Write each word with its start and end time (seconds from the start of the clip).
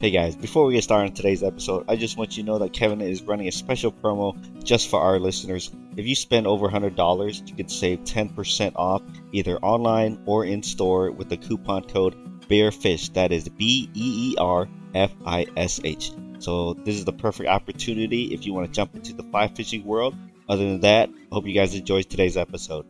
Hey 0.00 0.12
guys, 0.12 0.36
before 0.36 0.64
we 0.64 0.74
get 0.74 0.84
started 0.84 1.10
on 1.10 1.16
today's 1.16 1.42
episode, 1.42 1.84
I 1.88 1.96
just 1.96 2.16
want 2.16 2.36
you 2.36 2.44
to 2.44 2.46
know 2.46 2.58
that 2.58 2.72
Kevin 2.72 3.00
is 3.00 3.22
running 3.22 3.48
a 3.48 3.50
special 3.50 3.90
promo 3.90 4.32
just 4.62 4.88
for 4.88 5.00
our 5.00 5.18
listeners. 5.18 5.72
If 5.96 6.06
you 6.06 6.14
spend 6.14 6.46
over 6.46 6.68
$100, 6.68 7.48
you 7.48 7.56
can 7.56 7.68
save 7.68 8.04
10% 8.04 8.76
off 8.76 9.02
either 9.32 9.58
online 9.58 10.22
or 10.24 10.44
in 10.44 10.62
store 10.62 11.10
with 11.10 11.28
the 11.28 11.36
coupon 11.36 11.82
code 11.82 12.14
BEERFISH. 12.46 13.14
That 13.14 13.32
is 13.32 13.48
B 13.48 13.90
E 13.92 14.30
E 14.30 14.36
R 14.38 14.68
F 14.94 15.10
I 15.26 15.48
S 15.56 15.80
H. 15.82 16.12
So, 16.38 16.74
this 16.74 16.94
is 16.94 17.04
the 17.04 17.12
perfect 17.12 17.48
opportunity 17.48 18.32
if 18.32 18.46
you 18.46 18.54
want 18.54 18.68
to 18.68 18.72
jump 18.72 18.94
into 18.94 19.14
the 19.14 19.24
fly 19.24 19.48
fishing 19.48 19.84
world. 19.84 20.14
Other 20.48 20.62
than 20.62 20.80
that, 20.82 21.08
I 21.08 21.34
hope 21.34 21.48
you 21.48 21.54
guys 21.54 21.74
enjoy 21.74 22.02
today's 22.02 22.36
episode. 22.36 22.86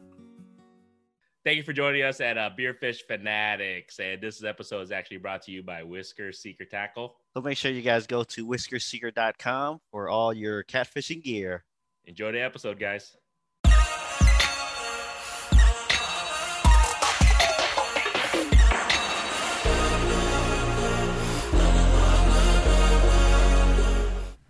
Thank 1.48 1.56
you 1.56 1.62
for 1.62 1.72
joining 1.72 2.02
us 2.02 2.20
at 2.20 2.36
uh, 2.36 2.50
Beerfish 2.58 3.06
Fanatics. 3.06 3.98
And 4.00 4.20
this 4.20 4.44
episode 4.44 4.82
is 4.82 4.92
actually 4.92 5.16
brought 5.16 5.40
to 5.44 5.50
you 5.50 5.62
by 5.62 5.82
Whisker 5.82 6.30
Seeker 6.30 6.66
Tackle. 6.66 7.16
So, 7.32 7.40
make 7.40 7.56
sure 7.56 7.70
you 7.70 7.80
guys 7.80 8.06
go 8.06 8.22
to 8.22 8.46
whiskerseeker.com 8.46 9.80
for 9.90 10.10
all 10.10 10.34
your 10.34 10.62
catfishing 10.64 11.24
gear. 11.24 11.64
Enjoy 12.04 12.32
the 12.32 12.42
episode, 12.42 12.78
guys. 12.78 13.16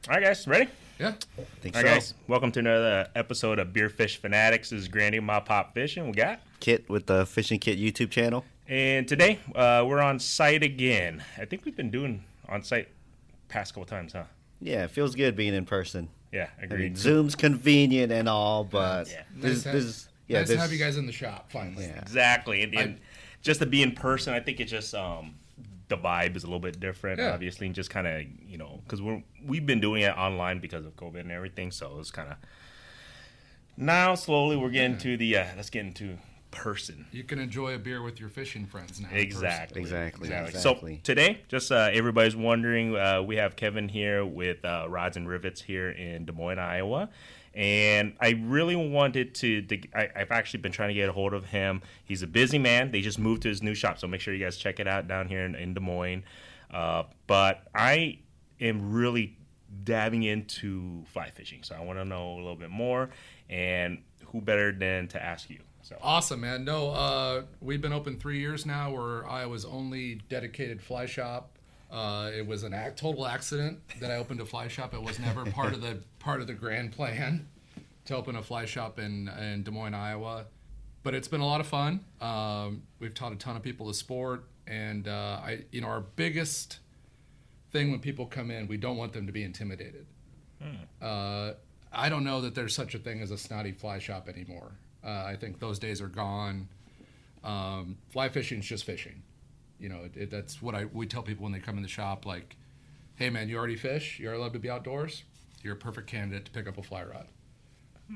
All 0.08 0.14
right, 0.16 0.24
guys, 0.24 0.48
ready? 0.48 0.68
Yeah. 0.98 1.14
I 1.38 1.42
think 1.60 1.76
All 1.76 1.82
so. 1.82 1.86
right, 1.86 1.94
guys, 1.94 2.14
welcome 2.26 2.50
to 2.52 2.58
another 2.58 3.08
episode 3.14 3.58
of 3.60 3.68
Beerfish 3.68 4.16
Fanatics. 4.16 4.70
This 4.70 4.80
is 4.80 4.88
Granny, 4.88 5.20
MaPop 5.20 5.72
Fishing. 5.72 6.06
We 6.06 6.12
got. 6.12 6.40
Kit 6.58 6.88
with 6.90 7.06
the 7.06 7.24
Fishing 7.24 7.60
Kit 7.60 7.78
YouTube 7.78 8.10
channel. 8.10 8.44
And 8.66 9.06
today 9.06 9.38
uh, 9.54 9.84
we're 9.86 10.00
on 10.00 10.18
site 10.18 10.62
again. 10.64 11.22
I 11.36 11.44
think 11.44 11.64
we've 11.64 11.76
been 11.76 11.90
doing 11.90 12.24
on 12.48 12.64
site 12.64 12.88
past 13.48 13.74
couple 13.74 13.86
times, 13.86 14.12
huh? 14.12 14.24
Yeah, 14.60 14.84
it 14.84 14.90
feels 14.90 15.14
good 15.14 15.36
being 15.36 15.54
in 15.54 15.64
person. 15.66 16.08
Yeah, 16.32 16.48
I 16.58 16.62
mean, 16.62 16.72
agreed. 16.72 16.98
Zoom's 16.98 17.34
convenient 17.36 18.10
and 18.10 18.28
all, 18.28 18.64
but 18.64 19.08
Yeah. 19.08 19.22
this, 19.36 19.52
Nice 19.54 19.62
to- 19.62 19.72
this 19.72 19.84
is 19.84 20.08
yeah, 20.26 20.40
nice 20.40 20.48
to 20.50 20.58
have 20.58 20.72
you 20.72 20.78
guys 20.78 20.96
in 20.96 21.06
the 21.06 21.12
shop 21.12 21.50
finally. 21.52 21.84
Yeah. 21.86 22.00
Exactly, 22.00 22.62
and, 22.62 22.74
and 22.74 23.00
just 23.40 23.60
to 23.60 23.66
be 23.66 23.82
in 23.82 23.92
person, 23.92 24.34
I 24.34 24.40
think 24.40 24.58
it's 24.60 24.70
just 24.70 24.94
um, 24.96 25.36
the 25.88 25.96
vibe 25.96 26.36
is 26.36 26.44
a 26.44 26.46
little 26.46 26.60
bit 26.60 26.78
different, 26.80 27.18
Yeah. 27.18 27.32
obviously, 27.32 27.66
and 27.66 27.74
just 27.74 27.90
kind 27.90 28.06
of 28.06 28.22
you 28.46 28.58
know 28.58 28.80
because 28.84 29.00
we're 29.02 29.22
we've 29.44 29.66
been 29.66 29.80
doing 29.80 30.02
it 30.02 30.16
online 30.16 30.58
because 30.60 30.84
of 30.84 30.96
COVID 30.96 31.20
and 31.20 31.32
everything, 31.32 31.70
so 31.70 31.98
it's 31.98 32.10
kind 32.10 32.30
of 32.30 32.36
now 33.76 34.14
slowly 34.14 34.56
we're 34.56 34.70
getting 34.70 34.98
to 34.98 35.16
the 35.16 35.36
uh, 35.36 35.44
let's 35.56 35.70
get 35.70 35.84
into 35.86 36.18
person. 36.50 37.06
You 37.12 37.24
can 37.24 37.38
enjoy 37.38 37.74
a 37.74 37.78
beer 37.78 38.02
with 38.02 38.18
your 38.18 38.30
fishing 38.30 38.66
friends 38.66 39.00
now. 39.00 39.08
Exactly. 39.12 39.82
person. 39.82 39.96
Exactly. 39.96 40.28
Exactly, 40.28 40.60
So 40.60 40.98
today, 41.02 41.42
just 41.48 41.70
uh, 41.70 41.90
everybody's 41.92 42.34
wondering, 42.34 42.96
uh, 42.96 43.20
we 43.22 43.36
have 43.36 43.54
Kevin 43.54 43.88
here 43.88 44.24
with 44.24 44.64
uh, 44.64 44.86
Rods 44.88 45.16
and 45.18 45.28
Rivets 45.28 45.60
here 45.60 45.90
in 45.90 46.24
Des 46.24 46.32
Moines, 46.32 46.58
Iowa. 46.58 47.10
And 47.58 48.14
I 48.20 48.40
really 48.40 48.76
wanted 48.76 49.34
to, 49.34 49.62
to 49.62 49.80
I, 49.92 50.08
I've 50.14 50.30
actually 50.30 50.60
been 50.60 50.70
trying 50.70 50.90
to 50.90 50.94
get 50.94 51.08
a 51.08 51.12
hold 51.12 51.34
of 51.34 51.46
him. 51.46 51.82
He's 52.04 52.22
a 52.22 52.28
busy 52.28 52.56
man. 52.56 52.92
They 52.92 53.00
just 53.00 53.18
moved 53.18 53.42
to 53.42 53.48
his 53.48 53.64
new 53.64 53.74
shop, 53.74 53.98
so 53.98 54.06
make 54.06 54.20
sure 54.20 54.32
you 54.32 54.44
guys 54.44 54.56
check 54.56 54.78
it 54.78 54.86
out 54.86 55.08
down 55.08 55.26
here 55.26 55.44
in, 55.44 55.56
in 55.56 55.74
Des 55.74 55.80
Moines. 55.80 56.22
Uh, 56.70 57.02
but 57.26 57.64
I 57.74 58.20
am 58.60 58.92
really 58.92 59.36
dabbing 59.82 60.22
into 60.22 61.02
fly 61.06 61.30
fishing, 61.30 61.64
so 61.64 61.74
I 61.74 61.80
want 61.80 61.98
to 61.98 62.04
know 62.04 62.34
a 62.34 62.36
little 62.36 62.54
bit 62.54 62.70
more. 62.70 63.10
And 63.50 64.02
who 64.26 64.40
better 64.40 64.70
than 64.70 65.08
to 65.08 65.20
ask 65.20 65.50
you? 65.50 65.58
So 65.82 65.96
Awesome, 66.00 66.42
man. 66.42 66.64
No, 66.64 66.90
uh, 66.90 67.42
we've 67.60 67.80
been 67.80 67.92
open 67.92 68.18
three 68.18 68.38
years 68.38 68.66
now. 68.66 68.92
We're 68.92 69.26
Iowa's 69.26 69.64
only 69.64 70.20
dedicated 70.28 70.80
fly 70.80 71.06
shop. 71.06 71.57
Uh, 71.90 72.30
it 72.36 72.46
was 72.46 72.64
an 72.64 72.74
act, 72.74 72.98
total 72.98 73.26
accident 73.26 73.80
that 74.00 74.10
I 74.10 74.16
opened 74.16 74.40
a 74.40 74.44
fly 74.44 74.68
shop. 74.68 74.92
It 74.92 75.02
was 75.02 75.18
never 75.18 75.46
part 75.46 75.72
of 75.72 75.80
the 75.80 76.00
part 76.18 76.40
of 76.40 76.46
the 76.46 76.54
grand 76.54 76.92
plan 76.92 77.48
to 78.04 78.16
open 78.16 78.36
a 78.36 78.42
fly 78.42 78.66
shop 78.66 78.98
in 78.98 79.28
in 79.28 79.62
Des 79.62 79.70
Moines, 79.70 79.94
Iowa. 79.94 80.46
But 81.02 81.14
it's 81.14 81.28
been 81.28 81.40
a 81.40 81.46
lot 81.46 81.60
of 81.60 81.66
fun. 81.66 82.04
Um, 82.20 82.82
we've 82.98 83.14
taught 83.14 83.32
a 83.32 83.36
ton 83.36 83.56
of 83.56 83.62
people 83.62 83.86
the 83.86 83.94
sport, 83.94 84.44
and 84.66 85.08
uh, 85.08 85.40
I, 85.42 85.64
you 85.70 85.80
know, 85.80 85.86
our 85.86 86.00
biggest 86.00 86.80
thing 87.70 87.90
when 87.90 88.00
people 88.00 88.26
come 88.26 88.50
in, 88.50 88.66
we 88.66 88.76
don't 88.76 88.96
want 88.96 89.12
them 89.12 89.26
to 89.26 89.32
be 89.32 89.42
intimidated. 89.42 90.06
Uh, 91.00 91.52
I 91.92 92.08
don't 92.08 92.24
know 92.24 92.40
that 92.42 92.54
there's 92.54 92.74
such 92.74 92.94
a 92.94 92.98
thing 92.98 93.20
as 93.22 93.30
a 93.30 93.38
snotty 93.38 93.72
fly 93.72 93.98
shop 93.98 94.28
anymore. 94.28 94.72
Uh, 95.04 95.24
I 95.24 95.36
think 95.36 95.60
those 95.60 95.78
days 95.78 96.02
are 96.02 96.08
gone. 96.08 96.68
Um, 97.44 97.96
fly 98.10 98.28
fishing 98.28 98.58
is 98.58 98.66
just 98.66 98.84
fishing. 98.84 99.22
You 99.78 99.88
know, 99.88 100.00
it, 100.04 100.16
it, 100.16 100.30
that's 100.30 100.60
what 100.60 100.74
I 100.74 100.86
we 100.86 101.06
tell 101.06 101.22
people 101.22 101.44
when 101.44 101.52
they 101.52 101.60
come 101.60 101.76
in 101.76 101.82
the 101.82 101.88
shop. 101.88 102.26
Like, 102.26 102.56
hey 103.16 103.30
man, 103.30 103.48
you 103.48 103.56
already 103.56 103.76
fish. 103.76 104.18
You're 104.18 104.34
allowed 104.34 104.52
to 104.54 104.58
be 104.58 104.70
outdoors. 104.70 105.24
You're 105.62 105.74
a 105.74 105.76
perfect 105.78 106.06
candidate 106.06 106.44
to 106.46 106.50
pick 106.50 106.68
up 106.68 106.78
a 106.78 106.82
fly 106.82 107.02
rod. 107.04 107.26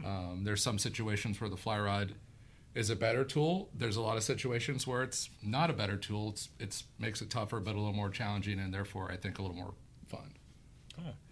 Um, 0.05 0.43
there's 0.45 0.63
some 0.63 0.79
situations 0.79 1.41
where 1.41 1.51
the 1.51 1.57
fly 1.57 1.79
rod 1.79 2.15
is 2.75 2.89
a 2.89 2.97
better 2.97 3.25
tool. 3.25 3.69
There's 3.75 3.97
a 3.97 4.01
lot 4.01 4.17
of 4.17 4.23
situations 4.23 4.87
where 4.87 5.03
it's 5.03 5.29
not 5.43 5.69
a 5.69 5.75
better 5.75 5.97
tool. 5.97 6.31
It's 6.31 6.49
it's 6.59 6.85
makes 6.99 7.21
it 7.21 7.31
tougher, 7.31 7.61
but 7.61 7.75
a 7.75 7.79
little 7.79 7.93
more 7.93 8.11
challenging, 8.11 8.59
and 8.59 8.73
therefore 8.73 9.11
I 9.11 9.17
think 9.17 9.39
a 9.39 9.43
little 9.43 9.57
more 9.57 9.75
fun. 10.07 10.33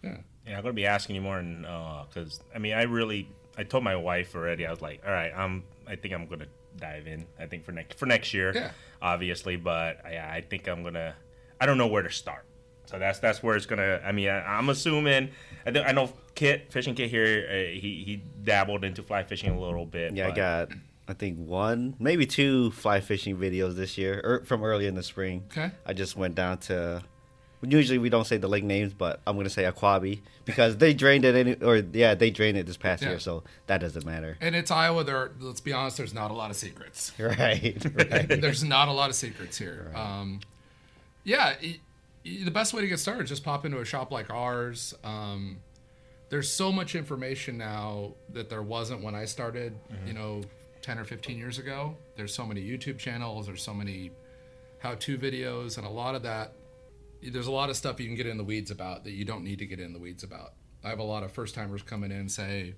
Yeah. 0.03 0.17
Yeah, 0.47 0.57
I'm 0.57 0.63
gonna 0.63 0.73
be 0.73 0.87
asking 0.87 1.17
you 1.17 1.23
more, 1.23 1.39
and 1.39 1.63
because 2.09 2.41
I 2.55 2.59
mean, 2.59 2.73
I 2.73 2.83
really, 2.83 3.29
I 3.57 3.63
told 3.63 3.85
my 3.85 3.97
wife 3.97 4.35
already. 4.35 4.67
I 4.67 4.71
was 4.71 4.81
like, 4.81 5.03
all 5.07 5.13
right, 5.13 5.33
I'm, 5.37 5.63
I 5.87 5.97
think 5.97 6.15
I'm 6.15 6.27
gonna 6.27 6.47
dive 6.81 7.07
in. 7.07 7.27
I 7.39 7.47
think 7.47 7.65
for 7.65 7.73
next 7.73 7.99
for 7.99 8.07
next 8.07 8.33
year, 8.35 8.53
Yeah. 8.55 8.71
obviously, 9.03 9.57
but 9.57 10.01
yeah, 10.11 10.29
I 10.33 10.41
think 10.41 10.67
I'm 10.69 10.83
gonna. 10.83 11.15
I 11.61 11.67
don't 11.67 11.79
know 11.79 11.87
where 11.89 12.03
to 12.03 12.11
start, 12.11 12.45
so 12.87 12.99
that's 12.99 13.19
that's 13.19 13.43
where 13.43 13.55
it's 13.57 13.67
gonna. 13.67 14.01
I 14.05 14.13
mean, 14.13 14.29
I, 14.29 14.41
I'm 14.59 14.69
assuming. 14.71 15.31
I 15.67 15.71
think 15.73 15.87
I 15.87 15.93
know 15.93 16.13
Kit 16.35 16.73
fishing 16.73 16.95
Kit 16.95 17.11
here. 17.11 17.47
Uh, 17.49 17.55
he 17.79 18.03
he 18.07 18.23
dabbled 18.43 18.85
into 18.85 19.03
fly 19.03 19.23
fishing 19.25 19.51
a 19.51 19.61
little 19.61 19.87
bit. 19.87 20.15
yeah, 20.15 20.29
I 20.29 20.31
got 20.31 20.69
I 21.07 21.13
think 21.13 21.39
one, 21.39 21.97
maybe 21.99 22.25
two 22.25 22.71
fly 22.71 23.01
fishing 23.01 23.37
videos 23.37 23.75
this 23.75 23.99
year, 23.99 24.21
or 24.25 24.45
from 24.45 24.63
early 24.65 24.87
in 24.87 24.95
the 24.95 25.03
spring. 25.03 25.45
Okay. 25.51 25.71
I 25.85 25.93
just 25.93 26.17
went 26.17 26.35
down 26.35 26.59
to. 26.59 27.03
Usually 27.63 27.99
we 27.99 28.09
don't 28.09 28.27
say 28.27 28.39
the 28.39 28.49
lake 28.49 28.65
names, 28.65 28.95
but 28.95 29.21
I'm 29.27 29.37
gonna 29.37 29.51
say 29.51 29.65
Ahquabi 29.65 30.21
because 30.47 30.79
they 30.79 30.95
drained 30.95 31.25
it, 31.27 31.35
any, 31.35 31.55
or 31.57 31.77
yeah, 31.93 32.15
they 32.15 32.31
drained 32.31 32.57
it 32.57 32.65
this 32.67 32.79
past 32.79 33.03
Yeah. 33.03 33.11
year, 33.11 33.19
so 33.19 33.43
that 33.67 33.83
doesn't 33.83 34.07
matter. 34.07 34.39
And 34.41 34.57
it's 34.57 34.71
Iowa. 34.71 35.05
There, 35.05 35.33
let's 35.41 35.61
be 35.61 35.73
honest. 35.73 35.99
There's 35.99 36.15
not 36.15 36.31
a 36.31 36.35
lot 36.35 36.51
of 36.51 36.57
secrets. 36.57 37.13
Right, 37.19 37.77
right. 37.95 38.29
there's 38.41 38.65
not 38.65 38.89
a 38.89 38.93
lot 38.93 39.11
of 39.11 39.15
secrets 39.17 39.59
here. 39.59 39.93
Um, 39.95 40.41
yeah, 41.23 41.55
y- 41.63 41.81
y- 42.25 42.39
the 42.45 42.51
best 42.51 42.73
way 42.73 42.81
to 42.81 42.89
get 42.89 42.99
started 42.99 43.25
is 43.25 43.29
just 43.29 43.45
pop 43.45 43.67
into 43.67 43.79
a 43.79 43.85
shop 43.85 44.11
like 44.11 44.31
ours. 44.31 44.95
Um, 45.05 45.59
there's 46.31 46.51
so 46.51 46.73
much 46.73 46.95
information 46.95 47.59
now 47.59 48.13
that 48.33 48.49
there 48.49 48.63
wasn't 48.63 49.03
when 49.03 49.15
I 49.15 49.27
started. 49.27 49.75
You 50.07 50.15
know, 50.15 50.41
ten 50.81 50.99
or 50.99 51.05
fifteen 51.05 51.37
years 51.37 51.59
ago. 51.59 51.97
There's 52.17 52.33
so 52.35 52.47
many 52.47 52.63
YouTube 52.63 52.97
channels. 52.99 53.47
There's 53.47 53.63
so 53.63 53.75
many 53.75 54.13
how-to 54.79 55.19
videos, 55.19 55.77
and 55.77 55.87
a 55.87 55.91
lot 55.91 56.15
of 56.15 56.23
that. 56.23 56.53
There's 57.23 57.47
a 57.47 57.53
lot 57.53 57.71
of 57.71 57.77
stuff 57.77 58.01
you 58.01 58.07
can 58.07 58.17
get 58.17 58.27
in 58.27 58.39
the 58.39 58.45
weeds 58.45 58.71
about 58.71 59.05
that 59.05 59.13
you 59.13 59.25
don't 59.25 59.45
need 59.45 59.59
to 59.59 59.67
get 59.67 59.81
in 59.81 59.93
the 59.93 59.99
weeds 59.99 60.23
about. 60.23 60.55
I 60.83 60.89
have 60.89 60.99
a 60.99 61.05
lot 61.05 61.23
of 61.23 61.33
first 61.33 61.55
timers 61.55 61.83
coming 61.83 62.11
in 62.11 62.19
and 62.19 62.33
say, 62.33 62.75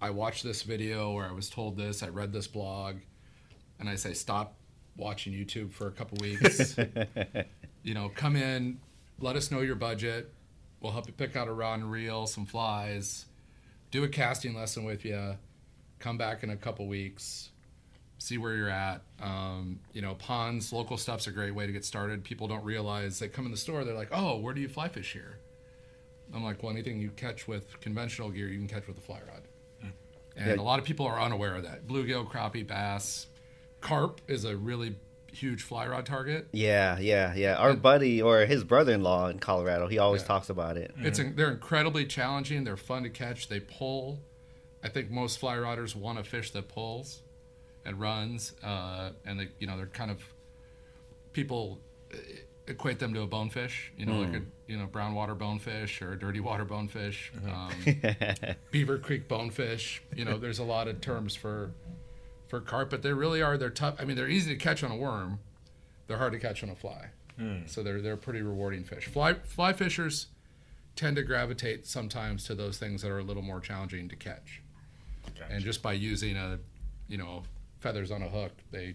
I 0.00 0.10
watched 0.10 0.44
this 0.44 0.62
video 0.62 1.12
or 1.12 1.24
I 1.24 1.32
was 1.32 1.48
told 1.48 1.76
this, 1.76 2.02
I 2.02 2.08
read 2.08 2.32
this 2.32 2.46
blog, 2.46 2.96
and 3.78 3.88
I 3.88 3.94
say, 3.94 4.12
stop 4.12 4.54
watching 4.96 5.32
YouTube 5.32 5.72
for 5.72 5.86
a 5.86 5.92
couple 5.92 6.18
weeks. 6.20 6.76
you 7.82 7.94
know, 7.94 8.10
come 8.14 8.36
in, 8.36 8.80
let 9.18 9.36
us 9.36 9.50
know 9.50 9.60
your 9.60 9.76
budget. 9.76 10.32
We'll 10.80 10.92
help 10.92 11.06
you 11.06 11.14
pick 11.14 11.36
out 11.36 11.48
a 11.48 11.52
rod 11.52 11.80
and 11.80 11.90
reel, 11.90 12.26
some 12.26 12.44
flies, 12.44 13.24
do 13.90 14.04
a 14.04 14.08
casting 14.08 14.54
lesson 14.54 14.84
with 14.84 15.04
you, 15.04 15.36
come 15.98 16.18
back 16.18 16.42
in 16.42 16.50
a 16.50 16.56
couple 16.56 16.86
weeks, 16.86 17.50
see 18.24 18.38
where 18.38 18.54
you're 18.54 18.70
at. 18.70 19.02
Um, 19.22 19.80
you 19.92 20.00
know, 20.02 20.14
ponds, 20.14 20.72
local 20.72 20.96
stuff's 20.96 21.26
a 21.26 21.30
great 21.32 21.54
way 21.54 21.66
to 21.66 21.72
get 21.72 21.84
started. 21.84 22.24
People 22.24 22.48
don't 22.48 22.64
realize 22.64 23.18
they 23.18 23.28
come 23.28 23.44
in 23.44 23.50
the 23.50 23.56
store, 23.56 23.84
they're 23.84 23.94
like, 23.94 24.08
oh, 24.12 24.38
where 24.38 24.54
do 24.54 24.60
you 24.60 24.68
fly 24.68 24.88
fish 24.88 25.12
here? 25.12 25.38
I'm 26.34 26.42
like, 26.42 26.62
well, 26.62 26.72
anything 26.72 27.00
you 27.00 27.10
catch 27.10 27.46
with 27.46 27.78
conventional 27.80 28.30
gear, 28.30 28.48
you 28.48 28.58
can 28.58 28.66
catch 28.66 28.86
with 28.86 28.96
a 28.98 29.00
fly 29.02 29.20
rod. 29.28 29.42
And 30.36 30.46
Yeah. 30.46 30.54
a 30.60 30.64
lot 30.64 30.80
of 30.80 30.84
people 30.84 31.06
are 31.06 31.20
unaware 31.20 31.54
of 31.54 31.62
that. 31.62 31.86
Bluegill, 31.86 32.28
crappie, 32.28 32.66
bass, 32.66 33.26
carp 33.80 34.20
is 34.26 34.44
a 34.44 34.56
really 34.56 34.96
huge 35.32 35.62
fly 35.62 35.86
rod 35.86 36.06
target. 36.06 36.48
Yeah, 36.52 36.98
yeah, 36.98 37.34
yeah. 37.34 37.54
Our 37.56 37.74
buddy 37.74 38.20
or 38.22 38.40
his 38.46 38.64
brother-in-law 38.64 39.28
in 39.28 39.38
Colorado, 39.38 39.86
he 39.86 39.98
always 39.98 40.22
Yeah. 40.22 40.28
talks 40.28 40.48
about 40.48 40.76
it. 40.76 40.92
It's 40.98 41.18
they're 41.18 41.50
incredibly 41.50 42.06
challenging. 42.06 42.64
They're 42.64 42.76
fun 42.76 43.02
to 43.04 43.10
catch. 43.10 43.48
They 43.48 43.60
pull. 43.60 44.20
I 44.82 44.88
think 44.88 45.10
most 45.10 45.38
fly 45.38 45.56
rodders 45.56 45.94
want 45.94 46.18
a 46.18 46.24
fish 46.24 46.50
that 46.52 46.68
pulls 46.68 47.22
and 47.84 48.00
runs, 48.00 48.52
uh, 48.62 49.10
and 49.24 49.40
they 49.40 49.48
you 49.58 49.66
know 49.66 49.76
they're 49.76 49.86
kind 49.86 50.10
of 50.10 50.22
people 51.32 51.80
equate 52.66 52.98
them 52.98 53.12
to 53.14 53.22
a 53.22 53.26
bonefish. 53.26 53.92
You 53.96 54.06
know, 54.06 54.20
like 54.20 54.34
a 54.34 54.42
you 54.66 54.78
know 54.78 54.86
brown 54.86 55.14
water 55.14 55.34
bonefish 55.34 56.00
or 56.02 56.12
a 56.12 56.18
dirty 56.18 56.40
water 56.40 56.64
bonefish, 56.64 57.32
um, 57.46 57.72
Beaver 58.70 58.98
Creek 58.98 59.28
bonefish. 59.28 60.02
You 60.14 60.24
know, 60.24 60.38
there's 60.38 60.58
a 60.58 60.64
lot 60.64 60.88
of 60.88 61.00
terms 61.00 61.34
for 61.34 61.72
for 62.48 62.60
carp, 62.60 62.90
but 62.90 63.02
they 63.02 63.12
really 63.12 63.42
are. 63.42 63.56
They're 63.56 63.70
tough. 63.70 63.96
I 63.98 64.04
mean, 64.04 64.16
they're 64.16 64.28
easy 64.28 64.52
to 64.56 64.58
catch 64.58 64.82
on 64.82 64.90
a 64.90 64.96
worm. 64.96 65.40
They're 66.06 66.18
hard 66.18 66.32
to 66.32 66.38
catch 66.38 66.62
on 66.62 66.70
a 66.70 66.74
fly. 66.74 67.08
So 67.66 67.82
they're 67.82 68.00
they're 68.00 68.16
pretty 68.16 68.42
rewarding 68.42 68.84
fish. 68.84 69.06
Fly 69.06 69.34
fly 69.34 69.72
fishers 69.72 70.28
tend 70.96 71.16
to 71.16 71.22
gravitate 71.22 71.84
sometimes 71.86 72.44
to 72.44 72.54
those 72.54 72.78
things 72.78 73.02
that 73.02 73.10
are 73.10 73.18
a 73.18 73.22
little 73.24 73.42
more 73.42 73.58
challenging 73.58 74.08
to 74.08 74.14
catch. 74.16 74.62
And 75.50 75.64
just 75.64 75.82
by 75.82 75.94
using 75.94 76.36
a, 76.36 76.60
you 77.08 77.18
know, 77.18 77.42
feathers 77.84 78.10
on 78.10 78.22
a 78.22 78.28
hook, 78.28 78.52
they 78.72 78.94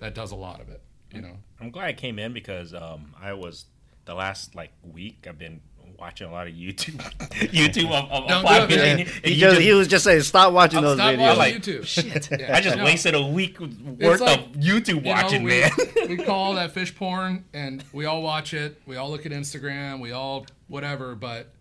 that 0.00 0.14
does 0.14 0.32
a 0.32 0.36
lot 0.36 0.60
of 0.60 0.68
it. 0.68 0.82
You 1.12 1.22
know. 1.22 1.36
I'm 1.60 1.70
glad 1.70 1.86
I 1.86 1.92
came 1.92 2.18
in 2.18 2.32
because 2.32 2.74
um, 2.74 3.14
I 3.22 3.32
was 3.34 3.66
the 4.04 4.14
last 4.14 4.56
like 4.56 4.72
week. 4.82 5.26
I've 5.28 5.38
been 5.38 5.60
watching 5.96 6.26
a 6.26 6.32
lot 6.32 6.48
of 6.48 6.54
YouTube, 6.54 6.96
YouTube 7.30 7.84
of, 7.86 8.10
of, 8.10 8.22
of 8.24 8.28
Don't 8.28 8.42
fly 8.42 8.58
do 8.58 8.64
it, 8.64 8.68
fishing. 8.70 9.00
and 9.00 9.08
He, 9.08 9.38
just, 9.38 9.40
just- 9.54 9.60
he 9.60 9.72
was 9.72 9.86
just 9.86 10.02
saying, 10.02 10.22
stop 10.22 10.52
watching 10.52 10.80
those 10.80 10.96
Stop 10.96 11.14
videos. 11.14 11.18
watching 11.36 11.38
like, 11.38 11.54
YouTube. 11.54 11.86
Shit, 11.86 12.28
Yeah. 12.40 12.56
I 12.56 12.60
just 12.60 12.76
No. 12.76 12.84
wasted 12.84 13.14
a 13.14 13.22
week 13.24 13.60
worth 13.60 14.20
like, 14.20 14.40
of 14.40 14.46
YouTube 14.54 14.88
You 14.88 15.00
know, 15.02 15.10
watching, 15.12 15.44
we, 15.44 15.60
man. 15.60 15.70
we 16.08 16.16
call 16.16 16.54
that 16.54 16.72
fish 16.72 16.92
porn, 16.96 17.44
and 17.54 17.84
we 17.92 18.06
all 18.06 18.22
watch 18.22 18.52
it. 18.54 18.82
We 18.86 18.96
all 18.96 19.08
look 19.08 19.24
at 19.24 19.30
Instagram. 19.30 20.00
We 20.00 20.10
all 20.10 20.46
whatever. 20.66 21.14
But 21.14 21.52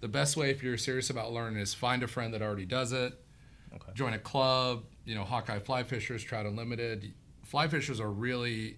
the 0.00 0.08
best 0.08 0.36
way, 0.36 0.50
if 0.50 0.64
you're 0.64 0.76
serious 0.76 1.08
about 1.10 1.32
learning, 1.32 1.60
is 1.60 1.72
find 1.72 2.02
a 2.02 2.08
friend 2.08 2.34
that 2.34 2.42
already 2.42 2.66
does 2.66 2.90
it. 2.92 3.12
Okay. 3.72 3.92
Join 3.94 4.14
a 4.14 4.18
club. 4.18 4.82
You 5.10 5.16
know, 5.16 5.24
Hawkeye 5.24 5.58
Fly 5.58 5.82
Fishers, 5.82 6.22
Trout 6.22 6.46
Unlimited. 6.46 7.12
Fly 7.42 7.66
fishers 7.66 7.98
are 7.98 8.08
really. 8.08 8.76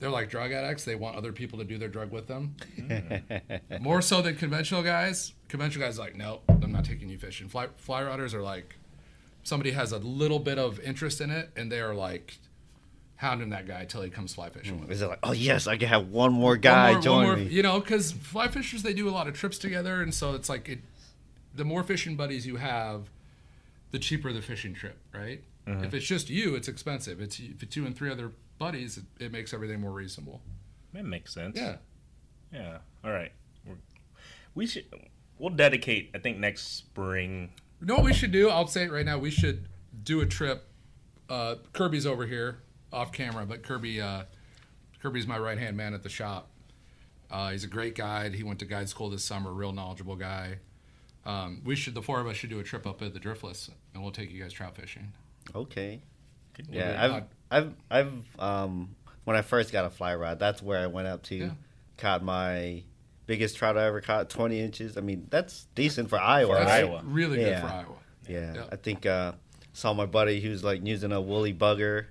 They're 0.00 0.10
like 0.10 0.28
drug 0.28 0.50
addicts. 0.50 0.84
They 0.84 0.96
want 0.96 1.14
other 1.14 1.30
people 1.30 1.60
to 1.60 1.64
do 1.64 1.78
their 1.78 1.88
drug 1.88 2.10
with 2.10 2.26
them. 2.26 2.56
More 3.80 4.02
so 4.02 4.20
than 4.22 4.34
conventional 4.34 4.82
guys. 4.82 5.34
Conventional 5.46 5.86
guys 5.86 6.00
are 6.00 6.02
like, 6.02 6.16
nope, 6.16 6.42
I'm 6.48 6.72
not 6.72 6.84
taking 6.84 7.08
you 7.08 7.16
fishing. 7.16 7.46
Fly, 7.48 7.68
fly 7.76 8.02
rodders 8.02 8.34
are 8.34 8.42
like, 8.42 8.74
somebody 9.44 9.70
has 9.70 9.92
a 9.92 9.98
little 9.98 10.40
bit 10.40 10.58
of 10.58 10.80
interest 10.80 11.20
in 11.20 11.30
it, 11.30 11.50
and 11.54 11.70
they 11.70 11.78
are 11.78 11.94
like 11.94 12.38
hounding 13.14 13.50
that 13.50 13.68
guy 13.68 13.84
till 13.84 14.02
he 14.02 14.10
comes 14.10 14.34
fly 14.34 14.48
fishing. 14.48 14.80
with 14.80 14.86
hmm. 14.86 14.92
Is 14.92 15.00
it 15.02 15.06
like, 15.06 15.20
oh 15.22 15.30
yes, 15.30 15.68
I 15.68 15.76
can 15.76 15.86
have 15.86 16.08
one 16.08 16.32
more 16.32 16.54
One 16.54 16.60
guy 16.60 16.86
more- 16.86 16.94
one 16.94 17.02
join 17.02 17.22
more- 17.26 17.36
me? 17.36 17.44
You 17.44 17.62
know, 17.62 17.78
because 17.78 18.10
fly 18.10 18.48
fishers 18.48 18.82
they 18.82 18.94
do 18.94 19.08
a 19.08 19.12
lot 19.14 19.28
of 19.28 19.34
trips 19.34 19.58
together, 19.58 20.02
and 20.02 20.12
so 20.12 20.34
it's 20.34 20.48
like 20.48 20.68
it. 20.68 20.80
The 21.54 21.64
more 21.64 21.84
fishing 21.84 22.16
buddies 22.16 22.48
you 22.48 22.56
have, 22.56 23.10
the 23.92 24.00
cheaper 24.00 24.32
the 24.32 24.42
fishing 24.42 24.74
trip, 24.74 24.96
right? 25.14 25.40
If 25.66 25.94
it's 25.94 26.06
just 26.06 26.28
you, 26.28 26.54
it's 26.54 26.68
expensive. 26.68 27.20
It's 27.20 27.38
if 27.38 27.62
it's 27.62 27.76
you 27.76 27.86
and 27.86 27.96
three 27.96 28.10
other 28.10 28.32
buddies, 28.58 28.98
it, 28.98 29.04
it 29.20 29.32
makes 29.32 29.54
everything 29.54 29.80
more 29.80 29.92
reasonable. 29.92 30.42
That 30.92 31.04
makes 31.04 31.32
sense. 31.32 31.56
Yeah. 31.56 31.76
Yeah. 32.52 32.78
All 33.04 33.12
right. 33.12 33.32
We're, 33.66 33.76
we 34.54 34.66
should. 34.66 34.86
We'll 35.38 35.50
dedicate. 35.50 36.10
I 36.14 36.18
think 36.18 36.38
next 36.38 36.76
spring. 36.76 37.50
You 37.80 37.86
know 37.86 37.94
what 37.94 38.04
we 38.04 38.12
should 38.12 38.32
do? 38.32 38.48
I'll 38.50 38.66
say 38.66 38.84
it 38.84 38.92
right 38.92 39.06
now. 39.06 39.18
We 39.18 39.30
should 39.30 39.68
do 40.02 40.20
a 40.20 40.26
trip. 40.26 40.68
Uh, 41.28 41.56
Kirby's 41.72 42.06
over 42.06 42.26
here, 42.26 42.58
off 42.92 43.12
camera, 43.12 43.46
but 43.46 43.62
Kirby, 43.62 44.00
uh, 44.00 44.24
Kirby's 45.00 45.26
my 45.26 45.38
right 45.38 45.58
hand 45.58 45.76
man 45.76 45.94
at 45.94 46.02
the 46.02 46.08
shop. 46.08 46.50
Uh, 47.30 47.50
he's 47.50 47.64
a 47.64 47.68
great 47.68 47.94
guide. 47.94 48.34
He 48.34 48.42
went 48.42 48.58
to 48.58 48.66
guide 48.66 48.88
school 48.88 49.08
this 49.08 49.24
summer. 49.24 49.52
Real 49.52 49.72
knowledgeable 49.72 50.16
guy. 50.16 50.58
Um, 51.24 51.62
we 51.64 51.74
should, 51.74 51.94
the 51.94 52.02
four 52.02 52.20
of 52.20 52.26
us, 52.26 52.36
should 52.36 52.50
do 52.50 52.58
a 52.58 52.64
trip 52.64 52.86
up 52.86 53.00
at 53.00 53.14
the 53.14 53.20
Driftless, 53.20 53.70
and 53.94 54.02
we'll 54.02 54.12
take 54.12 54.30
you 54.30 54.42
guys 54.42 54.52
trout 54.52 54.76
fishing. 54.76 55.12
Okay. 55.54 56.02
Yeah. 56.70 57.24
I've, 57.50 57.64
I've, 57.64 57.74
I've, 57.90 58.40
um, 58.40 58.94
when 59.24 59.36
I 59.36 59.42
first 59.42 59.72
got 59.72 59.84
a 59.84 59.90
fly 59.90 60.14
rod, 60.14 60.38
that's 60.38 60.62
where 60.62 60.78
I 60.80 60.86
went 60.86 61.08
up 61.08 61.22
to, 61.24 61.34
Yeah. 61.36 61.50
caught 61.96 62.22
my 62.24 62.82
biggest 63.26 63.56
trout 63.56 63.78
I 63.78 63.84
ever 63.86 64.00
caught, 64.00 64.28
20 64.30 64.60
inches. 64.60 64.96
I 64.96 65.00
mean, 65.00 65.26
that's 65.30 65.66
decent 65.74 66.08
for 66.10 66.18
Iowa, 66.18 66.56
For 66.56 66.60
right? 66.64 66.68
Iowa. 66.84 67.02
Really 67.04 67.36
good 67.38 67.46
Yeah. 67.48 67.60
for 67.60 67.66
Iowa. 67.68 67.94
Yeah, 68.28 68.54
Yep. 68.54 68.68
I 68.72 68.76
think 68.76 69.06
uh, 69.06 69.32
saw 69.72 69.92
my 69.94 70.06
buddy 70.06 70.40
who's 70.40 70.62
like 70.62 70.84
using 70.86 71.12
a 71.12 71.20
woolly 71.20 71.52
bugger, 71.54 72.06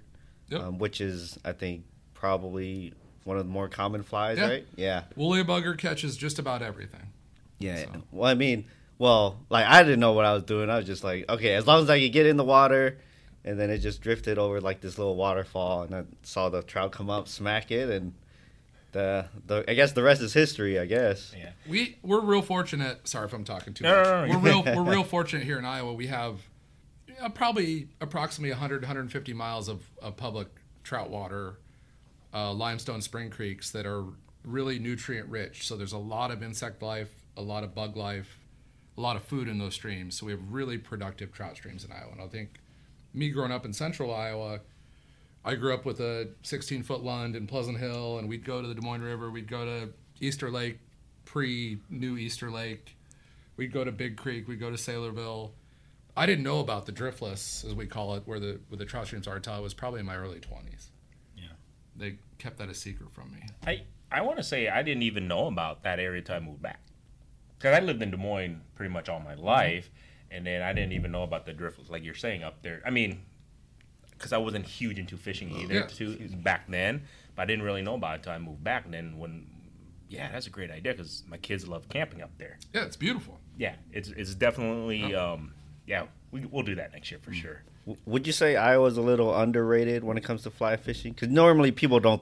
Yep. 0.50 0.62
um, 0.62 0.78
which 0.80 1.00
is 1.02 1.38
I 1.46 1.52
think 1.54 1.84
probably 2.14 2.94
one 3.24 3.38
of 3.38 3.46
the 3.46 3.52
more 3.52 3.68
common 3.70 4.04
flies, 4.04 4.38
Yeah. 4.38 4.48
right? 4.48 4.68
Yeah, 4.76 5.04
Woolly 5.16 5.44
bugger 5.44 5.78
catches 5.78 6.18
just 6.18 6.40
about 6.40 6.62
everything. 6.62 7.08
yeah. 7.60 7.84
So- 7.84 8.04
Well, 8.12 8.30
I 8.30 8.34
mean, 8.34 8.66
well, 8.98 9.40
like 9.50 9.66
I 9.66 9.84
didn't 9.84 10.00
know 10.00 10.14
what 10.14 10.26
I 10.26 10.34
was 10.34 10.44
doing. 10.44 10.70
I 10.70 10.78
was 10.78 10.86
just 10.86 11.04
like, 11.04 11.26
okay, 11.30 11.54
as 11.56 11.66
long 11.68 11.84
as 11.84 11.90
I 11.90 12.00
could 12.00 12.14
get 12.14 12.26
in 12.26 12.38
the 12.38 12.44
water, 12.44 12.98
and 13.44 13.60
then 13.60 13.70
it 13.70 13.80
just 13.80 14.02
drifted 14.02 14.38
over 14.38 14.62
like 14.62 14.82
this 14.82 14.98
little 14.98 15.16
waterfall, 15.16 15.84
and 15.84 15.96
I 15.96 16.04
saw 16.24 16.50
the 16.50 16.62
trout 16.62 16.92
come 16.92 17.10
up, 17.10 17.28
smack 17.28 17.72
it, 17.72 17.90
and 17.90 18.14
the 18.92 19.28
the 19.48 19.64
I 19.70 19.74
guess 19.74 19.94
the 19.94 20.04
rest 20.04 20.22
is 20.22 20.34
history. 20.34 20.78
I 20.80 20.86
guess. 20.86 21.34
Yeah. 21.38 21.52
We 21.68 21.98
we're 22.02 22.22
real 22.22 22.42
fortunate. 22.42 23.08
Sorry 23.08 23.26
if 23.26 23.34
I'm 23.34 23.44
talking 23.44 23.74
too 23.74 23.84
No, 23.84 23.96
much. 23.96 24.06
no, 24.06 24.26
no, 24.26 24.40
We're 24.40 24.44
real 24.44 24.64
we're 24.86 24.92
real 24.92 25.04
fortunate 25.16 25.44
here 25.44 25.58
in 25.60 25.66
Iowa. 25.66 25.94
We 25.94 26.08
have 26.08 26.40
uh, 27.22 27.30
probably 27.30 27.88
approximately 28.02 28.52
100 28.52 28.82
150 28.82 29.34
miles 29.34 29.68
of, 29.70 29.84
of 30.02 30.18
public 30.18 30.48
trout 30.84 31.10
water, 31.10 31.60
uh, 32.34 32.52
limestone 32.52 33.02
spring 33.02 33.30
creeks 33.30 33.72
that 33.72 33.86
are 33.86 34.04
really 34.44 34.80
nutrient 34.80 35.30
rich. 35.30 35.68
So 35.68 35.78
there's 35.78 35.94
a 35.94 35.98
lot 36.00 36.32
of 36.32 36.42
insect 36.44 36.82
life, 36.82 37.14
a 37.38 37.42
lot 37.42 37.64
of 37.64 37.76
bug 37.76 37.96
life, 37.96 38.40
a 38.98 39.02
lot 39.02 39.16
of 39.16 39.24
food 39.24 39.48
in 39.48 39.58
those 39.60 39.76
streams. 39.76 40.18
So 40.18 40.26
we 40.26 40.32
have 40.32 40.42
really 40.50 40.78
productive 40.80 41.32
trout 41.32 41.56
streams 41.58 41.86
in 41.86 41.92
Iowa. 41.92 42.12
And 42.14 42.22
I 42.22 42.28
think 42.28 42.60
me 43.14 43.30
growing 43.30 43.52
up 43.52 43.66
in 43.66 43.74
central 43.74 44.14
Iowa, 44.14 44.62
I 45.44 45.56
grew 45.56 45.74
up 45.74 45.86
with 45.86 46.00
a 46.00 46.30
16 46.44 46.84
foot 46.84 47.04
Lund 47.04 47.36
in 47.36 47.48
Pleasant 47.48 47.80
Hill, 47.80 48.20
and 48.20 48.30
we'd 48.30 48.46
go 48.46 48.62
to 48.62 48.68
the 48.68 48.76
Des 48.76 48.82
Moines 48.82 49.02
River. 49.02 49.32
We'd 49.32 49.50
go 49.50 49.66
to 49.66 49.90
Easter 50.20 50.52
Lake, 50.52 50.80
pre 51.26 51.80
new 51.90 52.18
Easter 52.18 52.52
Lake. 52.52 52.96
We'd 53.58 53.72
go 53.72 53.84
to 53.84 53.92
Big 53.92 54.18
Creek. 54.18 54.48
We'd 54.48 54.60
go 54.60 54.70
to 54.70 54.78
Saylorville. 54.78 55.52
I 56.16 56.26
didn't 56.26 56.44
know 56.44 56.60
about 56.60 56.86
the 56.86 56.92
driftless, 56.92 57.66
as 57.66 57.74
we 57.74 57.88
call 57.88 58.16
it, 58.16 58.24
where 58.26 58.40
the 58.40 58.60
where 58.70 58.78
the 58.78 58.86
trout 58.86 59.08
streams 59.08 59.28
are 59.28 59.38
until 59.38 59.54
I 59.54 59.60
was 59.60 59.74
probably 59.74 60.02
in 60.02 60.06
my 60.06 60.16
early 60.16 60.40
20s. 60.40 60.90
Yeah. 61.38 61.46
They 61.96 62.18
kept 62.38 62.58
that 62.58 62.70
a 62.70 62.74
secret 62.74 63.12
from 63.12 63.32
me. 63.32 63.44
I 63.66 63.84
I 64.12 64.22
want 64.22 64.38
to 64.38 64.44
say 64.44 64.68
I 64.68 64.84
didn't 64.84 65.04
even 65.04 65.28
know 65.28 65.48
about 65.48 65.84
that 65.84 66.00
area 66.00 66.22
till 66.22 66.36
I 66.36 66.40
moved 66.40 66.62
back. 66.62 66.82
Because 67.58 67.78
I 67.78 67.82
lived 67.82 68.02
in 68.02 68.12
Des 68.12 68.18
Moines 68.18 68.62
pretty 68.76 68.92
much 68.92 69.08
all 69.08 69.20
my 69.20 69.36
life, 69.36 69.90
and 70.32 70.46
then 70.46 70.62
I 70.62 70.74
didn't 70.74 70.94
even 70.94 71.12
know 71.12 71.24
about 71.24 71.46
the 71.46 71.54
driftwood, 71.54 71.90
like 71.90 72.04
you're 72.04 72.14
saying 72.16 72.44
up 72.44 72.62
there. 72.62 72.82
I 72.86 72.90
mean, 72.90 73.22
because 74.12 74.34
I 74.34 74.38
wasn't 74.38 74.66
huge 74.66 75.00
into 75.00 75.18
fishing 75.18 75.52
either 75.52 75.74
Yeah. 75.74 75.88
too 75.88 76.16
back 76.44 76.70
then, 76.70 77.04
but 77.36 77.44
I 77.44 77.46
didn't 77.46 77.64
really 77.66 77.82
know 77.82 77.96
about 77.96 78.14
it 78.14 78.18
until 78.20 78.34
I 78.34 78.38
moved 78.40 78.64
back. 78.64 78.86
And 78.86 78.94
then 78.94 79.18
when, 79.18 79.48
yeah, 80.10 80.32
that's 80.32 80.48
a 80.48 80.52
great 80.52 80.70
idea 80.72 80.94
because 80.94 81.24
my 81.28 81.38
kids 81.38 81.68
love 81.68 81.90
camping 81.90 82.22
up 82.22 82.32
there. 82.38 82.58
Yeah, 82.74 82.84
it's 82.86 82.98
beautiful. 82.98 83.40
Yeah, 83.58 83.76
it's 83.92 84.10
it's 84.10 84.36
definitely 84.36 85.14
um 85.16 85.54
yeah 85.88 86.04
we 86.32 86.46
we'll 86.46 86.64
do 86.64 86.76
that 86.76 86.94
next 86.94 87.12
year 87.12 87.20
for 87.22 87.34
sure. 87.34 87.64
Would 88.06 88.28
you 88.28 88.34
say 88.34 88.56
Iowa's 88.56 88.98
a 88.98 89.02
little 89.02 89.36
underrated 89.36 90.04
when 90.04 90.16
it 90.18 90.24
comes 90.24 90.44
to 90.44 90.52
fly 90.52 90.78
fishing? 90.78 91.14
Because 91.14 91.30
normally 91.30 91.72
people 91.72 92.00
don't. 92.00 92.22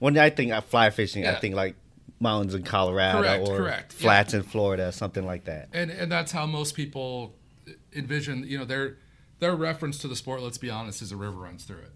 When 0.00 0.16
I 0.18 0.28
think 0.30 0.52
of 0.52 0.64
fly 0.66 0.90
fishing, 0.90 1.26
I 1.26 1.34
think 1.36 1.54
like 1.54 1.74
mountains 2.20 2.54
in 2.54 2.62
Colorado 2.62 3.22
Correct, 3.22 3.48
or 3.48 3.56
correct. 3.56 3.94
Yeah. 3.96 4.02
flats 4.02 4.34
in 4.34 4.42
Florida, 4.42 4.92
something 4.92 5.24
like 5.24 5.44
that. 5.44 5.68
and 5.72 5.90
and 5.90 6.12
that's 6.12 6.30
how 6.32 6.44
most 6.46 6.74
people 6.74 7.34
envision 7.92 8.44
you 8.46 8.58
know 8.58 8.64
their 8.64 8.96
their 9.38 9.54
reference 9.54 9.98
to 9.98 10.08
the 10.08 10.16
sport 10.16 10.42
let's 10.42 10.58
be 10.58 10.68
honest 10.70 11.00
is 11.02 11.12
a 11.12 11.16
river 11.16 11.36
runs 11.38 11.64
through 11.64 11.78
it. 11.78 11.92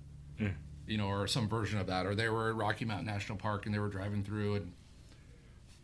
You 0.87 0.99
know 0.99 1.07
or 1.07 1.27
some 1.27 1.49
version 1.49 1.79
of 1.79 1.87
that 1.87 2.07
or 2.07 2.15
they 2.15 2.29
were 2.29 2.51
at 2.51 2.57
rocky 2.57 2.85
mountain 2.85 3.07
national 3.07 3.39
park 3.39 3.67
and 3.67 3.75
they 3.75 3.79
were 3.79 3.89
driving 3.89 4.23
through 4.25 4.57
and 4.57 4.73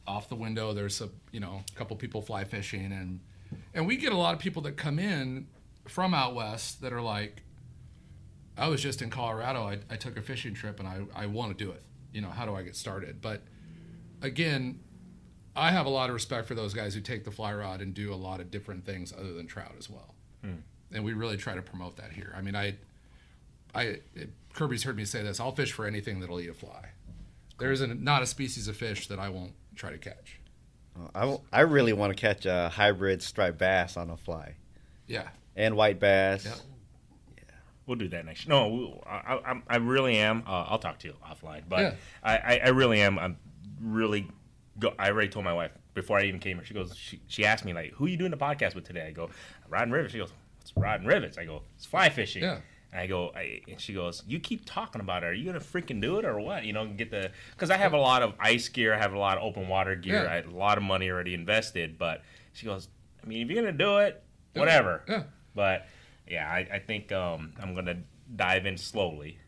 off 0.06 0.28
the 0.28 0.34
window 0.34 0.72
there's 0.72 1.00
a 1.00 1.08
you 1.32 1.40
know 1.40 1.62
a 1.70 1.78
couple 1.78 1.94
people 1.96 2.22
fly 2.22 2.44
fishing 2.44 2.92
and 2.92 3.20
and 3.74 3.86
we 3.86 3.96
get 3.96 4.12
a 4.12 4.16
lot 4.16 4.34
of 4.34 4.40
people 4.40 4.62
that 4.62 4.76
come 4.76 4.98
in 4.98 5.46
from 5.86 6.14
out 6.14 6.34
west 6.34 6.80
that 6.80 6.92
are 6.92 7.02
like 7.02 7.42
i 8.56 8.66
was 8.68 8.82
just 8.82 9.02
in 9.02 9.10
colorado 9.10 9.62
i, 9.62 9.78
I 9.90 9.96
took 9.96 10.16
a 10.16 10.22
fishing 10.22 10.54
trip 10.54 10.80
and 10.80 10.88
i, 10.88 11.00
I 11.14 11.26
want 11.26 11.56
to 11.56 11.64
do 11.64 11.70
it. 11.70 11.82
You 12.12 12.22
know 12.22 12.30
how 12.30 12.46
do 12.46 12.54
i 12.54 12.62
get 12.62 12.74
started? 12.74 13.20
But 13.20 13.42
again 14.22 14.80
I 15.58 15.70
have 15.72 15.86
a 15.86 15.90
lot 15.90 16.08
of 16.08 16.14
respect 16.14 16.46
for 16.46 16.54
those 16.54 16.72
guys 16.72 16.94
who 16.94 17.00
take 17.00 17.24
the 17.24 17.30
fly 17.30 17.52
rod 17.52 17.80
and 17.80 17.92
do 17.92 18.12
a 18.12 18.16
lot 18.16 18.40
of 18.40 18.50
different 18.50 18.84
things 18.86 19.12
other 19.12 19.32
than 19.32 19.46
trout 19.46 19.74
as 19.78 19.90
well. 19.90 20.14
And 20.90 21.04
we 21.04 21.12
really 21.12 21.36
try 21.36 21.54
to 21.54 21.60
promote 21.60 21.96
that 21.98 22.12
here. 22.12 22.32
I 22.34 22.40
mean, 22.40 22.56
I, 22.56 22.76
I, 23.74 23.82
it, 24.14 24.30
Kirby's 24.54 24.84
heard 24.84 24.96
me 24.96 25.04
say 25.04 25.22
this. 25.22 25.38
I'll 25.38 25.52
fish 25.54 25.72
for 25.72 25.84
anything 25.84 26.20
that'll 26.20 26.40
eat 26.40 26.48
a 26.48 26.54
fly. 26.54 26.90
There 27.58 27.70
isn't 27.72 28.02
not 28.02 28.22
a 28.22 28.26
species 28.26 28.68
of 28.68 28.76
fish 28.76 29.08
that 29.08 29.18
I 29.18 29.28
won't 29.28 29.52
try 29.74 29.90
to 29.90 29.98
catch. 29.98 30.40
I, 31.14 31.38
I 31.52 31.60
really 31.60 31.92
want 31.92 32.16
to 32.16 32.20
catch 32.20 32.46
a 32.46 32.70
hybrid 32.70 33.20
striped 33.22 33.58
bass 33.58 33.96
on 33.96 34.08
a 34.10 34.16
fly 34.16 34.54
Yeah, 35.06 35.28
and 35.56 35.76
white 35.76 36.00
bass. 36.00 36.46
Yeah. 36.46 36.54
We'll 37.86 37.96
do 37.98 38.08
that 38.08 38.24
next. 38.24 38.46
Year. 38.46 38.54
No, 38.54 39.02
I, 39.06 39.40
I, 39.44 39.62
I 39.68 39.76
really 39.76 40.16
am. 40.18 40.42
Uh, 40.46 40.66
I'll 40.68 40.78
talk 40.78 40.98
to 41.00 41.08
you 41.08 41.14
offline, 41.26 41.62
but 41.68 41.80
Yeah. 41.80 41.94
I, 42.22 42.36
I, 42.36 42.60
I 42.64 42.68
really 42.68 43.00
am. 43.00 43.18
I'm 43.18 43.36
really. 43.80 44.28
Go, 44.78 44.94
I 44.98 45.08
already 45.10 45.28
told 45.28 45.44
my 45.44 45.52
wife 45.52 45.72
before 45.94 46.18
I 46.18 46.24
even 46.24 46.40
came 46.40 46.56
here. 46.56 46.64
She 46.64 46.74
goes. 46.74 46.94
She, 46.96 47.20
she 47.26 47.44
asked 47.44 47.64
me 47.64 47.72
like, 47.72 47.92
"Who 47.94 48.06
are 48.06 48.08
you 48.08 48.16
doing 48.16 48.30
the 48.30 48.36
podcast 48.36 48.74
with 48.74 48.84
today?" 48.84 49.06
I 49.08 49.10
go, 49.10 49.30
"Rod 49.68 49.82
and 49.82 49.92
Rivets." 49.92 50.12
She 50.12 50.18
goes, 50.18 50.32
"It's 50.60 50.72
Rod 50.76 51.00
and 51.00 51.08
Rivets." 51.08 51.36
I 51.38 51.44
go, 51.44 51.62
"It's 51.76 51.86
fly 51.86 52.08
fishing." 52.10 52.42
Yeah. 52.42 52.58
And 52.92 53.00
I 53.02 53.06
go, 53.06 53.32
I, 53.36 53.60
and 53.68 53.80
she 53.80 53.92
goes, 53.92 54.22
"You 54.26 54.38
keep 54.40 54.64
talking 54.64 55.00
about 55.00 55.22
it. 55.22 55.26
Are 55.26 55.32
you 55.34 55.44
gonna 55.44 55.60
freaking 55.60 56.00
do 56.00 56.18
it 56.18 56.24
or 56.24 56.38
what? 56.40 56.64
You 56.64 56.72
know, 56.72 56.86
get 56.86 57.10
the 57.10 57.30
because 57.52 57.70
I 57.70 57.76
have 57.76 57.92
a 57.92 57.98
lot 57.98 58.22
of 58.22 58.34
ice 58.38 58.68
gear. 58.68 58.94
I 58.94 58.98
have 58.98 59.12
a 59.12 59.18
lot 59.18 59.36
of 59.36 59.44
open 59.44 59.68
water 59.68 59.94
gear. 59.96 60.22
Yeah. 60.24 60.30
I 60.30 60.34
had 60.36 60.46
a 60.46 60.50
lot 60.56 60.78
of 60.78 60.84
money 60.84 61.10
already 61.10 61.34
invested. 61.34 61.98
But 61.98 62.22
she 62.52 62.64
goes, 62.66 62.88
I 63.22 63.26
mean, 63.26 63.42
if 63.42 63.50
you're 63.50 63.60
gonna 63.62 63.76
do 63.76 63.98
it, 63.98 64.22
Yeah. 64.54 64.60
whatever. 64.60 65.02
Yeah. 65.08 65.22
But 65.54 65.86
yeah, 66.28 66.48
I, 66.48 66.66
I 66.74 66.78
think 66.78 67.10
um, 67.12 67.52
I'm 67.60 67.74
gonna 67.74 67.98
dive 68.36 68.64
in 68.64 68.76
slowly 68.78 69.38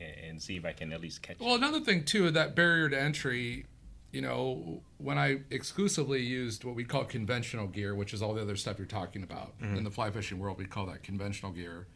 and, 0.00 0.14
and 0.30 0.42
see 0.42 0.56
if 0.56 0.64
I 0.64 0.72
can 0.72 0.92
at 0.92 1.00
least 1.00 1.22
catch. 1.22 1.40
Well, 1.40 1.54
another 1.56 1.80
thing 1.80 2.04
too, 2.04 2.30
that 2.30 2.54
barrier 2.54 2.88
to 2.88 2.98
entry, 3.00 3.66
you 4.14 4.20
know, 4.20 4.80
when 4.98 5.18
I 5.18 5.40
exclusively 5.50 6.22
used 6.22 6.62
what 6.62 6.76
we 6.76 6.84
call 6.84 7.04
conventional 7.04 7.66
gear, 7.66 7.96
which 7.96 8.14
is 8.14 8.22
all 8.22 8.32
the 8.32 8.42
other 8.42 8.54
stuff 8.54 8.78
you're 8.78 8.86
talking 8.86 9.24
about 9.24 9.54
in 9.76 9.82
the 9.82 9.90
fly 9.90 10.10
fishing 10.10 10.38
world, 10.38 10.56
we 10.58 10.66
call 10.66 10.86
that 10.86 11.02
conventional 11.02 11.50
gear. 11.50 11.88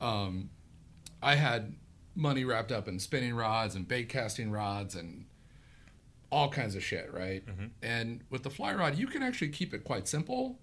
Um, 0.00 0.50
I 1.22 1.36
had 1.36 1.74
money 2.14 2.44
wrapped 2.44 2.70
up 2.70 2.86
in 2.86 2.98
spinning 2.98 3.34
rods 3.34 3.74
and 3.74 3.88
bait 3.88 4.10
casting 4.10 4.50
rods 4.50 4.94
and 4.94 5.24
all 6.30 6.50
kinds 6.50 6.74
of 6.74 6.84
shit, 6.84 7.10
right? 7.14 7.42
And 7.82 8.20
with 8.28 8.42
the 8.42 8.50
fly 8.50 8.74
rod, 8.74 8.98
you 8.98 9.06
can 9.06 9.22
actually 9.22 9.48
keep 9.48 9.72
it 9.72 9.84
quite 9.84 10.06
simple 10.06 10.58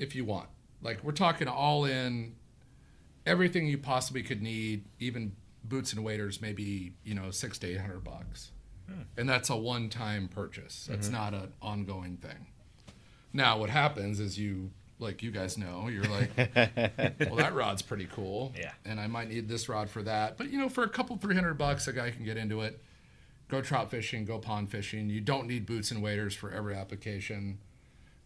if 0.00 0.16
you 0.16 0.24
want. 0.24 0.48
Like 0.82 1.04
we're 1.04 1.12
talking 1.12 1.46
all 1.46 1.84
in 1.84 2.34
everything 3.24 3.68
you 3.68 3.78
possibly 3.78 4.24
could 4.24 4.42
need, 4.42 4.84
even 4.98 5.36
boots 5.62 5.92
and 5.92 6.02
waders, 6.04 6.40
maybe 6.42 6.94
you 7.04 7.14
know 7.14 7.30
six 7.30 7.56
to 7.58 7.68
eight 7.68 7.80
hundred 7.80 8.02
bucks, 8.02 8.50
and 9.16 9.28
that's 9.28 9.50
a 9.50 9.56
one-time 9.56 10.28
purchase. 10.28 10.86
That's 10.90 11.08
not 11.08 11.34
an 11.34 11.52
ongoing 11.60 12.16
thing. 12.16 12.46
Now, 13.32 13.58
what 13.58 13.70
happens 13.70 14.20
is 14.20 14.38
you, 14.38 14.70
like 14.98 15.22
you 15.22 15.30
guys 15.30 15.56
know, 15.58 15.88
you're 15.88 16.04
like, 16.04 16.30
well, 16.36 17.36
that 17.36 17.54
rod's 17.54 17.82
pretty 17.82 18.06
cool, 18.12 18.52
Yeah. 18.58 18.72
and 18.84 19.00
I 19.00 19.06
might 19.06 19.28
need 19.28 19.48
this 19.48 19.68
rod 19.68 19.88
for 19.90 20.02
that. 20.02 20.36
But 20.36 20.50
you 20.50 20.58
know, 20.58 20.68
for 20.68 20.84
a 20.84 20.88
couple 20.88 21.16
three 21.16 21.34
hundred 21.34 21.54
bucks, 21.58 21.88
a 21.88 21.92
guy 21.92 22.10
can 22.10 22.24
get 22.24 22.36
into 22.36 22.60
it. 22.60 22.82
Go 23.48 23.60
trout 23.60 23.90
fishing, 23.90 24.24
go 24.24 24.38
pond 24.38 24.70
fishing. 24.70 25.10
You 25.10 25.20
don't 25.20 25.46
need 25.46 25.66
boots 25.66 25.90
and 25.90 26.02
waders 26.02 26.34
for 26.34 26.50
every 26.50 26.74
application. 26.74 27.58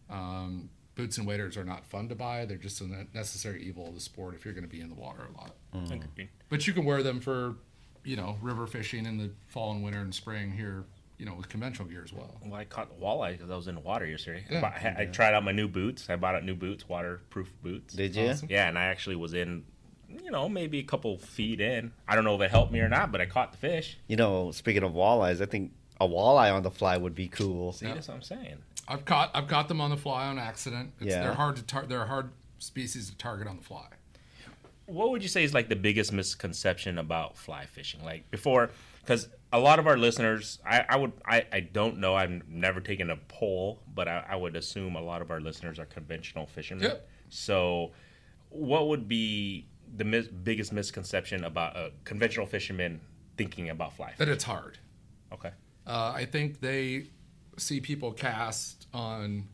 Um, 0.09 0.69
boots 0.95 1.17
and 1.17 1.27
waders 1.27 1.57
are 1.57 1.65
not 1.65 1.85
fun 1.85 2.07
to 2.09 2.15
buy. 2.15 2.45
They're 2.45 2.57
just 2.57 2.79
a 2.81 3.07
necessary 3.13 3.61
evil 3.63 3.87
of 3.89 3.93
the 3.93 3.99
sport 3.99 4.35
if 4.35 4.45
you're 4.45 4.53
going 4.53 4.63
to 4.63 4.69
be 4.69 4.79
in 4.81 4.89
the 4.89 4.95
water 4.95 5.27
a 5.33 5.37
lot. 5.37 5.55
Agreed. 5.73 6.29
But 6.49 6.65
you 6.65 6.73
can 6.73 6.85
wear 6.85 7.03
them 7.03 7.19
for, 7.19 7.55
you 8.03 8.15
know, 8.15 8.37
river 8.41 8.67
fishing 8.67 9.05
in 9.05 9.17
the 9.17 9.29
fall 9.47 9.71
and 9.71 9.83
winter 9.83 9.99
and 9.99 10.13
spring 10.13 10.51
here, 10.51 10.85
you 11.17 11.25
know, 11.25 11.33
with 11.33 11.49
conventional 11.49 11.87
gear 11.87 12.01
as 12.03 12.13
well. 12.13 12.39
Well, 12.45 12.59
I 12.59 12.65
caught 12.65 12.99
walleye 12.99 13.33
because 13.33 13.49
I 13.49 13.55
was 13.55 13.67
in 13.67 13.75
the 13.75 13.81
water 13.81 14.05
yesterday. 14.05 14.45
I, 14.49 14.61
bought, 14.61 14.73
I, 14.83 14.95
I 14.99 15.05
tried 15.05 15.33
out 15.33 15.43
my 15.43 15.51
new 15.51 15.67
boots. 15.67 16.09
I 16.09 16.15
bought 16.15 16.35
out 16.35 16.43
new 16.43 16.55
boots, 16.55 16.87
waterproof 16.87 17.51
boots. 17.63 17.93
Did 17.93 18.15
you? 18.15 18.29
Awesome. 18.29 18.47
Yeah, 18.49 18.67
and 18.67 18.77
I 18.77 18.85
actually 18.85 19.15
was 19.15 19.33
in, 19.33 19.63
you 20.23 20.31
know, 20.31 20.47
maybe 20.47 20.79
a 20.79 20.83
couple 20.83 21.17
feet 21.17 21.59
in. 21.59 21.91
I 22.07 22.15
don't 22.15 22.23
know 22.23 22.35
if 22.35 22.41
it 22.41 22.51
helped 22.51 22.71
me 22.71 22.79
or 22.79 22.89
not, 22.89 23.11
but 23.11 23.19
I 23.21 23.25
caught 23.25 23.51
the 23.51 23.57
fish. 23.57 23.97
You 24.07 24.15
know, 24.15 24.51
speaking 24.51 24.83
of 24.83 24.93
walleyes, 24.93 25.41
I 25.41 25.45
think 25.45 25.71
a 25.99 26.07
walleye 26.07 26.53
on 26.53 26.61
the 26.63 26.71
fly 26.71 26.95
would 26.97 27.15
be 27.15 27.27
cool. 27.27 27.73
See, 27.73 27.87
that's 27.87 28.07
what 28.07 28.15
I'm 28.15 28.21
saying. 28.21 28.57
I've 28.87 29.03
caught 29.03 29.31
I've 29.33 29.47
caught 29.47 29.67
them 29.67 29.81
on 29.81 29.89
the 29.89 29.97
fly 29.97 30.27
on 30.27 30.39
accident. 30.39 30.93
It's, 31.01 31.09
Yeah. 31.09 31.23
They're 31.23 31.33
hard 31.33 31.57
to 31.57 31.63
tar- 31.63 31.85
they're 31.87 32.03
a 32.03 32.07
hard 32.07 32.29
species 32.59 33.09
to 33.09 33.17
target 33.17 33.47
on 33.47 33.57
the 33.57 33.63
fly. 33.63 33.87
What 34.87 35.11
would 35.11 35.21
you 35.21 35.29
say 35.29 35.43
is 35.43 35.53
like 35.53 35.69
the 35.69 35.75
biggest 35.75 36.11
misconception 36.11 36.97
about 36.97 37.37
fly 37.37 37.65
fishing? 37.65 38.03
Like 38.03 38.29
before, 38.31 38.71
because 39.01 39.29
a 39.53 39.59
lot 39.59 39.79
of 39.79 39.87
our 39.87 39.97
listeners, 39.97 40.59
I, 40.65 40.85
I 40.89 40.95
would, 40.97 41.13
I, 41.25 41.45
I 41.51 41.59
don't 41.61 41.99
know, 41.99 42.15
I've 42.15 42.47
never 42.47 42.81
taken 42.81 43.09
a 43.09 43.15
poll, 43.15 43.81
but 43.93 44.07
I, 44.07 44.25
I 44.29 44.35
would 44.35 44.55
assume 44.55 44.95
a 44.95 45.01
lot 45.01 45.21
of 45.21 45.31
our 45.31 45.39
listeners 45.39 45.79
are 45.79 45.85
conventional 45.85 46.45
fishermen. 46.45 46.85
Yep. 46.85 47.09
So, 47.29 47.91
what 48.49 48.87
would 48.87 49.07
be 49.07 49.67
the 49.95 50.03
mis- 50.03 50.27
biggest 50.27 50.73
misconception 50.73 51.43
about 51.43 51.75
a 51.75 51.91
conventional 52.03 52.45
fisherman 52.45 53.01
thinking 53.37 53.69
about 53.69 53.93
fly 53.93 54.11
fishing? 54.11 54.25
That 54.25 54.31
it's 54.31 54.43
hard. 54.43 54.79
Okay. 55.33 55.51
Uh, 55.85 56.13
I 56.15 56.25
think 56.25 56.59
they 56.59 57.07
see 57.57 57.79
people 57.79 58.11
cast 58.11 58.87
on, 58.93 59.47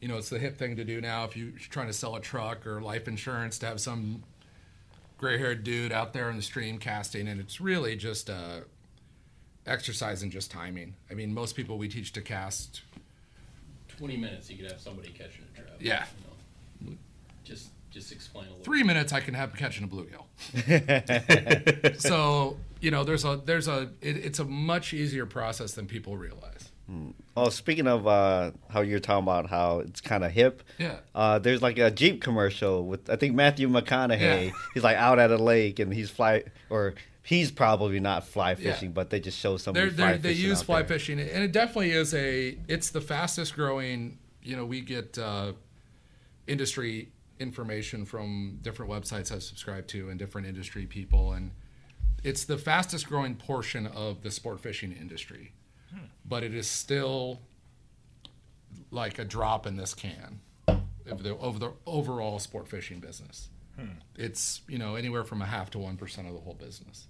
you 0.00 0.08
know, 0.08 0.16
it's 0.16 0.28
the 0.28 0.38
hip 0.38 0.58
thing 0.58 0.76
to 0.76 0.84
do 0.84 1.00
now. 1.00 1.24
If 1.24 1.36
you're 1.36 1.52
trying 1.58 1.86
to 1.86 1.92
sell 1.92 2.16
a 2.16 2.20
truck 2.20 2.66
or 2.66 2.80
life 2.80 3.08
insurance, 3.08 3.58
to 3.60 3.66
have 3.66 3.80
some 3.80 4.24
gray-haired 5.22 5.62
dude 5.62 5.92
out 5.92 6.12
there 6.12 6.28
in 6.30 6.36
the 6.36 6.42
stream 6.42 6.78
casting, 6.78 7.28
and 7.28 7.40
it's 7.40 7.60
really 7.60 7.94
just 7.94 8.28
uh, 8.28 8.58
exercise 9.66 10.24
and 10.24 10.32
just 10.32 10.50
timing. 10.50 10.96
I 11.08 11.14
mean, 11.14 11.32
most 11.32 11.54
people 11.54 11.78
we 11.78 11.88
teach 11.88 12.12
to 12.14 12.20
cast, 12.20 12.82
20 13.98 14.16
minutes 14.16 14.50
you 14.50 14.56
could 14.56 14.68
have 14.68 14.80
somebody 14.80 15.10
catching 15.10 15.44
a 15.54 15.56
trout. 15.60 15.76
Yeah. 15.78 16.06
You 16.80 16.90
know. 16.90 16.96
Just 17.44 17.68
just 17.92 18.10
explain 18.10 18.46
a 18.46 18.50
little. 18.50 18.64
three 18.64 18.82
minutes 18.82 19.12
I 19.12 19.20
can 19.20 19.34
have 19.34 19.54
catching 19.54 19.84
a 19.84 19.86
bluegill. 19.86 20.24
so 22.00 22.56
you 22.80 22.90
know, 22.90 23.04
there's 23.04 23.24
a 23.24 23.40
there's 23.44 23.68
a 23.68 23.90
it, 24.00 24.16
it's 24.16 24.40
a 24.40 24.44
much 24.44 24.92
easier 24.92 25.24
process 25.24 25.74
than 25.74 25.86
people 25.86 26.16
realize. 26.16 26.61
Oh, 27.36 27.48
speaking 27.48 27.86
of 27.86 28.06
uh, 28.06 28.50
how 28.68 28.82
you're 28.82 29.00
talking 29.00 29.22
about 29.22 29.48
how 29.48 29.78
it's 29.80 30.00
kind 30.00 30.22
of 30.24 30.30
hip, 30.32 30.62
Yeah. 30.78 30.96
uh, 31.14 31.38
there's 31.38 31.62
like 31.62 31.78
a 31.78 31.90
Jeep 31.90 32.20
commercial 32.20 32.84
with 32.86 33.08
I 33.08 33.16
think 33.16 33.34
Matthew 33.34 33.68
McConaughey. 33.68 34.46
Yeah. 34.46 34.50
He's 34.74 34.82
like 34.82 34.96
out 34.96 35.18
at 35.18 35.30
a 35.30 35.36
lake 35.38 35.78
and 35.78 35.92
he's 35.94 36.10
fly 36.10 36.44
or 36.68 36.94
he's 37.22 37.50
probably 37.50 38.00
not 38.00 38.26
fly 38.26 38.50
Yeah. 38.50 38.72
fishing, 38.74 38.92
but 38.92 39.08
they 39.10 39.20
just 39.20 39.38
show 39.38 39.56
somebody 39.56 39.88
They're, 39.90 40.06
they're, 40.08 40.18
they 40.18 40.32
use 40.32 40.60
fly 40.62 40.80
there. 40.82 40.88
fishing, 40.98 41.18
and 41.20 41.42
it 41.44 41.52
definitely 41.52 41.92
is 41.92 42.12
a. 42.14 42.58
It's 42.68 42.90
the 42.90 43.00
fastest 43.00 43.54
growing. 43.54 44.18
You 44.42 44.56
know, 44.56 44.64
we 44.66 44.80
get 44.82 45.16
uh, 45.18 45.52
industry 46.46 47.08
information 47.38 48.04
from 48.04 48.58
different 48.62 48.90
websites 48.90 49.32
I've 49.32 49.42
subscribed 49.42 49.88
to 49.90 50.10
and 50.10 50.18
different 50.18 50.46
industry 50.46 50.86
people, 50.86 51.32
and 51.32 51.52
it's 52.22 52.44
the 52.44 52.58
fastest 52.58 53.08
growing 53.08 53.34
portion 53.36 53.86
of 53.86 54.22
the 54.22 54.30
sport 54.30 54.60
fishing 54.60 54.92
industry. 54.92 55.52
But 56.24 56.42
it 56.44 56.54
is 56.54 56.66
still 56.68 57.40
like 58.90 59.18
a 59.18 59.24
drop 59.24 59.66
in 59.66 59.76
this 59.76 59.94
can 59.94 60.40
of 60.68 61.22
the 61.22 61.34
of 61.36 61.60
the 61.60 61.72
overall 61.86 62.38
sport 62.38 62.68
fishing 62.68 63.00
business. 63.00 63.48
Hmm. 63.78 63.86
It's 64.16 64.62
you 64.68 64.78
know 64.78 64.94
anywhere 64.96 65.24
from 65.24 65.42
a 65.42 65.46
half 65.46 65.70
to 65.70 65.78
one 65.78 65.96
percent 65.96 66.28
of 66.28 66.34
the 66.34 66.40
whole 66.40 66.54
business. 66.54 67.06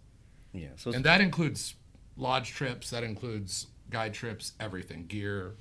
Yeah, 0.52 0.68
so 0.76 0.92
And 0.92 1.04
that 1.04 1.20
includes 1.20 1.74
lodge 2.16 2.50
trips, 2.50 2.90
that 2.90 3.02
includes 3.02 3.68
guide 3.90 4.12
trips, 4.12 4.52
everything, 4.60 5.06
gear. 5.06 5.54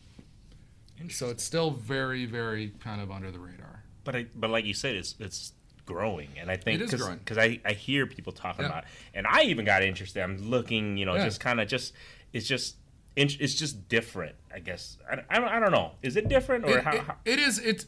So 1.09 1.29
it's 1.29 1.43
still 1.43 1.71
very, 1.71 2.25
very 2.25 2.73
kind 2.83 3.01
of 3.01 3.09
under 3.09 3.31
the 3.31 3.39
radar. 3.39 3.83
But 4.03 4.15
I, 4.15 4.25
but 4.35 4.49
like 4.49 4.65
you 4.65 4.73
said, 4.73 4.95
it's 4.95 5.15
it's 5.19 5.53
growing, 5.85 6.27
and 6.39 6.51
I 6.51 6.57
think 6.57 6.79
It 6.81 6.83
is 6.83 6.91
cause, 6.91 7.01
growing. 7.01 7.17
because 7.19 7.37
I, 7.37 7.59
I 7.65 7.71
hear 7.73 8.05
people 8.05 8.33
talking 8.33 8.63
Yeah. 8.63 8.69
about, 8.69 8.83
it. 8.83 8.89
and 9.15 9.25
I 9.27 9.43
even 9.43 9.65
got 9.65 9.81
interested. 9.81 10.21
I'm 10.21 10.37
looking, 10.49 10.97
you 10.97 11.05
know, 11.05 11.15
Yeah. 11.15 11.23
just 11.25 11.39
kind 11.39 11.59
of 11.61 11.67
just 11.67 11.93
it's 12.33 12.47
just 12.47 12.75
it's 13.15 13.55
just 13.55 13.87
different. 13.89 14.35
I 14.53 14.59
guess 14.59 14.97
I, 15.09 15.15
don't- 15.15 15.25
I, 15.29 15.35
don't, 15.39 15.49
I 15.49 15.59
don't 15.59 15.71
know. 15.71 15.91
Is 16.01 16.15
it 16.15 16.29
different 16.29 16.65
or 16.65 16.77
It, 16.77 16.83
how, 16.83 16.91
it- 16.93 17.01
how? 17.03 17.15
it 17.25 17.39
is. 17.39 17.59
It's 17.59 17.85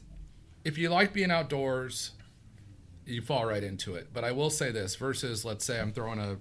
if 0.66 0.78
you 0.78 0.90
like 0.90 1.14
being 1.14 1.32
outdoors, 1.32 2.12
you 3.06 3.22
fall 3.22 3.46
right 3.46 3.64
into 3.64 3.96
it. 3.96 4.10
But 4.14 4.24
I 4.24 4.32
will 4.32 4.50
say 4.50 4.72
this: 4.72 4.96
versus, 4.96 5.44
let's 5.46 5.66
say, 5.66 5.80
I'm 5.80 5.92
throwing 5.92 6.20
a, 6.20 6.38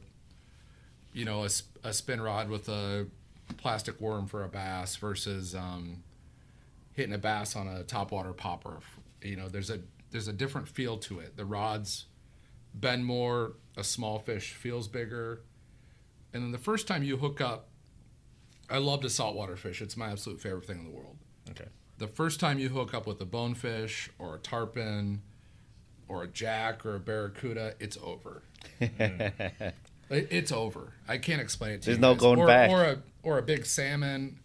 you 1.12 1.25
know, 1.25 1.47
a 1.85 1.93
spin 1.93 2.21
rod 2.21 2.49
with 2.49 2.69
a 2.69 3.07
plastic 3.57 4.01
worm 4.01 4.27
for 4.27 4.45
a 4.45 4.49
bass 4.49 4.97
versus 4.97 5.55
um, 5.55 6.03
hitting 6.93 7.12
a 7.15 7.19
bass 7.19 7.55
on 7.57 7.67
a 7.69 7.83
topwater 7.85 8.37
popper. 8.37 8.79
You 9.23 9.37
know, 9.37 9.49
there's 9.49 9.71
a 9.71 9.81
there's 10.11 10.29
a 10.29 10.33
different 10.33 10.69
feel 10.69 10.99
to 10.99 11.21
it. 11.21 11.37
The 11.37 11.45
rods 11.45 12.07
bend 12.75 13.05
more. 13.07 13.53
A 13.77 13.83
small 13.85 14.19
fish 14.19 14.53
feels 14.53 14.87
bigger. 14.87 15.41
And 16.35 16.43
then 16.43 16.53
the 16.53 16.59
first 16.59 16.87
time 16.87 17.03
you 17.03 17.17
hook 17.17 17.41
up, 17.41 17.69
I 18.73 18.79
love 18.79 19.00
to 19.02 19.11
saltwater 19.11 19.57
fish. 19.57 19.81
It's 19.83 19.97
my 19.97 20.11
absolute 20.11 20.41
favorite 20.41 20.64
thing 20.67 20.79
in 20.79 20.85
the 20.87 20.91
world 20.91 21.17
Okay. 21.50 21.67
the 21.99 22.07
first 22.09 22.41
time 22.41 22.59
you 22.59 22.69
hook 22.71 22.95
up 22.95 23.07
with 23.07 23.21
a 23.21 23.25
bonefish 23.26 24.11
or 24.19 24.35
a 24.37 24.38
tarpon 24.38 25.23
or 26.09 26.23
a 26.25 26.26
jack 26.26 26.85
or 26.87 26.97
a 26.97 27.00
barracuda, 27.00 27.75
it's 27.79 27.97
over. 28.02 28.43
It- 30.11 30.29
it's 30.31 30.52
over. 30.52 30.93
I 31.09 31.17
can't 31.19 31.41
explain 31.41 31.73
it 31.73 31.83
to 31.83 31.87
There's 31.87 31.97
you. 31.99 32.02
no 32.02 32.14
going 32.14 32.38
or, 32.38 32.47
back. 32.47 32.69
Or 32.71 32.85
a 32.85 33.02
or 33.23 33.38
a 33.38 33.43
big 33.43 33.64
salmon, 33.64 34.41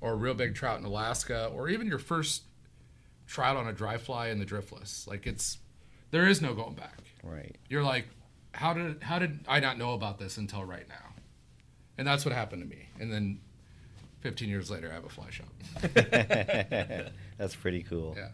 or 0.00 0.12
a 0.12 0.16
real 0.16 0.32
big 0.32 0.54
trout 0.54 0.78
in 0.78 0.86
Alaska, 0.86 1.46
or 1.54 1.68
even 1.68 1.86
your 1.86 1.98
first 1.98 2.42
trout 3.26 3.56
on 3.58 3.66
a 3.68 3.72
dry 3.74 3.98
fly 3.98 4.28
in 4.28 4.38
the 4.38 4.46
driftless. 4.46 5.06
Like 5.06 5.26
it's 5.26 5.58
there 6.12 6.26
is 6.26 6.40
no 6.40 6.54
going 6.54 6.74
back. 6.74 6.96
right. 7.22 7.54
You're 7.68 7.82
like, 7.82 8.06
how 8.52 8.72
did 8.72 9.02
how 9.02 9.18
did 9.18 9.40
I 9.46 9.60
not 9.60 9.76
know 9.76 9.92
about 9.92 10.18
this 10.18 10.38
until 10.38 10.64
right 10.64 10.88
now? 10.88 11.12
And 11.98 12.06
that's 12.06 12.24
what 12.24 12.32
happened 12.34 12.62
to 12.62 12.68
me. 12.68 12.88
And 12.98 13.12
then 13.12 13.40
15 14.22 14.48
years 14.48 14.70
later, 14.70 14.88
I 14.90 14.94
have 14.94 15.04
a 15.04 15.08
fly 15.08 15.30
shop. 15.30 15.48
That's 17.38 17.56
pretty 17.56 17.82
cool. 17.82 18.16
Yeah. 18.16 18.28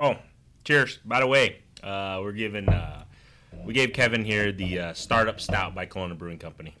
Oh, 0.00 0.16
cheers! 0.64 0.98
By 1.04 1.20
the 1.20 1.26
way, 1.26 1.60
uh, 1.82 2.18
we're 2.22 2.32
giving 2.32 2.68
uh, 2.68 3.04
we 3.64 3.72
gave 3.72 3.92
Kevin 3.92 4.24
here 4.24 4.50
the 4.50 4.78
uh, 4.80 4.92
startup 4.94 5.40
stout 5.40 5.74
by 5.74 5.86
Kalona 5.86 6.16
Brewing 6.18 6.38
Company. 6.38 6.74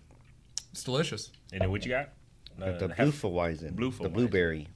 It's 0.72 0.82
delicious. 0.82 1.30
And 1.52 1.60
then 1.60 1.70
what 1.70 1.84
you 1.84 1.90
got? 1.90 2.10
Uh, 2.60 2.78
the 2.78 2.88
the 2.88 2.94
hef- 2.94 3.22
Blufeweizen, 3.22 3.76
the 4.02 4.08
blueberry. 4.08 4.68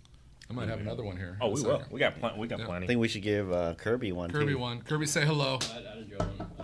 I 0.48 0.52
might 0.52 0.68
have 0.68 0.80
another 0.80 1.02
one 1.02 1.16
here. 1.16 1.38
Oh, 1.40 1.48
we 1.48 1.62
will. 1.62 1.82
We 1.90 1.98
got 1.98 2.20
plenty. 2.20 2.38
We 2.38 2.46
got 2.46 2.60
Yeah. 2.60 2.68
I 2.68 2.86
think 2.86 3.00
we 3.00 3.08
should 3.08 3.22
give 3.22 3.50
uh, 3.50 3.74
Kirby 3.74 4.12
one. 4.12 4.30
Kirby 4.30 4.52
too. 4.52 4.58
one. 4.58 4.82
Kirby, 4.82 5.06
say 5.06 5.24
hello. 5.24 5.58
I'd, 5.74 5.86
I'd 5.86 6.61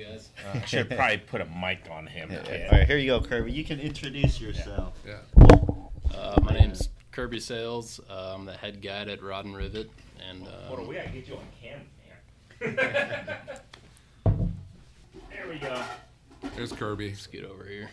enjoy 0.00 0.12
one. 0.12 0.18
Uh, 0.18 0.18
how's 0.18 0.26
it 0.26 0.34
going, 0.38 0.52
guys? 0.54 0.62
I 0.62 0.66
should 0.66 0.90
probably 0.90 1.18
put 1.18 1.40
a 1.40 1.46
mic 1.46 1.88
on 1.90 2.06
him. 2.06 2.30
Yeah, 2.30 2.42
kid. 2.42 2.66
All 2.70 2.78
right, 2.78 2.86
here 2.86 2.98
you 2.98 3.06
go, 3.08 3.20
Kirby. 3.20 3.52
You 3.52 3.64
can 3.64 3.80
introduce 3.80 4.40
yourself. 4.40 4.94
Yeah. 5.06 5.18
Uh, 6.14 6.40
my 6.42 6.52
name's 6.52 6.88
Kirby 7.12 7.40
Sales. 7.40 8.00
Uh, 8.08 8.34
I'm 8.34 8.44
the 8.44 8.52
head 8.52 8.82
guide 8.82 9.08
at 9.08 9.22
Rod 9.22 9.44
and 9.44 9.56
Rivet, 9.56 9.90
and 10.28 10.46
Hold 10.46 10.80
on, 10.80 10.84
um, 10.84 10.88
we 10.88 10.96
gotta 10.96 11.08
get 11.10 11.28
you 11.28 11.36
on 11.36 11.42
camera, 11.60 11.84
there 12.60 13.60
There 15.30 15.48
we 15.48 15.58
go. 15.58 15.82
There's 16.56 16.72
Kirby. 16.72 17.08
Let's 17.08 17.26
get 17.26 17.44
over 17.44 17.64
here. 17.64 17.90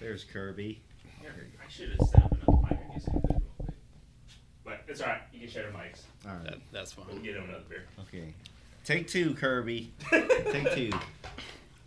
There's 0.00 0.24
Kirby. 0.24 0.80
I 1.68 1.70
should 1.70 1.90
have 1.90 2.08
set 2.08 2.22
up 2.24 2.32
another 2.32 2.62
mic. 2.62 2.78
I 2.78 2.94
guess 2.94 3.08
I 3.08 3.12
could 3.12 3.30
real 3.30 3.40
quick. 3.58 3.74
But 4.64 4.80
it's 4.88 5.00
alright. 5.00 5.20
You 5.32 5.40
can 5.40 5.48
share 5.50 5.70
the 5.70 5.76
mics. 5.76 6.02
All 6.26 6.34
right. 6.34 6.44
That, 6.44 6.58
that's 6.72 6.92
fine. 6.92 7.06
We'll 7.10 7.18
get 7.18 7.36
him 7.36 7.44
another 7.44 7.64
beer. 7.68 7.84
Okay. 8.00 8.32
Take 8.88 9.06
two, 9.06 9.34
Kirby. 9.34 9.92
Take 10.10 10.72
two. 10.72 10.90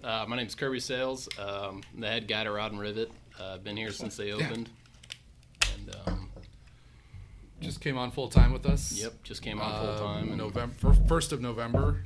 Uh, 0.03 0.23
my 0.27 0.35
name's 0.35 0.53
Kirby 0.53 0.79
Sales. 0.79 1.27
Um, 1.39 1.81
the 1.97 2.05
head 2.05 2.27
guy 2.27 2.41
at 2.41 2.45
Rod 2.45 2.73
and 2.73 2.79
Rivet. 2.79 3.11
Uh, 3.39 3.55
I've 3.55 3.63
been 3.63 3.75
here 3.75 3.89
since 3.89 4.15
they 4.15 4.31
opened. 4.31 4.69
And 5.73 5.95
um, 6.05 6.29
Just 7.59 7.81
came 7.81 7.97
on 7.97 8.11
full 8.11 8.27
time 8.27 8.53
with 8.53 8.67
us. 8.67 8.91
yep, 8.91 9.13
just 9.23 9.41
came 9.41 9.59
on 9.59 9.83
full 9.83 9.97
time. 9.97 10.27
and 10.27 10.37
November 10.37 10.93
first 11.07 11.31
of 11.31 11.41
November. 11.41 12.03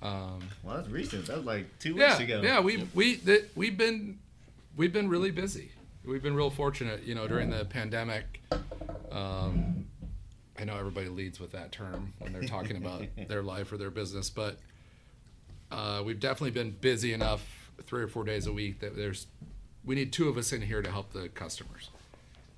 Um, 0.00 0.48
Well, 0.62 0.76
that's 0.76 0.88
recent. 0.90 1.26
That 1.26 1.38
was 1.38 1.46
like 1.46 1.66
two 1.80 1.94
yeah, 1.94 2.10
weeks 2.10 2.20
ago. 2.20 2.40
yeah. 2.40 2.60
We 2.60 2.86
we 2.94 3.16
th- 3.16 3.46
we've 3.56 3.76
been 3.76 4.20
we've 4.76 4.92
been 4.92 5.08
really 5.08 5.32
busy. 5.32 5.72
We've 6.04 6.22
been 6.22 6.36
real 6.36 6.50
fortunate, 6.50 7.02
you 7.02 7.16
know, 7.16 7.26
during 7.26 7.50
the 7.50 7.64
pandemic. 7.64 8.42
Um, 9.10 9.86
I 10.58 10.64
know 10.64 10.76
everybody 10.76 11.08
leads 11.08 11.38
with 11.38 11.52
that 11.52 11.70
term 11.70 12.12
when 12.18 12.32
they're 12.32 12.42
talking 12.42 12.76
about 12.76 13.04
their 13.28 13.42
life 13.42 13.70
or 13.72 13.76
their 13.76 13.90
business, 13.90 14.28
but 14.28 14.58
uh, 15.70 16.02
we've 16.04 16.18
definitely 16.18 16.50
been 16.50 16.70
busy 16.70 17.12
enough, 17.12 17.70
three 17.84 18.02
or 18.02 18.08
four 18.08 18.24
days 18.24 18.46
a 18.46 18.52
week, 18.52 18.80
that 18.80 18.96
there's 18.96 19.26
we 19.84 19.94
need 19.94 20.12
two 20.12 20.28
of 20.28 20.36
us 20.36 20.52
in 20.52 20.60
here 20.60 20.82
to 20.82 20.90
help 20.90 21.12
the 21.12 21.28
customers, 21.30 21.90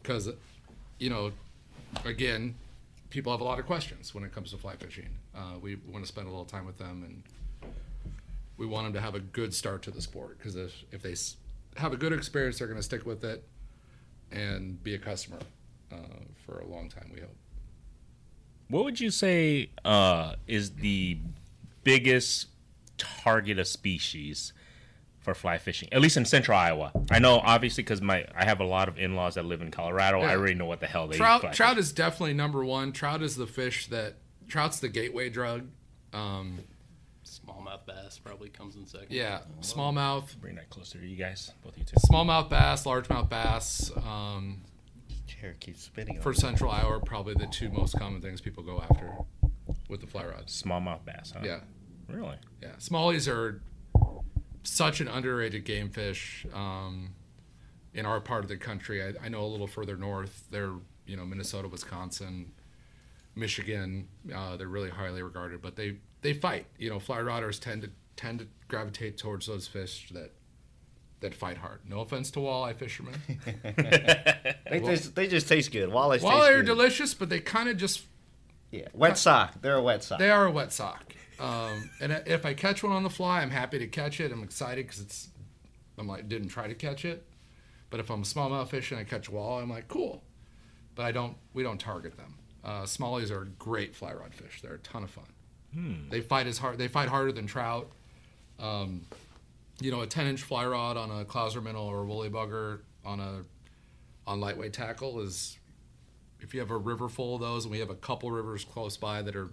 because 0.02 0.30
you 0.98 1.10
know, 1.10 1.32
again, 2.04 2.54
people 3.10 3.32
have 3.32 3.40
a 3.40 3.44
lot 3.44 3.58
of 3.58 3.66
questions 3.66 4.14
when 4.14 4.24
it 4.24 4.32
comes 4.32 4.50
to 4.52 4.56
fly 4.56 4.76
fishing. 4.76 5.08
Uh, 5.34 5.58
we 5.60 5.76
want 5.88 6.04
to 6.04 6.08
spend 6.08 6.26
a 6.26 6.30
little 6.30 6.44
time 6.44 6.64
with 6.64 6.78
them 6.78 7.04
and 7.04 7.22
we 8.56 8.66
want 8.66 8.86
them 8.86 8.92
to 8.92 9.00
have 9.00 9.14
a 9.14 9.20
good 9.20 9.54
start 9.54 9.82
to 9.82 9.90
the 9.90 10.00
sport 10.00 10.38
because 10.38 10.56
if, 10.56 10.84
if 10.92 11.02
they 11.02 11.14
have 11.80 11.92
a 11.92 11.96
good 11.96 12.12
experience, 12.12 12.58
they're 12.58 12.68
going 12.68 12.78
to 12.78 12.82
stick 12.82 13.06
with 13.06 13.24
it 13.24 13.42
and 14.30 14.82
be 14.84 14.94
a 14.94 14.98
customer 14.98 15.38
uh, 15.92 15.96
for 16.44 16.60
a 16.60 16.66
long 16.66 16.88
time. 16.88 17.10
We 17.12 17.20
hope. 17.20 17.34
What 18.70 18.84
would 18.84 19.00
you 19.00 19.10
say 19.10 19.70
uh, 19.84 20.36
is 20.46 20.70
the 20.76 21.18
biggest 21.84 22.46
target 22.98 23.58
of 23.58 23.66
species 23.66 24.52
for 25.18 25.34
fly 25.34 25.58
fishing? 25.58 25.88
At 25.92 26.00
least 26.00 26.16
in 26.16 26.24
central 26.24 26.56
Iowa. 26.56 26.92
I 27.10 27.18
know, 27.18 27.40
obviously, 27.44 27.82
because 27.82 28.00
my 28.00 28.26
I 28.34 28.44
have 28.44 28.60
a 28.60 28.64
lot 28.64 28.88
of 28.88 28.98
in 28.98 29.16
laws 29.16 29.34
that 29.34 29.44
live 29.44 29.60
in 29.60 29.70
Colorado. 29.70 30.20
I 30.20 30.36
already 30.36 30.54
know 30.54 30.66
what 30.66 30.80
the 30.80 30.86
hell 30.86 31.08
they 31.08 31.16
Trout, 31.16 31.40
fly 31.40 31.50
trout 31.50 31.78
is 31.78 31.92
definitely 31.92 32.34
number 32.34 32.64
one. 32.64 32.92
Trout 32.92 33.22
is 33.22 33.36
the 33.36 33.46
fish 33.46 33.86
that 33.88 34.14
trout's 34.48 34.78
the 34.80 34.88
gateway 34.88 35.30
drug. 35.30 35.66
Um, 36.12 36.60
smallmouth 37.24 37.86
bass 37.86 38.18
probably 38.18 38.48
comes 38.48 38.74
in 38.76 38.86
second. 38.86 39.08
yeah, 39.10 39.40
smallmouth, 39.60 40.36
Bring 40.40 40.56
that 40.56 40.70
closer 40.70 40.98
to 40.98 41.06
you 41.06 41.16
guys, 41.16 41.52
both 41.62 41.72
of 41.74 41.78
you 41.78 41.84
two. 41.84 41.96
smallmouth 42.10 42.48
bass, 42.50 42.84
largemouth 42.84 43.28
bass. 43.28 43.90
Um, 43.96 44.62
Chair 45.40 45.56
keeps 45.60 45.82
spinning. 45.82 46.16
on 46.16 46.22
for 46.22 46.30
me. 46.30 46.36
central 46.36 46.70
Iowa, 46.70 47.00
probably 47.00 47.34
the 47.34 47.46
two 47.46 47.70
most 47.70 47.98
common 47.98 48.20
things 48.20 48.40
people 48.40 48.62
go 48.62 48.82
after 48.82 49.12
with 49.88 50.00
the 50.00 50.06
fly 50.06 50.24
rods. 50.26 50.62
Smallmouth 50.62 51.04
bass, 51.04 51.32
huh? 51.34 51.42
Yeah. 51.44 51.60
Really? 52.08 52.36
Yeah, 52.60 52.72
smallies 52.78 53.32
are 53.32 53.62
such 54.64 55.00
an 55.00 55.08
underrated 55.08 55.64
game 55.64 55.90
fish 55.90 56.46
um, 56.52 57.14
in 57.94 58.04
our 58.04 58.20
part 58.20 58.44
of 58.44 58.48
the 58.48 58.56
country. 58.56 59.02
I, 59.02 59.12
I 59.24 59.28
know 59.28 59.42
a 59.42 59.46
little 59.46 59.66
further 59.66 59.96
north, 59.96 60.44
they're 60.50 60.74
you 61.06 61.16
know 61.16 61.24
Minnesota, 61.24 61.68
Wisconsin, 61.68 62.52
Michigan. 63.34 64.08
Uh, 64.34 64.56
they're 64.56 64.68
really 64.68 64.90
highly 64.90 65.22
regarded, 65.22 65.62
but 65.62 65.76
they 65.76 65.96
they 66.22 66.32
fight. 66.32 66.66
You 66.78 66.90
know, 66.90 66.98
fly 66.98 67.18
rodders 67.18 67.58
tend 67.58 67.82
to 67.82 67.90
tend 68.16 68.40
to 68.40 68.46
gravitate 68.68 69.16
towards 69.16 69.46
those 69.46 69.66
fish 69.66 70.10
that 70.12 70.32
that 71.20 71.34
fight 71.34 71.58
hard. 71.58 71.80
No 71.88 72.00
offense 72.00 72.30
to 72.32 72.40
walleye 72.40 72.74
fishermen. 72.76 73.14
They 74.70 74.80
just 74.80 75.14
they 75.16 75.26
just 75.26 75.48
taste 75.48 75.72
good. 75.72 75.90
Walleyes 75.90 76.20
Walleye 76.20 76.40
taste 76.46 76.50
are 76.50 76.62
delicious, 76.62 77.14
but 77.14 77.28
they 77.28 77.40
kind 77.40 77.68
of 77.68 77.76
just 77.76 78.04
Yeah, 78.70 78.86
wet 78.94 79.18
sock. 79.18 79.60
They're 79.60 79.74
a 79.76 79.82
wet 79.82 80.04
sock. 80.04 80.18
They 80.20 80.30
are 80.30 80.46
a 80.46 80.50
wet 80.50 80.72
sock. 80.72 81.12
Um, 81.40 81.90
and 82.00 82.12
if 82.26 82.44
I 82.46 82.54
catch 82.54 82.82
one 82.84 82.92
on 82.92 83.02
the 83.02 83.10
fly, 83.10 83.40
I'm 83.40 83.50
happy 83.50 83.78
to 83.80 83.86
catch 83.88 84.20
it. 84.20 84.30
I'm 84.30 84.42
excited 84.42 84.86
because 84.86 85.00
it's, 85.00 85.28
I'm 85.98 86.06
like, 86.06 86.28
didn't 86.28 86.48
try 86.48 86.68
to 86.68 86.74
catch 86.74 87.04
it. 87.04 87.26
But 87.88 87.98
if 87.98 88.10
I'm 88.10 88.20
a 88.20 88.24
smallmouth 88.24 88.68
fish 88.68 88.92
and 88.92 89.00
I 89.00 89.04
catch 89.04 89.26
a 89.28 89.30
walleye, 89.32 89.62
I'm 89.62 89.70
like, 89.70 89.88
cool. 89.88 90.22
But 90.94 91.06
I 91.06 91.12
don't, 91.12 91.36
we 91.54 91.62
don't 91.62 91.78
target 91.80 92.16
them. 92.16 92.34
Uh, 92.62 92.82
smallies 92.82 93.30
are 93.30 93.46
great 93.58 93.96
fly 93.96 94.12
rod 94.12 94.34
fish. 94.34 94.60
They're 94.62 94.74
a 94.74 94.78
ton 94.78 95.02
of 95.02 95.10
fun. 95.10 95.24
They 96.10 96.20
fight 96.20 96.46
as 96.46 96.58
hard, 96.58 96.78
they 96.78 96.88
fight 96.88 97.08
harder 97.08 97.32
than 97.32 97.46
trout. 97.46 97.90
Um, 98.58 99.06
you 99.80 99.90
know, 99.90 100.00
a 100.02 100.06
10 100.06 100.26
inch 100.26 100.42
fly 100.42 100.66
rod 100.66 100.96
on 100.96 101.10
a 101.10 101.24
Clouser 101.24 101.62
minnow 101.62 101.84
or 101.84 102.00
a 102.02 102.06
woolly 102.06 102.28
bugger 102.30 102.80
on 103.04 103.20
a, 103.20 103.42
on 104.26 104.40
lightweight 104.40 104.72
tackle 104.72 105.20
is, 105.20 105.58
if 106.40 106.54
you 106.54 106.60
have 106.60 106.70
a 106.70 106.76
river 106.76 107.08
full 107.08 107.34
of 107.34 107.40
those, 107.40 107.64
and 107.64 107.72
we 107.72 107.78
have 107.80 107.90
a 107.90 107.94
couple 107.94 108.30
rivers 108.30 108.64
close 108.64 108.96
by 108.96 109.22
that 109.22 109.36
are 109.36 109.50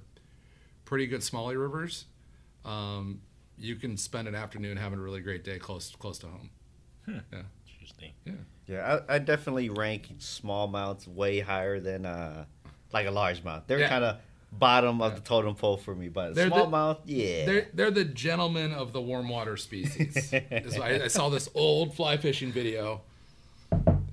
pretty 0.85 1.07
good 1.07 1.21
smallie 1.21 1.59
rivers, 1.59 2.05
um, 2.65 3.21
you 3.57 3.75
can 3.75 3.97
spend 3.97 4.27
an 4.27 4.35
afternoon 4.35 4.77
having 4.77 4.99
a 4.99 5.01
really 5.01 5.21
great 5.21 5.43
day 5.43 5.57
close 5.57 5.95
close 5.97 6.19
to 6.19 6.27
home. 6.27 6.49
Yeah, 7.07 7.41
Interesting. 7.73 8.11
Yeah, 8.67 8.99
I, 9.09 9.15
I 9.15 9.19
definitely 9.19 9.69
rank 9.69 10.07
small 10.19 10.67
smallmouths 10.67 11.07
way 11.07 11.39
higher 11.39 11.79
than 11.79 12.05
uh 12.05 12.45
like 12.91 13.07
a 13.07 13.11
large 13.11 13.43
largemouth. 13.43 13.63
They're 13.67 13.79
Yeah. 13.79 13.89
kind 13.89 14.03
of 14.03 14.17
bottom 14.51 15.01
of 15.01 15.15
the 15.15 15.21
totem 15.21 15.55
pole 15.55 15.77
for 15.77 15.93
me, 15.95 16.07
but 16.09 16.33
They're 16.35 16.49
the- 16.49 16.55
smallmouth, 16.55 16.99
yeah. 17.05 17.45
they're 17.45 17.67
they're 17.73 17.91
the 17.91 18.05
gentlemen 18.05 18.71
of 18.73 18.93
the 18.93 19.01
warm 19.01 19.29
water 19.29 19.57
species. 19.57 20.33
I, 20.81 21.01
I 21.03 21.07
saw 21.07 21.29
this 21.29 21.49
old 21.53 21.95
fly 21.95 22.17
fishing 22.17 22.51
video, 22.51 23.01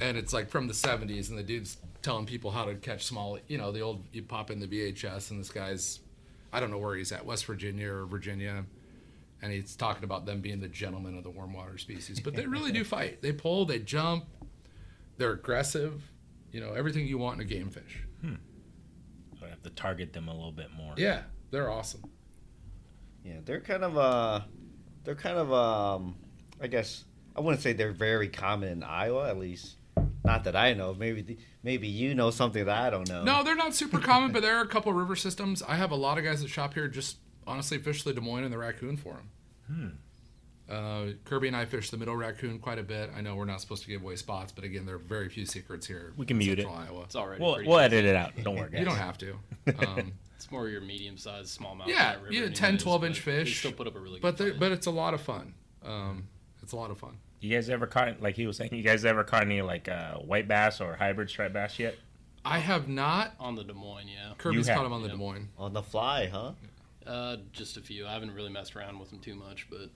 and 0.01 0.17
it's 0.17 0.33
like 0.33 0.49
from 0.51 0.67
the 0.67 0.75
'70s, 0.75 1.29
and 1.31 1.39
the 1.39 1.43
dude's 1.43 1.77
telling 2.03 2.27
people 2.27 2.51
how 2.51 2.65
to 2.65 2.75
catch 2.75 3.05
small. 3.05 3.39
You 3.49 3.59
know, 3.59 3.73
the 3.73 3.81
old 3.81 4.05
you 4.13 4.23
pop 4.23 4.51
in 4.51 4.61
the 4.61 4.67
VHS, 4.67 5.31
and 5.31 5.41
this 5.41 5.51
guy's, 5.51 6.01
I 6.53 6.61
don't 6.61 6.71
know 6.71 6.79
where 6.79 6.97
he's 6.97 7.13
at, 7.13 7.25
West 7.25 7.47
Virginia 7.47 7.91
or 7.93 8.05
Virginia, 8.05 8.65
and 9.41 9.53
he's 9.53 9.75
talking 9.77 10.05
about 10.05 10.27
them 10.27 10.41
being 10.41 10.61
the 10.61 10.69
gentlemen 10.69 11.17
of 11.17 11.25
the 11.25 11.31
warm 11.31 11.53
water 11.55 11.79
species. 11.79 12.21
But 12.21 12.35
they 12.35 12.47
really 12.47 12.73
do 12.73 12.85
fight. 12.97 13.23
They 13.23 13.33
pull, 13.33 13.65
they 13.65 13.79
jump, 13.79 14.25
they're 15.17 15.33
aggressive. 15.33 16.03
You 16.53 16.61
know, 16.61 16.73
everything 16.75 17.07
you 17.07 17.19
want 17.19 17.41
in 17.41 17.47
a 17.47 17.49
game 17.49 17.69
fish. 17.71 18.05
I 18.23 18.27
have 18.29 18.39
to 19.65 19.71
target 19.71 20.13
them 20.13 20.29
a 20.29 20.35
little 20.35 20.53
bit 20.53 20.71
more. 20.77 20.95
Yeah, 20.97 21.23
they're 21.51 21.71
awesome. 21.71 22.05
Yeah, 23.25 23.41
they're 23.45 23.61
kind 23.61 23.85
of 23.85 23.97
uh 23.99 24.41
they're 25.05 25.15
kind 25.15 25.39
of 25.39 25.53
um 25.53 26.17
I 26.61 26.67
guess 26.67 27.05
I 27.37 27.41
wouldn't 27.41 27.63
say 27.63 27.73
they're 27.73 27.93
very 27.93 28.29
common 28.29 28.69
in 28.69 28.83
Iowa 28.83 29.29
at 29.29 29.39
least. 29.39 29.77
Not 30.25 30.45
that 30.45 30.57
I 30.57 30.73
know. 30.73 30.95
Maybe 30.95 31.23
the, 31.23 31.39
maybe 31.63 31.87
you 31.87 32.15
know 32.15 32.31
something 32.31 32.65
that 32.65 32.79
I 32.79 32.91
don't 32.91 33.09
know. 33.09 33.25
No, 33.25 33.43
they're 33.43 33.55
not 33.55 33.75
super 33.75 33.99
common, 33.99 34.33
but 34.33 34.41
there 34.43 34.57
are 34.57 34.63
a 34.63 34.69
couple 34.69 34.93
river 34.93 35.17
systems. 35.17 35.63
I 35.63 35.77
have 35.77 35.91
a 35.91 35.97
lot 35.97 36.17
of 36.19 36.25
guys 36.25 36.41
that 36.43 36.49
shop 36.49 36.75
here 36.75 36.89
just 36.89 37.19
honestly 37.47 37.79
fish 37.79 38.03
the 38.05 38.13
Des 38.13 38.21
Moines 38.21 38.45
and 38.45 38.53
the 38.53 38.59
Raccoon 38.59 38.97
for 38.97 39.15
them. 39.69 39.99
Uh, 40.69 41.09
Kirby 41.25 41.49
and 41.49 41.57
I 41.57 41.67
fish 41.67 41.91
the 41.91 41.97
Middle 41.99 42.17
Raccoon 42.17 42.59
quite 42.59 42.79
a 42.79 42.83
bit. 42.83 43.11
I 43.15 43.21
know 43.21 43.35
we're 43.37 43.45
not 43.45 43.61
supposed 43.61 43.83
to 43.83 43.89
give 43.89 44.03
away 44.03 44.17
spots, 44.17 44.51
but 44.53 44.65
again, 44.65 44.87
there 44.87 44.95
are 44.95 44.99
very 44.99 45.29
few 45.29 45.45
secrets 45.45 45.87
here. 45.87 46.15
We 46.17 46.25
can 46.25 46.37
in 46.37 46.47
mute 46.47 46.59
Central 46.61 46.75
Iowa. 46.77 47.03
It's 47.03 47.17
already 47.17 47.43
We'll, 47.43 47.59
we'll 47.67 47.79
edit 47.81 48.05
it 48.07 48.17
out. 48.17 48.33
Don't 48.43 48.57
worry, 48.57 48.71
guys. 48.73 48.79
You 48.79 48.85
don't 48.87 48.97
have 48.97 49.19
to. 49.19 49.39
Um, 49.87 50.13
It's 50.37 50.51
more 50.51 50.69
your 50.69 50.81
medium 50.83 51.17
sized 51.17 51.59
smallmouth. 51.59 51.87
Yeah, 51.87 52.15
river 52.15 52.33
yeah, 52.33 52.49
10, 52.49 52.79
12 52.79 53.05
inch 53.05 53.21
fish. 53.21 53.59
still 53.61 53.73
put 53.73 53.87
up 53.87 53.95
a 53.97 53.99
really 54.01 54.21
good 54.21 54.23
but 54.23 54.37
they- 54.37 54.51
but 54.53 54.73
it's 54.73 54.87
a 54.87 54.91
lot 54.91 55.15
of 55.15 55.21
fun. 55.21 55.55
Um, 55.83 56.29
it's 56.63 56.73
a 56.73 56.77
lot 56.77 56.91
of 56.91 56.99
fun. 56.99 57.19
You 57.41 57.55
guys 57.55 57.69
ever 57.69 57.87
caught, 57.87 58.23
like 58.23 58.37
he 58.37 58.47
was 58.47 58.57
saying, 58.57 58.75
you 58.75 58.83
guys 58.83 59.05
ever 59.05 59.23
caught 59.23 59.43
any 59.43 59.61
like 59.63 59.89
uh, 59.89 60.15
white 60.15 60.49
bass 60.49 60.81
or 60.81 60.97
hybrid 60.97 61.29
striped 61.29 61.53
bass 61.55 61.79
yet? 61.79 61.95
I 62.45 62.59
have 62.59 62.89
not. 62.89 63.35
on 63.39 63.55
the 63.55 63.65
Des 63.65 63.73
Moines, 63.75 64.09
yeah. 64.09 64.33
Kirby's 64.39 64.67
have, 64.67 64.77
caught 64.79 64.87
him 64.87 64.93
on 64.95 65.03
the 65.03 65.09
yeah. 65.09 65.15
Des 65.15 65.19
Moines. 65.19 65.49
On 65.59 65.73
the 65.75 65.83
fly, 65.83 66.27
huh? 66.27 66.53
Uh, 67.07 67.37
just 67.53 67.77
a 67.77 67.81
few. 67.83 68.07
I 68.07 68.13
haven't 68.15 68.31
really 68.33 68.51
messed 68.51 68.77
around 68.77 68.99
with 68.99 69.11
them 69.11 69.19
too 69.19 69.35
much, 69.35 69.69
but 69.71 69.91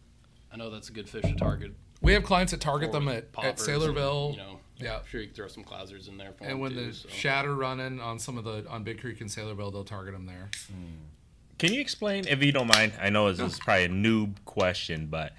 I 0.53 0.57
know 0.57 0.71
that's 0.71 0.89
a 0.89 0.93
good 0.93 1.09
fish 1.09 1.23
to 1.25 1.35
target. 1.35 1.73
We 2.01 2.13
have 2.13 2.23
clients 2.23 2.53
that 2.53 2.61
target 2.61 2.93
them 2.93 3.09
at, 3.09 3.29
at 3.43 3.57
Saylorville. 3.57 4.29
And, 4.29 4.37
you 4.37 4.43
know, 4.43 4.61
yeah. 4.77 4.97
I'm 4.97 5.07
sure 5.07 5.21
you 5.21 5.27
can 5.27 5.37
throw 5.37 5.49
some 5.49 5.65
clousers 5.65 6.09
in 6.09 6.17
there 6.17 6.33
for 6.33 6.45
and 6.45 6.53
them 6.53 6.61
when 6.61 6.71
too, 6.73 6.87
the 6.87 6.95
so. 6.95 7.09
shatter 7.09 7.55
running 7.55 8.01
on 8.01 8.19
some 8.19 8.39
of 8.39 8.45
the 8.45 8.65
on 8.69 8.85
Big 8.85 9.01
Creek 9.01 9.21
and 9.21 9.29
Saylorville, 9.29 9.73
they'll 9.73 9.85
target 9.85 10.15
them 10.15 10.27
there. 10.27 10.51
Can 11.59 11.73
you 11.73 11.81
explain, 11.81 12.27
if 12.29 12.43
you 12.43 12.53
don't 12.53 12.69
mind? 12.69 12.93
I 13.01 13.11
know 13.11 13.33
this 13.33 13.55
is 13.55 13.59
probably 13.59 13.85
a 13.85 13.89
noob 13.89 14.37
question, 14.45 15.09
but 15.11 15.33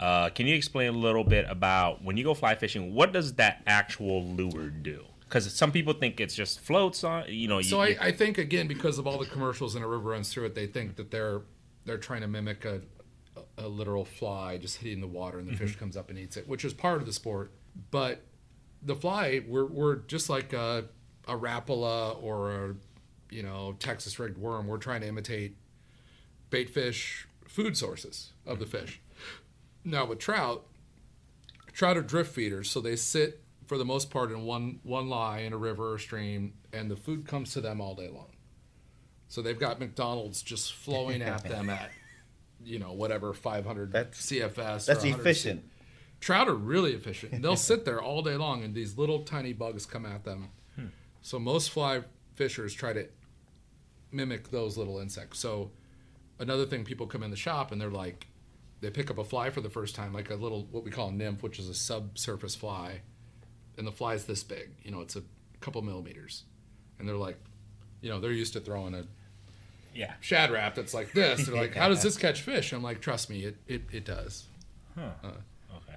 uh, 0.00 0.30
can 0.30 0.46
you 0.46 0.54
explain 0.54 0.88
a 0.88 0.96
little 0.96 1.24
bit 1.24 1.44
about 1.48 2.02
when 2.02 2.16
you 2.16 2.24
go 2.24 2.32
fly 2.32 2.54
fishing? 2.54 2.94
What 2.94 3.12
does 3.12 3.34
that 3.34 3.62
actual 3.66 4.24
lure 4.24 4.70
do? 4.70 5.04
Because 5.20 5.52
some 5.52 5.72
people 5.72 5.92
think 5.92 6.18
it's 6.20 6.34
just 6.34 6.60
floats 6.60 7.04
on. 7.04 7.24
You 7.28 7.48
know, 7.48 7.60
So 7.60 7.82
you, 7.82 7.96
I, 8.00 8.06
I 8.06 8.12
think 8.12 8.38
again 8.38 8.68
because 8.68 8.98
of 8.98 9.06
all 9.06 9.18
the 9.18 9.26
commercials 9.26 9.74
and 9.74 9.84
a 9.84 9.88
river 9.88 10.10
runs 10.10 10.32
through 10.32 10.46
it, 10.46 10.54
they 10.54 10.66
think 10.66 10.96
that 10.96 11.10
they're 11.10 11.42
they're 11.84 11.98
trying 11.98 12.20
to 12.22 12.28
mimic 12.28 12.64
a 12.64 12.80
a 13.58 13.68
literal 13.68 14.04
fly 14.04 14.58
just 14.58 14.78
hitting 14.78 15.00
the 15.00 15.06
water 15.06 15.38
and 15.38 15.48
the 15.48 15.56
fish 15.56 15.70
mm-hmm. 15.70 15.80
comes 15.80 15.96
up 15.96 16.10
and 16.10 16.18
eats 16.18 16.36
it, 16.36 16.46
which 16.48 16.64
is 16.64 16.74
part 16.74 17.00
of 17.00 17.06
the 17.06 17.12
sport. 17.12 17.52
But 17.90 18.22
the 18.82 18.94
fly, 18.94 19.42
we're 19.46 19.66
we're 19.66 19.96
just 19.96 20.28
like 20.28 20.52
a, 20.52 20.84
a 21.26 21.36
rapala 21.36 22.22
or 22.22 22.50
a 22.50 22.74
you 23.30 23.42
know 23.42 23.76
Texas 23.78 24.18
rigged 24.18 24.38
worm. 24.38 24.66
We're 24.66 24.78
trying 24.78 25.00
to 25.02 25.08
imitate 25.08 25.56
bait 26.50 26.70
fish 26.70 27.26
food 27.48 27.76
sources 27.76 28.32
of 28.46 28.58
the 28.58 28.66
fish. 28.66 29.00
Now 29.84 30.04
with 30.04 30.18
trout, 30.18 30.66
trout 31.72 31.96
are 31.96 32.02
drift 32.02 32.34
feeders, 32.34 32.70
so 32.70 32.80
they 32.80 32.96
sit 32.96 33.42
for 33.66 33.78
the 33.78 33.84
most 33.84 34.10
part 34.10 34.30
in 34.30 34.44
one 34.44 34.80
one 34.82 35.08
lie 35.08 35.40
in 35.40 35.52
a 35.52 35.58
river 35.58 35.92
or 35.92 35.98
stream, 35.98 36.54
and 36.72 36.90
the 36.90 36.96
food 36.96 37.26
comes 37.26 37.52
to 37.54 37.60
them 37.60 37.80
all 37.80 37.94
day 37.94 38.08
long. 38.08 38.30
So 39.28 39.42
they've 39.42 39.58
got 39.58 39.80
McDonald's 39.80 40.42
just 40.42 40.72
flowing 40.72 41.22
at 41.22 41.44
them 41.48 41.68
at, 41.70 41.90
you 42.64 42.78
know, 42.78 42.92
whatever 42.92 43.32
500 43.32 43.92
That's- 43.92 44.20
CFS. 44.20 44.86
That's 44.86 45.04
or 45.04 45.08
100 45.08 45.20
efficient. 45.20 45.64
Trout 46.20 46.48
are 46.48 46.54
really 46.54 46.92
efficient. 46.92 47.42
They'll 47.42 47.56
sit 47.56 47.84
there 47.84 48.00
all 48.00 48.22
day 48.22 48.36
long, 48.36 48.64
and 48.64 48.74
these 48.74 48.96
little 48.96 49.20
tiny 49.20 49.52
bugs 49.52 49.86
come 49.86 50.06
at 50.06 50.24
them. 50.24 50.50
Hmm. 50.74 50.86
So 51.22 51.38
most 51.38 51.70
fly 51.70 52.02
fishers 52.34 52.74
try 52.74 52.92
to 52.92 53.08
mimic 54.12 54.50
those 54.50 54.76
little 54.76 54.98
insects. 54.98 55.38
So 55.38 55.70
another 56.38 56.66
thing, 56.66 56.84
people 56.84 57.06
come 57.06 57.22
in 57.22 57.30
the 57.30 57.36
shop 57.36 57.72
and 57.72 57.80
they're 57.80 57.90
like, 57.90 58.26
they 58.80 58.90
pick 58.90 59.10
up 59.10 59.18
a 59.18 59.24
fly 59.24 59.50
for 59.50 59.60
the 59.60 59.70
first 59.70 59.94
time, 59.94 60.12
like 60.12 60.30
a 60.30 60.34
little 60.34 60.66
what 60.70 60.84
we 60.84 60.90
call 60.90 61.08
a 61.08 61.12
nymph, 61.12 61.42
which 61.42 61.58
is 61.58 61.68
a 61.68 61.74
subsurface 61.74 62.54
fly, 62.54 63.00
and 63.78 63.86
the 63.86 63.92
fly's 63.92 64.24
this 64.24 64.42
big. 64.42 64.70
You 64.82 64.90
know, 64.90 65.00
it's 65.00 65.16
a 65.16 65.22
couple 65.60 65.80
millimeters, 65.82 66.44
and 66.98 67.08
they're 67.08 67.16
like, 67.16 67.38
you 68.00 68.10
know, 68.10 68.20
they're 68.20 68.32
used 68.32 68.52
to 68.52 68.60
throwing 68.60 68.94
a 68.94 69.06
Yeah. 69.96 70.14
shad 70.20 70.50
rap 70.50 70.74
that's 70.74 70.94
like 70.94 71.12
this. 71.12 71.46
They're 71.46 71.56
like, 71.56 71.74
how 71.74 71.88
does 71.88 72.02
this 72.02 72.16
catch 72.24 72.42
fish? 72.42 72.72
I'm 72.72 72.82
like, 72.82 73.00
trust 73.00 73.30
me, 73.30 73.44
it 73.44 73.56
it, 73.66 73.82
it 73.92 74.04
does. 74.04 74.44
Okay. 75.76 75.96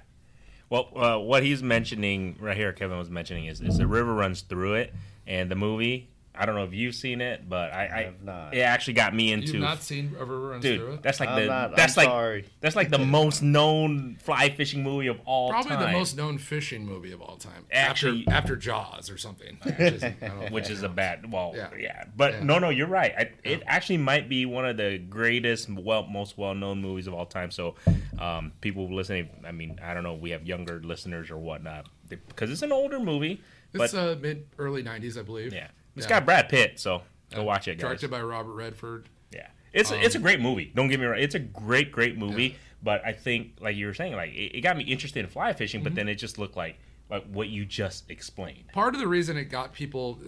Well, 0.68 0.88
uh, 0.96 1.18
what 1.18 1.42
he's 1.42 1.62
mentioning 1.62 2.36
right 2.40 2.56
here, 2.56 2.72
Kevin 2.72 2.98
was 2.98 3.10
mentioning, 3.10 3.46
is, 3.46 3.60
is 3.60 3.78
the 3.78 3.86
river 3.86 4.14
runs 4.14 4.42
through 4.42 4.74
it, 4.74 4.94
and 5.26 5.50
the 5.50 5.56
movie. 5.56 6.08
I 6.40 6.46
don't 6.46 6.54
know 6.54 6.64
if 6.64 6.72
you've 6.72 6.94
seen 6.94 7.20
it, 7.20 7.48
but 7.48 7.72
I, 7.72 7.90
I, 7.92 8.02
have 8.04 8.22
not. 8.22 8.54
it 8.54 8.60
actually 8.60 8.94
got 8.94 9.14
me 9.14 9.30
into. 9.30 9.52
You've 9.52 9.60
not 9.60 9.82
seen 9.82 10.14
a 10.16 10.20
river 10.20 10.40
runs 10.48 10.64
through 10.64 10.78
dude, 10.78 10.94
it? 10.94 11.02
that's 11.02 11.20
like 11.20 11.28
I'm 11.28 11.40
the 11.42 11.46
not- 11.46 11.76
that's 11.76 11.98
I'm 11.98 12.04
like 12.04 12.10
sorry. 12.10 12.44
that's 12.60 12.74
like 12.76 12.88
the 12.90 12.98
most 13.20 13.42
known 13.42 14.16
fly 14.22 14.48
fishing 14.48 14.82
movie 14.82 15.08
of 15.08 15.20
all 15.26 15.50
Probably 15.50 15.76
time. 15.76 15.80
the 15.92 15.92
most 15.98 16.16
known 16.16 16.38
fishing 16.38 16.86
movie 16.86 17.12
of 17.12 17.20
all 17.20 17.36
time. 17.36 17.66
Actually- 17.70 18.20
after, 18.26 18.32
after 18.32 18.56
Jaws 18.56 19.10
or 19.10 19.18
something. 19.18 19.58
Which 19.62 19.78
is, 19.78 20.02
I 20.04 20.10
don't 20.20 20.38
know 20.40 20.46
if 20.46 20.52
which 20.52 20.64
that 20.68 20.72
is 20.72 20.82
a 20.82 20.88
bad 20.88 21.30
well 21.30 21.52
yeah, 21.54 21.68
Yeah. 21.78 22.04
but 22.16 22.32
Yeah. 22.32 22.44
no 22.44 22.58
no 22.58 22.70
you're 22.70 22.86
right 22.86 23.12
I, 23.16 23.30
it 23.44 23.62
actually 23.66 23.98
might 23.98 24.28
be 24.28 24.46
one 24.46 24.64
of 24.64 24.76
the 24.78 24.96
greatest 24.98 25.68
well 25.70 26.04
most 26.06 26.38
well-known 26.38 26.80
movies 26.80 27.06
of 27.06 27.14
all 27.14 27.26
time 27.26 27.50
so 27.50 27.74
um, 28.18 28.52
people 28.62 28.92
listening 28.94 29.28
i 29.46 29.52
mean 29.52 29.78
i 29.82 29.92
don't 29.94 30.02
know 30.02 30.14
we 30.14 30.30
have 30.30 30.46
younger 30.46 30.80
listeners 30.82 31.30
or 31.30 31.36
whatnot 31.38 31.86
because 32.08 32.50
it's 32.50 32.62
an 32.62 32.72
older 32.72 32.98
movie 32.98 33.40
but 33.72 33.82
It's 33.84 33.94
uh, 33.94 34.16
mid 34.20 34.46
early 34.58 34.82
'90s, 34.82 35.16
I 35.18 35.22
believe. 35.22 35.52
yeah 35.52 35.68
it's 36.02 36.10
Yeah. 36.10 36.18
got 36.18 36.24
brad 36.26 36.48
pitt 36.48 36.78
so 36.80 37.02
go 37.34 37.42
watch 37.44 37.68
it 37.68 37.76
guys 37.76 37.82
Directed 37.82 38.10
by 38.10 38.20
Robert 38.22 38.54
Redford. 38.54 39.08
yeah 39.32 39.48
it's 39.72 39.90
it's 39.90 40.14
a 40.14 40.18
Um, 40.18 40.22
great 40.22 40.40
movie 40.40 40.72
don't 40.74 40.88
get 40.88 40.98
me 41.00 41.06
wrong 41.06 41.18
it's 41.20 41.34
a 41.34 41.38
great 41.38 41.92
great 41.92 42.16
movie 42.18 42.56
but 42.82 43.04
i 43.04 43.12
think 43.12 43.52
like 43.60 43.76
you 43.76 43.86
were 43.86 43.94
saying 43.94 44.14
like 44.14 44.30
it, 44.30 44.56
it 44.56 44.60
got 44.62 44.76
me 44.76 44.84
interested 44.84 45.20
in 45.20 45.26
fly 45.30 45.52
fishing 45.52 45.80
Mm-hmm. 45.80 45.84
but 45.84 45.94
then 45.94 46.08
it 46.08 46.16
just 46.16 46.38
looked 46.38 46.56
like 46.56 46.78
like 47.10 47.24
what 47.26 47.48
you 47.48 47.64
just 47.64 48.10
explained 48.10 48.64
Part 48.72 48.94
of 48.94 49.00
the 49.00 49.06
reason 49.08 49.36
it 49.36 49.46
got 49.46 49.72
people, 49.72 50.20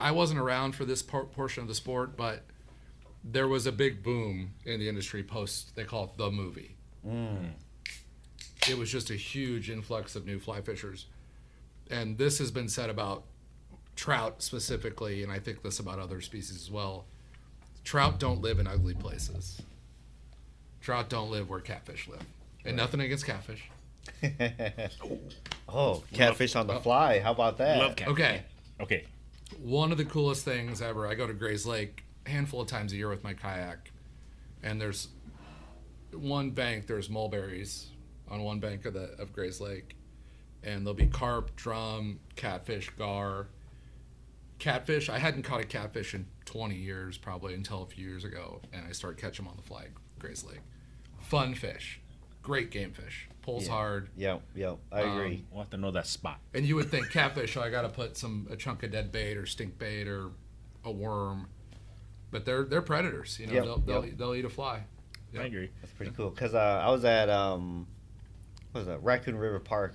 I 0.00 0.10
wasn't 0.10 0.40
around 0.40 0.72
for 0.74 0.86
this 0.86 1.02
por- 1.02 1.26
portion 1.26 1.60
of 1.62 1.68
the 1.68 1.74
sport, 1.74 2.16
but 2.16 2.44
there 3.22 3.46
was 3.46 3.66
a 3.66 3.72
big 3.72 4.02
boom 4.02 4.52
in 4.64 4.80
the 4.80 4.88
industry 4.88 5.22
post. 5.22 5.76
They 5.76 5.84
call 5.84 6.04
it 6.04 6.16
the 6.16 6.30
movie. 6.30 6.76
It 8.68 8.78
was 8.78 8.90
just 8.90 9.10
a 9.10 9.14
huge 9.16 9.68
influx 9.68 10.16
of 10.16 10.24
new 10.24 10.38
fly 10.38 10.62
fishers, 10.62 11.06
and 11.90 12.16
this 12.16 12.38
has 12.38 12.50
been 12.50 12.68
said 12.68 12.88
about 12.88 13.24
trout 14.00 14.42
specifically, 14.42 15.22
and 15.22 15.30
I 15.30 15.38
think 15.38 15.62
this 15.62 15.78
about 15.78 15.98
other 15.98 16.20
species 16.20 16.56
as 16.56 16.70
well. 16.70 17.04
Trout 17.84 18.18
don't 18.18 18.40
live 18.40 18.58
in 18.58 18.66
ugly 18.66 18.94
places. 18.94 19.60
Trout 20.80 21.10
don't 21.10 21.30
live 21.30 21.50
where 21.50 21.60
catfish 21.60 22.08
live, 22.08 22.24
and 22.64 22.76
nothing 22.76 23.00
against 23.00 23.26
catfish. 23.26 23.70
Oh, 25.72 26.02
catfish 26.12 26.56
on 26.56 26.66
the 26.66 26.80
fly. 26.80 27.20
How 27.20 27.30
about 27.30 27.58
that? 27.58 27.78
love 27.78 27.94
cat 27.94 28.08
Okay, 28.08 28.42
okay 28.80 29.04
one 29.58 29.92
of 29.92 29.98
the 29.98 30.04
coolest 30.04 30.44
things 30.44 30.80
ever. 30.82 31.06
I 31.06 31.14
go 31.14 31.26
to 31.26 31.32
Gray's 31.32 31.66
Lake 31.66 32.04
a 32.26 32.30
handful 32.30 32.60
of 32.60 32.68
times 32.68 32.92
a 32.92 32.96
year 32.96 33.08
with 33.08 33.24
my 33.24 33.34
kayak, 33.34 33.90
and 34.62 34.80
there's 34.80 35.08
one 36.12 36.50
bank. 36.50 36.86
There's 36.86 37.08
mulberries 37.08 37.90
on 38.28 38.42
one 38.42 38.60
bank 38.60 38.84
of 38.86 38.94
the 38.94 39.14
of 39.18 39.32
Gray's 39.32 39.60
Lake, 39.60 39.96
and 40.62 40.84
there'll 40.84 40.94
be 40.94 41.06
carp, 41.06 41.54
drum, 41.56 42.20
catfish, 42.36 42.90
gar. 42.98 43.48
Catfish. 44.60 45.08
I 45.08 45.18
hadn't 45.18 45.42
caught 45.42 45.60
a 45.60 45.64
catfish 45.64 46.14
in 46.14 46.26
20 46.44 46.76
years, 46.76 47.18
probably 47.18 47.54
until 47.54 47.82
a 47.82 47.86
few 47.86 48.06
years 48.06 48.24
ago, 48.24 48.60
and 48.72 48.86
I 48.86 48.92
started 48.92 49.20
catching 49.20 49.44
them 49.44 49.50
on 49.50 49.56
the 49.56 49.62
fly 49.62 49.86
Gray's 50.18 50.44
Lake. 50.44 50.60
Fun 51.18 51.54
fish, 51.54 52.00
great 52.42 52.70
game 52.70 52.92
fish. 52.92 53.28
Pulls 53.42 53.66
Yeah. 53.66 53.72
hard. 53.72 54.10
Yep, 54.16 54.42
yep. 54.54 54.78
I 54.92 55.02
Um, 55.02 55.10
agree. 55.18 55.44
we'll 55.50 55.60
have 55.62 55.70
to 55.70 55.78
know 55.78 55.90
that 55.92 56.06
spot 56.06 56.40
And 56.52 56.66
you 56.66 56.76
would 56.76 56.90
think 56.90 57.10
catfish, 57.10 57.56
oh, 57.56 57.62
I 57.62 57.70
got 57.70 57.82
to 57.82 57.88
put 57.88 58.16
some 58.18 58.46
a 58.50 58.56
chunk 58.56 58.82
of 58.82 58.90
dead 58.92 59.10
bait 59.10 59.36
or 59.38 59.46
stink 59.46 59.78
bait 59.78 60.06
or 60.06 60.30
a 60.84 60.90
worm, 60.92 61.48
but 62.30 62.44
they're 62.44 62.64
they're 62.64 62.82
predators. 62.82 63.38
You 63.40 63.46
know, 63.46 63.52
Yep, 63.54 63.64
they'll 63.64 63.78
they'll, 63.78 64.06
yep. 64.06 64.16
they'll 64.18 64.34
eat 64.34 64.44
a 64.44 64.50
fly. 64.50 64.84
i 65.38 65.42
agree 65.44 65.70
That's 65.80 65.92
pretty 65.94 66.12
cool. 66.12 66.30
Cause 66.32 66.54
uh, 66.54 66.82
I 66.84 66.90
was 66.90 67.04
at 67.04 67.30
um, 67.30 67.86
what 68.72 68.80
was 68.80 68.86
that? 68.88 69.02
Raccoon 69.02 69.36
River 69.36 69.58
Park. 69.60 69.94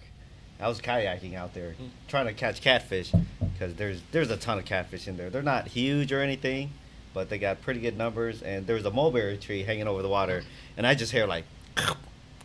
I 0.59 0.67
was 0.69 0.79
kayaking 0.79 1.35
out 1.35 1.53
there, 1.53 1.73
Hmm. 1.73 1.87
trying 2.07 2.27
to 2.27 2.33
catch 2.33 2.61
catfish. 2.61 3.11
Cause 3.59 3.73
there's 3.75 4.01
there's 4.11 4.29
a 4.31 4.37
ton 4.37 4.57
of 4.59 4.65
catfish 4.65 5.07
in 5.07 5.15
there. 5.17 5.29
They're 5.29 5.41
not 5.41 5.67
huge 5.67 6.11
or 6.11 6.21
anything, 6.21 6.71
but 7.13 7.29
they 7.29 7.37
got 7.37 7.61
pretty 7.61 7.79
good 7.79 7.97
numbers. 7.97 8.41
And 8.41 8.67
there 8.67 8.75
was 8.75 8.85
a 8.85 8.91
mulberry 8.91 9.37
tree 9.37 9.63
hanging 9.63 9.87
over 9.87 10.01
the 10.01 10.09
water, 10.09 10.43
and 10.77 10.85
I 10.85 10.93
just 10.95 11.11
hear 11.11 11.25
like, 11.25 11.45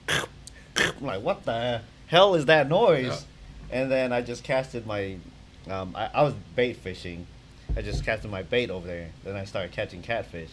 I'm 0.08 1.00
like, 1.00 1.22
what 1.22 1.44
the 1.44 1.82
hell 2.06 2.34
is 2.34 2.46
that 2.46 2.68
noise? 2.68 3.26
And 3.70 3.90
then 3.90 4.12
I 4.12 4.20
just 4.22 4.42
casted 4.42 4.86
my, 4.86 5.16
um, 5.68 5.94
I, 5.94 6.10
I 6.12 6.22
was 6.22 6.34
bait 6.56 6.76
fishing. 6.76 7.26
I 7.76 7.82
just 7.82 8.04
casted 8.04 8.30
my 8.30 8.42
bait 8.42 8.70
over 8.70 8.86
there. 8.86 9.10
Then 9.24 9.36
I 9.36 9.44
started 9.44 9.70
catching 9.72 10.02
catfish. 10.02 10.50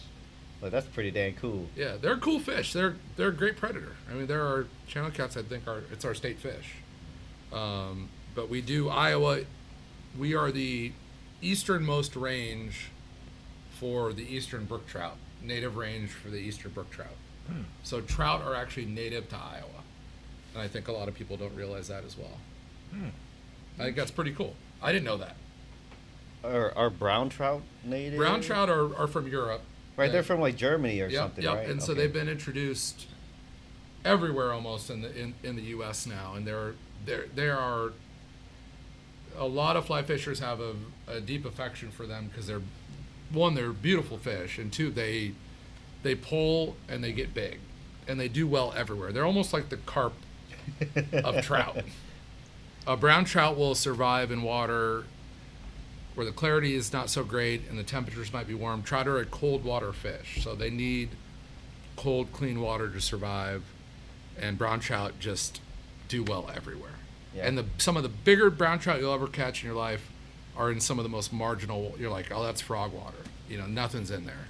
Like 0.62 0.70
that's 0.72 0.86
pretty 0.86 1.10
dang 1.12 1.34
cool. 1.34 1.66
Yeah, 1.76 1.96
they're 2.00 2.16
cool 2.16 2.40
fish. 2.40 2.72
They're 2.72 2.96
they're 3.16 3.28
a 3.28 3.32
great 3.32 3.56
predator. 3.56 3.94
I 4.10 4.14
mean, 4.14 4.26
there 4.26 4.42
are 4.44 4.66
channel 4.88 5.10
cats. 5.10 5.36
I 5.36 5.42
think 5.42 5.66
are 5.68 5.82
it's 5.92 6.04
our 6.04 6.14
state 6.14 6.38
fish. 6.40 6.74
Um, 7.52 8.08
but 8.34 8.48
we 8.48 8.60
do 8.60 8.88
Iowa. 8.88 9.40
We 10.18 10.34
are 10.34 10.50
the 10.50 10.92
easternmost 11.40 12.16
range 12.16 12.90
for 13.70 14.12
the 14.12 14.22
eastern 14.22 14.64
brook 14.64 14.86
trout. 14.86 15.16
Native 15.42 15.76
range 15.76 16.10
for 16.10 16.28
the 16.30 16.38
eastern 16.38 16.72
brook 16.72 16.90
trout. 16.90 17.16
So 17.82 18.00
trout 18.02 18.42
are 18.42 18.54
actually 18.54 18.84
native 18.86 19.28
to 19.30 19.36
Iowa, 19.36 19.82
and 20.52 20.62
I 20.62 20.68
think 20.68 20.86
a 20.88 20.92
lot 20.92 21.08
of 21.08 21.14
people 21.14 21.36
don't 21.38 21.54
realize 21.54 21.88
that 21.88 22.04
as 22.04 22.16
well. 22.18 22.38
I 23.78 23.84
think 23.84 23.96
that's 23.96 24.10
pretty 24.10 24.32
cool. 24.32 24.54
I 24.82 24.92
didn't 24.92 25.06
know 25.06 25.16
that. 25.16 25.36
Are, 26.44 26.76
are 26.76 26.90
brown 26.90 27.30
trout 27.30 27.62
native? 27.84 28.18
Brown 28.18 28.42
trout 28.42 28.68
are, 28.68 28.94
are 28.96 29.06
from 29.06 29.28
Europe. 29.28 29.62
Right, 29.96 30.12
they're 30.12 30.22
from 30.22 30.40
like 30.40 30.56
Germany 30.56 31.00
or 31.00 31.08
Yep, 31.08 31.20
something, 31.22 31.44
yep. 31.44 31.54
right? 31.56 31.68
And 31.68 31.82
so 31.82 31.94
they've 31.94 32.12
been 32.12 32.28
introduced 32.28 33.06
everywhere 34.04 34.52
almost 34.52 34.90
in 34.90 35.00
the 35.02 35.16
in, 35.18 35.34
in 35.42 35.56
the 35.56 35.62
U.S. 35.62 36.06
now, 36.06 36.34
and 36.34 36.46
there 36.46 36.74
there 37.04 37.26
there 37.34 37.58
are 37.58 37.92
a 39.36 39.46
lot 39.46 39.76
of 39.76 39.86
fly 39.86 40.02
fishers 40.02 40.40
have 40.40 40.60
a, 40.60 40.74
a 41.06 41.20
deep 41.20 41.44
affection 41.44 41.90
for 41.90 42.06
them 42.06 42.28
because 42.28 42.46
they're 42.46 42.62
one 43.30 43.54
they're 43.54 43.72
beautiful 43.72 44.18
fish, 44.18 44.58
and 44.58 44.72
two 44.72 44.90
they 44.90 45.32
they 46.02 46.14
pull 46.14 46.76
and 46.88 47.02
they 47.02 47.12
get 47.12 47.34
big, 47.34 47.58
and 48.06 48.18
they 48.18 48.28
do 48.28 48.46
well 48.46 48.72
everywhere. 48.76 49.12
They're 49.12 49.26
almost 49.26 49.52
like 49.52 49.68
the 49.68 49.76
carp 49.78 50.14
of 51.12 51.42
trout. 51.42 51.82
A 52.86 52.96
brown 52.96 53.24
trout 53.24 53.56
will 53.56 53.74
survive 53.74 54.30
in 54.30 54.42
water 54.42 55.04
where 56.14 56.24
the 56.24 56.32
clarity 56.32 56.74
is 56.74 56.92
not 56.92 57.08
so 57.10 57.22
great 57.22 57.62
and 57.68 57.78
the 57.78 57.84
temperatures 57.84 58.32
might 58.32 58.48
be 58.48 58.54
warm. 58.54 58.82
Trout 58.82 59.06
are 59.06 59.18
a 59.18 59.24
cold 59.24 59.62
water 59.62 59.92
fish, 59.92 60.42
so 60.42 60.54
they 60.54 60.70
need 60.70 61.10
cold, 61.96 62.32
clean 62.32 62.60
water 62.60 62.88
to 62.88 63.00
survive. 63.00 63.62
And 64.40 64.56
brown 64.56 64.80
trout 64.80 65.20
just 65.20 65.60
do 66.08 66.22
well 66.24 66.50
everywhere. 66.54 66.90
Yeah. 67.34 67.46
And 67.46 67.56
the 67.58 67.66
some 67.78 67.96
of 67.96 68.02
the 68.02 68.08
bigger 68.08 68.50
brown 68.50 68.78
trout 68.78 69.00
you'll 69.00 69.14
ever 69.14 69.26
catch 69.28 69.62
in 69.62 69.66
your 69.68 69.76
life 69.76 70.10
are 70.56 70.70
in 70.72 70.80
some 70.80 70.98
of 70.98 71.02
the 71.04 71.08
most 71.08 71.32
marginal. 71.32 71.94
You're 71.98 72.10
like, 72.10 72.32
oh, 72.32 72.42
that's 72.42 72.60
frog 72.60 72.92
water. 72.92 73.18
You 73.48 73.58
know, 73.58 73.66
nothing's 73.66 74.10
in 74.10 74.24
there. 74.26 74.46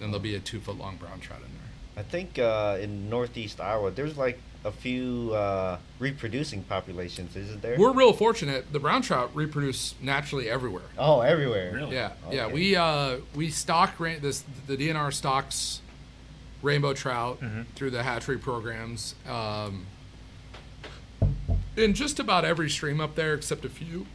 Then 0.00 0.10
there'll 0.10 0.22
be 0.22 0.34
a 0.36 0.40
two 0.40 0.60
foot 0.60 0.78
long 0.78 0.96
brown 0.96 1.20
trout 1.20 1.40
in 1.40 1.46
there. 1.52 1.62
I 1.98 2.02
think 2.02 2.38
uh, 2.38 2.78
in 2.80 3.08
northeast 3.10 3.60
Iowa, 3.60 3.90
there's 3.90 4.16
like 4.16 4.38
a 4.64 4.70
few 4.72 5.32
uh, 5.32 5.78
reproducing 5.98 6.62
populations, 6.64 7.36
isn't 7.36 7.62
there? 7.62 7.76
We're 7.78 7.92
real 7.92 8.12
fortunate. 8.12 8.72
The 8.72 8.80
brown 8.80 9.02
trout 9.02 9.30
reproduce 9.34 9.94
naturally 10.02 10.48
everywhere. 10.50 10.82
oh, 10.98 11.20
everywhere. 11.20 11.72
Really? 11.72 11.94
Yeah, 11.94 12.12
yeah. 12.30 12.48
We 12.48 12.76
uh, 12.76 13.18
we 13.34 13.50
stock 13.50 13.96
this 13.98 14.44
the 14.66 14.76
DNR 14.76 15.12
stocks 15.12 15.80
rainbow 16.62 16.94
trout 16.94 17.40
Mm-hmm. 17.40 17.62
through 17.74 17.90
the 17.90 18.02
hatchery 18.02 18.38
programs 18.38 19.14
um, 19.28 19.86
in 21.76 21.94
just 21.94 22.18
about 22.18 22.44
every 22.44 22.68
stream 22.70 23.00
up 23.00 23.14
there, 23.14 23.34
except 23.34 23.64
a 23.64 23.68
few. 23.68 24.06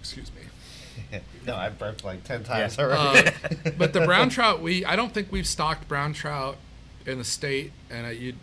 Excuse 0.00 0.30
me. 0.34 1.20
no, 1.46 1.54
I 1.54 1.68
burped 1.68 2.04
like 2.04 2.24
ten 2.24 2.42
times 2.44 2.76
Yeah. 2.78 2.84
already. 2.84 3.28
Uh, 3.28 3.70
but 3.78 3.92
the 3.92 4.00
brown 4.06 4.28
trout, 4.28 4.60
we 4.62 4.84
I 4.84 4.96
don't 4.96 5.12
think 5.12 5.30
we've 5.30 5.46
stocked 5.46 5.88
brown 5.88 6.12
trout 6.12 6.56
in 7.04 7.18
the 7.18 7.24
state, 7.24 7.72
and 7.90 8.06
uh, 8.06 8.10
you 8.10 8.34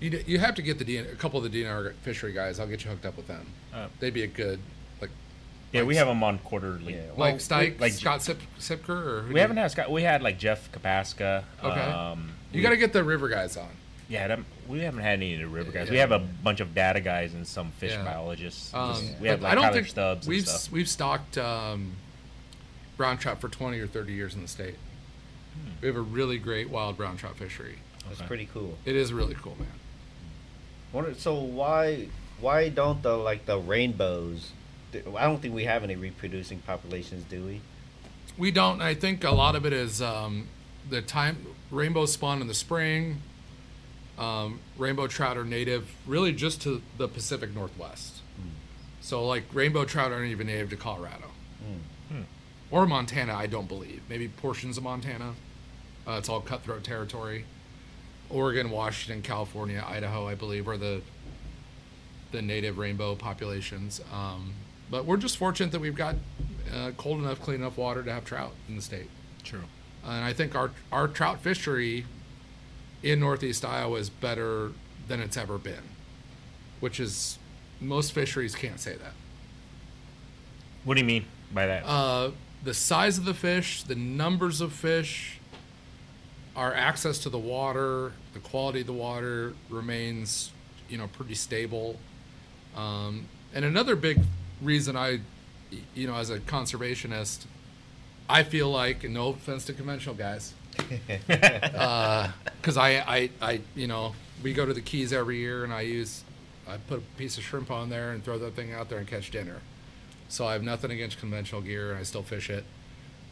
You 0.00 0.10
d- 0.10 0.24
you 0.26 0.38
have 0.38 0.54
to 0.56 0.62
get 0.62 0.78
the 0.78 0.84
DN, 0.84 1.12
a 1.12 1.16
couple 1.16 1.44
of 1.44 1.50
the 1.50 1.62
DNR 1.62 1.94
fishery 2.02 2.32
guys. 2.32 2.58
I'll 2.60 2.66
get 2.66 2.84
you 2.84 2.90
hooked 2.90 3.04
up 3.06 3.16
with 3.16 3.26
them. 3.26 3.46
Uh, 3.74 3.88
They'd 3.98 4.14
be 4.14 4.22
a 4.22 4.26
good 4.28 4.58
like 5.00 5.10
Yeah, 5.72 5.82
we 5.84 5.96
have 5.96 6.06
them 6.06 6.22
on 6.22 6.38
quarterly. 6.40 6.94
Yeah. 6.94 7.02
like 7.16 7.16
Well, 7.16 7.34
Stike, 7.36 7.80
like- 7.80 7.92
Scott 7.92 8.22
Sip, 8.22 8.40
Sipker, 8.58 8.88
or 8.90 9.32
We 9.32 9.40
haven't 9.40 9.56
had 9.56 9.70
Scott. 9.70 9.90
We 9.90 10.02
had 10.02 10.22
like 10.22 10.38
Jeff 10.38 10.70
Kopaska. 10.72 11.44
Okay. 11.62 11.80
Um, 11.80 12.30
You 12.52 12.62
got 12.62 12.70
to 12.70 12.76
get 12.76 12.92
the 12.92 13.02
river 13.04 13.28
guys 13.28 13.56
on. 13.56 13.68
Yeah, 14.08 14.26
them, 14.28 14.44
we 14.70 14.80
haven't 14.80 15.00
had 15.02 15.14
any 15.14 15.34
of 15.34 15.40
the 15.40 15.48
river 15.48 15.70
guys. 15.72 15.90
We 15.90 15.96
have 15.98 16.12
a 16.12 16.18
bunch 16.18 16.60
of 16.60 16.74
data 16.74 17.00
guys 17.00 17.34
and 17.34 17.46
some 17.46 17.70
fish 17.72 17.92
Yeah. 17.92 18.04
biologists. 18.04 18.72
Um, 18.72 18.94
Just- 18.94 19.20
we 19.20 19.28
have 19.28 19.42
like 19.42 19.52
I 19.52 19.54
don't 19.54 19.64
Tyler 19.64 19.74
think 19.74 19.88
Stubbs 19.88 20.26
and 20.26 20.34
we've 20.34 20.48
stuff. 20.48 20.72
we've 20.72 20.88
stocked 20.88 21.36
um, 21.38 21.92
brown 22.96 23.18
trout 23.18 23.40
for 23.40 23.48
twenty 23.48 23.78
or 23.80 23.86
thirty 23.86 24.12
years 24.12 24.34
in 24.34 24.42
the 24.42 24.48
state. 24.48 24.76
Hmm. 25.54 25.70
We 25.80 25.88
have 25.88 25.96
a 25.96 26.00
really 26.00 26.38
great 26.38 26.70
wild 26.70 26.96
brown 26.96 27.16
trout 27.16 27.36
fishery. 27.36 27.78
That's 28.06 28.20
Okay. 28.20 28.28
pretty 28.28 28.48
cool. 28.52 28.78
It 28.84 28.96
is 28.96 29.12
really 29.12 29.34
cool, 29.34 29.56
man. 29.58 29.68
Wonder- 30.92 31.14
So 31.14 31.34
why 31.34 32.08
why 32.40 32.68
don't 32.68 33.02
the 33.02 33.16
like 33.16 33.46
the 33.46 33.58
rainbows? 33.58 34.52
I 34.94 35.24
don't 35.26 35.40
think 35.40 35.54
we 35.54 35.64
have 35.64 35.84
any 35.84 35.94
reproducing 35.96 36.58
populations, 36.60 37.24
do 37.24 37.44
we? 37.44 37.60
We 38.36 38.50
don't. 38.50 38.80
I 38.80 38.94
think 38.94 39.22
a 39.22 39.30
lot 39.30 39.54
of 39.54 39.64
it 39.66 39.72
is 39.72 40.00
um, 40.02 40.48
the 40.88 41.00
time 41.02 41.46
rainbow 41.70 42.06
spawn 42.06 42.40
in 42.40 42.48
the 42.48 42.54
spring. 42.54 43.20
Um, 44.20 44.60
rainbow 44.76 45.06
trout 45.06 45.38
are 45.38 45.44
native 45.44 45.90
really 46.06 46.32
just 46.32 46.60
to 46.62 46.82
the 46.98 47.08
Pacific 47.08 47.54
Northwest. 47.54 48.20
So 49.00 49.26
like 49.26 49.44
rainbow 49.52 49.86
trout 49.86 50.12
aren't 50.12 50.30
even 50.30 50.46
native 50.46 50.70
to 50.70 50.76
Colorado 50.76 51.30
or 52.70 52.86
Montana. 52.86 53.34
I 53.34 53.46
don't 53.46 53.66
believe. 53.66 54.02
Maybe 54.08 54.28
portions 54.28 54.76
of 54.76 54.84
Montana. 54.84 55.34
Uh, 56.06 56.12
it's 56.12 56.28
all 56.28 56.40
cutthroat 56.40 56.84
territory. 56.84 57.44
Oregon, 58.28 58.70
Washington, 58.70 59.22
California, 59.22 59.84
Idaho, 59.86 60.28
I 60.28 60.34
believe, 60.34 60.68
are 60.68 60.76
the 60.76 61.02
the 62.30 62.40
native 62.40 62.78
rainbow 62.78 63.16
populations. 63.16 64.00
Um, 64.12 64.52
but 64.88 65.04
we're 65.04 65.16
just 65.16 65.36
fortunate 65.36 65.72
that 65.72 65.80
we've 65.80 65.96
got 65.96 66.14
uh, 66.72 66.92
cold 66.96 67.18
enough, 67.18 67.40
clean 67.40 67.60
enough 67.60 67.76
water 67.76 68.02
to 68.04 68.12
have 68.12 68.24
trout 68.24 68.52
in 68.68 68.76
the 68.76 68.82
state. 68.82 69.10
True. 69.42 69.64
And 70.04 70.24
I 70.24 70.32
think 70.32 70.54
our 70.54 70.70
our 70.92 71.08
trout 71.08 71.40
fishery 71.40 72.06
in 73.02 73.20
Northeast 73.20 73.64
Iowa 73.64 73.98
is 73.98 74.10
better 74.10 74.72
than 75.08 75.20
it's 75.20 75.36
ever 75.36 75.58
been, 75.58 75.82
which 76.80 77.00
is 77.00 77.38
most 77.80 78.12
fisheries 78.12 78.54
can't 78.54 78.78
say 78.78 78.94
that. 78.96 79.12
What 80.84 80.94
do 80.94 81.00
you 81.00 81.06
mean 81.06 81.24
by 81.52 81.66
that? 81.66 81.84
Uh, 81.84 82.30
the 82.62 82.74
size 82.74 83.18
of 83.18 83.24
the 83.24 83.34
fish, 83.34 83.82
the 83.82 83.94
numbers 83.94 84.60
of 84.60 84.72
fish, 84.72 85.38
our 86.56 86.74
access 86.74 87.18
to 87.20 87.30
the 87.30 87.38
water, 87.38 88.12
the 88.34 88.40
quality 88.40 88.80
of 88.80 88.86
the 88.86 88.92
water 88.92 89.54
remains, 89.68 90.52
you 90.88 90.98
know, 90.98 91.06
pretty 91.08 91.34
stable. 91.34 91.96
Um, 92.76 93.28
and 93.54 93.64
another 93.64 93.96
big 93.96 94.20
reason 94.60 94.96
I, 94.96 95.20
you 95.94 96.06
know, 96.06 96.16
as 96.16 96.30
a 96.30 96.38
conservationist, 96.38 97.46
I 98.28 98.42
feel 98.42 98.70
like, 98.70 99.04
no 99.08 99.28
offense 99.28 99.64
to 99.66 99.72
conventional 99.72 100.14
guys, 100.14 100.54
because 102.56 102.76
I, 102.76 102.90
I, 103.06 103.30
I, 103.40 103.60
you 103.74 103.86
know, 103.86 104.14
we 104.42 104.52
go 104.52 104.66
to 104.66 104.72
the 104.72 104.80
Keys 104.80 105.12
every 105.12 105.38
year, 105.38 105.64
and 105.64 105.72
I 105.72 105.82
use, 105.82 106.24
I 106.68 106.76
put 106.76 106.98
a 106.98 107.18
piece 107.18 107.38
of 107.38 107.44
shrimp 107.44 107.70
on 107.70 107.90
there 107.90 108.12
and 108.12 108.24
throw 108.24 108.38
that 108.38 108.54
thing 108.54 108.72
out 108.72 108.88
there 108.88 108.98
and 108.98 109.06
catch 109.06 109.30
dinner. 109.30 109.60
So 110.28 110.46
I 110.46 110.52
have 110.52 110.62
nothing 110.62 110.90
against 110.90 111.18
conventional 111.18 111.60
gear, 111.60 111.90
and 111.90 111.98
I 111.98 112.02
still 112.04 112.22
fish 112.22 112.50
it. 112.50 112.64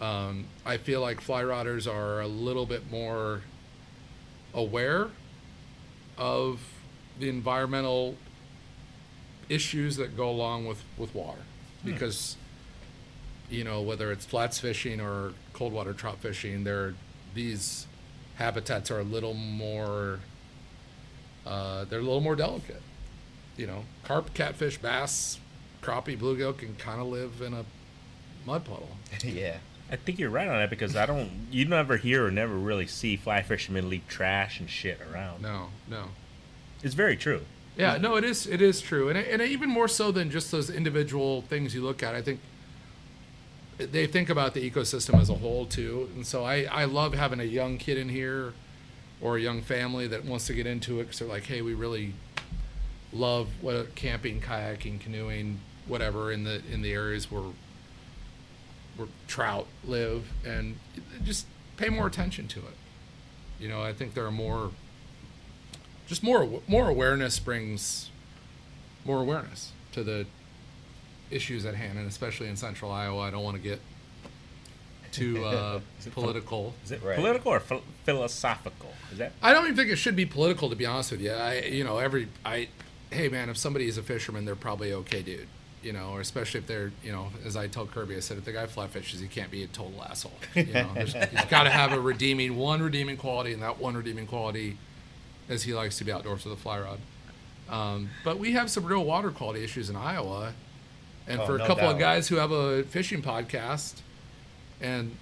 Um, 0.01 0.47
I 0.65 0.77
feel 0.77 1.01
like 1.01 1.21
fly 1.21 1.43
rodders 1.43 1.93
are 1.93 2.21
a 2.21 2.27
little 2.27 2.67
bit 2.67 2.91
more 2.91 3.43
aware 4.55 5.09
of 6.17 6.61
the 7.19 7.29
environmental 7.29 8.17
issues 9.49 9.97
that 9.97 10.17
go 10.17 10.29
along 10.29 10.67
with, 10.67 10.83
with 10.97 11.15
water, 11.15 11.41
because 11.85 12.37
you 13.51 13.65
know 13.65 13.81
whether 13.81 14.13
it's 14.13 14.25
flats 14.25 14.59
fishing 14.59 15.01
or 15.01 15.33
cold 15.53 15.73
water 15.73 15.93
trout 15.93 16.19
fishing, 16.19 16.65
there 16.65 16.95
these 17.35 17.87
habitats 18.37 18.91
are 18.91 19.01
a 19.01 19.05
little 19.05 19.35
more 19.35 20.21
uh, 21.49 21.85
they're 21.87 22.01
a 22.01 22.03
little 22.03 22.21
more 22.21 22.37
delicate. 22.37 22.83
You 23.57 23.67
know, 23.67 23.85
carp, 24.05 24.35
catfish, 24.35 24.79
bass, 24.79 25.41
crappie, 25.83 26.17
bluegill 26.17 26.57
can 26.57 26.77
kind 26.77 27.01
of 27.01 27.09
live 27.09 27.41
in 27.43 27.55
a 27.55 27.65
mud 28.47 28.65
puddle. 28.65 28.91
yeah. 29.25 29.57
I 29.91 29.97
think 29.97 30.19
you're 30.19 30.31
right 30.31 30.47
on 30.47 30.59
that 30.59 30.69
because 30.69 30.95
I 30.95 31.07
don't. 31.07 31.31
You 31.51 31.65
never 31.65 31.97
hear 31.97 32.27
or 32.27 32.31
never 32.31 32.55
really 32.55 32.87
see 32.87 33.17
fly 33.17 33.43
fishermen 33.43 33.89
leave 33.89 34.07
trash 34.07 34.61
and 34.61 34.69
shit 34.69 35.01
around. 35.01 35.41
No, 35.41 35.69
no. 35.89 36.05
It's 36.83 36.95
very 36.95 37.17
true. 37.17 37.41
Yeah, 37.77 37.97
no, 37.97 38.17
it 38.17 38.25
is. 38.25 38.47
It 38.47 38.61
is 38.61 38.83
true, 38.83 39.09
and 39.09 39.17
and 39.17 39.41
even 39.41 39.71
more 39.71 39.89
so 39.89 40.13
than 40.13 40.31
just 40.31 40.51
those 40.51 40.69
individual 40.69 41.43
things 41.43 41.75
you 41.75 41.83
look 41.83 42.03
at. 42.03 42.15
I 42.15 42.21
think 42.21 42.41
they 43.79 44.07
think 44.07 44.29
about 44.29 44.55
the 44.55 44.71
ecosystem 44.71 45.21
as 45.21 45.31
a 45.31 45.35
whole 45.35 45.67
too, 45.67 46.11
and 46.15 46.27
so 46.27 46.45
I 46.45 46.65
I 46.65 46.85
love 46.85 47.15
having 47.15 47.41
a 47.41 47.45
young 47.45 47.79
kid 47.79 47.97
in 47.97 48.09
here, 48.09 48.53
or 49.21 49.37
a 49.37 49.41
young 49.41 49.63
family 49.63 50.07
that 50.09 50.25
wants 50.25 50.47
to 50.47 50.55
get 50.55 50.67
into 50.67 51.01
it 51.01 51.05
because 51.05 51.21
they're 51.21 51.29
like, 51.29 51.45
hey, 51.45 51.63
we 51.63 51.75
really 51.75 52.15
love 53.13 53.49
what 53.61 53.95
camping, 53.95 54.41
kayaking, 54.41 55.01
canoeing, 55.01 55.61
whatever 55.87 56.31
in 56.33 56.45
the 56.45 56.63
in 56.71 56.83
the 56.83 56.93
areas 56.93 57.31
where 57.31 57.53
where 58.97 59.09
trout 59.27 59.67
live, 59.85 60.33
and 60.45 60.77
just 61.25 61.47
pay 61.77 61.89
more 61.89 62.07
attention 62.07 62.49
to 62.49 62.59
it. 62.61 62.77
You 63.61 63.69
know, 63.69 63.83
I 63.83 63.93
think 63.93 64.15
there 64.15 64.27
are 64.27 64.33
more 64.33 64.73
just 66.07 66.23
more 66.23 66.61
more 66.67 66.89
awareness 66.89 67.39
brings 67.39 68.11
more 69.05 69.21
awareness 69.21 69.73
to 69.93 70.03
the 70.03 70.27
issues 71.31 71.65
at 71.67 71.75
hand, 71.75 71.99
and 71.99 72.07
especially 72.09 72.49
in 72.49 72.57
Central 72.57 72.91
Iowa. 72.91 73.21
I 73.21 73.31
don't 73.31 73.43
want 73.45 73.57
to 73.57 73.63
get 73.63 73.81
too 75.13 75.45
uh, 75.45 75.81
Is 76.01 76.07
it 76.07 76.15
pol- 76.15 76.25
political. 76.25 76.75
Is 76.85 76.93
it 76.93 77.03
Right. 77.03 77.17
political 77.17 77.53
or 77.53 77.61
phil- 77.61 77.83
philosophical? 78.05 78.93
Is 79.13 79.19
that? 79.19 79.33
I 79.43 79.53
don't 79.53 79.65
even 79.65 79.77
think 79.77 79.91
it 79.91 79.97
should 79.97 80.17
be 80.17 80.27
political, 80.27 80.69
to 80.71 80.77
be 80.77 80.87
honest 80.87 81.11
with 81.13 81.21
you. 81.21 81.33
I, 81.33 81.61
you 81.63 81.85
know, 81.85 81.99
every 81.99 82.29
I, 82.45 82.69
hey 83.11 83.29
man, 83.29 83.49
if 83.49 83.57
somebody 83.57 83.87
is 83.89 83.97
a 83.99 84.03
fisherman, 84.03 84.45
they're 84.45 84.55
probably 84.57 84.93
okay, 84.93 85.23
dude. 85.23 85.49
You 85.81 85.93
know, 85.93 86.11
or 86.11 86.21
especially 86.21 86.59
if 86.59 86.67
they're, 86.67 86.91
you 87.05 87.13
know, 87.13 87.29
as 87.47 87.57
I 87.57 87.69
told 87.69 87.93
Kirby, 87.93 88.17
I 88.17 88.21
said 88.21 88.37
if 88.37 88.45
the 88.45 88.51
guy 88.53 88.67
fly 88.67 88.89
fishes, 88.89 89.21
he 89.21 89.29
can't 89.29 89.51
be 89.51 89.63
a 89.63 89.69
total 89.69 90.03
asshole. 90.03 90.33
You 90.57 90.65
know, 90.73 90.89
he's 90.99 91.15
got 91.49 91.63
to 91.63 91.71
have 91.71 91.93
a 91.93 92.01
redeeming 92.01 92.57
one 92.57 92.83
redeeming 92.83 93.17
quality, 93.17 93.53
and 93.53 93.63
that 93.63 93.79
one 93.79 93.97
redeeming 93.97 94.27
quality 94.27 94.77
is 95.49 95.63
he 95.63 95.73
likes 95.75 95.97
to 95.99 96.05
be 96.05 96.11
outdoors 96.11 96.45
with 96.45 96.53
a 96.53 96.61
fly 96.61 96.81
rod. 96.81 96.99
Um, 97.71 98.11
but 98.25 98.39
we 98.41 98.53
have 98.53 98.71
some 98.71 98.85
real 98.85 99.05
water 99.05 99.31
quality 99.31 99.63
issues 99.63 99.89
in 99.89 99.95
Iowa, 99.95 100.53
and 101.29 101.41
Oh, 101.41 101.47
for 101.47 101.55
a 101.57 101.59
no 101.59 101.67
couple 101.67 101.89
of 101.89 101.99
guys 101.99 102.29
who 102.29 102.37
have 102.37 102.51
a 102.51 102.83
fishing 102.85 103.23
podcast 103.23 103.95
and 104.81 105.17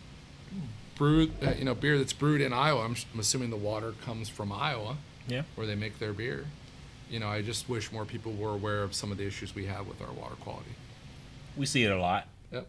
brew, 0.97 1.31
uh, 1.43 1.51
you 1.59 1.65
know, 1.65 1.75
beer 1.75 1.99
that's 1.99 2.13
brewed 2.13 2.41
in 2.41 2.53
Iowa, 2.53 2.83
I'm, 2.85 2.97
I'm 3.13 3.21
assuming 3.21 3.51
the 3.51 3.57
water 3.57 3.93
comes 4.05 4.29
from 4.29 4.51
Iowa 4.53 4.97
Yeah. 5.29 5.43
where 5.57 5.67
they 5.67 5.75
make 5.75 5.99
their 5.99 6.13
beer. 6.13 6.47
You 7.11 7.21
know, 7.21 7.29
I 7.29 7.43
just 7.43 7.69
wish 7.69 7.93
more 7.93 8.05
people 8.05 8.33
were 8.33 8.51
aware 8.51 8.83
of 8.83 8.95
some 8.95 9.13
of 9.13 9.19
the 9.19 9.27
issues 9.27 9.55
we 9.55 9.67
have 9.67 9.87
with 9.87 10.01
our 10.01 10.13
water 10.13 10.35
quality. 10.37 10.71
We 11.57 11.67
see 11.67 11.85
it 11.85 11.93
a 11.93 11.99
lot. 11.99 12.27
Yep. 12.53 12.67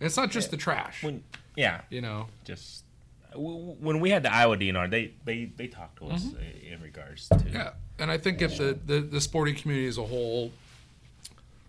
And 0.00 0.06
it's 0.06 0.16
not 0.16 0.30
just 0.30 0.50
the 0.50 0.56
trash. 0.56 1.02
When, 1.02 1.22
yeah, 1.56 1.82
you 1.90 2.00
know, 2.00 2.28
just 2.44 2.84
when 3.34 4.00
we 4.00 4.10
had 4.10 4.22
the 4.22 4.32
Iowa 4.34 4.56
DNR, 4.56 4.90
they 4.90 5.12
they 5.24 5.46
they 5.56 5.66
talked 5.66 5.98
to 5.98 6.08
us 6.08 6.24
uh, 6.34 6.38
in 6.72 6.80
regards 6.82 7.28
to 7.28 7.34
Mm-hmm. 7.36 7.54
yeah. 7.54 7.70
And 7.98 8.10
I 8.10 8.18
think 8.18 8.42
if 8.42 8.56
the, 8.58 8.76
the, 8.84 9.00
the 9.00 9.20
sporting 9.20 9.54
community 9.54 9.86
as 9.86 9.96
a 9.98 10.02
whole 10.04 10.50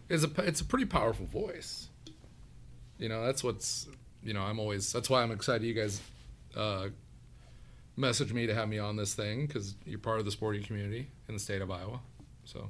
is 0.09 0.23
a 0.23 0.29
it's 0.39 0.61
a 0.61 0.65
pretty 0.65 0.85
powerful 0.85 1.25
voice. 1.25 1.87
You 2.97 3.09
know, 3.09 3.25
that's 3.25 3.43
what's 3.43 3.87
you 4.23 4.33
know 4.33 4.41
I'm 4.41 4.59
always 4.59 4.91
that's 4.91 5.09
why 5.09 5.21
I'm 5.23 5.31
excited 5.31 5.65
you 5.65 5.73
guys 5.73 6.01
uh, 6.55 6.87
message 7.95 8.31
me 8.33 8.47
to 8.47 8.53
have 8.55 8.69
me 8.69 8.79
on 8.79 8.95
this 8.95 9.13
thing 9.13 9.45
because 9.45 9.75
you're 9.85 9.99
part 9.99 10.19
of 10.19 10.25
the 10.25 10.31
sporting 10.31 10.63
community 10.63 11.07
in 11.27 11.33
the 11.33 11.39
state 11.39 11.61
of 11.61 11.69
Iowa. 11.71 11.99
So 12.45 12.69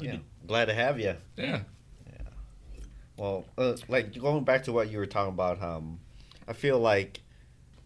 Yeah. 0.00 0.18
Glad 0.46 0.66
to 0.66 0.74
have 0.74 0.98
you. 0.98 1.14
yeah, 1.36 1.60
yeah. 2.06 2.18
Well, 3.16 3.44
uh, 3.56 3.76
like 3.88 4.18
going 4.18 4.44
back 4.44 4.64
to 4.64 4.72
what 4.72 4.90
you 4.90 4.98
were 4.98 5.06
talking 5.06 5.32
about, 5.32 5.62
um, 5.62 5.98
I 6.46 6.52
feel 6.52 6.78
like 6.78 7.20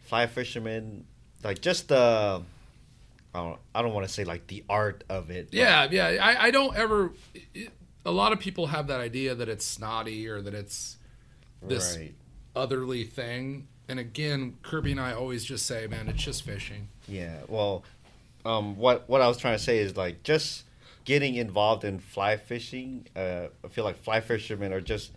fly 0.03 0.27
fishermen, 0.27 1.05
like 1.45 1.61
just 1.61 1.89
the, 1.89 2.43
I 3.35 3.39
don't, 3.39 3.59
I 3.75 3.83
don't 3.83 3.95
want 3.95 4.07
to 4.07 4.13
say 4.13 4.25
like 4.25 4.47
the 4.49 4.65
art 4.69 5.05
of 5.09 5.31
it. 5.31 5.47
but- 5.51 5.55
Yeah, 5.55 5.87
yeah. 5.91 6.07
I, 6.25 6.47
I 6.47 6.51
don't 6.51 6.77
ever. 6.77 7.13
It, 7.55 7.71
a 8.05 8.11
lot 8.11 8.33
of 8.33 8.39
people 8.41 8.69
have 8.69 8.87
that 8.89 9.01
idea 9.01 9.35
that 9.35 9.49
it's 9.49 9.65
snotty 9.65 10.27
or 10.29 10.41
that 10.43 10.55
it's 10.55 10.97
this 11.63 11.97
Right. 11.97 12.15
otherly 12.57 13.05
thing. 13.05 13.69
And 13.89 13.99
again, 13.99 14.57
Kirby 14.63 14.93
and 14.93 15.01
I 15.01 15.13
always 15.13 15.45
just 15.45 15.67
say, 15.67 15.87
man, 15.87 16.09
it's 16.09 16.23
just 16.23 16.43
fishing. 16.45 16.89
Yeah. 17.09 17.39
Well, 17.49 17.85
um, 18.45 18.77
what 18.77 19.09
what 19.09 19.21
I 19.21 19.29
was 19.29 19.37
trying 19.37 19.57
to 19.59 19.63
say 19.63 19.79
is 19.79 19.97
like 19.97 20.23
just 20.23 20.65
getting 21.05 21.35
involved 21.35 21.85
in 21.85 21.99
fly 21.99 22.37
fishing. 22.37 23.07
Uh, 23.17 23.49
I 23.65 23.69
feel 23.69 23.85
like 23.85 23.97
fly 23.99 24.21
fishermen 24.21 24.73
are 24.73 24.81
just, 24.81 25.11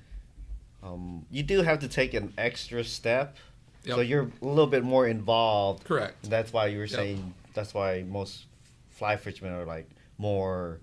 um, 0.82 1.26
you 1.30 1.43
do 1.43 1.62
have 1.62 1.80
to 1.80 1.88
take 1.88 2.13
an 2.13 2.34
extra 2.38 2.84
step. 2.84 3.38
So 3.86 4.00
you're 4.00 4.30
a 4.41 4.46
little 4.46 4.65
bit 4.67 4.84
more 4.84 5.08
involved. 5.08 5.84
Correct. 5.84 6.30
That's 6.30 6.52
why 6.54 6.67
you 6.67 6.78
were 6.80 6.86
Yep. 6.86 6.96
saying. 7.00 7.34
That's 7.54 7.74
why 7.74 8.04
most 8.04 8.46
fly 8.91 9.17
fishermen 9.17 9.54
are 9.54 9.65
like 9.65 9.88
more, 10.17 10.80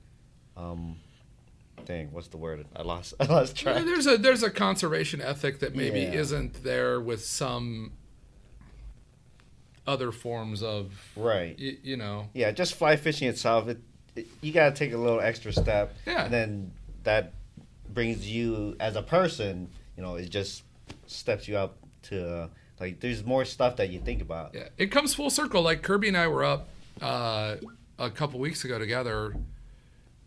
um, 0.57 0.97
dang, 1.87 2.13
what's 2.13 2.29
the 2.29 2.37
word? 2.37 2.67
I 2.75 2.83
lost 2.83 3.15
I 3.21 3.25
lost 3.27 3.57
track. 3.57 3.85
There's 3.85 4.07
a 4.07 4.17
there's 4.17 4.43
a 4.43 4.51
conservation 4.51 5.21
ethic 5.21 5.61
that 5.61 5.75
maybe 5.75 6.01
Yeah. 6.01 6.13
isn't 6.21 6.63
there 6.65 7.01
with 7.01 7.25
some 7.25 7.93
other 9.87 10.13
forms 10.13 10.63
of 10.63 10.93
Right. 11.17 11.57
y- 11.61 11.79
you 11.83 11.97
know 11.97 12.29
Yeah, 12.35 12.51
just 12.53 12.75
fly 12.75 12.97
fishing 12.97 13.29
itself, 13.29 13.69
it, 13.69 13.79
it 14.15 14.27
you 14.41 14.53
gotta 14.53 14.75
take 14.75 14.93
a 14.93 14.97
little 14.99 15.21
extra 15.21 15.53
step. 15.53 15.95
Yeah. 16.07 16.25
And 16.25 16.33
then 16.33 16.73
that 17.05 17.33
brings 17.93 18.29
you 18.31 18.77
as 18.79 18.95
a 18.97 19.03
person, 19.03 19.69
you 19.97 20.03
know, 20.03 20.15
it 20.17 20.31
just 20.31 20.63
steps 21.07 21.49
you 21.49 21.57
up 21.57 21.77
to 22.03 22.49
like 22.79 23.01
there's 23.01 23.25
more 23.25 23.45
stuff 23.45 23.77
that 23.77 23.91
you 23.91 23.99
think 23.99 24.23
about. 24.23 24.55
Yeah, 24.55 24.69
it 24.79 24.87
comes 24.93 25.15
full 25.15 25.31
circle. 25.31 25.63
Like 25.63 25.83
Kirby 25.83 26.09
and 26.09 26.17
I 26.17 26.29
were 26.29 26.45
up 26.45 26.69
uh, 27.03 27.57
a 27.99 28.11
couple 28.11 28.39
weeks 28.41 28.65
ago 28.65 28.79
together, 28.79 29.35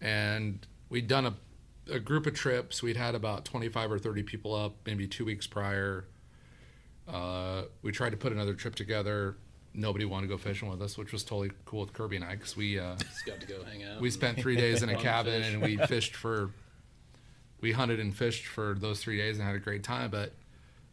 and 0.01 0.59
we'd 0.93 1.07
done 1.07 1.25
a, 1.25 1.33
a 1.91 1.99
group 1.99 2.27
of 2.27 2.35
trips. 2.35 2.83
We'd 2.83 2.95
had 2.97 3.15
about 3.15 3.45
25 3.45 3.91
or 3.91 3.99
30 3.99 4.21
people 4.23 4.53
up, 4.53 4.75
maybe 4.85 5.07
two 5.07 5.25
weeks 5.25 5.47
prior. 5.47 6.05
Uh, 7.07 7.63
we 7.81 7.91
tried 7.91 8.11
to 8.11 8.17
put 8.17 8.31
another 8.31 8.53
trip 8.53 8.75
together. 8.75 9.35
Nobody 9.73 10.05
wanted 10.05 10.27
to 10.27 10.33
go 10.33 10.37
fishing 10.37 10.69
with 10.69 10.83
us, 10.83 10.95
which 10.97 11.11
was 11.11 11.23
totally 11.23 11.51
cool 11.65 11.81
with 11.81 11.93
Kirby 11.93 12.17
and 12.17 12.23
I 12.25 12.35
because 12.35 12.55
we 12.55 12.77
uh, 12.77 12.95
Just 12.97 13.25
got 13.25 13.41
to 13.41 13.47
go 13.47 13.63
hang 13.63 13.83
out. 13.83 13.99
we 13.99 14.11
spent 14.11 14.37
three 14.39 14.55
days 14.55 14.83
in 14.83 14.89
a 14.89 14.95
cabin 15.09 15.41
fish. 15.41 15.53
and 15.53 15.61
we 15.63 15.77
fished 15.77 16.15
for 16.15 16.51
we 17.59 17.71
hunted 17.71 17.99
and 17.99 18.15
fished 18.15 18.45
for 18.45 18.75
those 18.77 18.99
three 19.01 19.17
days 19.17 19.39
and 19.39 19.47
had 19.47 19.55
a 19.55 19.59
great 19.59 19.83
time 19.83 20.11
but 20.11 20.33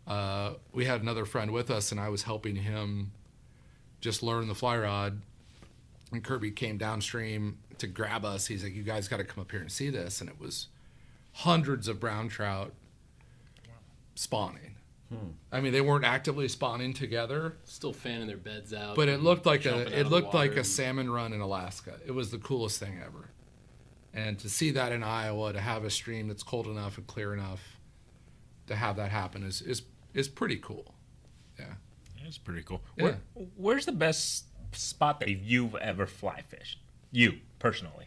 uh, 0.06 0.54
we 0.72 0.84
had 0.86 1.02
another 1.02 1.24
friend 1.24 1.50
with 1.50 1.68
us 1.68 1.90
and 1.90 2.00
i 2.00 2.08
was 2.08 2.22
helping 2.22 2.54
him 2.54 3.10
just 4.00 4.22
learn 4.22 4.46
the 4.46 4.54
fly 4.54 4.78
rod 4.78 5.20
and 6.12 6.22
kirby 6.22 6.52
came 6.52 6.78
downstream 6.78 7.58
to 7.80 7.86
grab 7.86 8.24
us 8.24 8.46
he's 8.46 8.62
like 8.62 8.74
you 8.74 8.82
guys 8.82 9.08
got 9.08 9.18
to 9.18 9.24
come 9.24 9.40
up 9.42 9.50
here 9.50 9.60
and 9.60 9.72
see 9.72 9.90
this 9.90 10.20
and 10.20 10.30
it 10.30 10.38
was 10.38 10.68
hundreds 11.32 11.88
of 11.88 11.98
brown 12.00 12.28
trout 12.28 12.72
spawning 14.14 14.74
hmm. 15.08 15.30
i 15.50 15.60
mean 15.60 15.72
they 15.72 15.80
weren't 15.80 16.04
actively 16.04 16.48
spawning 16.48 16.92
together 16.92 17.56
Still 17.64 17.92
fanning 17.92 18.26
their 18.26 18.36
beds 18.36 18.74
out. 18.74 18.96
but 18.96 19.08
it 19.08 19.22
looked 19.22 19.46
like 19.46 19.64
a 19.64 19.98
it 19.98 20.06
looked 20.08 20.34
like 20.34 20.50
water 20.50 20.60
a 20.60 20.64
salmon 20.64 21.10
run 21.10 21.32
in 21.32 21.40
Alaska. 21.40 21.94
It 22.06 22.12
was 22.12 22.30
the 22.30 22.38
coolest 22.38 22.78
thing 22.78 23.00
ever. 23.04 23.30
And 24.12 24.38
to 24.40 24.48
see 24.48 24.72
that 24.72 24.92
in 24.92 25.02
Iowa, 25.02 25.52
to 25.52 25.60
have 25.60 25.84
a 25.84 25.90
stream 25.90 26.28
that's 26.28 26.42
cold 26.42 26.66
enough 26.66 26.98
and 26.98 27.06
clear 27.06 27.32
enough 27.32 27.78
to 28.66 28.76
have 28.76 28.96
that 28.96 29.10
happen 29.10 29.42
is 29.42 29.62
is 29.62 29.82
is 30.14 30.28
pretty 30.28 30.56
cool. 30.56 30.94
Yeah. 31.58 31.74
It's 32.26 32.38
pretty 32.38 32.62
cool. 32.62 32.82
Yeah. 32.96 33.04
Where, 33.04 33.18
where's 33.56 33.86
the 33.86 33.92
best 33.92 34.46
spot 34.72 35.20
that 35.20 35.30
you've 35.30 35.74
ever 35.76 36.06
fly 36.06 36.42
fished? 36.42 36.78
You 37.10 37.38
personally, 37.60 38.06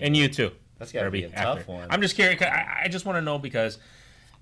and 0.00 0.16
you 0.16 0.28
too. 0.28 0.52
That's 0.78 0.90
gotta 0.90 1.10
be 1.10 1.24
a 1.24 1.28
tough 1.28 1.58
after. 1.60 1.72
one. 1.72 1.88
I'm 1.90 2.00
just 2.00 2.14
curious. 2.14 2.40
I, 2.40 2.84
I 2.84 2.88
just 2.88 3.04
want 3.04 3.16
to 3.16 3.22
know 3.22 3.38
because 3.38 3.78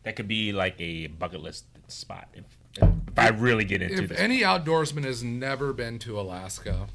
that 0.04 0.14
could 0.14 0.28
be 0.28 0.52
like 0.52 0.80
a 0.80 1.08
bucket 1.08 1.40
list 1.40 1.64
spot 1.88 2.28
if, 2.34 2.44
if 2.76 3.18
I 3.18 3.28
really 3.30 3.64
get 3.64 3.82
into 3.82 3.94
it. 3.94 4.02
If 4.04 4.08
this. 4.10 4.20
any 4.20 4.40
outdoorsman 4.42 5.04
has 5.04 5.24
never 5.24 5.72
been 5.72 5.98
to 6.00 6.18
Alaska, 6.18 6.86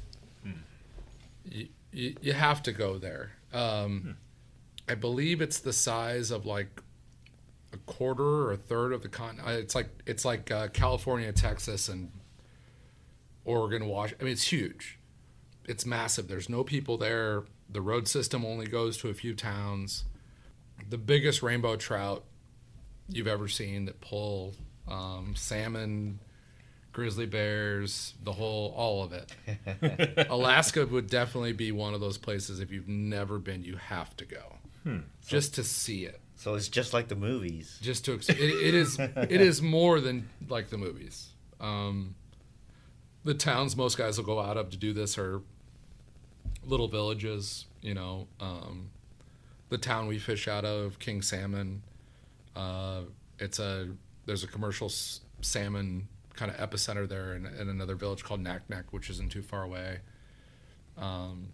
you, 1.44 1.68
you, 1.92 2.16
you 2.20 2.32
have 2.32 2.62
to 2.64 2.72
go 2.72 2.98
there. 2.98 3.32
Um, 3.52 4.16
I 4.88 4.94
believe 4.94 5.40
it's 5.40 5.60
the 5.60 5.72
size 5.72 6.30
of 6.30 6.46
like 6.46 6.82
a 7.72 7.76
quarter 7.78 8.22
or 8.22 8.52
a 8.52 8.56
third 8.56 8.92
of 8.92 9.02
the 9.02 9.08
continent. 9.08 9.48
It's 9.48 9.74
like 9.74 9.88
it's 10.06 10.24
like 10.24 10.50
uh, 10.50 10.68
California, 10.68 11.32
Texas, 11.32 11.88
and 11.88 12.10
Oregon, 13.44 13.86
Washington. 13.86 14.18
I 14.20 14.24
mean, 14.24 14.32
it's 14.32 14.50
huge. 14.52 14.97
It's 15.68 15.86
massive. 15.86 16.28
There's 16.28 16.48
no 16.48 16.64
people 16.64 16.96
there. 16.96 17.44
The 17.68 17.80
road 17.80 18.08
system 18.08 18.44
only 18.44 18.66
goes 18.66 18.96
to 18.98 19.08
a 19.08 19.14
few 19.14 19.34
towns. 19.34 20.04
The 20.88 20.98
biggest 20.98 21.42
rainbow 21.42 21.76
trout 21.76 22.24
you've 23.08 23.26
ever 23.26 23.48
seen 23.48 23.84
that 23.86 24.00
pull 24.00 24.54
um, 24.86 25.34
salmon, 25.36 26.20
grizzly 26.92 27.26
bears, 27.26 28.14
the 28.22 28.32
whole, 28.32 28.72
all 28.76 29.02
of 29.04 29.12
it. 29.12 30.26
Alaska 30.30 30.86
would 30.86 31.08
definitely 31.08 31.52
be 31.52 31.72
one 31.72 31.94
of 31.94 32.00
those 32.00 32.18
places. 32.18 32.60
If 32.60 32.72
you've 32.72 32.88
never 32.88 33.38
been, 33.38 33.62
you 33.62 33.76
have 33.76 34.16
to 34.16 34.24
go 34.24 34.58
just 35.26 35.54
to 35.56 35.64
see 35.64 36.04
it. 36.04 36.20
So 36.36 36.54
it's 36.54 36.68
just 36.68 36.92
like 36.92 37.08
the 37.08 37.16
movies. 37.16 37.78
Just 37.82 38.04
to 38.06 38.14
it, 38.14 38.30
it 38.30 38.74
is 38.74 38.98
it 38.98 39.40
is 39.40 39.60
more 39.60 40.00
than 40.00 40.28
like 40.48 40.70
the 40.70 40.78
movies. 40.78 41.30
Um, 41.60 42.14
the 43.24 43.34
towns 43.34 43.76
most 43.76 43.98
guys 43.98 44.16
will 44.18 44.24
go 44.24 44.40
out 44.40 44.56
of 44.56 44.70
to 44.70 44.76
do 44.76 44.92
this 44.92 45.18
are 45.18 45.42
little 46.68 46.88
villages. 46.88 47.66
You 47.80 47.94
know, 47.94 48.28
um, 48.40 48.90
the 49.68 49.78
town 49.78 50.06
we 50.06 50.18
fish 50.18 50.48
out 50.48 50.64
of, 50.64 50.98
King 50.98 51.22
Salmon. 51.22 51.82
Uh, 52.56 53.02
it's 53.38 53.58
a 53.58 53.88
there's 54.26 54.44
a 54.44 54.48
commercial 54.48 54.86
s- 54.88 55.20
salmon 55.40 56.08
kind 56.34 56.50
of 56.50 56.56
epicenter 56.58 57.08
there 57.08 57.34
in, 57.34 57.46
in 57.46 57.68
another 57.68 57.94
village 57.94 58.22
called 58.22 58.42
Naknek, 58.42 58.84
which 58.90 59.10
isn't 59.10 59.30
too 59.30 59.42
far 59.42 59.62
away. 59.62 59.98
Um, 60.96 61.48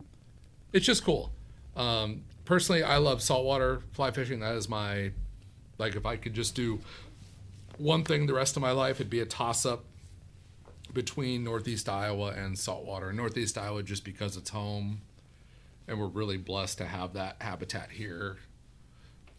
it's 0.72 0.84
just 0.84 1.04
cool. 1.04 1.32
Um, 1.76 2.24
personally, 2.44 2.82
I 2.82 2.98
love 2.98 3.22
saltwater 3.22 3.80
fly 3.92 4.10
fishing. 4.10 4.40
That 4.40 4.54
is 4.54 4.68
my 4.68 5.12
like 5.78 5.96
if 5.96 6.06
I 6.06 6.16
could 6.16 6.34
just 6.34 6.54
do 6.54 6.80
one 7.78 8.04
thing 8.04 8.26
the 8.26 8.34
rest 8.34 8.56
of 8.56 8.62
my 8.62 8.70
life, 8.70 8.96
it'd 8.96 9.10
be 9.10 9.20
a 9.20 9.26
toss 9.26 9.66
up 9.66 9.84
between 10.94 11.44
Northeast 11.44 11.88
Iowa 11.88 12.28
and 12.36 12.58
saltwater. 12.58 13.12
Northeast 13.12 13.58
Iowa 13.58 13.82
just 13.82 14.04
because 14.04 14.36
it's 14.36 14.50
home, 14.50 15.00
and 15.88 15.98
we're 16.00 16.06
really 16.06 16.36
blessed 16.38 16.78
to 16.78 16.86
have 16.86 17.12
that 17.14 17.36
habitat 17.40 17.90
here 17.90 18.36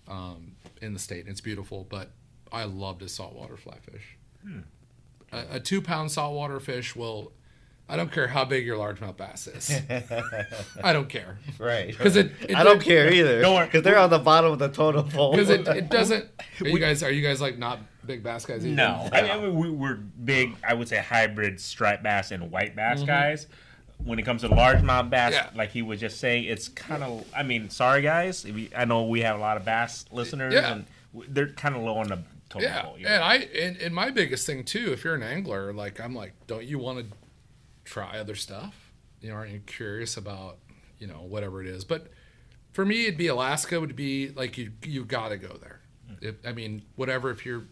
um, 0.07 0.51
in 0.81 0.93
the 0.93 0.99
state. 0.99 1.21
And 1.21 1.29
it's 1.29 1.41
beautiful, 1.41 1.85
but 1.89 2.11
I 2.51 2.65
love 2.65 2.99
to 2.99 3.09
saltwater 3.09 3.57
fly 3.57 3.77
fish. 3.79 4.17
A, 5.31 5.55
a 5.55 5.59
two 5.59 5.81
pound 5.81 6.11
saltwater 6.11 6.59
fish 6.59 6.95
will. 6.95 7.31
I 7.87 7.97
don't 7.97 8.11
care 8.11 8.27
how 8.27 8.45
big 8.45 8.65
your 8.65 8.77
largemouth 8.79 9.15
bass 9.15 9.45
is. 9.45 9.69
I 10.83 10.91
don't 10.91 11.07
care 11.07 11.37
Right. 11.59 11.87
because 11.95 12.15
it, 12.15 12.31
it. 12.41 12.55
I 12.55 12.63
don't 12.63 12.81
care 12.81 13.13
either. 13.13 13.41
Don't 13.41 13.53
worry. 13.53 13.67
Because 13.67 13.83
they're 13.83 13.99
on 13.99 14.09
the 14.09 14.17
bottom 14.17 14.51
of 14.51 14.57
the 14.57 14.69
totem 14.69 15.07
pole. 15.09 15.31
because 15.33 15.51
it, 15.51 15.67
it 15.67 15.89
doesn't. 15.91 16.25
Are 16.61 16.67
you 16.67 16.79
guys 16.79 17.03
are 17.03 17.11
you 17.11 17.21
guys 17.21 17.41
like 17.41 17.59
not 17.59 17.77
big 18.05 18.23
bass 18.23 18.45
guys? 18.45 18.65
Either? 18.65 18.75
No, 18.75 19.09
I 19.11 19.37
mean, 19.37 19.55
we, 19.55 19.69
we're 19.69 19.95
big. 19.95 20.55
I 20.67 20.73
would 20.73 20.87
say 20.87 20.97
hybrid 20.97 21.59
striped 21.59 22.03
bass 22.03 22.31
and 22.31 22.51
white 22.51 22.75
bass 22.75 22.99
mm-hmm. 22.99 23.07
guys. 23.07 23.47
When 24.03 24.19
it 24.19 24.23
comes 24.23 24.41
to 24.41 24.49
largemouth 24.49 25.09
bass, 25.09 25.33
Yeah. 25.33 25.49
like 25.55 25.71
he 25.71 25.81
was 25.81 25.99
just 25.99 26.19
saying, 26.19 26.43
it's 26.45 26.67
kind 26.67 27.03
of. 27.03 27.25
I 27.35 27.43
mean, 27.43 27.69
sorry 27.69 28.01
guys. 28.01 28.45
If 28.45 28.57
you, 28.57 28.69
I 28.75 28.85
know 28.85 29.05
we 29.05 29.21
have 29.21 29.37
a 29.37 29.39
lot 29.39 29.57
of 29.57 29.65
bass 29.65 30.05
listeners, 30.11 30.53
Yeah. 30.53 30.73
and 30.73 30.85
they're 31.29 31.47
kind 31.47 31.75
of 31.75 31.81
low 31.81 31.97
on 31.97 32.09
the 32.09 32.19
totem 32.49 32.69
Yeah, 32.69 32.81
pole. 32.83 32.99
you 32.99 33.07
and 33.07 33.19
know? 33.19 33.25
I 33.25 33.35
and, 33.35 33.77
and 33.77 33.95
my 33.95 34.11
biggest 34.11 34.45
thing 34.45 34.63
too, 34.63 34.91
if 34.91 35.03
you're 35.03 35.15
an 35.15 35.23
angler, 35.23 35.73
like 35.73 35.99
I'm 35.99 36.13
like, 36.13 36.33
don't 36.47 36.65
you 36.65 36.77
want 36.77 36.99
to 36.99 37.17
try 37.85 38.19
other 38.19 38.35
stuff? 38.35 38.91
You 39.21 39.29
know, 39.29 39.35
aren't 39.35 39.51
you 39.51 39.61
curious 39.65 40.17
about 40.17 40.57
you 40.99 41.07
know 41.07 41.21
whatever 41.27 41.61
it 41.61 41.67
is? 41.67 41.83
But 41.83 42.11
for 42.73 42.85
me, 42.85 43.03
it'd 43.03 43.17
be 43.17 43.27
Alaska. 43.27 43.79
Would 43.79 43.95
be 43.95 44.29
like 44.29 44.57
you 44.57 44.73
you 44.83 45.05
got 45.05 45.29
to 45.29 45.37
go 45.37 45.57
there. 45.61 45.81
Mm. 46.11 46.23
If, 46.23 46.35
I 46.45 46.51
mean, 46.51 46.83
whatever. 46.95 47.31
If 47.31 47.45
you're 47.45 47.63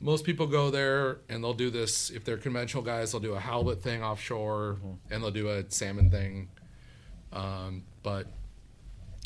most 0.00 0.24
people 0.24 0.46
go 0.46 0.70
there 0.70 1.18
and 1.28 1.42
they'll 1.42 1.54
do 1.54 1.70
this. 1.70 2.10
If 2.10 2.24
they're 2.24 2.36
conventional 2.36 2.82
guys, 2.82 3.12
they'll 3.12 3.20
do 3.20 3.34
a 3.34 3.40
halibut 3.40 3.82
thing 3.82 4.02
offshore 4.02 4.78
and 5.10 5.22
they'll 5.22 5.30
do 5.30 5.48
a 5.48 5.64
salmon 5.68 6.10
thing. 6.10 6.48
Um, 7.32 7.84
but 8.02 8.26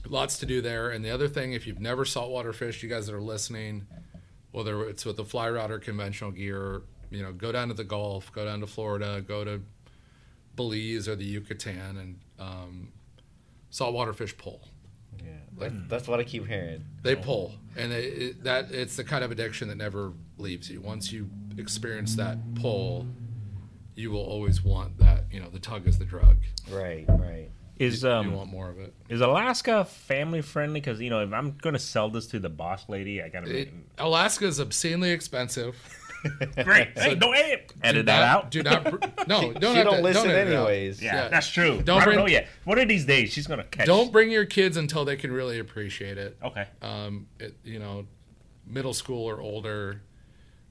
lots 0.08 0.38
to 0.38 0.46
do 0.46 0.60
there. 0.60 0.90
And 0.90 1.04
the 1.04 1.10
other 1.10 1.28
thing, 1.28 1.52
if 1.52 1.66
you've 1.66 1.80
never 1.80 2.04
saltwater 2.04 2.52
fished, 2.52 2.82
you 2.82 2.88
guys 2.88 3.06
that 3.06 3.14
are 3.14 3.20
listening, 3.20 3.86
whether 4.52 4.88
it's 4.88 5.04
with 5.04 5.16
the 5.16 5.24
fly 5.24 5.50
rod 5.50 5.70
or 5.70 5.78
conventional 5.78 6.30
gear, 6.30 6.82
you 7.10 7.22
know, 7.22 7.32
go 7.32 7.52
down 7.52 7.68
to 7.68 7.74
the 7.74 7.84
Gulf, 7.84 8.32
go 8.32 8.44
down 8.44 8.60
to 8.60 8.66
Florida, 8.66 9.22
go 9.26 9.44
to 9.44 9.60
Belize 10.56 11.08
or 11.08 11.16
the 11.16 11.24
Yucatan, 11.24 11.96
and 11.96 12.18
um, 12.38 12.88
saltwater 13.70 14.12
fish 14.12 14.36
pull. 14.36 14.68
yeah, 15.18 15.32
that, 15.58 15.88
that's 15.88 16.08
what 16.08 16.20
I 16.20 16.24
keep 16.24 16.46
hearing. 16.46 16.84
They 17.02 17.16
pull, 17.16 17.54
and 17.76 17.92
it, 17.92 18.22
it, 18.22 18.44
that 18.44 18.70
it's 18.70 18.96
the 18.96 19.04
kind 19.04 19.24
of 19.24 19.30
addiction 19.30 19.68
that 19.68 19.76
never 19.76 20.12
leaves 20.40 20.70
you. 20.70 20.80
Once 20.80 21.12
you 21.12 21.28
experience 21.58 22.16
that 22.16 22.38
pull, 22.56 23.06
you 23.94 24.10
will 24.10 24.24
always 24.24 24.62
want 24.62 24.98
that. 24.98 25.24
You 25.30 25.40
know, 25.40 25.48
the 25.50 25.58
tug 25.58 25.86
is 25.86 25.98
the 25.98 26.04
drug. 26.04 26.36
Right, 26.70 27.04
right. 27.08 27.50
is 27.78 28.02
you 28.02 28.10
um 28.10 28.32
want 28.34 28.50
more 28.50 28.68
of 28.70 28.78
it. 28.78 28.94
is 29.08 29.20
Alaska 29.20 29.84
family 29.84 30.42
friendly? 30.42 30.80
Because 30.80 31.00
you 31.00 31.10
know, 31.10 31.20
if 31.20 31.32
I'm 31.32 31.52
gonna 31.60 31.78
sell 31.78 32.08
this 32.10 32.26
to 32.28 32.38
the 32.38 32.48
boss 32.48 32.88
lady, 32.88 33.22
I 33.22 33.28
gotta 33.28 33.46
it 33.48 33.72
make 33.72 33.84
Alaska 33.98 34.46
is 34.46 34.58
obscenely 34.60 35.10
expensive. 35.10 35.76
great. 36.64 36.98
hey, 36.98 37.14
don't 37.14 37.34
edit, 37.34 37.72
edit 37.82 38.04
that 38.06 38.20
not- 38.20 38.28
out. 38.44 38.50
Do 38.50 38.62
not. 38.62 39.26
No, 39.26 39.40
She, 39.40 39.48
don't. 39.54 39.74
she 39.74 39.82
don't 39.82 39.96
to- 39.96 40.02
listen 40.02 40.24
don't 40.24 40.30
edit 40.36 40.52
it 40.52 40.56
out. 40.56 40.66
anyways. 40.68 41.02
yeah, 41.02 41.14
yeah. 41.14 41.28
that's 41.28 41.48
true. 41.48 41.80
Don't 41.82 42.02
I 42.02 42.04
bring- 42.04 42.16
don't 42.18 42.26
know 42.26 42.30
yet. 42.30 42.46
One 42.64 42.78
of 42.78 42.88
these 42.88 43.06
days, 43.06 43.32
she's 43.32 43.46
gonna 43.46 43.64
catch. 43.64 43.86
Don't 43.86 44.12
bring 44.12 44.30
your 44.30 44.44
kids 44.44 44.76
until 44.76 45.04
they 45.06 45.16
can 45.16 45.32
really 45.32 45.58
appreciate 45.58 46.18
it. 46.18 46.36
Okay. 46.44 46.66
Um, 46.82 47.26
it, 47.38 47.56
you 47.64 47.78
know, 47.78 48.06
middle 48.66 48.92
school 48.92 49.24
or 49.30 49.40
older. 49.40 50.02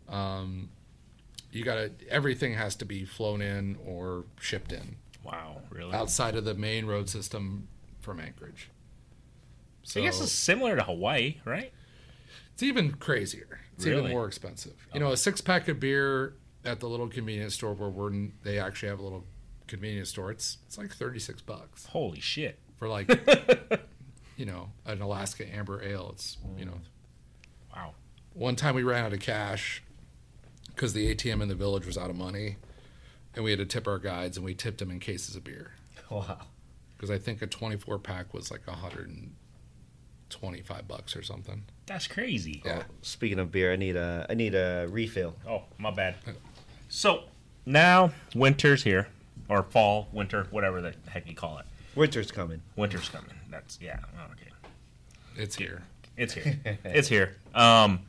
Um, 0.09 0.69
you 1.51 1.63
gotta. 1.63 1.91
Everything 2.09 2.53
has 2.55 2.75
to 2.77 2.85
be 2.85 3.05
flown 3.05 3.41
in 3.41 3.77
or 3.85 4.25
shipped 4.39 4.71
in. 4.71 4.95
Wow, 5.23 5.61
really? 5.69 5.93
outside 5.93 6.35
of 6.35 6.45
the 6.45 6.53
main 6.53 6.85
road 6.85 7.09
system 7.09 7.67
from 8.01 8.19
Anchorage. 8.19 8.69
So 9.83 9.99
I 9.99 10.03
guess 10.05 10.21
it's 10.21 10.31
similar 10.31 10.75
to 10.75 10.83
Hawaii, 10.83 11.37
right? 11.45 11.71
it's 12.53 12.63
even 12.63 12.91
crazier. 12.93 13.59
It's 13.75 13.85
Really? 13.85 13.99
even 13.99 14.11
more 14.11 14.27
expensive. 14.27 14.73
You 14.93 14.99
know, 14.99 15.11
a 15.11 15.17
six 15.17 15.41
pack 15.41 15.67
of 15.67 15.79
beer 15.79 16.33
at 16.65 16.79
the 16.79 16.87
little 16.89 17.07
convenience 17.07 17.53
store 17.55 17.73
where 17.73 17.89
we're 17.89 18.29
they 18.43 18.59
actually 18.59 18.89
have 18.89 18.99
a 18.99 19.03
little 19.03 19.25
convenience 19.67 20.09
store. 20.09 20.31
It's 20.31 20.57
it's 20.67 20.77
like 20.77 20.93
thirty 20.93 21.19
six 21.19 21.41
bucks 21.41 21.85
Holy 21.87 22.19
shit. 22.19 22.59
for 22.77 22.87
like 22.87 23.09
you 24.37 24.45
know 24.45 24.69
an 24.85 25.01
Alaska 25.01 25.45
Amber 25.53 25.81
Ale. 25.83 26.09
It's 26.13 26.37
you 26.57 26.65
know 26.65 26.79
Wow. 27.75 27.93
one 28.33 28.55
time 28.55 28.75
we 28.75 28.83
ran 28.83 29.05
out 29.05 29.13
of 29.13 29.19
cash 29.19 29.83
because 30.79 30.93
the 30.93 31.13
ATM 31.13 31.41
in 31.41 31.49
the 31.49 31.55
village 31.55 31.85
was 31.85 31.97
out 31.97 32.09
of 32.09 32.15
money, 32.15 32.55
and 33.35 33.43
we 33.43 33.51
had 33.51 33.59
to 33.59 33.65
tip 33.65 33.85
our 33.85 33.99
guides, 33.99 34.37
and 34.37 34.45
we 34.45 34.53
tipped 34.53 34.77
them 34.77 34.89
in 34.89 35.01
cases 35.01 35.35
of 35.35 35.43
beer 35.43 35.73
Wow. 36.09 36.37
because 36.95 37.11
I 37.11 37.17
think 37.17 37.41
a 37.41 37.47
24 37.47 37.99
pack 37.99 38.33
was 38.33 38.49
like 38.49 38.65
125 38.65 40.87
bucks 40.87 41.17
or 41.17 41.21
something. 41.21 41.63
That's 41.85 42.07
crazy. 42.07 42.61
Yeah. 42.63 42.83
Speaking 43.01 43.39
of 43.39 43.51
beer, 43.51 43.73
I 43.73 43.75
need 43.75 43.97
a 43.97 44.25
I 44.29 44.35
need 44.35 44.55
a 44.55 44.87
refill. 44.89 45.35
Oh, 45.45 45.63
my 45.77 45.91
bad. 45.91 46.15
So 46.87 47.23
now 47.65 48.13
winter's 48.33 48.83
here, 48.83 49.09
or 49.49 49.63
fall, 49.63 50.07
winter, 50.13 50.47
whatever 50.49 50.79
the 50.79 50.93
heck 51.09 51.27
you 51.27 51.35
call 51.35 51.57
it. 51.57 51.65
Winter's 51.93 52.31
coming. 52.31 52.61
Winter's 52.77 53.09
coming. 53.09 53.35
That's 53.51 53.77
yeah. 53.81 53.99
oh, 54.17 54.31
Okay. 54.31 54.51
It's 55.35 55.57
here. 55.57 55.83
It's 56.15 56.33
here. 56.33 56.57
it's 56.85 57.09
here. 57.09 57.35
Um, 57.53 57.99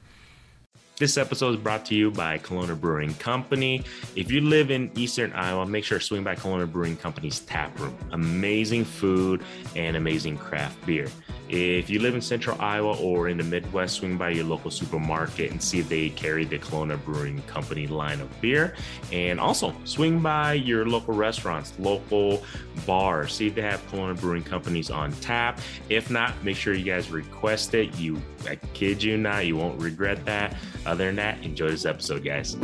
this 1.00 1.16
episode 1.16 1.54
is 1.54 1.56
brought 1.56 1.86
to 1.86 1.94
you 1.94 2.10
by 2.10 2.36
Kalona 2.36 2.78
Brewing 2.78 3.14
Company. 3.14 3.82
If 4.16 4.30
you 4.30 4.42
live 4.42 4.70
in 4.70 4.90
Eastern 4.94 5.32
Iowa, 5.32 5.64
make 5.64 5.82
sure 5.82 5.98
to 5.98 6.04
swing 6.04 6.22
by 6.22 6.34
Kalona 6.34 6.70
Brewing 6.70 6.94
Company's 6.94 7.40
tap 7.40 7.76
room. 7.80 7.96
Amazing 8.12 8.84
food 8.84 9.42
and 9.74 9.96
amazing 9.96 10.36
craft 10.36 10.84
beer. 10.84 11.08
If 11.50 11.90
you 11.90 11.98
live 11.98 12.14
in 12.14 12.20
Central 12.20 12.56
Iowa 12.60 12.96
or 12.98 13.28
in 13.28 13.36
the 13.36 13.42
Midwest, 13.42 13.96
swing 13.96 14.16
by 14.16 14.30
your 14.30 14.44
local 14.44 14.70
supermarket 14.70 15.50
and 15.50 15.60
see 15.60 15.80
if 15.80 15.88
they 15.88 16.10
carry 16.10 16.44
the 16.44 16.60
Kalona 16.60 17.04
Brewing 17.04 17.42
Company 17.48 17.88
line 17.88 18.20
of 18.20 18.40
beer. 18.40 18.76
And 19.10 19.40
also 19.40 19.74
swing 19.82 20.20
by 20.20 20.52
your 20.52 20.86
local 20.86 21.12
restaurants, 21.12 21.72
local 21.80 22.44
bars, 22.86 23.34
see 23.34 23.48
if 23.48 23.56
they 23.56 23.62
have 23.62 23.84
Kalona 23.90 24.18
Brewing 24.20 24.44
Companies 24.44 24.92
on 24.92 25.10
tap. 25.14 25.58
If 25.88 26.08
not, 26.08 26.40
make 26.44 26.56
sure 26.56 26.72
you 26.72 26.84
guys 26.84 27.10
request 27.10 27.74
it. 27.74 27.98
You, 27.98 28.22
I 28.48 28.54
kid 28.72 29.02
you 29.02 29.16
not, 29.16 29.44
you 29.44 29.56
won't 29.56 29.80
regret 29.82 30.24
that. 30.26 30.56
Other 30.86 31.06
than 31.06 31.16
that, 31.16 31.42
enjoy 31.42 31.70
this 31.70 31.84
episode, 31.84 32.22
guys. 32.22 32.54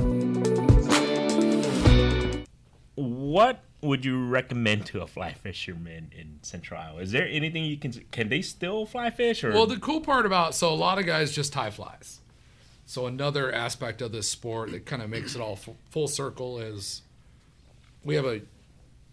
What 2.94 3.65
would 3.82 4.04
you 4.04 4.26
recommend 4.26 4.86
to 4.86 5.02
a 5.02 5.06
fly 5.06 5.32
fisherman 5.32 6.10
in 6.16 6.38
Central 6.42 6.80
Iowa? 6.80 7.00
Is 7.00 7.12
there 7.12 7.28
anything 7.28 7.64
you 7.64 7.76
can 7.76 7.92
can 8.10 8.28
they 8.28 8.42
still 8.42 8.86
fly 8.86 9.10
fish 9.10 9.44
or 9.44 9.52
Well, 9.52 9.66
the 9.66 9.76
cool 9.78 10.00
part 10.00 10.26
about 10.26 10.54
so 10.54 10.72
a 10.72 10.74
lot 10.74 10.98
of 10.98 11.06
guys 11.06 11.32
just 11.32 11.52
tie 11.52 11.70
flies. 11.70 12.20
So 12.86 13.06
another 13.06 13.52
aspect 13.52 14.00
of 14.00 14.12
this 14.12 14.28
sport 14.28 14.70
that 14.70 14.86
kind 14.86 15.02
of 15.02 15.10
makes 15.10 15.34
it 15.34 15.40
all 15.40 15.54
f- 15.54 15.68
full 15.90 16.08
circle 16.08 16.58
is 16.58 17.02
we 18.04 18.14
have 18.14 18.24
a 18.24 18.40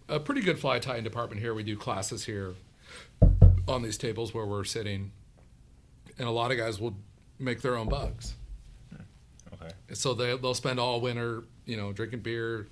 a 0.10 0.20
pretty 0.20 0.42
good 0.42 0.60
fly 0.60 0.80
tying 0.80 1.04
department 1.04 1.42
here. 1.42 1.54
We 1.54 1.64
do 1.64 1.76
classes 1.76 2.26
here 2.26 2.56
on 3.68 3.82
these 3.82 3.98
tables 3.98 4.34
where 4.34 4.46
we're 4.46 4.64
sitting, 4.64 5.12
and 6.20 6.28
a 6.28 6.32
lot 6.32 6.52
of 6.52 6.58
guys 6.58 6.80
will 6.80 6.96
make 7.40 7.62
their 7.62 7.76
own 7.76 7.90
bugs. 7.90 8.36
Hmm. 8.90 9.02
okay. 9.54 9.74
So 9.94 10.14
they 10.14 10.38
they'll 10.38 10.54
spend 10.54 10.80
all 10.80 11.02
winter, 11.02 11.44
you 11.66 11.78
know, 11.78 11.92
drinking 11.94 12.20
beer, 12.20 12.68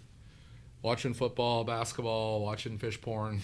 watching 0.82 1.14
football, 1.14 1.64
basketball, 1.64 2.42
watching 2.42 2.78
fish 2.78 3.00
porn, 3.00 3.42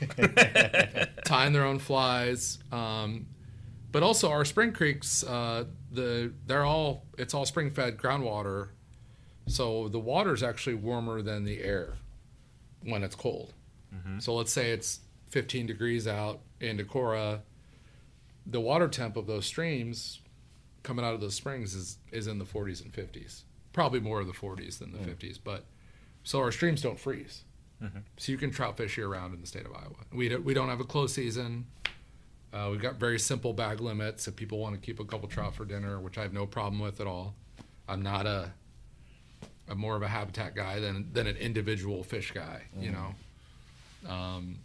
tying 1.24 1.52
their 1.52 1.64
own 1.64 1.78
flies. 1.78 2.58
Um, 2.72 3.26
but 3.92 4.02
also 4.02 4.30
our 4.30 4.44
spring 4.44 4.72
creeks, 4.72 5.24
uh, 5.24 5.64
the 5.90 6.32
they're 6.46 6.64
all 6.64 7.06
it's 7.18 7.34
all 7.34 7.44
spring 7.44 7.70
fed 7.70 7.96
groundwater, 7.96 8.68
so 9.46 9.88
the 9.88 9.98
water 9.98 10.32
is 10.32 10.42
actually 10.42 10.74
warmer 10.74 11.22
than 11.22 11.44
the 11.44 11.60
air 11.62 11.94
when 12.82 13.02
it's 13.02 13.14
cold. 13.16 13.52
So 14.20 14.34
let's 14.34 14.52
say 14.52 14.70
it's 14.70 15.00
15 15.30 15.66
degrees 15.66 16.06
out 16.06 16.40
in 16.60 16.78
Decorah, 16.78 17.40
the 18.46 18.60
water 18.60 18.86
temp 18.86 19.16
of 19.16 19.26
those 19.26 19.46
streams 19.46 20.20
coming 20.84 21.04
out 21.04 21.12
of 21.14 21.20
those 21.20 21.34
springs 21.34 21.74
is 21.74 21.98
is 22.12 22.26
in 22.28 22.38
the 22.38 22.44
40s 22.44 22.82
and 22.82 22.92
50s. 22.92 23.42
Probably 23.72 23.98
more 24.00 24.20
of 24.20 24.26
the 24.28 24.32
40s 24.32 24.78
than 24.78 24.92
the 24.92 24.98
50s, 24.98 25.38
but 25.42 25.64
so 26.24 26.40
our 26.40 26.52
streams 26.52 26.82
don't 26.82 26.98
freeze. 26.98 27.44
So 28.18 28.30
you 28.30 28.36
can 28.36 28.50
trout 28.50 28.76
fish 28.76 28.98
year 28.98 29.08
round 29.08 29.32
in 29.32 29.40
the 29.40 29.46
state 29.46 29.64
of 29.64 29.72
Iowa. 29.72 29.94
We 30.12 30.28
don't, 30.28 30.44
we 30.44 30.52
don't 30.52 30.68
have 30.68 30.80
a 30.80 30.84
close 30.84 31.14
season. 31.14 31.64
Uh, 32.52 32.68
we've 32.70 32.80
got 32.82 32.96
very 32.96 33.18
simple 33.18 33.54
bag 33.54 33.80
limits. 33.80 34.28
If 34.28 34.36
people 34.36 34.58
want 34.58 34.74
to 34.74 34.80
keep 34.80 35.00
a 35.00 35.04
couple 35.04 35.28
trout 35.28 35.54
for 35.54 35.64
dinner, 35.64 35.98
which 35.98 36.18
I 36.18 36.22
have 36.22 36.34
no 36.34 36.44
problem 36.46 36.78
with 36.78 37.00
at 37.00 37.06
all, 37.06 37.34
I'm 37.88 38.02
not 38.02 38.26
a 38.26 38.52
I'm 39.70 39.78
more 39.78 39.94
of 39.94 40.02
a 40.02 40.08
habitat 40.08 40.54
guy 40.54 40.80
than 40.80 41.12
than 41.12 41.26
an 41.26 41.36
individual 41.36 42.02
fish 42.02 42.32
guy. 42.32 42.62
You 42.78 42.90
know. 42.92 43.14
Um, 44.08 44.58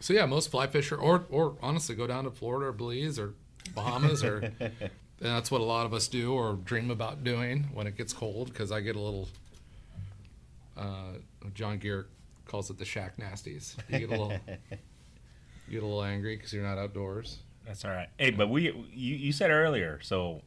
so 0.00 0.12
yeah, 0.12 0.26
most 0.26 0.50
fly 0.50 0.66
fisher, 0.66 0.96
or 0.96 1.24
or 1.30 1.56
honestly, 1.62 1.94
go 1.94 2.06
down 2.06 2.24
to 2.24 2.30
Florida 2.30 2.66
or 2.66 2.72
Belize 2.72 3.18
or 3.18 3.32
Bahamas, 3.74 4.22
or 4.22 4.52
and 4.60 4.72
that's 5.18 5.50
what 5.50 5.62
a 5.62 5.64
lot 5.64 5.86
of 5.86 5.94
us 5.94 6.08
do 6.08 6.34
or 6.34 6.54
dream 6.54 6.90
about 6.90 7.24
doing 7.24 7.70
when 7.72 7.86
it 7.86 7.96
gets 7.96 8.12
cold. 8.12 8.48
Because 8.48 8.70
I 8.70 8.80
get 8.80 8.96
a 8.96 9.00
little. 9.00 9.28
Uh, 10.76 11.18
John 11.54 11.78
Gierach 11.78 12.06
calls 12.46 12.70
it 12.70 12.78
the 12.78 12.84
shack 12.84 13.16
nasties. 13.16 13.76
You 13.88 14.00
get 14.00 14.08
a 14.08 14.12
little, 14.12 14.32
you 14.70 15.70
get 15.70 15.82
a 15.82 15.86
little 15.86 16.02
angry 16.02 16.36
because 16.36 16.52
you're 16.52 16.64
not 16.64 16.78
outdoors. 16.78 17.38
That's 17.66 17.84
all 17.84 17.90
right. 17.90 18.08
Hey, 18.18 18.30
but 18.30 18.50
we 18.50 18.64
you, 18.92 19.14
you 19.16 19.32
said 19.32 19.50
earlier, 19.50 19.98
so 20.02 20.42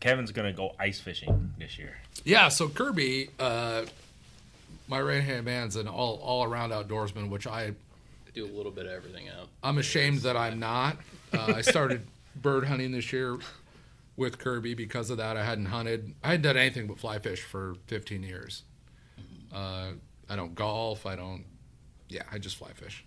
Kevin's 0.00 0.30
gonna 0.30 0.52
go 0.52 0.74
ice 0.78 1.00
fishing 1.00 1.54
this 1.58 1.78
year. 1.78 1.96
Yeah, 2.24 2.48
so 2.48 2.68
Kirby, 2.68 3.30
uh, 3.40 3.84
my 4.88 5.00
right 5.00 5.22
hand 5.22 5.44
man's 5.44 5.76
an 5.76 5.88
all 5.88 6.16
all 6.22 6.44
around 6.44 6.70
outdoorsman, 6.70 7.28
which 7.30 7.46
I 7.46 7.72
Do 8.34 8.44
a 8.44 8.46
little 8.46 8.72
bit 8.72 8.86
of 8.86 8.92
everything 8.92 9.28
out. 9.28 9.48
I'm 9.62 9.78
ashamed 9.78 10.20
that 10.20 10.36
I'm 10.36 10.58
not. 10.58 10.98
Uh, 11.32 11.54
I 11.56 11.60
started 11.62 12.06
bird 12.36 12.64
hunting 12.64 12.92
this 12.92 13.12
year 13.12 13.38
with 14.16 14.38
Kirby 14.38 14.74
because 14.74 15.10
of 15.10 15.16
that. 15.18 15.36
I 15.36 15.44
hadn't 15.44 15.66
hunted. 15.66 16.14
I 16.22 16.28
hadn't 16.28 16.42
done 16.42 16.56
anything 16.56 16.86
but 16.86 16.98
fly 16.98 17.18
fish 17.18 17.42
for 17.42 17.74
15 17.88 18.22
years. 18.22 18.62
Uh, 19.52 19.92
I 20.28 20.36
don't 20.36 20.54
golf. 20.54 21.06
I 21.06 21.16
don't. 21.16 21.44
Yeah, 22.08 22.22
I 22.30 22.38
just 22.38 22.56
fly 22.56 22.72
fish. 22.72 23.04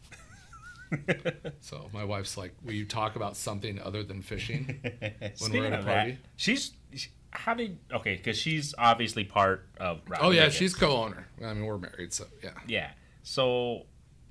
so 1.60 1.90
my 1.94 2.04
wife's 2.04 2.38
like, 2.38 2.54
"Will 2.64 2.74
you 2.74 2.86
talk 2.86 3.16
about 3.16 3.36
something 3.36 3.82
other 3.82 4.04
than 4.04 4.22
fishing 4.22 4.80
when 5.00 5.34
Speaking 5.36 5.62
we're 5.62 5.68
at 5.68 5.80
a 5.80 5.84
party?" 5.84 6.12
that, 6.12 6.20
she's 6.36 6.72
she- 6.94 7.10
how 7.32 7.54
did 7.54 7.78
okay? 7.92 8.16
Because 8.16 8.38
she's 8.38 8.74
obviously 8.78 9.24
part 9.24 9.68
of. 9.80 10.02
Oh 10.20 10.32
yeah, 10.32 10.50
she's 10.50 10.74
co-owner. 10.74 11.28
I 11.44 11.54
mean, 11.54 11.66
we're 11.66 11.78
married, 11.78 12.14
so 12.14 12.26
yeah. 12.44 12.52
yeah. 12.68 12.92
So, 13.24 13.86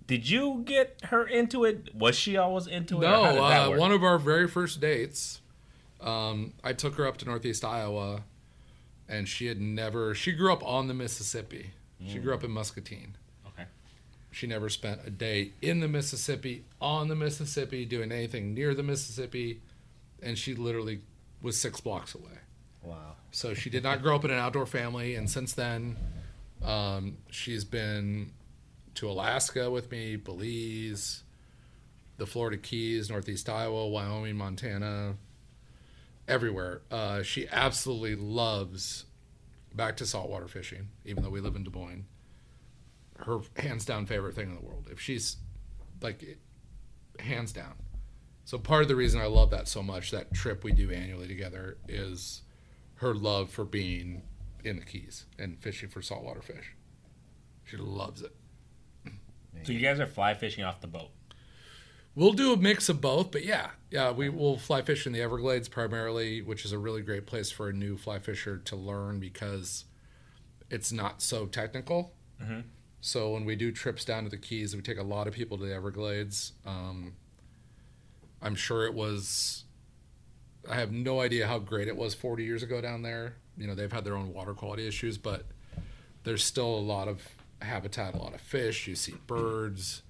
did 0.06 0.28
you 0.28 0.62
get 0.64 1.00
her 1.04 1.26
into 1.26 1.64
it? 1.64 1.94
Was 1.94 2.16
she 2.16 2.36
always 2.36 2.66
into 2.66 2.98
it? 2.98 3.02
No, 3.02 3.24
how 3.24 3.30
did 3.32 3.42
that 3.42 3.72
uh, 3.72 3.78
one 3.78 3.92
of 3.92 4.02
our 4.02 4.18
very 4.18 4.48
first 4.48 4.80
dates, 4.80 5.40
um, 6.00 6.54
I 6.62 6.72
took 6.72 6.94
her 6.96 7.06
up 7.06 7.16
to 7.18 7.24
Northeast 7.26 7.64
Iowa, 7.64 8.22
and 9.08 9.28
she 9.28 9.46
had 9.46 9.60
never. 9.60 10.14
She 10.14 10.32
grew 10.32 10.52
up 10.52 10.64
on 10.64 10.88
the 10.88 10.94
Mississippi. 10.94 11.70
She 12.07 12.18
grew 12.18 12.34
up 12.34 12.44
in 12.44 12.50
Muscatine. 12.50 13.16
Okay. 13.46 13.64
She 14.30 14.46
never 14.46 14.68
spent 14.68 15.00
a 15.07 15.11
day 15.11 15.52
in 15.62 15.80
the 15.80 15.88
Mississippi, 15.88 16.64
on 16.80 17.09
the 17.09 17.16
Mississippi, 17.16 17.84
doing 17.84 18.12
anything 18.12 18.55
near 18.55 18.74
the 18.74 18.82
Mississippi, 18.82 19.61
and 20.22 20.36
she 20.36 20.55
literally 20.55 21.00
was 21.42 21.61
six 21.61 21.80
blocks 21.80 22.14
away. 22.14 22.38
Wow. 22.82 23.16
So 23.30 23.55
she 23.55 23.70
did 23.70 23.82
not 23.82 24.02
grow 24.02 24.16
up 24.16 24.24
in 24.24 24.30
an 24.30 24.38
outdoor 24.38 24.66
family, 24.66 25.14
and 25.14 25.28
since 25.30 25.55
then, 25.55 25.96
um, 26.62 27.16
she's 27.30 27.64
been 27.64 28.32
to 28.94 29.09
Alaska 29.11 29.70
with 29.70 29.90
me, 29.90 30.16
Belize, 30.16 31.22
the 32.16 32.26
Florida 32.26 32.57
Keys, 32.57 33.11
Northeast 33.11 33.48
Iowa, 33.48 33.88
Wyoming, 33.88 34.36
Montana, 34.36 35.14
everywhere. 36.28 36.82
Uh, 36.90 37.22
she 37.22 37.48
absolutely 37.48 38.14
loves 38.14 39.05
back 39.75 39.97
to 39.99 40.07
saltwater 40.07 40.49
fishing, 40.49 40.89
even 41.05 41.22
though 41.22 41.31
we 41.31 41.41
live 41.41 41.57
in 41.57 41.64
Des 41.64 41.70
Moines. 41.70 42.07
Her 43.18 43.41
hands 43.57 43.85
down 43.85 44.07
favorite 44.07 44.35
thing 44.35 44.49
in 44.49 44.55
the 44.55 44.61
world. 44.61 44.89
If 44.91 45.01
she's 45.01 45.37
like, 46.01 46.39
hands 47.20 47.53
down. 47.53 47.75
So 48.45 48.59
part 48.59 48.83
of 48.83 48.89
the 48.89 48.97
reason 48.97 49.20
I 49.20 49.27
love 49.27 49.51
that 49.51 49.68
so 49.68 49.83
much, 49.83 50.11
that 50.11 50.35
trip 50.35 50.64
we 50.64 50.72
do 50.72 50.91
annually 50.91 51.29
together, 51.29 51.79
is 51.89 52.43
her 52.97 53.14
love 53.14 53.51
for 53.51 53.64
being 53.64 54.22
in 54.64 54.77
the 54.77 54.85
Keys 54.85 55.27
and 55.39 55.59
fishing 55.59 55.89
for 55.89 56.03
saltwater 56.03 56.43
fish. 56.43 56.75
She 57.64 57.77
loves 57.77 58.22
it. 58.22 58.35
So 59.62 59.72
you 59.72 59.81
guys 59.81 60.01
are 60.01 60.07
fly 60.07 60.35
fishing 60.35 60.64
off 60.64 60.81
the 60.81 60.89
boat. 60.89 61.11
We'll 62.16 62.32
do 62.32 62.52
a 62.52 62.56
mix 62.56 62.88
of 62.88 63.00
both, 63.00 63.32
but 63.32 63.44
yeah, 63.44 63.70
yeah, 63.90 64.12
we 64.12 64.28
will 64.28 64.56
fly 64.56 64.82
fish 64.82 65.04
in 65.06 65.12
the 65.12 65.20
Everglades 65.20 65.68
primarily, 65.68 66.42
which 66.42 66.64
is 66.64 66.70
a 66.72 66.78
really 66.78 67.02
great 67.02 67.26
place 67.26 67.50
for 67.50 67.68
a 67.68 67.72
new 67.72 67.96
fly 67.96 68.20
fisher 68.20 68.58
to 68.58 68.76
learn 68.76 69.18
because 69.18 69.84
it's 70.70 70.92
not 70.92 71.20
so 71.22 71.46
technical. 71.46 72.12
So 73.00 73.32
when 73.32 73.44
we 73.44 73.56
do 73.56 73.72
trips 73.72 74.04
down 74.04 74.24
to 74.24 74.30
the 74.30 74.36
Keys, 74.38 74.74
we 74.76 74.82
take 74.82 74.98
a 74.98 75.02
lot 75.02 75.26
of 75.26 75.34
people 75.34 75.58
to 75.58 75.64
the 75.66 75.74
Everglades. 75.74 76.52
Um, 76.64 77.14
I'm 78.40 78.54
sure 78.54 78.86
it 78.86 78.94
was. 78.94 79.64
I 80.70 80.76
have 80.76 80.92
no 80.92 81.20
idea 81.20 81.46
how 81.46 81.58
great 81.58 81.88
it 81.88 81.96
was 81.96 82.14
40 82.14 82.44
years 82.44 82.62
ago 82.62 82.80
down 82.80 83.02
there. 83.02 83.34
You 83.58 83.66
know, 83.66 83.74
they've 83.74 83.92
had 83.92 84.04
their 84.04 84.16
own 84.16 84.32
water 84.32 84.54
quality 84.54 84.86
issues, 84.86 85.18
but 85.18 85.44
there's 86.22 86.42
still 86.42 86.74
a 86.74 86.80
lot 86.80 87.08
of 87.08 87.22
habitat, 87.60 88.14
a 88.14 88.18
lot 88.18 88.34
of 88.34 88.40
fish. 88.40 88.86
You 88.86 88.94
see 88.94 89.14
birds, 89.26 90.02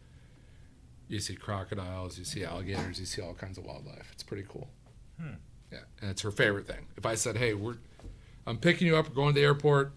you 1.09 1.21
see 1.21 1.35
crocodiles, 1.35 2.19
you 2.19 2.25
see 2.25 2.45
alligators, 2.45 2.99
you 2.99 3.07
see 3.07 3.21
all 3.23 3.35
kinds 3.35 3.59
of 3.59 3.65
wildlife. 3.65 4.11
It's 4.13 4.23
pretty 4.23 4.45
cool. 4.49 4.69
Hmm. 5.21 5.35
Yeah, 5.73 5.81
and 6.01 6.11
it's 6.11 6.23
her 6.23 6.31
favorite 6.31 6.67
thing. 6.67 6.87
If 6.97 7.07
I 7.07 7.15
said, 7.15 7.37
"Hey, 7.37 7.55
we're, 7.55 7.77
I'm 8.47 8.59
picking 8.59 8.87
you 8.87 8.97
up. 8.97 9.09
We're 9.09 9.15
going 9.15 9.35
to 9.35 9.41
the 9.41 9.45
airport. 9.45 9.93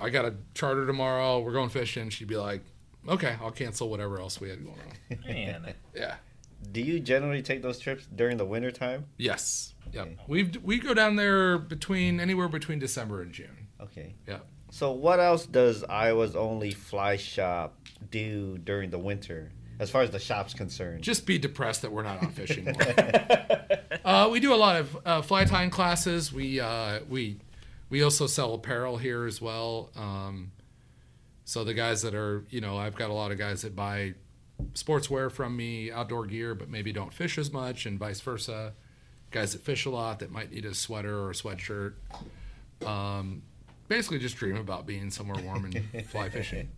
I 0.00 0.10
got 0.10 0.24
a 0.24 0.34
charter 0.54 0.86
tomorrow. 0.86 1.40
We're 1.40 1.52
going 1.52 1.68
fishing," 1.68 2.10
she'd 2.10 2.28
be 2.28 2.36
like, 2.36 2.62
"Okay, 3.08 3.36
I'll 3.40 3.50
cancel 3.50 3.88
whatever 3.88 4.20
else 4.20 4.40
we 4.40 4.48
had 4.48 4.64
going 4.64 4.78
on." 4.78 5.18
Man. 5.26 5.74
Yeah. 5.94 6.16
Do 6.72 6.80
you 6.80 6.98
generally 6.98 7.40
take 7.40 7.62
those 7.62 7.78
trips 7.78 8.04
during 8.14 8.36
the 8.36 8.44
winter 8.44 8.72
time? 8.72 9.06
Yes. 9.16 9.74
Yep. 9.92 10.06
Okay. 10.06 10.16
We 10.26 10.50
we 10.62 10.78
go 10.80 10.92
down 10.92 11.14
there 11.16 11.56
between 11.56 12.18
anywhere 12.20 12.48
between 12.48 12.78
December 12.80 13.22
and 13.22 13.32
June. 13.32 13.68
Okay. 13.80 14.14
Yeah. 14.26 14.38
So 14.70 14.92
what 14.92 15.20
else 15.20 15.46
does 15.46 15.84
Iowa's 15.84 16.34
only 16.36 16.72
fly 16.72 17.16
shop 17.16 17.76
do 18.10 18.58
during 18.58 18.90
the 18.90 18.98
winter, 18.98 19.50
as 19.78 19.90
far 19.90 20.02
as 20.02 20.10
the 20.10 20.18
shop's 20.18 20.54
concerned? 20.54 21.02
Just 21.02 21.26
be 21.26 21.38
depressed 21.38 21.82
that 21.82 21.92
we're 21.92 22.02
not 22.02 22.22
on 22.22 22.30
fishing 22.30 22.64
more. 22.64 22.74
uh, 24.04 24.28
we 24.30 24.40
do 24.40 24.52
a 24.54 24.56
lot 24.56 24.76
of 24.76 24.98
uh, 25.04 25.22
fly 25.22 25.44
tying 25.44 25.70
classes. 25.70 26.32
We 26.32 26.60
uh, 26.60 27.00
we 27.08 27.38
we 27.90 28.02
also 28.02 28.26
sell 28.26 28.54
apparel 28.54 28.96
here 28.96 29.24
as 29.24 29.40
well. 29.40 29.90
Um, 29.96 30.52
so 31.44 31.64
the 31.64 31.74
guys 31.74 32.02
that 32.02 32.14
are, 32.14 32.44
you 32.50 32.60
know, 32.60 32.76
I've 32.76 32.94
got 32.94 33.08
a 33.10 33.14
lot 33.14 33.32
of 33.32 33.38
guys 33.38 33.62
that 33.62 33.74
buy 33.74 34.14
sportswear 34.74 35.32
from 35.32 35.56
me, 35.56 35.90
outdoor 35.90 36.26
gear, 36.26 36.54
but 36.54 36.68
maybe 36.68 36.92
don't 36.92 37.12
fish 37.12 37.38
as 37.38 37.50
much, 37.52 37.86
and 37.86 37.98
vice 37.98 38.20
versa. 38.20 38.74
Guys 39.30 39.52
that 39.52 39.62
fish 39.62 39.86
a 39.86 39.90
lot 39.90 40.18
that 40.18 40.30
might 40.30 40.52
need 40.52 40.64
a 40.64 40.74
sweater 40.74 41.18
or 41.18 41.30
a 41.30 41.34
sweatshirt. 41.34 41.94
Um, 42.84 43.42
basically, 43.88 44.18
just 44.18 44.36
dream 44.36 44.56
about 44.56 44.86
being 44.86 45.10
somewhere 45.10 45.42
warm 45.42 45.64
and 45.66 46.06
fly 46.06 46.28
fishing. 46.28 46.68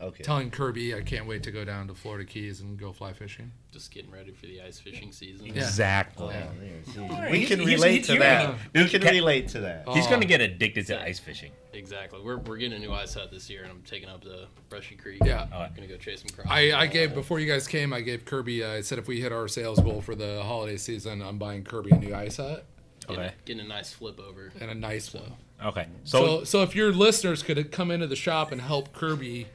okay. 0.00 0.22
Telling 0.22 0.50
Kirby 0.50 0.94
I 0.94 1.00
can't 1.02 1.26
wait 1.26 1.42
to 1.44 1.50
go 1.50 1.64
down 1.64 1.88
to 1.88 1.94
Florida 1.94 2.24
Keys 2.24 2.60
and 2.60 2.78
go 2.78 2.92
fly 2.92 3.12
fishing. 3.12 3.52
Just 3.72 3.90
getting 3.90 4.10
ready 4.10 4.32
for 4.32 4.46
the 4.46 4.60
ice 4.62 4.78
fishing 4.78 5.12
season. 5.12 5.46
Exactly. 5.46 6.26
Oh, 6.26 6.30
Yeah. 6.30 6.46
there, 6.60 6.94
see. 6.94 7.00
Alright, 7.00 7.30
we 7.30 7.44
can 7.46 7.60
relate 7.64 8.04
to 8.04 8.18
that. 8.18 8.54
We 8.74 8.88
can 8.88 9.02
relate 9.02 9.48
to 9.48 9.60
that. 9.60 9.88
He's 9.90 10.06
Oh. 10.06 10.08
going 10.10 10.20
to 10.22 10.26
get 10.26 10.40
addicted 10.40 10.86
to 10.88 11.02
ice 11.02 11.18
fishing. 11.18 11.52
Exactly. 11.74 12.20
We're, 12.22 12.38
we're 12.38 12.56
getting 12.56 12.76
a 12.76 12.78
new 12.78 12.92
ice 12.92 13.12
hut 13.12 13.30
this 13.30 13.50
year, 13.50 13.62
and 13.62 13.70
I'm 13.70 13.82
taking 13.82 14.08
up 14.08 14.24
the 14.24 14.46
Brushy 14.70 14.96
Creek. 14.96 15.20
Yeah. 15.24 15.46
Oh, 15.52 15.66
gonna 15.74 15.86
go 15.86 15.98
chase 15.98 16.22
some 16.26 16.28
crappie. 16.28 16.50
I, 16.50 16.80
I 16.80 16.86
gave 16.86 17.12
before 17.14 17.38
you 17.38 17.46
guys 17.46 17.66
came. 17.68 17.92
I 17.92 18.00
gave 18.00 18.24
Kirby. 18.24 18.64
Uh, 18.64 18.70
I 18.72 18.80
said 18.80 18.98
if 18.98 19.06
we 19.08 19.20
hit 19.20 19.30
our 19.30 19.46
sales 19.46 19.78
goal 19.80 20.00
for 20.00 20.14
the 20.14 20.42
holiday 20.42 20.78
season, 20.78 21.20
I'm 21.20 21.36
buying 21.36 21.64
Kirby 21.64 21.90
a 21.90 21.98
new 21.98 22.14
ice 22.14 22.38
hut 22.38 22.64
getting, 23.06 23.22
Okay. 23.24 23.34
getting 23.44 23.64
a 23.64 23.68
nice 23.68 23.92
flip 23.92 24.18
over. 24.18 24.52
and 24.58 24.70
a 24.70 24.74
nice 24.74 25.12
one. 25.12 25.34
Okay. 25.62 25.86
So, 26.04 26.24
So, 26.38 26.44
so 26.44 26.62
if 26.62 26.74
your 26.74 26.92
listeners 26.92 27.42
could 27.42 27.70
come 27.72 27.90
into 27.90 28.06
the 28.06 28.16
shop 28.16 28.52
and 28.52 28.60
help 28.62 28.94
Kirby 28.94 29.46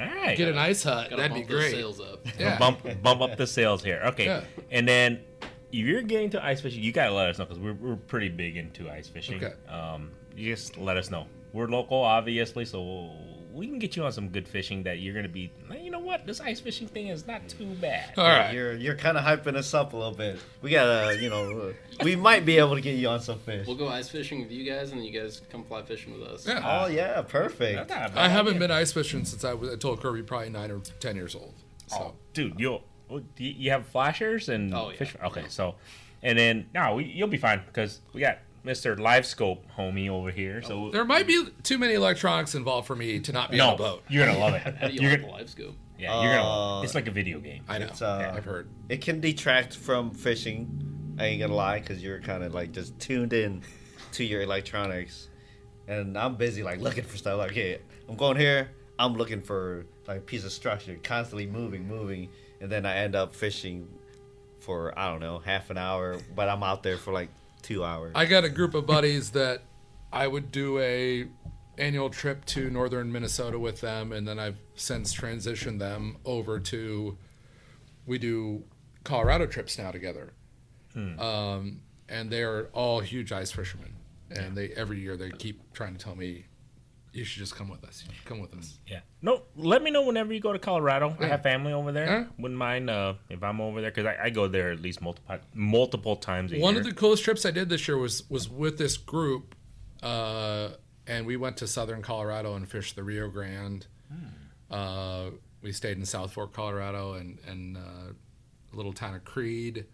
all 0.00 0.14
right. 0.14 0.36
get 0.36 0.48
an 0.48 0.58
ice 0.58 0.82
hut, 0.82 1.10
that'd 1.10 1.32
be 1.34 1.40
bump 1.40 1.48
those 1.48 1.58
great. 1.58 1.70
Sales 1.72 2.00
up. 2.00 2.26
Yeah. 2.38 2.58
bump 2.58 3.02
bump 3.02 3.20
up 3.20 3.36
the 3.36 3.46
sales 3.46 3.82
here. 3.84 4.00
Okay, 4.06 4.24
Yeah. 4.26 4.44
and 4.70 4.86
then 4.88 5.20
if 5.40 5.86
you're 5.86 6.02
getting 6.02 6.30
to 6.30 6.44
ice 6.44 6.60
fishing, 6.60 6.82
you 6.82 6.92
gotta 6.92 7.12
let 7.12 7.28
us 7.28 7.38
know 7.38 7.44
because 7.44 7.58
we're, 7.60 7.74
we're 7.74 7.96
pretty 7.96 8.28
big 8.28 8.56
into 8.56 8.90
ice 8.90 9.08
fishing. 9.08 9.42
Okay. 9.42 9.54
Um, 9.68 10.10
you 10.36 10.52
just 10.54 10.76
let 10.78 10.96
us 10.96 11.10
know. 11.10 11.26
We're 11.52 11.66
local, 11.68 11.98
obviously, 12.00 12.64
so 12.64 13.12
we 13.60 13.66
can 13.68 13.78
get 13.78 13.94
you 13.94 14.02
on 14.04 14.10
some 14.10 14.28
good 14.30 14.48
fishing 14.48 14.84
that 14.84 15.00
you're 15.00 15.14
gonna 15.14 15.28
be. 15.28 15.52
You 15.78 15.90
know 15.90 15.98
what? 15.98 16.26
This 16.26 16.40
ice 16.40 16.60
fishing 16.60 16.88
thing 16.88 17.08
is 17.08 17.26
not 17.26 17.46
too 17.46 17.66
bad. 17.66 18.14
All 18.16 18.24
right. 18.24 18.54
You're 18.54 18.72
you're 18.74 18.94
kind 18.96 19.18
of 19.18 19.22
hyping 19.24 19.54
us 19.54 19.74
up 19.74 19.92
a 19.92 19.96
little 19.98 20.14
bit. 20.14 20.38
We 20.62 20.70
gotta, 20.70 21.20
you 21.22 21.28
know, 21.28 21.74
we 22.02 22.16
might 22.16 22.46
be 22.46 22.56
able 22.56 22.74
to 22.74 22.80
get 22.80 22.94
you 22.96 23.08
on 23.08 23.20
some 23.20 23.38
fish. 23.38 23.66
We'll 23.66 23.76
go 23.76 23.88
ice 23.88 24.08
fishing 24.08 24.40
with 24.40 24.50
you 24.50 24.64
guys, 24.64 24.92
and 24.92 24.98
then 25.00 25.06
you 25.06 25.20
guys 25.20 25.42
come 25.50 25.62
fly 25.64 25.82
fishing 25.82 26.18
with 26.18 26.26
us. 26.26 26.46
Yeah. 26.46 26.62
Oh 26.64 26.86
yeah, 26.88 27.20
perfect. 27.20 27.76
That's 27.76 27.90
not 27.90 28.10
a 28.10 28.14
bad 28.14 28.18
I 28.24 28.28
haven't 28.28 28.54
idea. 28.56 28.60
been 28.68 28.70
ice 28.70 28.92
fishing 28.92 29.26
since 29.26 29.44
I, 29.44 29.52
was, 29.52 29.70
I 29.70 29.76
told 29.76 30.00
Kirby 30.00 30.22
probably 30.22 30.48
nine 30.48 30.70
or 30.70 30.80
ten 30.98 31.14
years 31.14 31.34
old. 31.34 31.52
So 31.86 31.96
Oh, 32.00 32.14
dude, 32.32 32.58
you'll 32.58 32.82
oh, 33.10 33.18
you 33.36 33.50
you 33.50 33.70
have 33.72 33.86
flashers 33.86 34.48
and 34.48 34.74
Oh, 34.74 34.88
yeah. 34.90 34.96
fish. 34.96 35.14
Okay, 35.22 35.44
so 35.48 35.74
and 36.22 36.38
then 36.38 36.66
no, 36.74 36.94
we, 36.94 37.04
you'll 37.04 37.28
be 37.28 37.36
fine 37.36 37.60
because 37.66 38.00
we 38.14 38.22
got 38.22 38.38
Mister 38.62 38.96
Live 38.96 39.24
Scope 39.26 39.64
homie 39.76 40.08
over 40.08 40.30
here. 40.30 40.62
So 40.62 40.90
there 40.90 41.04
might 41.04 41.26
be 41.26 41.46
too 41.62 41.78
many 41.78 41.94
electronics 41.94 42.54
involved 42.54 42.86
for 42.86 42.96
me 42.96 43.20
to 43.20 43.32
not 43.32 43.50
be 43.50 43.60
on 43.60 43.68
no, 43.68 43.74
a 43.74 43.78
boat. 43.78 44.02
you're 44.08 44.26
gonna 44.26 44.38
love 44.38 44.54
it. 44.54 44.62
How 44.62 44.88
do 44.88 44.94
you 44.94 45.00
You're 45.00 45.10
like 45.12 45.20
gonna, 45.22 45.32
the 45.32 45.38
live 45.38 45.50
scope? 45.50 45.76
yeah, 45.98 46.22
you're 46.22 46.34
gonna. 46.34 46.78
Uh, 46.78 46.82
It's 46.82 46.94
like 46.94 47.08
a 47.08 47.10
video 47.10 47.40
game. 47.40 47.62
I 47.68 47.78
know. 47.78 47.86
It's, 47.86 48.02
uh, 48.02 48.32
I've 48.36 48.44
heard. 48.44 48.68
It 48.88 49.00
can 49.00 49.20
detract 49.20 49.76
from 49.76 50.10
fishing. 50.10 51.14
I 51.18 51.26
ain't 51.26 51.40
gonna 51.40 51.54
lie, 51.54 51.80
because 51.80 52.02
you're 52.02 52.20
kind 52.20 52.42
of 52.42 52.54
like 52.54 52.72
just 52.72 52.98
tuned 52.98 53.32
in 53.32 53.62
to 54.12 54.24
your 54.24 54.42
electronics, 54.42 55.28
and 55.88 56.16
I'm 56.16 56.36
busy 56.36 56.62
like 56.62 56.80
looking 56.80 57.04
for 57.04 57.16
stuff. 57.16 57.38
Like, 57.38 57.52
hey, 57.52 57.78
I'm 58.08 58.16
going 58.16 58.36
here. 58.36 58.70
I'm 58.98 59.14
looking 59.14 59.40
for 59.40 59.86
like 60.06 60.18
a 60.18 60.22
piece 60.22 60.44
of 60.44 60.52
structure, 60.52 60.98
constantly 61.02 61.46
moving, 61.46 61.86
moving, 61.88 62.28
and 62.60 62.70
then 62.70 62.84
I 62.84 62.96
end 62.96 63.14
up 63.14 63.34
fishing 63.34 63.88
for 64.58 64.98
I 64.98 65.10
don't 65.10 65.20
know 65.20 65.38
half 65.38 65.70
an 65.70 65.78
hour, 65.78 66.18
but 66.34 66.48
I'm 66.48 66.62
out 66.62 66.82
there 66.82 66.98
for 66.98 67.12
like 67.12 67.30
two 67.60 67.84
hours. 67.84 68.12
I 68.14 68.26
got 68.26 68.44
a 68.44 68.48
group 68.48 68.74
of 68.74 68.86
buddies 68.86 69.30
that 69.32 69.62
I 70.12 70.26
would 70.26 70.50
do 70.50 70.78
a 70.78 71.28
annual 71.78 72.10
trip 72.10 72.44
to 72.44 72.68
northern 72.70 73.10
Minnesota 73.12 73.58
with 73.58 73.80
them, 73.80 74.12
and 74.12 74.26
then 74.26 74.38
I've 74.38 74.58
since 74.74 75.14
transitioned 75.14 75.78
them 75.78 76.16
over 76.24 76.60
to 76.60 77.16
we 78.06 78.18
do 78.18 78.64
Colorado 79.04 79.46
trips 79.46 79.78
now 79.78 79.90
together. 79.90 80.32
Um, 81.20 81.80
and 82.08 82.30
they're 82.30 82.66
all 82.72 83.00
huge 83.00 83.30
ice 83.32 83.52
fishermen, 83.52 83.94
and 84.30 84.56
they 84.56 84.70
every 84.70 84.98
year 84.98 85.16
they 85.16 85.30
keep 85.30 85.72
trying 85.72 85.94
to 85.96 86.04
tell 86.04 86.16
me, 86.16 86.46
"You 87.12 87.24
should 87.24 87.40
just 87.40 87.56
come 87.56 87.68
with 87.68 87.84
us. 87.84 88.04
You 88.06 88.14
should 88.14 88.24
come 88.24 88.38
with 88.40 88.54
us." 88.54 88.78
Yeah. 88.86 89.00
No, 89.22 89.42
let 89.56 89.82
me 89.82 89.90
know 89.90 90.02
whenever 90.06 90.32
you 90.32 90.40
go 90.40 90.52
to 90.52 90.58
Colorado. 90.58 91.16
I 91.20 91.26
have 91.26 91.42
family 91.42 91.72
over 91.72 91.92
there. 91.92 92.06
Yeah. 92.06 92.24
Wouldn't 92.38 92.58
mind 92.58 92.88
uh, 92.90 93.14
if 93.28 93.42
I'm 93.42 93.60
over 93.60 93.80
there 93.80 93.90
because 93.90 94.06
I, 94.06 94.26
I 94.26 94.30
go 94.30 94.48
there 94.48 94.70
at 94.72 94.80
least 94.80 95.00
multiple 95.02 95.36
multiple 95.54 96.16
times 96.16 96.52
a 96.52 96.58
One 96.58 96.74
year. 96.74 96.80
of 96.82 96.86
the 96.86 96.94
coolest 96.94 97.24
trips 97.24 97.44
I 97.44 97.50
did 97.50 97.68
this 97.68 97.86
year 97.88 97.98
was 97.98 98.28
was 98.30 98.48
with 98.48 98.78
this 98.78 98.96
group, 98.96 99.54
uh, 100.02 100.70
and 101.06 101.26
we 101.26 101.36
went 101.36 101.56
to 101.58 101.66
southern 101.66 102.02
Colorado 102.02 102.54
and 102.54 102.68
fished 102.68 102.96
the 102.96 103.02
Rio 103.02 103.28
Grande. 103.28 103.86
Uh, 104.70 105.30
we 105.62 105.72
stayed 105.72 105.96
in 105.98 106.04
South 106.06 106.32
Fork, 106.32 106.52
Colorado, 106.52 107.14
and 107.14 107.38
and 107.46 107.76
uh, 107.76 107.80
a 108.72 108.76
little 108.76 108.92
town 108.92 109.14
of 109.14 109.24
Creede, 109.24 109.84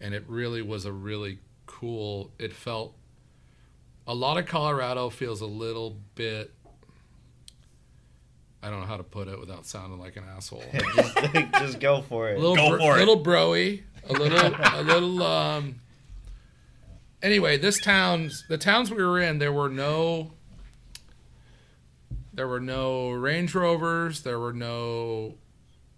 and 0.00 0.14
it 0.14 0.24
really 0.26 0.62
was 0.62 0.86
a 0.86 0.92
really 0.92 1.38
cool. 1.66 2.32
It 2.38 2.52
felt 2.52 2.96
a 4.06 4.14
lot 4.14 4.38
of 4.38 4.46
Colorado 4.46 5.10
feels 5.10 5.40
a 5.40 5.46
little 5.46 5.96
bit. 6.14 6.52
I 8.62 8.70
don't 8.70 8.80
know 8.80 8.86
how 8.86 8.96
to 8.96 9.02
put 9.02 9.28
it 9.28 9.38
without 9.38 9.66
sounding 9.66 9.98
like 9.98 10.16
an 10.16 10.24
asshole. 10.36 10.64
just, 10.96 11.52
just 11.52 11.80
go 11.80 12.00
for 12.02 12.30
it. 12.30 12.38
a 12.38 12.40
little, 12.40 12.56
Go 12.56 12.70
bro- 12.70 12.78
for 12.78 12.96
it. 12.96 12.98
little 13.00 13.22
broy, 13.22 13.82
a 14.08 14.12
little, 14.12 14.54
a 14.62 14.82
little. 14.82 15.22
Um, 15.22 15.80
anyway, 17.22 17.58
this 17.58 17.78
town's 17.80 18.44
the 18.48 18.56
towns 18.58 18.90
we 18.90 19.02
were 19.04 19.20
in. 19.20 19.38
There 19.38 19.52
were 19.52 19.68
no. 19.68 20.32
There 22.32 22.48
were 22.48 22.60
no 22.60 23.10
Range 23.10 23.54
Rovers. 23.54 24.22
There 24.22 24.40
were 24.40 24.52
no, 24.52 25.34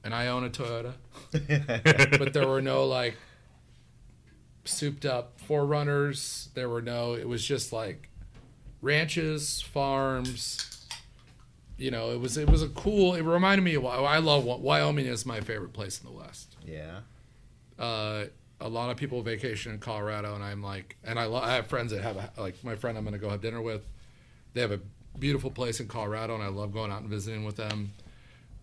and 0.04 0.12
I 0.14 0.26
own 0.26 0.44
a 0.44 0.50
Toyota, 0.50 0.92
but 2.18 2.32
there 2.34 2.46
were 2.46 2.60
no 2.60 2.84
like 2.84 3.14
souped 4.68 5.04
up 5.04 5.38
4Runners. 5.48 6.52
There 6.54 6.68
were 6.68 6.82
no. 6.82 7.14
It 7.14 7.28
was 7.28 7.44
just 7.44 7.72
like 7.72 8.08
ranches, 8.82 9.60
farms. 9.60 10.86
You 11.78 11.90
know, 11.90 12.10
it 12.12 12.20
was 12.20 12.36
it 12.38 12.48
was 12.48 12.62
a 12.62 12.68
cool. 12.68 13.14
It 13.14 13.22
reminded 13.22 13.62
me 13.62 13.74
of 13.74 13.84
I 13.84 14.18
love 14.18 14.44
Wyoming 14.44 15.06
is 15.06 15.26
my 15.26 15.40
favorite 15.40 15.72
place 15.72 16.00
in 16.00 16.06
the 16.06 16.12
West. 16.12 16.56
yeah. 16.66 17.00
Uh, 17.78 18.24
a 18.58 18.68
lot 18.70 18.88
of 18.88 18.96
people 18.96 19.20
vacation 19.20 19.72
in 19.72 19.78
Colorado, 19.78 20.34
and 20.34 20.42
I'm 20.42 20.62
like, 20.62 20.96
and 21.04 21.18
I, 21.18 21.26
lo- 21.26 21.42
I 21.42 21.52
have 21.56 21.66
friends 21.66 21.92
that 21.92 22.00
have 22.00 22.16
a, 22.16 22.30
like 22.38 22.64
my 22.64 22.74
friend 22.74 22.96
I'm 22.96 23.04
going 23.04 23.12
to 23.12 23.18
go 23.18 23.28
have 23.28 23.42
dinner 23.42 23.60
with. 23.60 23.86
They 24.54 24.62
have 24.62 24.72
a 24.72 24.80
beautiful 25.18 25.50
place 25.50 25.78
in 25.78 25.86
Colorado, 25.88 26.34
and 26.34 26.42
I 26.42 26.48
love 26.48 26.72
going 26.72 26.90
out 26.90 27.02
and 27.02 27.10
visiting 27.10 27.44
with 27.44 27.56
them. 27.56 27.92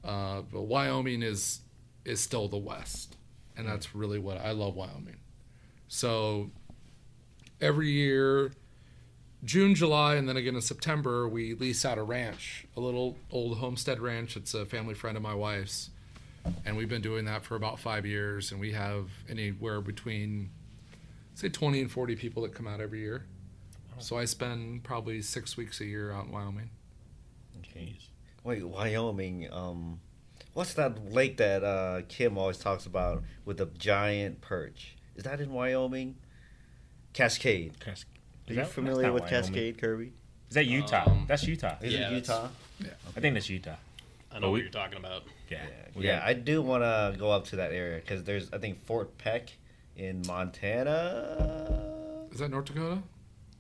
Uh, 0.04 0.42
but 0.52 0.64
Wyoming 0.64 1.22
is 1.22 1.60
is 2.06 2.20
still 2.20 2.48
the 2.48 2.58
West, 2.58 3.18
and 3.56 3.68
that's 3.68 3.94
really 3.94 4.18
what 4.18 4.40
I 4.40 4.50
love 4.52 4.74
Wyoming. 4.76 5.18
So 5.94 6.50
every 7.62 7.92
year, 7.92 8.52
June, 9.44 9.76
July, 9.76 10.16
and 10.16 10.28
then 10.28 10.38
again 10.38 10.56
in 10.56 10.62
September, 10.62 11.28
we 11.28 11.54
lease 11.54 11.86
out 11.86 12.00
a 12.00 12.04
ranch, 12.04 12.66
a 12.76 12.80
little 12.80 13.16
old 13.32 13.60
homestead 13.60 14.00
ranch. 14.00 14.36
It's 14.36 14.56
a 14.56 14.66
family 14.66 14.96
friend 14.96 15.16
of 15.16 15.22
my 15.22 15.36
wife's 15.36 15.92
and 16.66 16.76
we've 16.76 16.90
been 16.90 17.02
doing 17.02 17.26
that 17.26 17.46
for 17.46 17.56
about 17.56 17.80
five 17.80 18.06
years 18.06 18.52
and 18.52 18.60
we 18.60 18.74
have 18.74 19.10
anywhere 19.30 19.80
between 19.80 20.50
say 21.36 21.48
20 21.48 21.82
and 21.82 21.92
40 21.92 22.18
people 22.18 22.44
that 22.44 22.54
come 22.54 22.68
out 22.68 22.82
every 22.82 23.00
year 23.00 23.24
so 24.00 24.18
i 24.18 24.26
spend 24.26 24.84
probably 24.84 25.22
six 25.22 25.56
weeks 25.56 25.80
a 25.80 25.86
year 25.86 26.12
out 26.12 26.26
in 26.26 26.34
wyoming 26.34 26.70
Okay. 27.60 27.98
Wait, 28.44 28.64
Wyoming. 28.68 29.48
Um, 29.52 30.02
what's 30.54 30.74
that 30.74 31.12
lake 31.12 31.38
that 31.38 31.64
uh, 31.64 32.02
Kim 32.10 32.38
always 32.38 32.58
talks 32.58 32.86
about 32.86 33.24
with 33.46 33.58
the 33.58 33.68
giant 33.78 34.42
perch? 34.42 34.93
Is 35.16 35.24
that 35.24 35.40
in 35.42 35.52
Wyoming? 35.52 36.16
Cascade. 37.14 37.80
Cas- 37.80 38.06
Are 38.48 38.52
is 38.52 38.58
you 38.58 38.64
that- 38.64 38.72
familiar 38.72 39.12
with 39.12 39.24
Wyoming. 39.24 39.42
Cascade, 39.44 39.78
Kirby? 39.78 40.14
Is 40.50 40.56
that 40.56 40.66
Utah? 40.66 41.04
Um, 41.10 41.26
that's 41.28 41.44
Utah. 41.48 41.76
Is 41.82 41.94
Yeah, 41.94 42.10
it 42.10 42.26
that's- 42.26 42.50
Utah? 42.80 42.94
I 43.16 43.20
think 43.20 43.34
that's 43.36 43.50
Utah. 43.50 43.76
I 44.32 44.40
know 44.40 44.48
Oh, 44.48 44.52
what 44.52 44.62
you're 44.62 44.70
talking 44.72 44.98
about. 44.98 45.24
Yeah. 45.50 45.60
We 45.96 46.08
Yeah, 46.08 46.22
I 46.26 46.34
do 46.34 46.62
want 46.62 46.84
to 46.84 47.16
go 47.20 47.32
up 47.32 47.46
to 47.46 47.58
that 47.58 47.72
area 47.72 48.00
because 48.00 48.24
there's, 48.24 48.52
I 48.52 48.58
think, 48.58 48.84
Fort 48.84 49.18
Peck 49.20 49.52
in 49.96 50.24
Montana. 50.28 52.28
Is 52.32 52.40
that 52.40 52.50
North 52.50 52.66
Dakota? 52.66 53.04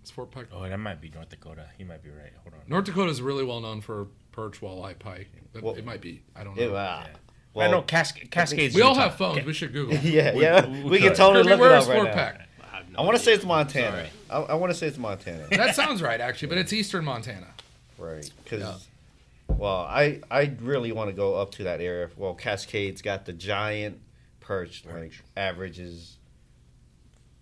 It's 0.01 0.10
Fort 0.12 0.32
Peck. 0.32 0.47
Oh, 0.51 0.68
that 0.68 0.78
might 0.78 0.99
be 0.99 1.10
North 1.10 1.30
Dakota. 1.30 1.68
You 1.78 1.86
might 1.86 2.01
be 2.04 2.10
right. 2.10 2.34
Hold 2.43 2.56
on. 2.56 2.62
North 2.68 2.86
Dakota 2.86 3.12
is 3.12 3.22
really 3.22 3.43
well 3.45 3.62
known 3.62 3.82
for 3.82 4.08
perch, 4.32 4.60
walleye, 4.62 4.97
pike. 4.97 5.30
Well- 5.62 5.76
it 5.76 5.86
might 5.86 6.01
be. 6.01 6.24
I 6.36 6.43
don't 6.43 6.58
know. 6.58 6.64
It, 6.64 6.74
uh, 6.74 7.06
I 7.56 7.68
know 7.70 7.82
Cas- 7.84 8.12
Cascades. 8.32 8.74
we 8.76 8.82
all 8.82 8.95
have 8.95 9.16
phones. 9.16 9.38
Okay. 9.38 9.45
We 9.45 9.54
should 9.54 9.74
Google. 9.74 9.95
yeah, 10.04 10.34
We- 10.34 10.41
yeah, 10.41 10.66
we 10.68 10.84
we, 10.84 10.99
can 10.99 11.10
could. 11.10 11.18
totally 11.18 11.43
look 11.43 11.60
it 11.60 11.72
up 11.72 11.88
right 11.88 11.95
Fort 11.95 12.08
now. 12.08 12.14
Peck? 12.14 12.47
I, 12.62 12.82
no 12.91 12.99
I 12.99 13.01
want 13.04 13.18
to 13.18 13.24
say 13.24 13.34
it's 13.34 13.45
Montana. 13.45 13.91
Sorry. 13.91 14.10
I, 14.30 14.54
I 14.54 14.54
want 14.56 14.72
to 14.72 14.78
say 14.78 14.88
it's 14.88 14.97
Montana. 14.97 15.47
That 15.51 15.76
sounds 15.76 16.01
right, 16.01 16.20
actually, 16.20 16.47
but 16.49 16.58
it's 16.58 16.74
eastern 16.74 17.06
Montana. 17.06 17.47
Right, 17.99 18.30
because 18.43 18.62
Yeah. 18.62 19.56
well, 19.56 19.82
I 19.82 20.22
I 20.32 20.51
really 20.62 20.91
want 20.91 21.10
to 21.10 21.16
go 21.16 21.36
up 21.36 21.51
to 21.54 21.64
that 21.66 21.80
area. 21.82 22.10
Well, 22.18 22.34
Cascades 22.34 23.01
got 23.01 23.26
the 23.26 23.34
giant 23.34 23.99
perch, 24.39 24.84
like 24.91 25.14
averages 25.38 26.18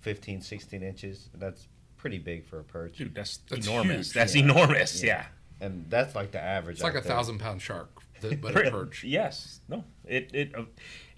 15, 0.02 0.42
16 0.42 0.84
inches. 0.84 1.30
That's 1.36 1.68
pretty 1.98 2.18
big 2.18 2.46
for 2.46 2.60
a 2.60 2.64
perch, 2.64 2.98
Dude, 2.98 3.14
that's, 3.16 3.38
That's 3.50 3.68
enormous. 3.68 4.08
huge. 4.08 4.14
That's 4.14 4.36
Yeah. 4.36 4.44
enormous. 4.44 5.04
Yeah. 5.04 5.08
Yeah. 5.62 5.68
and 5.68 5.86
that's 5.90 6.16
like 6.16 6.32
the 6.32 6.42
average. 6.42 6.76
It's 6.76 6.84
like 6.84 6.94
a 6.96 7.02
there. 7.02 7.04
thousand 7.12 7.40
pound 7.40 7.62
shark, 7.62 7.90
th- 8.22 8.42
but 8.42 8.56
a 8.56 8.72
perch. 8.72 9.04
Yes. 9.04 9.62
No. 9.68 9.84
It. 10.06 10.32
It. 10.34 10.56
Uh, 10.56 10.64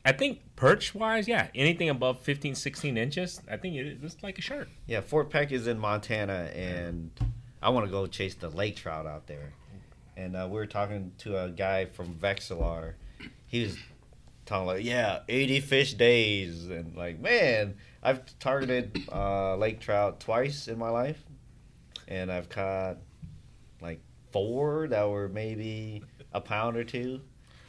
I 0.05 0.11
think 0.11 0.41
perch 0.57 0.93
wise, 0.93 1.29
yeah, 1.29 1.47
anything 1.55 1.89
above 1.89 2.19
15, 2.19 2.55
16 2.55 2.97
inches, 2.97 3.41
I 3.49 3.55
think 3.55 3.75
it, 3.75 3.99
it's 4.03 4.21
like 4.21 4.37
a 4.37 4.41
shark. 4.41 4.67
Yeah, 4.85 4.99
Fort 4.99 5.29
Peck 5.29 5.53
is 5.53 5.65
in 5.65 5.79
Montana, 5.79 6.51
and 6.53 7.09
I 7.61 7.69
want 7.69 7.85
to 7.85 7.91
go 7.91 8.05
chase 8.05 8.35
the 8.35 8.49
lake 8.49 8.75
trout 8.75 9.05
out 9.05 9.27
there. 9.27 9.53
And 10.17 10.35
uh, 10.35 10.47
we 10.49 10.55
were 10.55 10.65
talking 10.65 11.13
to 11.19 11.41
a 11.41 11.49
guy 11.49 11.85
from 11.85 12.15
Vexilar. 12.15 12.93
He 13.47 13.63
was 13.63 13.77
talking 14.45 14.67
like, 14.67 14.83
yeah, 14.83 15.19
80 15.29 15.61
fish 15.61 15.93
days. 15.93 16.69
And 16.69 16.95
like, 16.95 17.19
man, 17.19 17.75
I've 18.01 18.21
targeted 18.39 19.07
uh, 19.11 19.55
lake 19.55 19.79
trout 19.79 20.19
twice 20.19 20.67
in 20.67 20.77
my 20.77 20.89
life. 20.89 21.23
And 22.07 22.31
I've 22.31 22.49
caught 22.49 22.97
like 23.81 24.01
four 24.31 24.87
that 24.89 25.09
were 25.09 25.29
maybe 25.29 26.03
a 26.33 26.41
pound 26.41 26.77
or 26.77 26.83
two. 26.83 27.21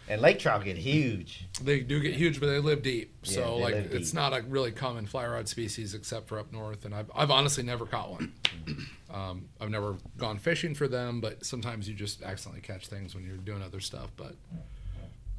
And 0.07 0.21
lake 0.21 0.39
trout 0.39 0.63
get 0.65 0.77
huge. 0.77 1.47
They 1.63 1.81
do 1.81 1.99
get 1.99 2.15
huge, 2.15 2.39
but 2.39 2.47
they 2.47 2.59
live 2.59 2.83
deep. 2.83 3.15
Yeah, 3.23 3.33
So 3.33 3.57
like, 3.57 3.75
it's 3.75 4.11
deep. 4.11 4.15
not 4.15 4.35
a 4.39 4.43
really 4.43 4.71
common 4.71 5.07
fly 5.07 5.27
rod 5.27 5.49
species 5.49 5.95
except 5.95 6.29
for 6.29 6.39
up 6.39 6.53
north. 6.53 6.85
And 6.85 6.95
I've 6.95 7.11
I've 7.15 7.31
honestly 7.31 7.63
never 7.63 7.87
caught 7.87 8.11
one. 8.11 8.33
Um, 9.13 9.49
I've 9.61 9.71
never 9.71 9.97
gone 10.19 10.39
fishing 10.39 10.75
for 10.75 10.89
them, 10.89 11.21
but 11.23 11.47
sometimes 11.47 11.89
you 11.89 11.95
just 11.95 12.23
accidentally 12.23 12.61
catch 12.61 12.89
things 12.89 13.15
when 13.15 13.25
you're 13.25 13.37
doing 13.39 13.63
other 13.63 13.81
stuff. 13.81 14.11
But 14.17 14.35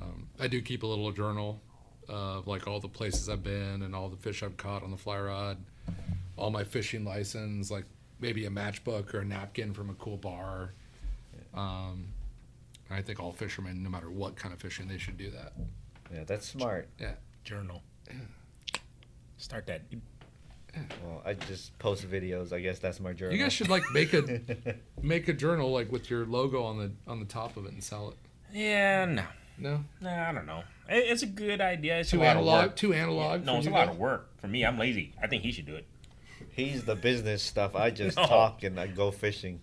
um, 0.02 0.28
I 0.40 0.48
do 0.48 0.62
keep 0.62 0.82
a 0.84 0.88
little 0.88 1.12
journal 1.12 1.62
of 2.10 2.48
like 2.48 2.68
all 2.68 2.80
the 2.80 2.88
places 2.88 3.30
I've 3.30 3.44
been 3.44 3.82
and 3.84 3.94
all 3.96 4.10
the 4.10 4.18
fish 4.18 4.42
I've 4.44 4.58
caught 4.58 4.82
on 4.82 4.90
the 4.92 4.98
fly 4.98 5.20
rod, 5.20 5.58
all 6.38 6.50
my 6.50 6.64
fishing 6.64 7.04
license, 7.06 7.70
like 7.70 7.86
maybe 8.20 8.46
a 8.46 8.50
matchbook 8.50 9.14
or 9.14 9.20
a 9.20 9.26
napkin 9.26 9.74
from 9.74 9.90
a 9.90 9.94
cool 9.96 10.18
bar. 10.18 10.72
Um, 11.54 12.08
I 12.90 13.02
think 13.02 13.20
all 13.20 13.32
fishermen, 13.32 13.82
no 13.84 13.90
matter 13.90 14.10
what 14.12 14.36
kind 14.36 14.54
of 14.54 14.60
fishing, 14.62 14.88
they 14.88 14.98
should 14.98 15.18
do 15.18 15.32
that. 15.32 15.54
Yeah, 16.14 16.24
that's 16.26 16.48
smart. 16.48 16.88
Yeah. 17.00 17.14
Journal. 17.44 17.82
Start 19.38 19.68
that. 19.68 19.82
Well, 21.04 21.22
I 21.26 21.34
just 21.34 21.78
post 21.80 22.10
videos. 22.10 22.52
I 22.54 22.60
guess 22.60 22.80
that's 22.80 23.00
my 23.00 23.14
journal. 23.14 23.36
You 23.36 23.42
guys 23.44 23.54
should 23.54 23.70
like 23.70 23.84
make 23.94 24.14
a 24.14 24.42
make 25.02 25.28
a 25.28 25.34
journal 25.34 25.72
like 25.72 25.92
with 25.92 26.10
your 26.10 26.26
logo 26.26 26.64
on 26.64 26.78
the 26.78 26.92
on 27.08 27.20
the 27.20 27.26
top 27.26 27.56
of 27.58 27.66
it 27.66 27.72
and 27.72 27.84
sell 27.84 28.10
it. 28.10 28.16
Yeah. 28.54 29.06
No. 29.06 29.24
No, 29.58 29.84
No. 30.02 30.10
I 30.10 30.34
don't 30.34 30.46
know. 30.46 30.64
It, 30.90 31.06
it's 31.08 31.24
a 31.24 31.28
good 31.28 31.62
idea. 31.62 32.00
It's 32.00 32.10
two 32.12 32.18
a 32.18 32.20
lot 32.20 32.32
of 32.32 32.38
analog, 32.40 32.66
work. 32.66 32.76
two 32.76 32.94
analog. 32.94 33.46
No, 33.46 33.54
for 33.54 33.58
it's 33.60 33.68
a 33.68 33.70
you 33.70 33.76
lot 33.76 33.86
guys? 33.88 33.96
of 33.96 34.00
work 34.00 34.30
for 34.42 34.48
me. 34.48 34.66
I'm 34.66 34.78
lazy. 34.78 35.14
I 35.22 35.28
think 35.28 35.44
he 35.44 35.52
should 35.54 35.66
do 35.66 35.76
it. 35.76 35.86
He's 36.52 36.84
the 36.84 36.96
business 36.96 37.42
stuff. 37.42 37.74
I 37.76 37.90
just 37.90 38.18
No. 38.18 38.26
talk 38.26 38.64
and 38.64 38.78
I 38.80 38.88
go 38.88 39.12
fishing. 39.12 39.62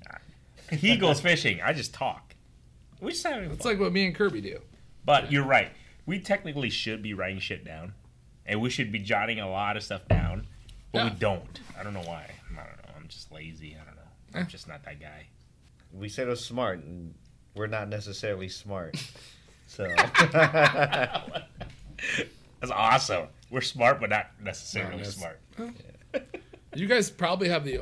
He 0.70 0.96
goes 0.96 1.20
fishing. 1.28 1.60
I 1.62 1.74
just 1.74 1.92
talk. 1.92 2.31
We 3.02 3.10
just 3.12 3.26
having 3.26 3.50
It's 3.50 3.62
fun. 3.62 3.72
like 3.72 3.80
what 3.80 3.92
me 3.92 4.06
and 4.06 4.14
Kirby 4.14 4.40
do. 4.40 4.60
But 5.04 5.30
you're 5.32 5.44
right. 5.44 5.70
We 6.06 6.20
technically 6.20 6.70
should 6.70 7.02
be 7.02 7.12
writing 7.14 7.40
shit 7.40 7.64
down, 7.64 7.92
and 8.46 8.60
we 8.60 8.70
should 8.70 8.90
be 8.92 8.98
jotting 9.00 9.40
a 9.40 9.50
lot 9.50 9.76
of 9.76 9.82
stuff 9.82 10.06
down, 10.08 10.46
but 10.92 11.04
we 11.04 11.10
don't. 11.18 11.60
I 11.78 11.82
don't 11.82 11.92
know 11.94 12.00
why. 12.02 12.30
I 12.52 12.54
don't 12.56 12.66
know. 12.76 12.92
I'm 12.96 13.08
just 13.08 13.30
lazy. 13.32 13.76
I 13.80 13.84
don't 13.84 13.96
know. 13.96 14.02
I'm 14.40 14.46
just 14.46 14.66
not 14.68 14.84
that 14.84 15.00
guy. 15.00 15.26
We 15.92 16.08
said 16.08 16.26
it 16.26 16.30
was 16.30 16.44
smart, 16.44 16.78
and 16.78 17.14
we're 17.54 17.66
not 17.66 17.88
necessarily 17.88 18.48
smart. 18.48 18.96
So 19.68 19.88
That's 22.60 22.70
awesome. 22.70 23.28
We're 23.50 23.60
smart, 23.62 24.00
but 24.00 24.10
not 24.10 24.26
necessarily 24.42 24.96
Not 24.96 25.04
nec- 25.06 25.06
smart. 25.12 25.40
You 26.74 26.86
guys 26.86 27.10
probably 27.10 27.48
have 27.48 27.64
the. 27.64 27.80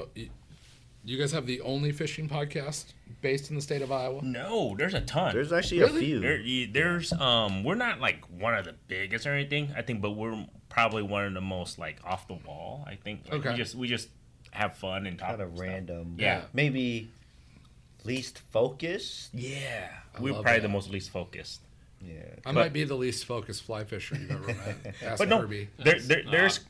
You 1.04 1.18
guys 1.18 1.32
have 1.32 1.46
the 1.46 1.60
only 1.62 1.90
fishing 1.92 2.28
podcast 2.28 2.86
based 3.20 3.50
in 3.50 3.56
the 3.56 3.62
state 3.62 3.82
of 3.82 3.90
Iowa. 3.92 4.20
No, 4.22 4.74
there's 4.76 4.94
a 4.94 5.00
ton. 5.00 5.32
there's 5.34 5.52
actually 5.52 5.80
Really? 5.80 5.96
a 5.96 6.00
few. 6.04 6.20
There, 6.20 6.66
there's 6.72 7.12
um, 7.12 7.64
we're 7.64 7.74
not 7.74 8.00
like 8.00 8.24
one 8.26 8.54
of 8.54 8.64
the 8.64 8.74
biggest 8.88 9.26
or 9.26 9.32
anything. 9.34 9.72
I 9.76 9.82
think, 9.82 10.00
but 10.00 10.12
we're 10.12 10.46
probably 10.68 11.02
one 11.02 11.24
of 11.24 11.34
the 11.34 11.40
most 11.40 11.78
like 11.78 11.98
off 12.04 12.26
the 12.28 12.34
wall. 12.34 12.84
I 12.86 12.96
think. 12.96 13.22
Like, 13.30 13.40
Okay. 13.40 13.50
We 13.50 13.56
just 13.56 13.74
we 13.74 13.88
just 13.88 14.08
have 14.52 14.76
fun 14.76 15.06
and 15.06 15.18
talk. 15.18 15.28
kind 15.30 15.42
of 15.42 15.50
stuff. 15.56 15.60
random. 15.66 16.16
Yeah. 16.18 16.42
Maybe 16.52 17.10
least 18.04 18.38
focused. 18.50 19.34
Yeah, 19.34 19.88
I 20.16 20.20
we're 20.20 20.32
probably 20.32 20.52
that. 20.54 20.62
the 20.62 20.68
most 20.68 20.90
least 20.90 21.10
focused. 21.10 21.60
Yeah. 22.02 22.22
I 22.46 22.52
might 22.52 22.72
be 22.72 22.84
the 22.84 22.94
least 22.94 23.26
focused 23.26 23.62
fly 23.64 23.84
fisher 23.84 24.16
you've 24.16 24.30
ever 24.30 24.46
met. 24.46 24.94
Ask 25.04 25.18
But 25.18 25.28
no, 25.28 25.40
Kirby. 25.40 25.68
there, 25.84 26.00
there, 26.00 26.22
Uh, 26.26 26.30
there's 26.30 26.58
I'm 26.58 26.64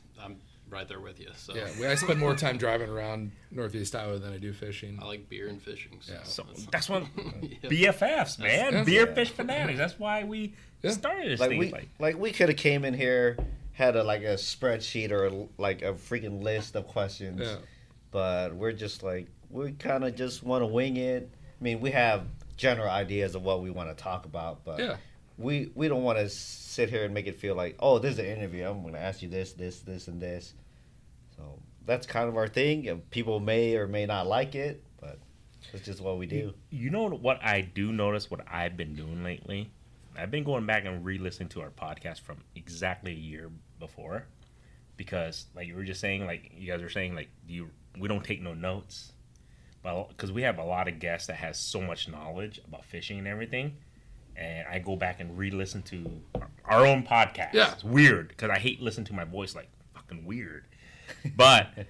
right 0.71 0.87
there 0.87 0.99
with 0.99 1.19
you. 1.19 1.29
So 1.35 1.53
Yeah, 1.55 1.67
we, 1.79 1.85
I 1.85 1.95
spend 1.95 2.19
more 2.19 2.35
time 2.35 2.57
driving 2.57 2.89
around 2.89 3.31
Northeast 3.51 3.95
Iowa 3.95 4.17
than 4.19 4.33
I 4.33 4.37
do 4.37 4.53
fishing. 4.53 4.97
I 5.01 5.05
like 5.05 5.29
beer 5.29 5.47
and 5.47 5.61
fishing. 5.61 5.97
So 6.01 6.13
Yeah. 6.13 6.23
So 6.23 6.43
that's- 6.43 6.65
that's 6.71 6.89
one 6.89 7.07
Yeah. 7.41 7.69
BFFs, 7.69 8.39
man. 8.39 8.73
Yeah. 8.73 8.83
Beer 8.83 9.07
Yeah. 9.07 9.13
fish 9.13 9.29
fanatics. 9.31 9.77
That's 9.77 9.99
why 9.99 10.23
we 10.23 10.53
Yeah. 10.81 10.91
started 10.91 11.29
this 11.31 11.39
Like 11.39 11.49
thing. 11.49 11.59
we 11.59 11.71
like, 11.71 11.89
like 11.99 12.17
we 12.17 12.31
could 12.31 12.49
have 12.49 12.57
came 12.57 12.85
in 12.85 12.93
here 12.93 13.37
had 13.73 13.95
a 13.95 14.03
like 14.03 14.21
a 14.21 14.35
spreadsheet 14.35 15.11
or 15.11 15.47
like 15.57 15.81
a 15.81 15.93
freaking 15.93 16.41
list 16.43 16.75
of 16.75 16.87
questions. 16.87 17.41
Yeah. 17.41 17.57
But 18.11 18.55
we're 18.55 18.71
just 18.73 19.03
like 19.03 19.27
we 19.49 19.73
kind 19.73 20.03
of 20.03 20.15
just 20.15 20.43
want 20.43 20.61
to 20.61 20.67
wing 20.67 20.97
it. 20.97 21.29
I 21.59 21.63
mean, 21.63 21.81
we 21.81 21.91
have 21.91 22.23
general 22.57 22.89
ideas 22.89 23.35
of 23.35 23.43
what 23.43 23.61
we 23.61 23.69
want 23.69 23.89
to 23.95 24.01
talk 24.01 24.25
about, 24.25 24.63
but 24.63 24.79
Yeah. 24.79 24.97
we 25.37 25.71
we 25.75 25.87
don't 25.87 26.03
want 26.03 26.19
to 26.19 26.29
sit 26.29 26.89
here 26.89 27.03
and 27.05 27.13
make 27.13 27.27
it 27.27 27.35
feel 27.39 27.55
like 27.55 27.75
oh 27.79 27.97
this 27.99 28.13
is 28.13 28.19
an 28.19 28.25
interview 28.25 28.65
i'm 28.65 28.81
going 28.81 28.93
to 28.93 28.99
ask 28.99 29.21
you 29.21 29.27
this 29.27 29.51
this 29.53 29.79
this 29.79 30.07
and 30.07 30.21
this 30.21 30.53
so 31.41 31.59
that's 31.85 32.05
kind 32.05 32.29
of 32.29 32.37
our 32.37 32.47
thing 32.47 32.87
and 32.87 33.09
people 33.09 33.39
may 33.39 33.75
or 33.75 33.87
may 33.87 34.05
not 34.05 34.27
like 34.27 34.55
it 34.55 34.83
but 34.99 35.19
it's 35.73 35.85
just 35.85 36.01
what 36.01 36.17
we 36.17 36.25
do 36.25 36.53
you 36.69 36.89
know 36.89 37.09
what 37.09 37.39
I 37.43 37.61
do 37.61 37.91
notice? 37.91 38.29
What 38.31 38.41
I've 38.51 38.77
been 38.77 38.95
doing 38.95 39.23
lately? 39.23 39.71
I've 40.17 40.31
been 40.31 40.43
going 40.43 40.65
back 40.65 40.85
and 40.85 41.05
re-listening 41.05 41.49
to 41.49 41.61
our 41.61 41.69
podcast 41.69 42.21
from 42.21 42.37
exactly 42.55 43.11
a 43.13 43.15
year 43.15 43.49
before, 43.79 44.25
because 44.97 45.45
like 45.55 45.67
you 45.67 45.75
were 45.75 45.83
just 45.83 46.01
saying, 46.01 46.25
like 46.25 46.51
you 46.57 46.69
guys 46.71 46.81
were 46.81 46.89
saying, 46.89 47.15
like 47.15 47.29
you 47.47 47.69
we 47.97 48.07
don't 48.07 48.23
take 48.23 48.41
no 48.41 48.53
notes, 48.53 49.13
but 49.83 50.09
because 50.09 50.31
we 50.31 50.41
have 50.41 50.57
a 50.57 50.63
lot 50.63 50.87
of 50.87 50.99
guests 50.99 51.27
that 51.27 51.37
has 51.37 51.57
so 51.57 51.79
much 51.81 52.09
knowledge 52.09 52.59
about 52.67 52.83
fishing 52.85 53.19
and 53.19 53.27
everything. 53.27 53.77
And 54.35 54.67
I 54.67 54.79
go 54.79 54.95
back 54.95 55.19
and 55.19 55.37
re-listen 55.37 55.81
to 55.83 56.21
our- 56.35 56.49
our 56.65 56.85
own 56.85 57.03
podcast. 57.03 57.53
Yeah. 57.53 57.71
It's 57.73 57.83
weird 57.83 58.29
because 58.29 58.49
I 58.49 58.59
hate 58.59 58.81
listening 58.81 59.05
to 59.07 59.13
my 59.13 59.23
voice 59.25 59.55
like 59.55 59.69
fucking 59.93 60.25
weird. 60.25 60.65
But 61.35 61.87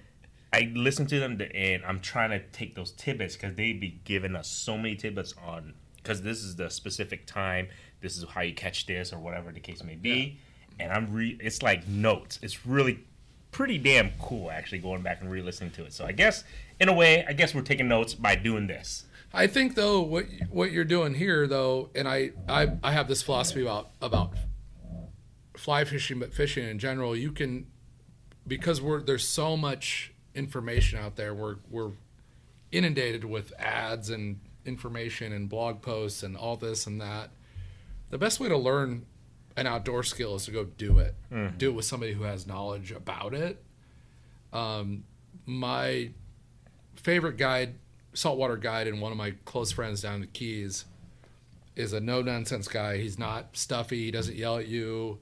I 0.52 0.70
listen 0.74 1.06
to 1.06 1.18
them 1.18 1.40
and 1.54 1.84
I'm 1.84 2.00
trying 2.00 2.30
to 2.30 2.40
take 2.40 2.74
those 2.74 2.92
tidbits 2.92 3.36
because 3.36 3.54
they 3.54 3.72
be 3.72 4.00
giving 4.04 4.36
us 4.36 4.48
so 4.48 4.76
many 4.76 4.96
tidbits 4.96 5.34
on 5.44 5.74
because 5.96 6.22
this 6.22 6.42
is 6.42 6.56
the 6.56 6.68
specific 6.68 7.26
time. 7.26 7.68
This 8.00 8.16
is 8.18 8.24
how 8.28 8.42
you 8.42 8.54
catch 8.54 8.86
this 8.86 9.12
or 9.12 9.18
whatever 9.18 9.52
the 9.52 9.60
case 9.60 9.82
may 9.82 9.94
be. 9.94 10.38
And 10.78 10.92
I'm 10.92 11.12
re. 11.12 11.38
It's 11.40 11.62
like 11.62 11.86
notes. 11.86 12.38
It's 12.42 12.66
really 12.66 13.04
pretty 13.50 13.78
damn 13.78 14.10
cool 14.18 14.50
actually 14.50 14.78
going 14.78 15.02
back 15.02 15.20
and 15.20 15.30
re-listening 15.30 15.70
to 15.72 15.84
it. 15.84 15.92
So 15.92 16.06
I 16.06 16.12
guess 16.12 16.42
in 16.80 16.88
a 16.88 16.92
way, 16.92 17.24
I 17.26 17.34
guess 17.34 17.54
we're 17.54 17.62
taking 17.62 17.86
notes 17.86 18.14
by 18.14 18.34
doing 18.34 18.66
this. 18.66 19.04
I 19.32 19.46
think 19.46 19.74
though 19.74 20.00
what 20.00 20.26
what 20.50 20.72
you're 20.72 20.84
doing 20.84 21.14
here 21.14 21.46
though, 21.46 21.90
and 21.94 22.06
I 22.08 22.32
I, 22.48 22.76
I 22.82 22.92
have 22.92 23.08
this 23.08 23.22
philosophy 23.22 23.62
about 23.62 23.90
about 24.00 24.32
fly 25.56 25.84
fishing, 25.84 26.18
but 26.18 26.34
fishing 26.34 26.68
in 26.68 26.78
general. 26.78 27.16
You 27.16 27.32
can 27.32 27.66
because 28.46 28.80
we're 28.80 29.00
there's 29.02 29.26
so 29.26 29.56
much 29.56 30.12
information 30.34 30.98
out 30.98 31.16
there. 31.16 31.34
We're 31.34 31.56
we're 31.70 31.92
inundated 32.70 33.24
with 33.24 33.52
ads 33.58 34.10
and 34.10 34.40
information 34.64 35.32
and 35.32 35.48
blog 35.48 35.82
posts 35.82 36.22
and 36.22 36.36
all 36.36 36.56
this 36.56 36.86
and 36.86 37.00
that. 37.00 37.30
The 38.10 38.18
best 38.18 38.40
way 38.40 38.48
to 38.48 38.56
learn 38.56 39.06
an 39.56 39.66
outdoor 39.66 40.02
skill 40.02 40.34
is 40.36 40.46
to 40.46 40.50
go 40.50 40.64
do 40.64 40.98
it. 40.98 41.14
Do 41.58 41.70
it 41.70 41.74
with 41.74 41.84
somebody 41.84 42.12
who 42.12 42.22
has 42.24 42.46
knowledge 42.46 42.92
about 42.92 43.34
it. 43.34 43.62
Um, 44.52 45.04
my 45.46 46.10
favorite 46.96 47.36
guide, 47.36 47.74
saltwater 48.14 48.56
guide, 48.56 48.86
and 48.86 49.00
one 49.00 49.12
of 49.12 49.18
my 49.18 49.32
close 49.44 49.72
friends 49.72 50.02
down 50.02 50.16
in 50.16 50.20
the 50.22 50.26
Keys 50.26 50.84
is 51.74 51.92
a 51.92 52.00
no 52.00 52.22
nonsense 52.22 52.68
guy. 52.68 52.98
He's 52.98 53.18
not 53.18 53.56
stuffy. 53.56 54.04
He 54.04 54.10
doesn't 54.10 54.36
yell 54.36 54.58
at 54.58 54.68
you. 54.68 55.18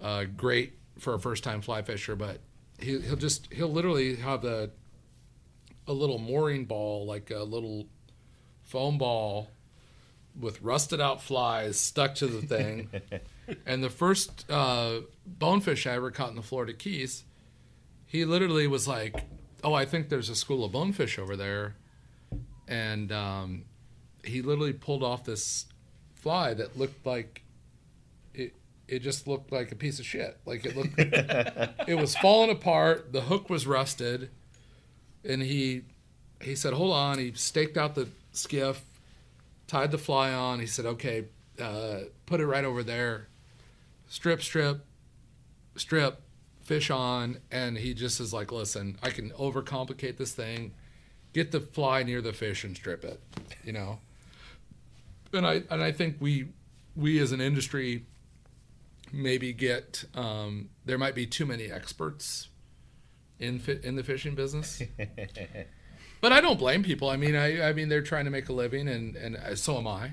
Uh, 0.00 0.24
great 0.36 0.74
for 1.00 1.14
a 1.14 1.18
first 1.18 1.42
time 1.42 1.60
fly 1.62 1.82
fisher, 1.82 2.14
but 2.14 2.40
he, 2.78 3.00
he'll 3.00 3.16
just 3.16 3.52
he'll 3.52 3.72
literally 3.72 4.16
have 4.16 4.44
a 4.44 4.70
a 5.86 5.92
little 5.92 6.18
mooring 6.18 6.66
ball, 6.66 7.06
like 7.06 7.30
a 7.30 7.42
little 7.42 7.86
foam 8.62 8.98
ball 8.98 9.50
with 10.38 10.62
rusted 10.62 11.00
out 11.00 11.20
flies 11.20 11.78
stuck 11.78 12.14
to 12.14 12.26
the 12.26 12.42
thing. 12.42 12.88
and 13.66 13.82
the 13.82 13.90
first 13.90 14.48
uh, 14.48 15.00
bonefish 15.26 15.86
I 15.86 15.92
ever 15.92 16.10
caught 16.10 16.30
in 16.30 16.36
the 16.36 16.42
Florida 16.42 16.72
Keys, 16.72 17.24
he 18.06 18.24
literally 18.24 18.66
was 18.66 18.86
like, 18.86 19.24
"Oh, 19.64 19.74
I 19.74 19.84
think 19.84 20.08
there's 20.08 20.28
a 20.28 20.36
school 20.36 20.64
of 20.64 20.72
bonefish 20.72 21.18
over 21.18 21.36
there," 21.36 21.76
and 22.68 23.10
um, 23.10 23.64
he 24.24 24.42
literally 24.42 24.72
pulled 24.72 25.02
off 25.02 25.24
this 25.24 25.66
fly 26.14 26.54
that 26.54 26.78
looked 26.78 27.04
like 27.06 27.42
it. 28.90 29.00
Just 29.00 29.26
looked 29.26 29.52
like 29.52 29.72
a 29.72 29.76
piece 29.76 29.98
of 29.98 30.06
shit. 30.06 30.38
Like 30.44 30.64
it 30.66 30.76
looked, 30.76 30.94
it 31.88 31.96
was 31.96 32.16
falling 32.16 32.50
apart. 32.50 33.12
The 33.12 33.22
hook 33.22 33.48
was 33.48 33.66
rusted, 33.66 34.30
and 35.24 35.42
he 35.42 35.82
he 36.42 36.54
said, 36.54 36.74
"Hold 36.74 36.92
on." 36.92 37.18
He 37.18 37.32
staked 37.34 37.76
out 37.76 37.94
the 37.94 38.08
skiff, 38.32 38.82
tied 39.66 39.90
the 39.90 39.98
fly 39.98 40.32
on. 40.32 40.60
He 40.60 40.66
said, 40.66 40.86
"Okay, 40.86 41.26
uh, 41.60 42.00
put 42.26 42.40
it 42.40 42.46
right 42.46 42.64
over 42.64 42.82
there. 42.82 43.28
Strip, 44.08 44.42
strip, 44.42 44.84
strip, 45.76 46.20
fish 46.62 46.90
on." 46.90 47.38
And 47.50 47.78
he 47.78 47.94
just 47.94 48.20
is 48.20 48.32
like, 48.32 48.52
"Listen, 48.52 48.98
I 49.02 49.10
can 49.10 49.30
overcomplicate 49.30 50.16
this 50.16 50.32
thing. 50.32 50.72
Get 51.32 51.52
the 51.52 51.60
fly 51.60 52.02
near 52.02 52.20
the 52.20 52.32
fish 52.32 52.64
and 52.64 52.76
strip 52.76 53.04
it." 53.04 53.20
You 53.64 53.72
know. 53.72 53.98
And 55.32 55.46
I 55.46 55.62
and 55.70 55.82
I 55.82 55.92
think 55.92 56.16
we 56.20 56.48
we 56.96 57.18
as 57.20 57.32
an 57.32 57.40
industry 57.40 58.04
maybe 59.12 59.52
get 59.52 60.04
um, 60.14 60.70
there 60.84 60.98
might 60.98 61.14
be 61.14 61.26
too 61.26 61.46
many 61.46 61.70
experts 61.70 62.48
in 63.38 63.58
fi- 63.58 63.80
in 63.82 63.96
the 63.96 64.02
fishing 64.02 64.34
business. 64.34 64.82
But 66.20 66.32
I 66.32 66.40
don't 66.40 66.58
blame 66.58 66.82
people. 66.82 67.08
I 67.08 67.16
mean, 67.16 67.34
I, 67.34 67.70
I 67.70 67.72
mean, 67.72 67.88
they're 67.88 68.02
trying 68.02 68.26
to 68.26 68.30
make 68.30 68.48
a 68.48 68.52
living, 68.52 68.88
and 68.88 69.16
and 69.16 69.36
uh, 69.36 69.56
so 69.56 69.78
am 69.78 69.86
I. 69.86 70.12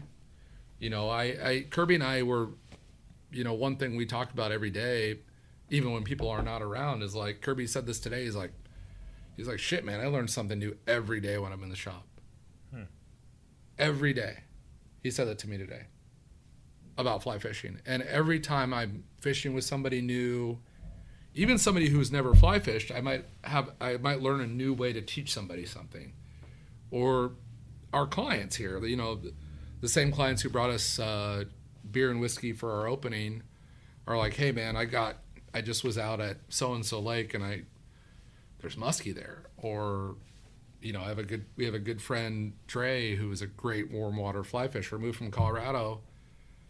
You 0.79 0.89
know, 0.89 1.09
I, 1.09 1.23
I 1.23 1.65
Kirby 1.69 1.95
and 1.95 2.03
I 2.03 2.23
were, 2.23 2.49
you 3.31 3.43
know, 3.43 3.53
one 3.53 3.75
thing 3.75 3.95
we 3.95 4.05
talk 4.05 4.31
about 4.31 4.51
every 4.51 4.69
day, 4.69 5.19
even 5.69 5.91
when 5.91 6.03
people 6.03 6.29
are 6.29 6.41
not 6.41 6.61
around, 6.61 7.01
is 7.01 7.13
like 7.15 7.41
Kirby 7.41 7.67
said 7.67 7.85
this 7.85 7.99
today. 7.99 8.23
He's 8.23 8.35
like, 8.35 8.53
he's 9.35 9.47
like, 9.47 9.59
shit, 9.59 9.83
man, 9.83 9.99
I 9.99 10.07
learn 10.07 10.27
something 10.27 10.59
new 10.59 10.77
every 10.87 11.19
day 11.19 11.37
when 11.37 11.51
I'm 11.51 11.63
in 11.63 11.69
the 11.69 11.75
shop. 11.75 12.05
Every 13.77 14.13
day, 14.13 14.43
he 15.03 15.11
said 15.11 15.27
that 15.27 15.39
to 15.39 15.49
me 15.49 15.57
today 15.57 15.87
about 16.97 17.23
fly 17.23 17.37
fishing, 17.37 17.79
and 17.85 18.01
every 18.03 18.39
time 18.39 18.73
I'm 18.73 19.03
fishing 19.21 19.53
with 19.53 19.63
somebody 19.63 20.01
new, 20.01 20.59
even 21.33 21.57
somebody 21.57 21.89
who's 21.89 22.11
never 22.11 22.33
fly 22.33 22.59
fished, 22.59 22.91
I 22.91 23.01
might 23.01 23.25
have 23.43 23.71
I 23.79 23.97
might 23.97 24.21
learn 24.21 24.41
a 24.41 24.47
new 24.47 24.73
way 24.73 24.93
to 24.93 25.01
teach 25.01 25.31
somebody 25.31 25.65
something, 25.65 26.13
or 26.91 27.33
our 27.93 28.07
clients 28.07 28.55
here, 28.55 28.83
you 28.85 28.97
know, 28.97 29.19
the, 29.81 29.87
same 29.87 30.11
clients 30.11 30.41
who 30.41 30.49
brought 30.49 30.69
us 30.69 30.99
uh, 30.99 31.45
beer 31.89 32.11
and 32.11 32.19
whiskey 32.19 32.51
for 32.51 32.71
our 32.73 32.87
opening, 32.87 33.43
are 34.07 34.17
like, 34.17 34.33
hey 34.33 34.51
man, 34.51 34.75
I 34.75 34.85
got 34.85 35.17
I 35.53 35.61
just 35.61 35.83
was 35.83 35.97
out 35.97 36.19
at 36.19 36.37
so 36.49 36.73
and 36.73 36.85
so 36.85 36.99
lake 36.99 37.33
and 37.33 37.43
I 37.43 37.63
there's 38.59 38.75
muskie 38.75 39.13
there, 39.13 39.43
or 39.57 40.15
you 40.81 40.93
know, 40.93 41.01
I 41.01 41.09
have 41.09 41.19
a 41.19 41.23
good 41.23 41.45
we 41.55 41.65
have 41.65 41.73
a 41.73 41.79
good 41.79 42.01
friend 42.01 42.53
Trey 42.67 43.15
who 43.15 43.31
is 43.31 43.41
a 43.41 43.47
great 43.47 43.91
warm 43.91 44.17
water 44.17 44.43
fly 44.43 44.67
fisher, 44.67 44.97
moved 44.97 45.17
from 45.17 45.31
Colorado, 45.31 46.01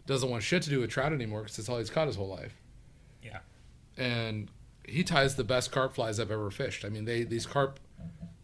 doesn't 0.08 0.28
want 0.30 0.42
shit 0.42 0.62
to 0.62 0.70
do 0.70 0.80
with 0.80 0.90
trout 0.90 1.12
anymore 1.12 1.42
because 1.42 1.56
that's 1.58 1.68
all 1.68 1.78
he's 1.78 1.90
caught 1.90 2.06
his 2.08 2.16
whole 2.16 2.28
life 2.28 2.54
Yeah. 3.22 3.38
and 3.96 4.50
he 4.86 5.04
ties 5.04 5.36
the 5.36 5.44
best 5.44 5.70
carp 5.70 5.94
flies 5.94 6.18
I've 6.18 6.30
ever 6.30 6.50
fished. 6.50 6.82
I 6.84 6.88
mean, 6.88 7.04
they 7.04 7.22
these 7.22 7.44
carp 7.46 7.78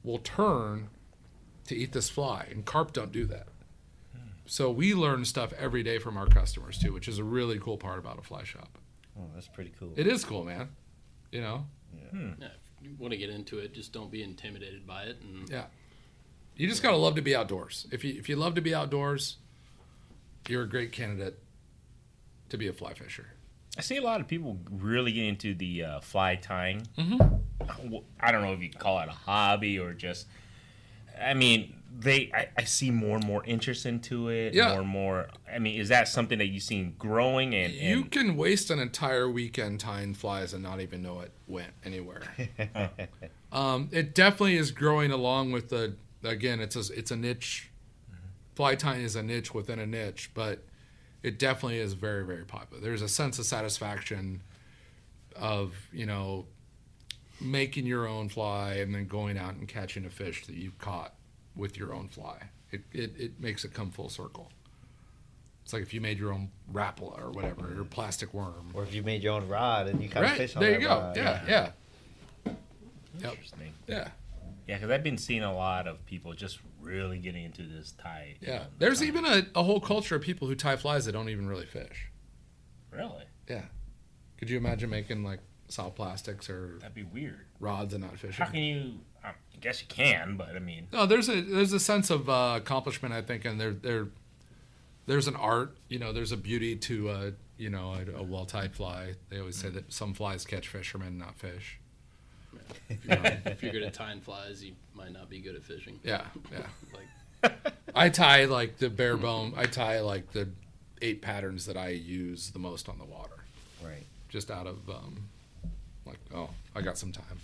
will 0.03 0.19
turn 0.19 0.91
to 1.67 1.75
eat 1.75 1.93
this 1.93 2.11
fly, 2.11 2.47
and 2.51 2.67
carp 2.67 2.93
don't 2.93 3.11
do 3.11 3.25
that. 3.25 3.47
Hmm. 4.15 4.21
So 4.45 4.71
we 4.71 4.93
learn 4.95 5.25
stuff 5.25 5.55
every 5.55 5.83
day 5.83 5.99
from 5.99 6.19
our 6.19 6.27
customers 6.27 6.79
too, 6.79 6.93
which 6.93 7.09
is 7.09 7.19
a 7.19 7.25
really 7.25 7.59
cool 7.59 7.79
part 7.79 7.99
about 7.99 8.19
a 8.19 8.23
fly 8.23 8.45
shop. 8.45 8.79
Oh, 9.19 9.23
that's 9.35 9.49
pretty 9.49 9.73
cool. 9.81 9.95
It 9.97 10.07
is 10.07 10.23
cool, 10.23 10.45
man. 10.45 10.69
You 11.33 11.41
know, 11.41 11.67
Yeah, 11.95 12.11
hmm. 12.11 12.43
if 12.43 12.51
you 12.83 12.95
want 12.99 13.13
to 13.13 13.17
get 13.17 13.31
into 13.31 13.59
it, 13.59 13.73
just 13.73 13.93
don't 13.95 14.11
be 14.11 14.23
intimidated 14.23 14.87
by 14.87 15.05
it. 15.05 15.17
And 15.23 15.49
yeah. 15.49 15.65
You 16.57 16.69
just 16.69 16.83
gotta 16.83 16.99
love 16.99 17.15
to 17.15 17.23
be 17.23 17.35
outdoors. 17.35 17.87
If 17.91 18.05
you 18.05 18.15
if 18.19 18.29
you 18.29 18.37
love 18.37 18.55
to 18.57 18.61
be 18.61 18.75
outdoors, 18.75 19.39
you're 20.47 20.65
a 20.65 20.69
great 20.69 20.93
candidate 20.93 21.39
to 22.49 22.57
be 22.57 22.69
a 22.69 22.73
fly 22.73 22.95
fisher. 22.95 23.29
I 23.77 23.81
see 23.81 23.97
a 23.97 24.03
lot 24.03 24.21
of 24.21 24.29
people 24.29 24.59
really 24.71 25.13
get 25.13 25.25
into 25.25 25.55
the 25.55 25.85
uh, 25.85 26.01
fly 26.01 26.37
tying. 26.37 26.87
Mm-hmm. 26.97 27.97
I 28.21 28.33
don't 28.33 28.43
know 28.43 28.53
if 28.53 28.63
you 28.63 28.69
can 28.69 28.81
call 28.81 29.01
it 29.01 29.09
a 29.09 29.13
hobby 29.13 29.79
or 29.79 29.93
just. 29.93 30.27
I 31.21 31.35
mean, 31.35 31.75
they. 31.99 32.31
I, 32.33 32.49
I 32.57 32.65
see 32.65 32.91
more 32.91 33.17
and 33.17 33.27
more 33.27 33.43
interest 33.45 33.85
into 33.85 34.29
it. 34.29 34.55
Yeah. 34.55 34.71
More 34.71 34.81
and 34.81 34.89
more. 34.89 35.29
I 35.53 35.59
mean, 35.59 35.81
is 35.81 35.89
that 35.89 36.07
something 36.07 36.39
that 36.39 36.47
you've 36.47 36.63
seen 36.63 36.95
growing? 36.99 37.55
And, 37.55 37.73
You 37.73 38.03
and 38.03 38.11
can 38.11 38.37
waste 38.37 38.71
an 38.71 38.79
entire 38.79 39.29
weekend 39.29 39.81
tying 39.81 40.15
flies 40.15 40.55
and 40.55 40.63
not 40.63 40.81
even 40.81 41.03
know 41.03 41.21
it 41.21 41.33
went 41.49 41.73
anywhere. 41.85 42.23
um, 43.53 43.89
it 43.91 44.15
definitely 44.15 44.57
is 44.57 44.71
growing 44.71 45.11
along 45.11 45.53
with 45.53 45.71
the. 45.71 45.97
Again, 46.23 46.61
it's 46.61 46.77
a 46.77 46.93
it's 46.97 47.11
a 47.11 47.17
niche. 47.17 47.71
Fly 48.55 48.77
tying 48.77 49.03
is 49.03 49.17
a 49.17 49.23
niche 49.23 49.53
within 49.53 49.81
a 49.81 49.87
niche, 49.87 50.31
but 50.33 50.63
it 51.25 51.39
definitely 51.41 51.79
is 51.79 51.95
very 51.95 52.25
very 52.25 52.45
popular. 52.45 52.81
There's 52.81 53.03
a 53.03 53.09
sense 53.09 53.39
of 53.41 53.47
satisfaction 53.47 54.43
of 55.35 55.75
you 55.93 56.07
know 56.07 56.47
making 57.41 57.87
your 57.87 58.07
own 58.07 58.29
fly 58.29 58.75
and 58.75 58.95
then 58.95 59.07
going 59.09 59.37
out 59.37 59.55
and 59.55 59.67
catching 59.67 60.05
a 60.05 60.11
fish 60.11 60.47
that 60.47 60.55
you've 60.55 60.79
caught 60.79 61.15
with 61.57 61.77
your 61.77 61.93
own 61.93 62.09
fly. 62.09 62.37
It 62.71 62.83
it, 62.93 63.13
it 63.19 63.41
makes 63.41 63.65
it 63.65 63.73
come 63.75 63.91
full 63.91 64.09
circle. 64.09 64.51
It's 65.65 65.73
like 65.73 65.83
if 65.83 65.95
you 65.95 66.01
made 66.03 66.19
your 66.19 66.31
own 66.33 66.51
rapala 66.73 67.19
or 67.19 67.31
whatever, 67.31 67.81
or 67.81 67.85
plastic 67.85 68.35
worm. 68.35 68.71
or 68.75 68.83
if 68.83 68.95
you 68.95 69.03
made 69.03 69.23
your 69.23 69.33
own 69.33 69.49
rod 69.49 69.89
and 69.89 70.01
you 70.03 70.09
of 70.11 70.17
Right 70.17 70.37
fish 70.37 70.55
on 70.57 70.63
it. 70.63 70.67
there, 70.67 70.75
you 70.81 70.87
go. 70.87 70.99
rod. 71.01 71.17
Yeah, 71.17 71.41
yeah, 71.49 71.71
Yep. 73.21 73.31
Interesting. 73.33 73.73
yeah, 73.87 74.09
Yeah, 74.67 74.77
because 74.77 74.91
I've 74.91 75.03
been 75.03 75.19
seeing 75.19 75.43
a 75.43 75.55
lot 75.55 75.87
of 75.87 76.05
people 76.07 76.33
just 76.33 76.59
really 76.81 77.19
getting 77.19 77.45
into 77.45 77.63
this 77.63 77.93
tie. 77.93 78.37
yeah. 78.41 78.61
um, 78.61 78.67
There's 78.79 78.99
tying. 79.01 79.09
even 79.09 79.25
a, 79.27 79.47
a 79.55 79.63
whole 79.63 79.81
culture 79.81 80.17
of 80.17 80.23
people 80.23 80.49
who 80.49 80.55
tie 80.55 80.77
flies 80.77 81.05
that 81.05 81.13
don't 81.13 81.29
even 81.29 81.47
really 81.49 81.67
fish. 81.67 82.11
really 82.91 83.25
Yeah. 83.49 83.65
Could 84.39 84.51
you 84.51 84.57
imagine 84.57 84.91
making 84.91 85.23
like 85.23 85.41
soft 85.69 85.97
plastics 85.97 86.49
or 86.51 86.79
that'd 86.81 86.95
be 86.95 87.03
weird. 87.03 87.47
rods 87.61 87.95
and 87.95 88.03
not 88.03 88.19
fishing? 88.19 88.45
How 88.45 88.51
can 88.51 88.63
you? 88.63 88.93
I 89.23 89.33
guess 89.61 89.81
you 89.81 89.89
can, 89.89 90.37
but 90.37 90.55
I 90.55 90.59
mean, 90.59 90.89
No, 90.93 91.07
there's 91.07 91.29
a 91.29 91.41
there's 91.41 91.73
a 91.73 91.81
sense 91.81 92.11
of 92.11 92.29
uh, 92.29 92.55
accomplishment 92.57 93.15
I 93.15 93.23
think, 93.23 93.45
and 93.45 93.59
there 93.61 93.73
there 93.73 94.09
there's 95.07 95.29
an 95.29 95.37
art. 95.37 95.77
You 95.89 95.99
know, 95.99 96.13
there's 96.13 96.33
a 96.33 96.37
beauty 96.37 96.77
to 96.77 97.09
uh, 97.09 97.31
you 97.57 97.71
know 97.71 97.95
a, 97.95 98.19
a 98.19 98.23
well 98.23 98.45
tied 98.45 98.75
fly. 98.75 99.15
They 99.31 99.39
always 99.39 99.57
say 99.57 99.71
that 99.71 99.93
some 99.93 100.13
flies 100.13 100.45
catch 100.45 100.69
fishermen, 100.69 101.17
not 101.17 101.39
fish. 101.39 101.79
if 102.89 103.63
you're 103.63 103.73
good 103.73 103.83
at 103.83 103.95
tying 103.95 104.21
flies, 104.21 104.63
you 104.65 104.73
might 104.95 105.13
not 105.13 105.29
be 105.31 105.41
good 105.41 105.55
at 105.57 105.63
fishing. 105.65 105.99
Yeah, 106.05 106.23
yeah. 106.53 106.67
Like 107.43 107.53
I 107.95 108.09
tie 108.09 108.47
like 108.47 108.79
the 108.79 108.89
bare 108.89 109.17
bone. 109.17 109.53
I 109.57 109.67
tie 109.67 110.01
like 110.01 110.33
the 110.33 110.49
eight 111.03 111.21
patterns 111.21 111.67
that 111.67 111.77
I 111.77 111.89
use 111.89 112.51
the 112.51 112.59
most 112.59 112.89
on 112.89 112.99
the 112.99 113.05
water, 113.05 113.45
Right. 113.85 114.05
just 114.31 114.51
out 114.51 114.67
of 114.67 114.89
um, 114.89 115.29
like 116.07 116.19
oh 116.35 116.49
I 116.75 116.81
got 116.81 116.97
some 116.97 117.13
time. 117.13 117.39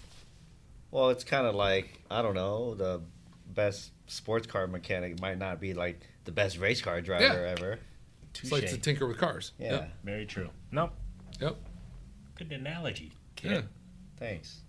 Well, 0.91 1.11
it's 1.11 1.23
kind 1.25 1.47
of 1.47 1.55
like 1.55 2.01
I 2.11 2.23
don't 2.23 2.35
know. 2.35 2.75
The 2.75 3.01
best 3.55 3.91
sports 4.07 4.47
car 4.47 4.67
mechanic 4.67 5.21
might 5.21 5.39
not 5.39 5.61
be 5.61 5.75
like 5.75 6.01
the 6.25 6.33
best 6.33 6.59
race 6.59 6.81
car 6.81 7.01
driver 7.03 7.25
Yeah. 7.43 7.55
ever. 7.59 7.79
It's 8.35 8.51
like 8.51 8.63
to 8.63 8.69
touche. 8.77 8.81
tinker 8.83 9.07
with 9.07 9.19
cars. 9.19 9.53
Yeah. 9.59 9.73
Yep. 9.73 9.91
Very 10.05 10.25
true. 10.27 10.49
No, 10.73 10.91
Yep. 11.41 11.57
good 12.37 12.53
analogy. 12.53 13.13
Yeah. 13.43 13.63
Thanks. 14.19 14.61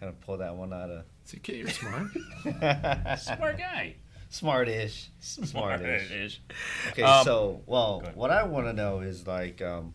Kind 0.00 0.10
of 0.10 0.20
pull 0.20 0.38
that 0.38 0.54
one 0.54 0.72
out 0.72 0.90
of 0.90 1.04
See, 1.24 1.38
kid, 1.38 1.56
you're 1.56 1.68
smart. 1.70 2.06
Smart 3.18 3.58
guy. 3.58 3.96
smartish. 4.30 5.08
Smartish. 5.20 5.50
Smartish. 5.52 6.38
Okay, 6.90 7.02
Um, 7.02 7.24
so 7.24 7.62
well, 7.66 8.02
what 8.14 8.30
I 8.30 8.44
want 8.44 8.66
to 8.66 8.72
know 8.72 9.00
is 9.00 9.26
like, 9.26 9.60
um, 9.60 9.92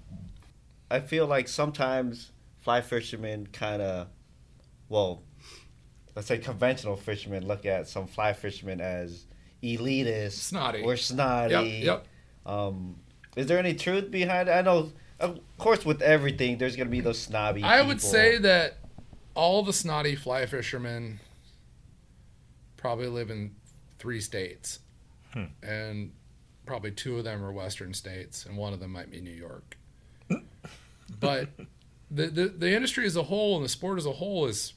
I 0.91 0.99
feel 0.99 1.25
like 1.25 1.47
sometimes 1.47 2.31
fly 2.61 2.81
fishermen 2.81 3.47
kind 3.51 3.81
of, 3.81 4.07
well, 4.89 5.23
let's 6.15 6.27
say 6.27 6.37
conventional 6.37 6.95
fishermen 6.95 7.47
look 7.47 7.65
at 7.65 7.87
some 7.87 8.05
fly 8.07 8.33
fishermen 8.33 8.79
as 8.81 9.25
elitist, 9.63 10.33
Snotty. 10.33 10.81
or 10.83 10.97
snotty. 10.97 11.53
Yep, 11.53 11.83
yep. 11.85 12.07
Um, 12.45 12.97
is 13.35 13.47
there 13.47 13.57
any 13.57 13.73
truth 13.73 14.11
behind 14.11 14.49
it? 14.49 14.51
I 14.51 14.61
know, 14.61 14.91
of 15.19 15.39
course, 15.57 15.85
with 15.85 16.01
everything, 16.01 16.57
there's 16.57 16.75
gonna 16.75 16.89
be 16.89 16.99
those 17.01 17.19
snobby. 17.19 17.63
I 17.63 17.81
would 17.81 18.01
say 18.01 18.37
that 18.39 18.77
all 19.35 19.63
the 19.63 19.73
snotty 19.73 20.15
fly 20.15 20.45
fishermen 20.45 21.19
probably 22.77 23.07
live 23.07 23.29
in 23.29 23.55
three 23.97 24.19
states, 24.19 24.79
hmm. 25.33 25.45
and 25.61 26.11
probably 26.65 26.91
two 26.91 27.17
of 27.17 27.23
them 27.23 27.43
are 27.43 27.51
Western 27.51 27.93
states, 27.93 28.45
and 28.45 28.57
one 28.57 28.73
of 28.73 28.79
them 28.79 28.91
might 28.91 29.09
be 29.09 29.21
New 29.21 29.31
York. 29.31 29.77
but 31.19 31.49
the, 32.11 32.27
the 32.27 32.47
the 32.49 32.75
industry 32.75 33.05
as 33.05 33.15
a 33.15 33.23
whole 33.23 33.55
and 33.55 33.65
the 33.65 33.69
sport 33.69 33.97
as 33.97 34.05
a 34.05 34.11
whole 34.11 34.45
is, 34.45 34.73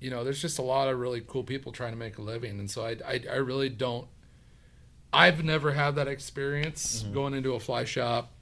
you 0.00 0.10
know, 0.10 0.24
there's 0.24 0.40
just 0.40 0.58
a 0.58 0.62
lot 0.62 0.88
of 0.88 0.98
really 0.98 1.22
cool 1.26 1.44
people 1.44 1.72
trying 1.72 1.92
to 1.92 1.98
make 1.98 2.18
a 2.18 2.22
living, 2.22 2.58
and 2.58 2.70
so 2.70 2.84
I 2.84 2.96
I, 3.06 3.20
I 3.30 3.36
really 3.36 3.68
don't. 3.68 4.08
I've 5.12 5.44
never 5.44 5.72
had 5.72 5.96
that 5.96 6.08
experience 6.08 7.02
mm-hmm. 7.02 7.14
going 7.14 7.34
into 7.34 7.54
a 7.54 7.60
fly 7.60 7.84
shop, 7.84 8.32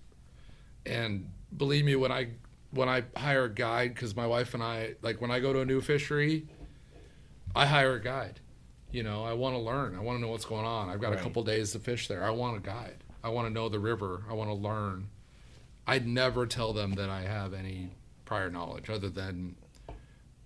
and 0.86 1.30
believe 1.56 1.84
me, 1.84 1.96
when 1.96 2.12
I 2.12 2.28
when 2.70 2.88
I 2.88 3.04
hire 3.16 3.44
a 3.44 3.48
guide, 3.52 3.94
because 3.94 4.14
my 4.14 4.26
wife 4.26 4.54
and 4.54 4.62
I 4.62 4.94
like 5.02 5.20
when 5.20 5.30
I 5.30 5.40
go 5.40 5.52
to 5.52 5.60
a 5.60 5.64
new 5.64 5.80
fishery, 5.80 6.46
I 7.54 7.66
hire 7.66 7.94
a 7.94 8.02
guide. 8.02 8.40
You 8.90 9.02
know, 9.02 9.24
I 9.24 9.34
want 9.34 9.54
to 9.54 9.58
learn. 9.60 9.94
I 9.96 10.00
want 10.00 10.16
to 10.18 10.22
know 10.22 10.28
what's 10.28 10.44
going 10.46 10.64
on. 10.64 10.88
I've 10.88 11.00
got 11.00 11.10
Right. 11.10 11.20
a 11.20 11.22
couple 11.22 11.42
days 11.44 11.72
to 11.72 11.78
fish 11.78 12.08
there. 12.08 12.24
I 12.24 12.30
want 12.30 12.56
a 12.56 12.60
guide. 12.60 13.04
I 13.22 13.28
want 13.30 13.48
to 13.48 13.52
know 13.52 13.68
the 13.68 13.78
river. 13.78 14.24
I 14.30 14.32
want 14.32 14.48
to 14.50 14.54
learn. 14.54 15.08
I'd 15.86 16.06
never 16.06 16.46
tell 16.46 16.72
them 16.72 16.92
that 16.94 17.10
I 17.10 17.22
have 17.22 17.52
any 17.52 17.90
prior 18.24 18.50
knowledge 18.50 18.88
other 18.90 19.08
than 19.08 19.56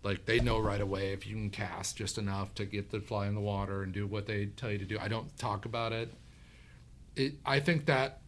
like 0.04 0.24
they 0.24 0.40
know 0.40 0.58
right 0.58 0.80
away 0.80 1.12
if 1.12 1.26
you 1.26 1.34
can 1.34 1.50
cast 1.50 1.96
just 1.96 2.18
enough 2.18 2.54
to 2.54 2.64
get 2.64 2.90
the 2.90 3.00
fly 3.00 3.26
in 3.28 3.34
the 3.34 3.40
water 3.40 3.82
and 3.82 3.92
do 3.92 4.06
what 4.06 4.26
they 4.26 4.46
tell 4.46 4.70
you 4.70 4.78
to 4.78 4.84
do. 4.84 4.98
I 5.00 5.06
don't 5.08 5.36
talk 5.38 5.64
about 5.64 5.92
it. 5.92 6.12
It 7.14 7.34
I 7.44 7.60
think 7.60 7.86
that 7.86 8.21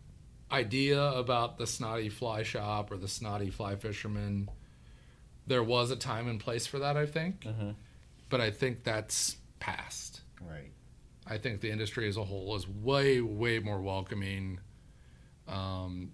idea 0.55 1.03
about 1.03 1.59
the 1.59 1.67
snotty 1.67 2.09
fly 2.09 2.43
shop 2.43 2.91
or 2.91 2.97
the 2.97 3.09
snotty 3.09 3.51
fly 3.51 3.77
fisherman 3.77 4.49
there 5.47 5.63
was 5.63 5.91
a 5.91 5.97
time 5.97 6.27
and 6.27 6.41
place 6.41 6.67
for 6.67 6.79
that, 6.79 6.97
I 6.97 7.05
think. 7.05 7.41
Mhm. 7.41 7.75
But 8.31 8.41
I 8.41 8.51
think 8.51 8.83
that's 8.83 9.37
past. 9.61 10.23
Right. 10.41 10.71
I 11.27 11.37
think 11.37 11.61
the 11.61 11.71
industry 11.71 12.09
as 12.09 12.17
a 12.17 12.25
whole 12.25 12.57
is 12.57 12.67
way, 12.67 13.21
way 13.21 13.59
more 13.59 13.81
welcoming 13.83 14.59
um, 15.47 16.13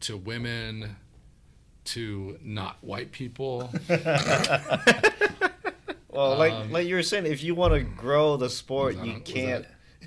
to 0.00 0.18
women, 0.18 0.96
to 1.84 2.38
not 2.42 2.76
white 2.82 3.10
people. 3.12 3.72
Well, 6.10 6.38
like 6.38 6.52
Um, 6.52 6.72
like 6.72 6.86
you 6.86 6.94
were 6.94 7.02
saying, 7.02 7.26
if 7.26 7.42
you 7.44 7.54
want 7.54 7.74
to 7.74 7.80
grow 7.80 8.38
the 8.38 8.48
sport, 8.48 8.96
you 8.96 9.20
can't. 9.20 9.66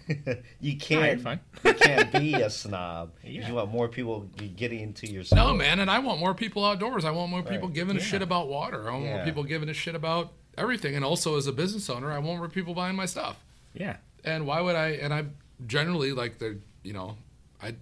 you 0.60 0.78
can't. 0.78 1.22
fine. 1.22 1.40
you 1.64 1.74
can't 1.74 2.12
be 2.12 2.34
a 2.36 2.50
snob. 2.62 3.12
Yeah. 3.24 3.48
You 3.48 3.54
want 3.56 3.72
more 3.72 3.88
people 3.88 4.22
getting 4.58 4.80
into 4.82 5.08
your 5.08 5.24
sport. 5.24 5.38
no, 5.40 5.54
man, 5.54 5.80
and 5.80 5.90
I 5.90 6.00
want 6.00 6.20
more 6.20 6.34
people 6.34 6.66
outdoors. 6.66 7.06
I 7.06 7.12
want 7.12 7.30
more 7.32 7.44
people 7.44 7.68
Right. 7.68 7.76
giving 7.76 7.98
a 7.98 8.00
shit 8.00 8.22
about 8.22 8.48
water. 8.48 8.90
I 8.90 8.94
want 8.94 9.06
more 9.06 9.24
people 9.24 9.44
giving 9.44 9.70
a 9.70 9.74
shit 9.74 9.96
about 9.96 10.32
everything. 10.58 10.96
And 10.96 11.06
also, 11.06 11.38
as 11.38 11.48
a 11.48 11.52
business 11.54 11.90
owner, 11.90 12.12
I 12.12 12.18
want 12.20 12.40
more 12.40 12.50
people 12.50 12.74
buying 12.74 12.96
my 12.96 13.06
stuff. 13.06 13.44
Yeah. 13.74 13.98
and 14.26 14.46
why 14.48 14.62
would 14.62 14.76
I? 14.76 14.90
And 14.90 15.14
I 15.14 15.26
generally 15.68 16.12
like 16.12 16.40
the 16.40 16.58
you 16.84 16.94
know, 16.94 17.18
I. 17.62 17.76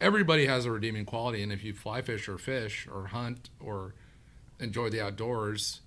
Everybody 0.00 0.46
has 0.46 0.64
a 0.66 0.70
redeeming 0.72 1.04
quality, 1.04 1.42
and 1.44 1.52
if 1.52 1.62
you 1.62 1.72
fly 1.74 2.02
fish 2.02 2.28
or 2.28 2.36
fish 2.36 2.88
or 2.92 3.06
hunt 3.08 3.50
or 3.60 3.94
enjoy 4.58 4.90
the 4.90 5.00
outdoors, 5.00 5.80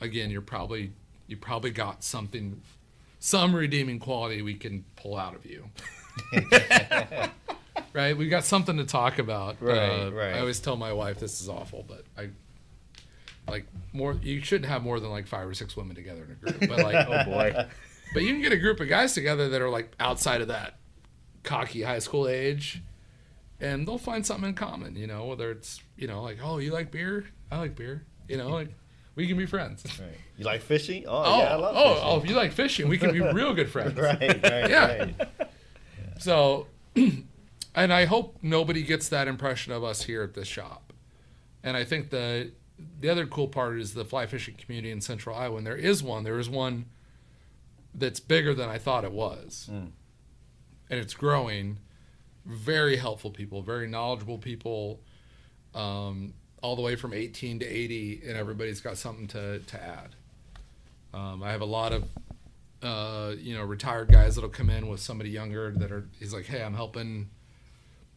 again, 0.00 0.30
you're 0.30 0.40
probably 0.40 0.92
you 1.28 1.36
probably 1.36 1.70
got 1.70 2.02
something, 2.02 2.60
some 3.26 3.52
redeeming 3.56 3.98
quality 3.98 4.40
we 4.40 4.54
can 4.54 4.84
pull 4.94 5.16
out 5.16 5.34
of 5.34 5.44
you. 5.44 5.68
right, 7.92 8.16
we 8.16 8.28
got 8.28 8.44
something 8.44 8.76
to 8.76 8.84
talk 8.84 9.18
about. 9.18 9.56
Right, 9.60 10.06
Uh, 10.06 10.12
right. 10.12 10.34
I 10.34 10.38
always 10.38 10.60
tell 10.60 10.76
my 10.76 10.92
wife 10.92 11.18
this 11.18 11.40
is 11.40 11.48
awful, 11.48 11.84
but 11.86 12.04
I. 12.16 12.28
Like 13.48 13.66
more, 13.92 14.14
you 14.22 14.40
shouldn't 14.42 14.68
have 14.68 14.82
more 14.82 14.98
than 14.98 15.10
like 15.10 15.28
five 15.28 15.46
or 15.46 15.54
six 15.54 15.76
women 15.76 15.94
together 15.94 16.24
in 16.24 16.32
a 16.32 16.34
group. 16.34 16.68
But 16.68 16.78
like, 16.84 17.06
Oh 17.08 17.24
boy. 17.24 17.66
but 18.12 18.22
you 18.24 18.32
can 18.32 18.42
get 18.42 18.52
a 18.52 18.56
group 18.58 18.80
of 18.80 18.88
guys 18.88 19.12
together 19.14 19.48
that 19.50 19.62
are 19.62 19.68
like 19.70 19.92
outside 20.00 20.40
of 20.40 20.48
that 20.48 20.78
cocky 21.44 21.82
high 21.82 22.00
school 22.00 22.26
age, 22.26 22.82
and 23.60 23.86
they'll 23.86 23.98
find 23.98 24.26
something 24.26 24.48
in 24.48 24.54
common. 24.56 24.96
You 24.96 25.06
know, 25.06 25.26
whether 25.26 25.52
it's 25.52 25.80
you 25.96 26.08
know 26.08 26.22
like 26.22 26.38
oh 26.42 26.58
you 26.58 26.72
like 26.72 26.90
beer, 26.90 27.26
I 27.50 27.58
like 27.58 27.76
beer. 27.76 28.02
You 28.28 28.36
know, 28.36 28.48
like 28.48 28.70
we 29.16 29.26
can 29.26 29.36
be 29.36 29.46
friends. 29.46 29.82
Right. 30.00 30.08
You 30.38 30.44
like 30.44 30.60
fishing? 30.62 31.04
Oh, 31.08 31.22
Oh, 31.24 31.38
yeah, 31.38 31.52
I 31.52 31.54
love 31.56 31.74
oh, 31.76 31.88
fishing. 31.94 32.08
oh, 32.08 32.16
if 32.18 32.28
you 32.30 32.36
like 32.36 32.52
fishing, 32.52 32.88
we 32.88 32.98
can 32.98 33.12
be 33.12 33.20
real 33.20 33.52
good 33.54 33.68
friends. 33.70 33.98
right, 33.98 34.20
right, 34.20 34.42
Yeah. 34.70 34.98
right. 34.98 35.14
So, 36.18 36.66
and 37.74 37.92
I 37.92 38.04
hope 38.04 38.36
nobody 38.42 38.82
gets 38.82 39.08
that 39.08 39.26
impression 39.28 39.72
of 39.72 39.82
us 39.82 40.02
here 40.04 40.22
at 40.22 40.34
this 40.34 40.46
shop. 40.48 40.92
And 41.64 41.76
I 41.76 41.84
think 41.84 42.10
the 42.10 42.52
the 43.00 43.08
other 43.08 43.26
cool 43.26 43.48
part 43.48 43.80
is 43.80 43.94
the 43.94 44.04
fly 44.04 44.26
fishing 44.26 44.54
community 44.54 44.90
in 44.90 45.00
Central 45.00 45.34
Iowa. 45.34 45.56
And 45.58 45.66
there 45.66 45.76
is 45.76 46.02
one. 46.02 46.24
There 46.24 46.38
is 46.38 46.48
one 46.50 46.84
that's 47.94 48.20
bigger 48.20 48.52
than 48.54 48.68
I 48.68 48.76
thought 48.78 49.02
it 49.04 49.12
was, 49.12 49.68
Mm. 49.72 49.90
and 50.90 51.00
it's 51.00 51.14
growing. 51.14 51.78
Very 52.44 52.96
helpful 52.96 53.30
people, 53.32 53.62
very 53.62 53.88
knowledgeable 53.88 54.38
people, 54.38 55.00
um, 55.74 56.34
all 56.66 56.74
the 56.74 56.82
way 56.82 56.96
from 56.96 57.12
18 57.12 57.60
to 57.60 57.64
80, 57.64 58.22
and 58.26 58.36
everybody's 58.36 58.80
got 58.80 58.98
something 58.98 59.28
to 59.28 59.60
to 59.60 59.82
add. 59.82 60.16
Um, 61.14 61.42
I 61.42 61.52
have 61.52 61.60
a 61.60 61.66
lot 61.66 61.92
of 61.92 62.04
uh, 62.82 63.34
you 63.38 63.54
know, 63.54 63.62
retired 63.62 64.08
guys 64.08 64.34
that'll 64.34 64.50
come 64.50 64.68
in 64.68 64.88
with 64.88 65.00
somebody 65.00 65.30
younger 65.30 65.70
that 65.72 65.90
are, 65.90 66.06
he's 66.18 66.34
like, 66.34 66.44
hey, 66.44 66.62
I'm 66.62 66.74
helping 66.74 67.30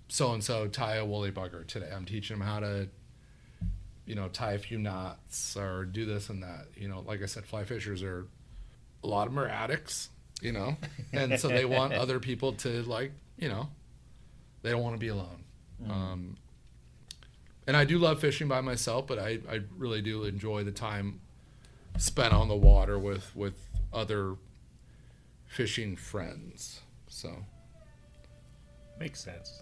so 0.10 0.34
and 0.34 0.44
so 0.44 0.68
tie 0.68 0.96
a 0.96 1.06
woolly 1.06 1.32
bugger 1.32 1.66
today. 1.66 1.90
I'm 1.96 2.06
teaching 2.06 2.36
him 2.38 2.42
how 2.42 2.60
to, 2.60 2.90
you 4.06 4.16
know, 4.16 4.28
tie 4.28 4.54
a 4.54 4.58
few 4.58 4.78
knots 4.78 5.56
or 5.56 5.86
do 5.86 6.06
this 6.06 6.30
and 6.30 6.44
that. 6.44 6.68
You 6.76 6.88
know, 6.88 7.04
like 7.08 7.22
I 7.22 7.26
said, 7.26 7.46
fly 7.46 7.64
fishers 7.64 8.04
are, 8.04 8.26
a 9.04 9.08
lot 9.08 9.28
of 9.28 9.34
them 9.34 9.44
are 9.44 9.48
addicts, 9.48 10.10
you 10.42 10.52
know, 10.52 10.76
and 11.14 11.40
so 11.40 11.48
they 11.48 11.66
want 11.66 11.94
other 12.04 12.20
people 12.20 12.54
to, 12.54 12.84
like, 12.84 13.12
you 13.38 13.48
know, 13.48 13.70
they 14.62 14.72
don't 14.72 14.82
want 14.82 14.96
to 14.96 15.00
be 15.00 15.08
alone. 15.08 15.44
Um, 15.90 16.38
and 17.68 17.76
I 17.78 17.86
do 17.86 17.98
love 17.98 18.20
fishing 18.20 18.48
by 18.48 18.62
myself, 18.62 19.08
but 19.08 19.20
I, 19.20 19.40
I 19.50 19.62
really 19.78 20.02
do 20.02 20.24
enjoy 20.24 20.64
the 20.64 20.72
time 20.72 21.22
spent 21.98 22.34
on 22.34 22.48
the 22.48 22.56
water 22.56 22.98
with, 23.00 23.36
with 23.36 23.56
other 23.94 24.36
fishing 25.46 25.96
friends. 25.96 26.82
So 27.08 27.32
Makes 29.00 29.22
sense. 29.24 29.62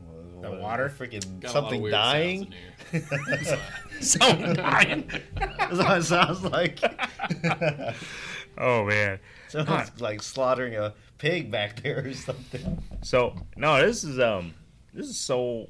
Well, 0.00 0.42
The 0.52 0.58
water? 0.58 0.88
freaking 0.94 1.40
Got 1.40 1.54
a 1.54 1.54
lot 1.54 1.56
of 1.56 1.64
something 1.64 1.82
weird 1.82 1.92
dying. 1.92 2.52
sounds 2.92 3.10
in 3.10 3.18
here. 3.46 3.58
Someone 4.00 4.54
dying. 4.56 5.10
That's 5.34 5.78
what 5.78 5.98
it 5.98 6.02
sounds 6.04 6.44
like. 6.44 6.80
Oh 8.58 8.86
man. 8.86 9.18
Someone's 9.48 10.00
like 10.00 10.22
slaughtering 10.22 10.76
a 10.76 10.94
pig 11.18 11.50
back 11.50 11.82
there 11.82 12.06
or 12.06 12.14
something. 12.14 12.82
So 13.02 13.36
no, 13.54 13.84
this 13.86 14.02
is 14.02 14.18
um 14.18 14.54
this 14.96 15.06
is 15.06 15.16
so 15.18 15.68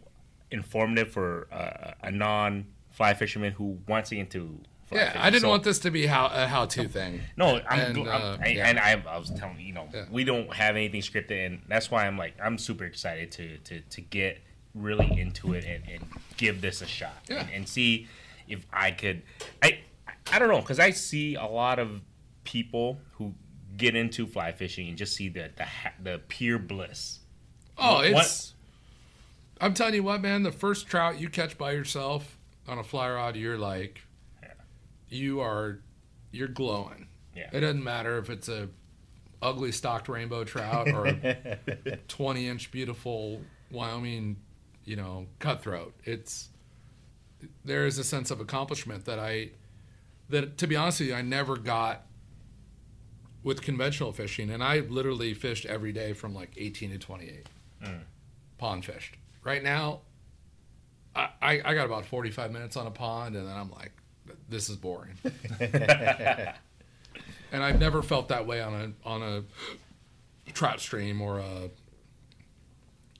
informative 0.50 1.10
for 1.12 1.48
uh, 1.52 1.92
a 2.02 2.10
non 2.10 2.66
fly 2.90 3.14
fisherman 3.14 3.52
who 3.52 3.78
wants 3.88 4.08
to 4.10 4.16
get 4.16 4.22
into. 4.22 4.60
Fly 4.86 4.98
yeah, 4.98 5.06
fishing. 5.08 5.20
I 5.22 5.30
didn't 5.30 5.42
So- 5.42 5.48
want 5.48 5.64
this 5.64 5.78
to 5.80 5.90
be 5.90 6.06
how 6.06 6.26
a 6.26 6.46
how-to 6.46 6.86
thing. 6.88 7.20
No, 7.36 7.60
I'm, 7.68 7.78
And, 7.80 7.98
I'm- 8.08 8.08
uh, 8.08 8.38
I, 8.40 8.46
yeah. 8.48 8.68
and 8.68 8.78
I, 8.78 9.02
I 9.08 9.18
was 9.18 9.30
telling 9.30 9.58
you, 9.60 9.72
know, 9.72 9.88
Yeah. 9.92 10.04
we 10.10 10.22
don't 10.24 10.52
have 10.54 10.76
anything 10.76 11.00
scripted, 11.00 11.44
and 11.44 11.62
that's 11.68 11.90
why 11.90 12.06
I'm 12.06 12.16
like, 12.16 12.34
I'm 12.42 12.56
super 12.56 12.84
excited 12.84 13.32
to 13.32 13.58
to 13.58 13.80
to 13.80 14.00
get 14.00 14.40
really 14.74 15.18
into 15.18 15.54
it 15.54 15.64
and, 15.64 15.82
and 15.88 16.04
give 16.36 16.60
this 16.60 16.82
a 16.82 16.86
shot 16.86 17.16
Yeah. 17.28 17.40
and, 17.40 17.50
and 17.50 17.68
see 17.68 18.06
if 18.46 18.64
I 18.72 18.92
could. 18.92 19.22
I 19.62 19.80
I 20.32 20.38
don't 20.38 20.48
know 20.48 20.60
because 20.60 20.78
I 20.78 20.90
see 20.92 21.34
a 21.34 21.46
lot 21.46 21.78
of 21.80 22.00
people 22.44 22.98
who 23.14 23.34
get 23.76 23.96
into 23.96 24.24
fly 24.26 24.52
fishing 24.52 24.88
and 24.88 24.96
just 24.96 25.16
see 25.16 25.28
the 25.28 25.50
the 25.56 25.66
the 26.00 26.18
pure 26.28 26.58
bliss. 26.60 27.18
Oh, 27.76 28.00
it's. 28.00 28.54
I'm 29.60 29.74
telling 29.74 29.94
you 29.94 30.02
what, 30.02 30.20
man. 30.20 30.42
The 30.42 30.52
first 30.52 30.86
trout 30.86 31.18
you 31.20 31.28
catch 31.28 31.56
by 31.56 31.72
yourself 31.72 32.38
on 32.68 32.78
a 32.78 32.84
fly 32.84 33.10
rod, 33.10 33.36
you're 33.36 33.58
like, 33.58 34.02
Yeah. 34.42 34.50
you 35.08 35.40
are, 35.40 35.80
you're 36.30 36.48
glowing. 36.48 37.08
Yeah. 37.34 37.48
It 37.52 37.60
doesn't 37.60 37.82
matter 37.84 38.18
if 38.18 38.28
it's 38.30 38.48
a 38.48 38.68
ugly 39.42 39.70
stocked 39.72 40.08
rainbow 40.08 40.44
trout 40.44 40.88
or 40.88 41.06
a 41.06 41.98
20 42.08 42.48
inch 42.48 42.70
beautiful 42.70 43.40
Wyoming, 43.70 44.36
you 44.84 44.96
know, 44.96 45.26
cutthroat. 45.38 45.94
It's 46.04 46.48
there 47.64 47.86
is 47.86 47.98
a 47.98 48.04
sense 48.04 48.30
of 48.30 48.40
accomplishment 48.40 49.04
that 49.04 49.18
I 49.18 49.50
that 50.30 50.56
to 50.58 50.66
be 50.66 50.74
honest 50.76 51.00
with 51.00 51.10
you, 51.10 51.14
I 51.14 51.22
never 51.22 51.56
got 51.56 52.06
with 53.42 53.62
conventional 53.62 54.12
fishing, 54.12 54.50
and 54.50 54.62
I 54.64 54.80
literally 54.80 55.34
fished 55.34 55.66
every 55.66 55.92
day 55.92 56.12
from 56.12 56.34
like 56.34 56.52
18 56.56 56.90
to 56.90 56.98
28. 56.98 57.46
Hmm. 57.82 57.90
Pond 58.58 58.84
fished. 58.84 59.16
Right 59.46 59.62
now, 59.62 60.00
I, 61.14 61.28
I, 61.40 61.62
I 61.64 61.74
got 61.74 61.86
about 61.86 62.04
45 62.04 62.50
minutes 62.50 62.76
on 62.76 62.88
a 62.88 62.90
pond, 62.90 63.36
and 63.36 63.46
then 63.46 63.56
I'm 63.56 63.70
like, 63.70 63.92
this 64.48 64.68
is 64.68 64.74
boring. 64.74 65.12
and 65.60 66.52
I've 67.52 67.78
never 67.78 68.02
felt 68.02 68.26
that 68.28 68.44
way 68.44 68.60
on 68.60 68.74
a 68.74 69.08
on 69.08 69.22
a 69.22 69.44
trout 70.52 70.80
stream 70.80 71.22
or 71.22 71.38
a 71.38 71.70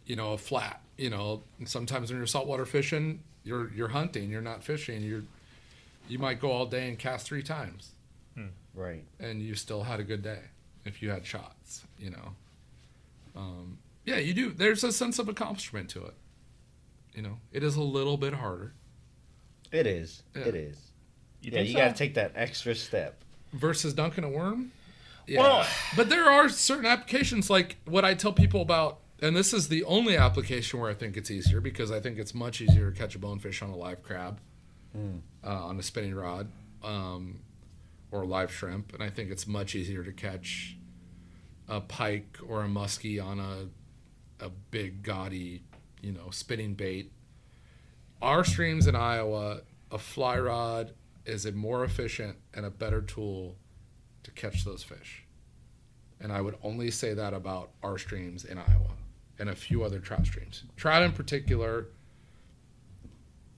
you 0.05 0.16
know 0.16 0.33
a 0.33 0.39
flat. 0.39 0.81
You 0.99 1.11
know, 1.11 1.45
sometimes 1.64 2.11
when 2.11 2.18
you're 2.18 2.27
saltwater 2.27 2.66
fishing, 2.66 3.22
you're 3.45 3.70
you're 3.72 3.89
hunting, 3.89 4.29
you're 4.29 4.41
not 4.41 4.64
fishing. 4.64 5.03
You're 5.03 5.22
you 6.09 6.18
might 6.18 6.41
go 6.41 6.51
all 6.51 6.66
day 6.66 6.89
and 6.89 6.99
cast 6.99 7.27
three 7.27 7.43
times, 7.45 7.93
Right. 8.74 9.05
and 9.20 9.41
you 9.41 9.55
still 9.55 9.85
had 9.85 10.01
a 10.01 10.05
good 10.05 10.22
day 10.22 10.41
if 10.85 11.03
you 11.03 11.11
had 11.11 11.24
shots. 11.24 11.85
You 12.01 12.11
know, 12.11 12.35
um, 13.37 13.79
yeah, 14.07 14.16
you 14.16 14.32
do. 14.32 14.50
There's 14.52 14.82
a 14.82 14.92
sense 14.92 15.18
of 15.18 15.28
accomplishment 15.28 15.90
to 15.90 16.04
it. 16.07 16.14
You 17.14 17.22
know, 17.22 17.38
it 17.52 17.62
is 17.62 17.76
a 17.76 17.82
little 17.82 18.16
bit 18.16 18.34
harder 18.34 18.72
It 19.72 19.86
is. 19.86 20.22
Yeah. 20.34 20.42
It 20.42 20.54
is. 20.54 20.78
You 21.42 21.52
yeah, 21.52 21.61
you 21.61 21.72
so? 21.72 21.78
got 21.78 21.88
to 21.88 21.94
take 21.94 22.14
that 22.14 22.32
extra 22.34 22.74
step. 22.74 23.22
versus 23.52 23.92
dunking 23.94 24.24
a 24.24 24.28
worm. 24.28 24.72
Yeah. 25.26 25.40
Well- 25.40 25.66
but 25.96 26.09
there 26.09 26.30
are 26.30 26.48
certain 26.48 26.86
applications 26.86 27.50
like 27.50 27.76
what 27.84 28.04
I 28.04 28.14
tell 28.14 28.32
people 28.32 28.62
about, 28.62 28.98
and 29.20 29.34
this 29.36 29.52
is 29.52 29.68
the 29.68 29.82
only 29.84 30.16
application 30.16 30.78
where 30.80 30.90
I 30.90 30.94
think 30.94 31.16
it's 31.16 31.30
easier 31.30 31.61
because 31.61 31.90
I 31.90 32.00
think 32.00 32.18
it's 32.18 32.34
much 32.34 32.61
easier 32.61 32.90
to 32.90 32.96
catch 32.98 33.14
a 33.14 33.18
bonefish 33.18 33.61
on 33.62 33.70
a 33.70 33.76
live 33.76 34.02
crab, 34.02 34.38
uh, 34.94 35.09
on 35.48 35.78
a 35.78 35.82
spinning 35.82 36.14
rod, 36.14 36.48
um, 36.84 37.40
or 38.11 38.22
a 38.22 38.26
live 38.26 38.52
shrimp, 38.52 38.92
and 38.94 39.02
I 39.02 39.09
think 39.11 39.30
it's 39.30 39.46
much 39.46 39.74
easier 39.74 40.04
to 40.04 40.12
catch 40.12 40.76
a 41.68 41.80
pike 41.80 42.38
or 42.46 42.62
a 42.64 42.68
muskie 42.68 43.22
on 43.22 43.40
a 43.40 43.68
a 44.41 44.49
big 44.49 45.03
gaudy, 45.03 45.62
you 46.03 46.12
know, 46.12 46.30
spinning 46.30 46.74
bait. 46.74 47.12
Our 48.22 48.45
streams 48.45 48.87
in 48.87 48.95
Iowa, 48.97 49.61
a 49.91 49.99
fly 49.99 50.39
rod 50.39 50.93
is 51.24 51.45
a 51.47 51.53
more 51.53 51.84
efficient 51.84 52.37
and 52.55 52.64
a 52.64 52.70
better 52.70 53.01
tool 53.01 53.57
to 54.22 54.30
catch 54.30 54.64
those 54.64 54.82
fish. 54.82 55.24
And 56.20 56.32
I 56.32 56.41
would 56.41 56.57
only 56.62 56.91
say 56.91 57.14
that 57.14 57.34
about 57.34 57.70
our 57.82 57.99
streams 57.99 58.45
in 58.45 58.59
Iowa 58.59 58.97
and 59.39 59.51
a 59.51 59.55
few 59.55 59.84
other 59.84 59.99
trout 59.99 60.26
streams. 60.26 60.64
Trout 60.76 61.03
in 61.03 61.12
particular, 61.12 61.89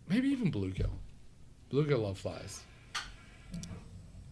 maybe 0.09 0.29
even 0.29 0.51
bluegill. 0.51 0.91
Bluegill 1.71 2.03
love 2.03 2.19
flies. 2.19 2.63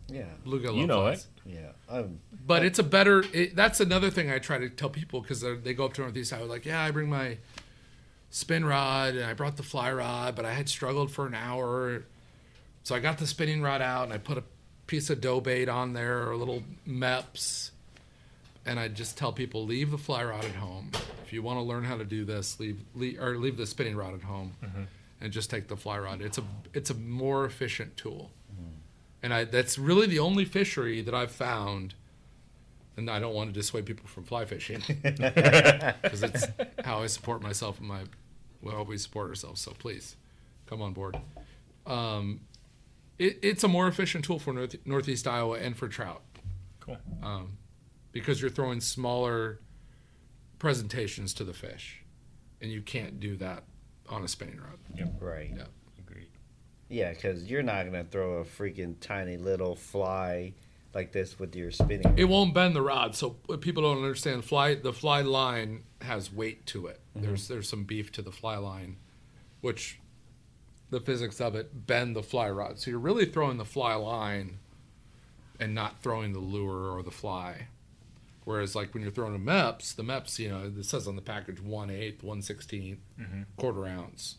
Yeah. 0.08 0.24
Bluegill 0.44 0.66
love 0.66 0.76
You 0.76 0.86
know 0.86 1.00
flies. 1.02 1.26
Yeah. 1.44 1.72
I'm, 1.90 2.20
But 2.46 2.64
it's 2.64 2.78
a 2.78 2.84
better. 2.84 3.24
It, 3.32 3.56
that's 3.56 3.80
another 3.80 4.10
thing 4.10 4.30
I 4.30 4.38
try 4.38 4.58
to 4.58 4.68
tell 4.68 4.90
people 4.90 5.20
because 5.20 5.40
they 5.40 5.74
go 5.74 5.84
up 5.84 5.94
to 5.94 6.02
Northeast 6.02 6.32
Iowa 6.32 6.46
like, 6.46 6.64
yeah, 6.64 6.82
I 6.82 6.90
bring 6.90 7.08
my 7.08 7.38
spin 8.30 8.64
rod 8.64 9.14
and 9.14 9.24
I 9.24 9.34
brought 9.34 9.56
the 9.56 9.62
fly 9.62 9.92
rod, 9.92 10.36
but 10.36 10.44
I 10.44 10.52
had 10.52 10.68
struggled 10.68 11.10
for 11.10 11.26
an 11.26 11.34
hour, 11.34 12.04
so 12.82 12.94
I 12.94 13.00
got 13.00 13.18
the 13.18 13.26
spinning 13.26 13.62
rod 13.62 13.80
out 13.80 14.04
and 14.04 14.12
I 14.12 14.18
put 14.18 14.38
a 14.38 14.44
piece 14.86 15.10
of 15.10 15.20
dough 15.20 15.40
bait 15.40 15.68
on 15.68 15.92
there 15.92 16.22
or 16.22 16.32
a 16.32 16.36
little 16.36 16.62
Mepps, 16.86 17.70
and 18.64 18.78
I 18.78 18.88
just 18.88 19.16
tell 19.16 19.32
people 19.32 19.64
leave 19.64 19.90
the 19.90 19.98
fly 19.98 20.24
rod 20.24 20.44
at 20.44 20.54
home. 20.54 20.90
If 21.24 21.32
you 21.32 21.42
want 21.42 21.58
to 21.58 21.62
learn 21.62 21.84
how 21.84 21.96
to 21.96 22.04
do 22.04 22.24
this, 22.24 22.60
leave, 22.60 22.78
leave 22.94 23.20
or 23.20 23.36
leave 23.38 23.56
the 23.56 23.66
spinning 23.66 23.96
rod 23.96 24.14
at 24.14 24.22
home, 24.22 24.52
mm-hmm. 24.64 24.82
and 25.20 25.32
just 25.32 25.50
take 25.50 25.68
the 25.68 25.76
fly 25.76 25.98
rod. 25.98 26.20
It's 26.20 26.38
a 26.38 26.44
it's 26.72 26.90
a 26.90 26.94
more 26.94 27.44
efficient 27.44 27.96
tool. 27.96 28.30
And 29.22 29.32
I, 29.34 29.44
that's 29.44 29.78
really 29.78 30.06
the 30.06 30.18
only 30.18 30.44
fishery 30.44 31.00
that 31.02 31.14
I've 31.14 31.32
found 31.32 31.94
and 32.96 33.10
I 33.10 33.18
don't 33.18 33.34
want 33.34 33.50
to 33.50 33.52
dissuade 33.52 33.84
people 33.84 34.06
from 34.08 34.24
fly 34.24 34.44
fishing 34.46 34.82
because 35.02 36.22
it's 36.22 36.46
how 36.84 37.02
I 37.02 37.06
support 37.08 37.42
myself 37.42 37.78
and 37.78 37.88
my 37.88 38.02
well 38.62 38.84
we 38.84 38.96
support 38.98 39.28
ourselves. 39.28 39.60
So 39.60 39.72
please 39.72 40.16
come 40.66 40.80
on 40.80 40.92
board. 40.92 41.16
Um, 41.86 42.40
it, 43.18 43.38
it's 43.42 43.64
a 43.64 43.68
more 43.68 43.86
efficient 43.88 44.24
tool 44.24 44.38
for 44.38 44.52
North, 44.52 44.76
Northeast 44.84 45.26
Iowa 45.26 45.58
and 45.58 45.76
for 45.76 45.88
trout 45.88 46.22
Cool. 46.80 46.98
because 48.12 48.40
you're 48.40 48.50
throwing 48.50 48.80
smaller 48.80 49.60
presentations 50.58 51.34
to 51.34 51.44
the 51.44 51.52
fish, 51.52 52.02
and 52.62 52.70
you 52.70 52.80
can't 52.80 53.20
do 53.20 53.36
that 53.36 53.64
on 54.08 54.24
a 54.24 54.28
spinning 54.28 54.56
rod. 54.58 54.78
Yep. 54.94 55.14
right. 55.20 55.52
Yeah. 55.54 55.64
Agreed. 56.88 56.98
Yeah, 56.98 57.10
because 57.10 57.44
you're 57.44 57.62
not 57.62 57.84
gonna 57.84 58.04
throw 58.04 58.38
a 58.38 58.44
freaking 58.44 58.94
tiny 59.00 59.36
little 59.36 59.76
fly 59.76 60.54
like 60.94 61.12
this 61.12 61.38
with 61.38 61.54
your 61.54 61.70
spinning. 61.70 62.14
It 62.16 62.24
won't 62.24 62.54
bend 62.54 62.74
the 62.74 62.80
rod, 62.80 63.14
so 63.14 63.30
people 63.60 63.82
don't 63.82 63.98
understand. 63.98 64.44
Fly 64.44 64.76
the 64.76 64.92
fly 64.92 65.20
line 65.20 65.82
has 66.00 66.32
weight 66.32 66.64
to 66.66 66.86
it. 66.86 67.00
Mm-hmm. 67.14 67.26
There's 67.26 67.48
there's 67.48 67.68
some 67.68 67.84
beef 67.84 68.10
to 68.12 68.22
the 68.22 68.32
fly 68.32 68.56
line, 68.56 68.96
which 69.60 70.00
the 70.90 71.00
physics 71.00 71.40
of 71.40 71.54
it 71.54 71.86
bend 71.86 72.16
the 72.16 72.22
fly 72.22 72.48
rod. 72.48 72.78
So 72.78 72.90
you're 72.90 73.00
really 73.00 73.26
throwing 73.26 73.58
the 73.58 73.64
fly 73.64 73.94
line, 73.94 74.58
and 75.60 75.74
not 75.74 76.00
throwing 76.02 76.32
the 76.32 76.38
lure 76.38 76.96
or 76.96 77.02
the 77.02 77.10
fly. 77.10 77.68
Whereas 78.44 78.76
like 78.76 78.94
when 78.94 79.02
you're 79.02 79.12
throwing 79.12 79.34
a 79.34 79.40
Mepps, 79.40 79.94
the 79.96 80.04
Mepps, 80.04 80.38
you 80.38 80.48
know, 80.48 80.72
it 80.78 80.84
says 80.84 81.08
on 81.08 81.16
the 81.16 81.22
package 81.22 81.60
one 81.60 81.90
eighth, 81.90 82.22
one 82.22 82.42
sixteenth, 82.42 83.00
mm-hmm. 83.20 83.42
quarter 83.56 83.86
ounce, 83.86 84.36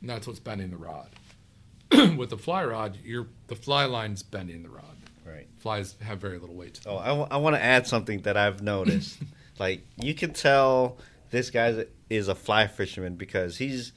and 0.00 0.08
that's 0.08 0.26
what's 0.26 0.38
bending 0.38 0.70
the 0.70 0.76
rod. 0.76 1.08
With 2.16 2.30
the 2.30 2.38
fly 2.38 2.64
rod, 2.64 2.98
you're 3.04 3.28
the 3.46 3.56
fly 3.56 3.84
line's 3.84 4.22
bending 4.22 4.62
the 4.62 4.68
rod. 4.68 4.84
Right. 5.24 5.46
Flies 5.58 5.94
have 6.02 6.18
very 6.18 6.38
little 6.38 6.54
weight 6.54 6.74
to 6.74 6.84
them. 6.84 6.92
Oh, 6.94 7.26
I, 7.30 7.36
want 7.36 7.56
to 7.56 7.62
add 7.62 7.86
something 7.86 8.22
that 8.22 8.36
I've 8.36 8.62
noticed. 8.62 9.18
like 9.58 9.86
you 9.96 10.14
can 10.14 10.32
tell 10.32 10.98
this 11.30 11.50
guy 11.50 11.84
is 12.08 12.28
a 12.28 12.34
fly 12.34 12.66
fisherman 12.66 13.16
because 13.16 13.58
he's 13.58 13.92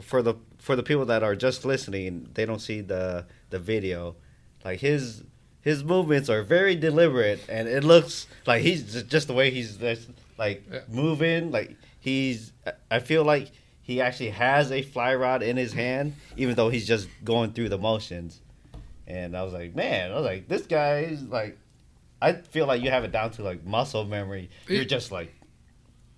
for 0.00 0.22
the 0.22 0.34
for 0.58 0.76
the 0.76 0.82
people 0.82 1.06
that 1.06 1.22
are 1.22 1.34
just 1.34 1.64
listening, 1.64 2.28
they 2.34 2.44
don't 2.44 2.60
see 2.60 2.80
the 2.80 3.26
the 3.50 3.58
video. 3.58 4.16
Like 4.64 4.80
his 4.80 5.22
his 5.60 5.82
movements 5.82 6.28
are 6.28 6.42
very 6.42 6.76
deliberate, 6.76 7.40
and 7.48 7.66
it 7.66 7.82
looks 7.82 8.26
like 8.46 8.62
he's 8.62 8.92
just, 8.92 9.08
just 9.08 9.26
the 9.26 9.34
way 9.34 9.50
he's 9.50 9.78
like 10.38 10.64
moving. 10.88 11.50
Like 11.50 11.76
he's, 11.98 12.52
I 12.90 13.00
feel 13.00 13.24
like 13.24 13.50
he 13.86 14.00
actually 14.00 14.30
has 14.30 14.72
a 14.72 14.82
fly 14.82 15.14
rod 15.14 15.44
in 15.44 15.56
his 15.56 15.72
hand, 15.72 16.14
even 16.36 16.56
though 16.56 16.70
he's 16.70 16.88
just 16.88 17.08
going 17.22 17.52
through 17.52 17.68
the 17.68 17.78
motions. 17.78 18.40
And 19.06 19.36
I 19.36 19.44
was 19.44 19.52
like, 19.52 19.76
man, 19.76 20.10
I 20.10 20.14
was 20.16 20.24
like, 20.24 20.48
this 20.48 20.66
guy 20.66 21.02
is 21.02 21.22
like, 21.22 21.56
I 22.20 22.32
feel 22.32 22.66
like 22.66 22.82
you 22.82 22.90
have 22.90 23.04
it 23.04 23.12
down 23.12 23.30
to 23.32 23.44
like 23.44 23.64
muscle 23.64 24.04
memory. 24.04 24.50
You're 24.66 24.82
It- 24.82 24.88
just 24.88 25.12
like 25.12 25.32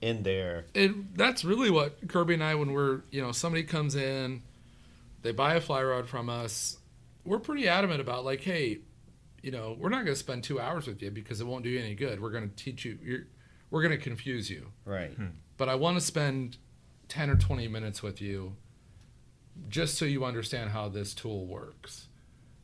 in 0.00 0.22
there. 0.22 0.64
And 0.74 1.10
that's 1.14 1.44
really 1.44 1.70
what 1.70 2.08
Kirby 2.08 2.34
and 2.34 2.42
I, 2.42 2.54
when 2.54 2.72
we're, 2.72 3.02
you 3.10 3.20
know, 3.20 3.32
somebody 3.32 3.64
comes 3.64 3.94
in, 3.96 4.42
they 5.20 5.32
buy 5.32 5.54
a 5.56 5.60
fly 5.60 5.82
rod 5.82 6.08
from 6.08 6.30
us, 6.30 6.78
we're 7.26 7.38
pretty 7.40 7.68
adamant 7.68 8.00
about 8.00 8.24
like, 8.24 8.40
hey, 8.40 8.78
you 9.42 9.50
know, 9.50 9.76
we're 9.78 9.90
not 9.90 10.04
going 10.06 10.14
to 10.14 10.16
spend 10.16 10.42
two 10.42 10.58
hours 10.58 10.86
with 10.86 11.02
you 11.02 11.10
because 11.10 11.42
it 11.42 11.46
won't 11.46 11.64
do 11.64 11.68
you 11.68 11.80
any 11.80 11.94
good. 11.94 12.18
We're 12.22 12.30
going 12.30 12.48
to 12.48 12.56
teach 12.56 12.86
you, 12.86 12.98
you're, 13.02 13.20
we're 13.70 13.82
going 13.82 13.96
to 13.98 14.02
confuse 14.02 14.48
you. 14.48 14.68
Right. 14.86 15.10
Hmm. 15.10 15.26
But 15.58 15.68
I 15.68 15.74
want 15.74 15.98
to 15.98 16.00
spend 16.00 16.56
10 17.08 17.30
or 17.30 17.36
20 17.36 17.68
minutes 17.68 18.02
with 18.02 18.20
you 18.20 18.56
just 19.68 19.96
so 19.96 20.04
you 20.04 20.24
understand 20.24 20.70
how 20.70 20.88
this 20.88 21.14
tool 21.14 21.46
works. 21.46 22.06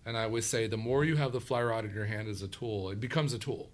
And 0.07 0.17
I 0.17 0.25
always 0.25 0.47
say 0.47 0.67
the 0.67 0.77
more 0.77 1.05
you 1.05 1.17
have 1.17 1.33
the 1.33 1.41
fly 1.41 1.63
rod 1.63 1.85
in 1.85 1.95
your 1.95 2.05
hand 2.05 2.29
as 2.29 2.43
a 2.43 2.49
tool, 2.49 2.91
it 2.91 3.01
becomes 3.01 3.33
a 3.33 3.39
tool. 3.39 3.71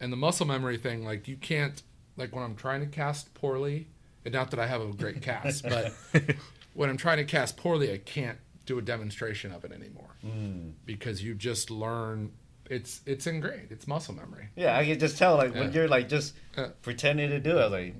And 0.00 0.12
the 0.12 0.16
muscle 0.16 0.46
memory 0.46 0.76
thing, 0.76 1.04
like 1.04 1.28
you 1.28 1.36
can't, 1.36 1.82
like 2.16 2.34
when 2.34 2.44
I'm 2.44 2.56
trying 2.56 2.80
to 2.80 2.86
cast 2.86 3.32
poorly, 3.34 3.88
and 4.24 4.34
not 4.34 4.50
that 4.50 4.60
I 4.60 4.66
have 4.66 4.80
a 4.80 4.92
great 4.92 5.22
cast, 5.22 5.62
but 5.62 5.92
when 6.74 6.90
I'm 6.90 6.96
trying 6.96 7.18
to 7.18 7.24
cast 7.24 7.56
poorly, 7.56 7.92
I 7.92 7.98
can't 7.98 8.38
do 8.66 8.78
a 8.78 8.82
demonstration 8.82 9.52
of 9.52 9.64
it 9.64 9.72
anymore 9.72 10.16
mm. 10.24 10.72
because 10.84 11.22
you 11.22 11.34
just 11.34 11.70
learn. 11.70 12.32
It's 12.68 13.00
it's 13.06 13.28
ingrained. 13.28 13.68
It's 13.70 13.86
muscle 13.86 14.14
memory. 14.14 14.48
Yeah, 14.56 14.76
I 14.76 14.84
can 14.84 14.98
just 14.98 15.16
tell 15.16 15.36
like 15.36 15.54
when 15.54 15.72
you're 15.72 15.86
like 15.86 16.08
just 16.08 16.34
Yeah. 16.56 16.70
pretending 16.82 17.30
to 17.30 17.38
do 17.38 17.52
it. 17.58 17.60
I 17.60 17.64
was 17.64 17.72
like, 17.72 17.94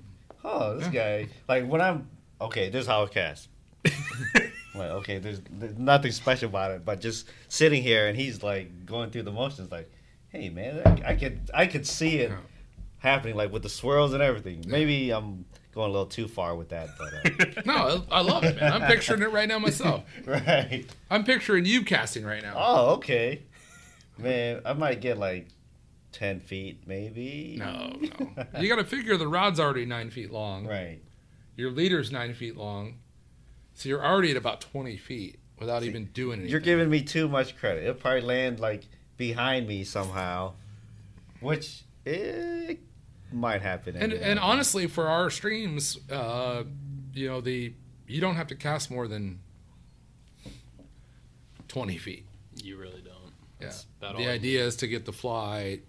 oh, 0.47 0.79
this 0.79 0.89
guy. 0.89 1.29
Like 1.49 1.67
when 1.67 1.81
I'm 1.81 2.09
okay, 2.41 2.71
this 2.71 2.83
is 2.83 2.87
how 2.87 3.03
it 3.03 3.11
cast. 3.11 3.49
like 3.85 4.53
okay, 4.77 5.19
there's, 5.19 5.41
there's 5.51 5.77
nothing 5.77 6.13
special 6.13 6.49
about 6.49 6.71
it, 6.71 6.85
but 6.85 7.01
just 7.01 7.29
sitting 7.49 7.83
here 7.83 8.09
and 8.09 8.17
he's 8.17 8.43
like 8.43 8.87
going 8.87 9.11
through 9.11 9.25
the 9.25 9.33
motions. 9.33 9.71
Like, 9.71 9.91
hey 10.29 10.49
man, 10.49 10.83
I, 10.85 11.11
I 11.11 11.17
could 11.17 11.51
I 11.53 11.67
could 11.67 11.87
see 11.87 12.19
it 12.19 12.33
happening 12.99 13.37
like 13.37 13.53
with 13.53 13.63
the 13.63 13.69
swirls 13.69 14.13
and 14.13 14.23
everything. 14.23 14.65
Maybe 14.67 15.11
I'm 15.11 15.45
going 15.75 15.91
a 15.91 15.93
little 15.93 16.07
too 16.07 16.27
far 16.29 16.57
with 16.57 16.71
that, 16.71 16.89
but 16.99 17.13
uh, 17.15 17.63
No, 17.67 18.05
I 18.11 18.19
I 18.19 18.21
love 18.23 18.45
it, 18.45 18.57
man. 18.57 18.73
I'm 18.73 18.89
picturing 18.89 19.23
it 19.23 19.31
right 19.31 19.49
now 19.49 19.59
myself. 19.59 20.05
right. 20.25 20.87
I'm 21.11 21.25
picturing 21.25 21.67
you 21.67 21.85
casting 21.85 22.25
right 22.25 22.43
now. 22.43 22.55
Oh, 22.57 22.95
okay. 22.95 23.43
Man, 24.19 24.63
I 24.65 24.73
might 24.73 25.01
get 25.03 25.19
like 25.19 25.49
ten 26.13 26.41
feet, 26.41 26.83
maybe. 26.87 27.57
No, 27.59 27.97
no. 28.01 28.45
You 28.61 28.69
got 28.69 28.77
to 28.77 28.85
figure 28.85 29.17
the 29.17 29.29
rod's 29.29 29.61
already 29.61 29.85
nine 29.85 30.11
feet 30.11 30.31
long. 30.31 30.67
Right. 30.67 31.01
Your 31.57 31.71
leader's 31.71 32.11
nine 32.13 32.35
feet 32.35 32.57
long, 32.57 32.99
so 33.75 33.89
you're 33.89 34.05
already 34.05 34.31
at 34.31 34.37
about 34.37 34.61
twenty 34.61 34.97
feet 34.97 35.39
without 35.59 35.83
See, 35.83 35.89
even 35.89 36.07
doing 36.07 36.35
anything. 36.41 36.51
You're 36.51 36.61
giving 36.61 36.91
me 36.91 37.03
too 37.03 37.29
much 37.29 37.57
credit. 37.57 37.83
It'll 37.85 37.95
probably 37.95 38.21
land 38.23 38.61
like 38.61 38.85
behind 39.17 39.67
me 39.67 39.85
somehow, 39.85 40.53
which 41.41 41.83
it 42.05 42.79
might 43.33 43.63
happen. 43.63 43.97
and 43.97 44.13
and 44.13 44.39
honestly, 44.39 44.87
for 44.87 45.09
our 45.09 45.31
streams, 45.31 45.99
uh, 46.11 46.65
you 47.15 47.27
know 47.29 47.41
the 47.41 47.73
you 48.07 48.21
don't 48.21 48.37
have 48.37 48.49
to 48.49 48.55
cast 48.55 48.91
more 48.91 49.09
than 49.09 49.41
twenty 51.69 51.97
feet. 51.99 52.27
You 52.63 52.77
really 52.77 53.03
don't. 53.03 53.15
Yeah. 53.61 53.67
That's 53.69 53.87
about 53.99 54.17
The 54.19 54.29
idea 54.29 54.65
is 54.65 54.77
to 54.77 54.87
get 54.87 55.05
the 55.07 55.13
fly 55.13 55.81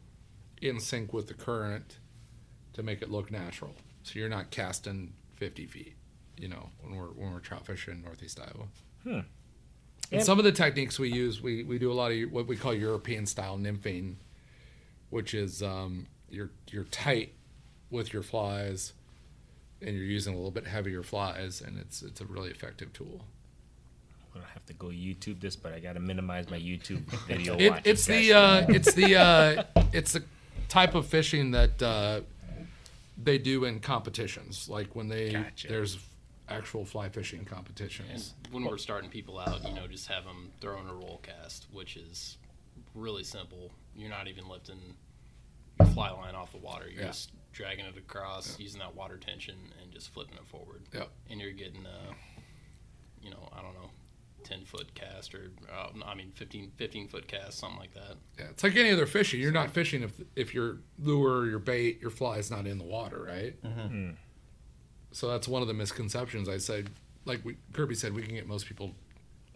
in 0.62 0.80
sync 0.80 1.14
with 1.14 1.28
the 1.28 1.34
current 1.34 1.98
to 2.74 2.84
make 2.84 3.02
it 3.02 3.12
look 3.12 3.32
natural. 3.32 3.76
So 4.04 4.20
you're 4.20 4.30
not 4.30 4.52
casting 4.52 5.14
50 5.36 5.66
feet, 5.66 5.96
you 6.38 6.48
know, 6.48 6.70
when 6.82 6.96
we're 6.96 7.08
when 7.08 7.34
we're 7.34 7.40
trout 7.40 7.66
fishing 7.66 7.96
in 7.96 8.04
Northeast 8.04 8.40
Iowa. 8.40 8.68
Hmm. 9.04 9.28
And 10.12 10.24
some 10.24 10.40
of 10.40 10.46
the 10.46 10.52
techniques 10.52 10.98
we 10.98 11.12
use, 11.12 11.42
we, 11.42 11.64
we 11.64 11.78
do 11.78 11.92
a 11.92 11.94
lot 11.94 12.12
of 12.12 12.32
what 12.32 12.48
we 12.48 12.56
call 12.56 12.74
European 12.74 13.26
style 13.26 13.58
nymphing, 13.58 14.16
which 15.10 15.34
is 15.34 15.62
um, 15.62 16.08
you're 16.30 16.50
you're 16.72 16.86
tight 16.86 17.34
with 17.90 18.14
your 18.14 18.24
flies, 18.24 18.94
and 19.82 19.96
you're 19.96 20.06
using 20.06 20.34
a 20.34 20.38
little 20.38 20.52
bit 20.52 20.66
heavier 20.66 21.04
flies, 21.04 21.62
and 21.62 21.78
it's 21.78 22.02
it's 22.02 22.22
a 22.22 22.26
really 22.26 22.50
effective 22.50 22.94
tool. 22.94 23.26
I'm 24.22 24.42
gonna 24.42 24.54
have 24.54 24.66
to 24.68 24.74
go 24.74 24.88
YouTube 24.88 25.42
this, 25.42 25.58
but 25.58 25.74
I 25.74 25.80
gotta 25.80 26.00
minimize 26.00 26.50
my 26.50 26.60
YouTube 26.60 27.02
video. 27.28 27.58
It, 27.58 27.72
watch, 27.72 27.82
it's 27.84 28.06
the 28.06 28.34
uh, 28.34 28.66
it's 28.70 28.94
the 28.94 29.16
uh, 29.18 29.64
it's 29.92 30.14
the 30.14 30.24
type 30.70 30.96
of 30.96 31.06
fishing 31.06 31.52
that 31.52 31.82
uh, 31.82 32.22
they 33.22 33.38
do 33.38 33.66
in 33.66 33.80
competitions, 33.80 34.68
like 34.70 34.96
when 34.96 35.08
they 35.08 35.32
Gotcha. 35.32 35.68
there's 35.68 35.98
actual 36.50 36.86
fly 36.86 37.10
fishing 37.10 37.40
And 37.40 37.48
competitions. 37.48 38.34
when 38.52 38.64
we're 38.64 38.78
starting 38.78 39.10
people 39.10 39.38
out, 39.40 39.68
you 39.68 39.74
know, 39.74 39.88
just 39.88 40.08
have 40.08 40.24
them 40.24 40.52
throw 40.62 40.80
in 40.80 40.88
a 40.88 40.94
roll 40.94 41.20
cast, 41.24 41.68
which 41.72 41.98
is 41.98 42.38
really 42.96 43.24
simple. 43.24 43.72
You're 43.96 44.10
not 44.10 44.28
even 44.28 44.48
lifting 44.48 44.80
your 45.80 45.88
fly 45.90 46.10
line 46.12 46.36
off 46.36 46.52
the 46.52 46.58
water. 46.60 46.88
You're 46.90 47.02
Yeah. 47.02 47.08
just 47.08 47.32
dragging 47.52 47.86
it 47.86 47.98
across, 47.98 48.58
using 48.60 48.80
that 48.80 48.96
water 48.96 49.18
tension, 49.18 49.56
and 49.82 49.92
just 49.92 50.14
flipping 50.14 50.38
it 50.38 50.46
forward. 50.48 50.84
Yep. 50.94 51.10
And 51.30 51.42
you're 51.42 51.52
getting, 51.52 51.86
uh, 51.86 52.14
you 53.22 53.30
know, 53.32 53.50
I 53.52 53.62
don't 53.62 53.74
know, 53.74 53.90
10 54.48 54.66
foot 54.66 54.94
cast 54.96 55.36
or, 55.36 55.52
uh, 55.72 55.90
I 56.06 56.16
mean, 56.16 56.32
15, 56.36 56.72
15 56.78 57.08
foot 57.08 57.28
cast, 57.28 57.60
something 57.60 57.80
like 57.80 57.94
that. 57.94 58.16
Yeah, 58.40 58.46
it's 58.50 58.64
like 58.64 58.76
any 58.76 58.92
other 58.92 59.06
fishing. 59.06 59.40
You're 59.42 59.52
not 59.52 59.72
fishing 59.72 60.04
if 60.04 60.22
if 60.36 60.54
your 60.54 60.78
lure, 61.00 61.48
your 61.48 61.60
bait, 61.60 62.00
your 62.02 62.12
fly 62.12 62.38
is 62.38 62.50
not 62.50 62.66
in 62.66 62.78
the 62.78 62.84
water, 62.84 63.24
right? 63.24 63.62
Mm-hmm. 63.62 64.12
So 65.12 65.28
that's 65.28 65.48
one 65.48 65.62
of 65.62 65.68
the 65.68 65.74
misconceptions. 65.74 66.48
I 66.48 66.58
said, 66.58 66.90
like 67.26 67.44
we, 67.44 67.58
Kirby 67.74 67.96
said, 67.96 68.14
we 68.14 68.22
can 68.22 68.36
get 68.36 68.48
most 68.48 68.68
people 68.68 68.96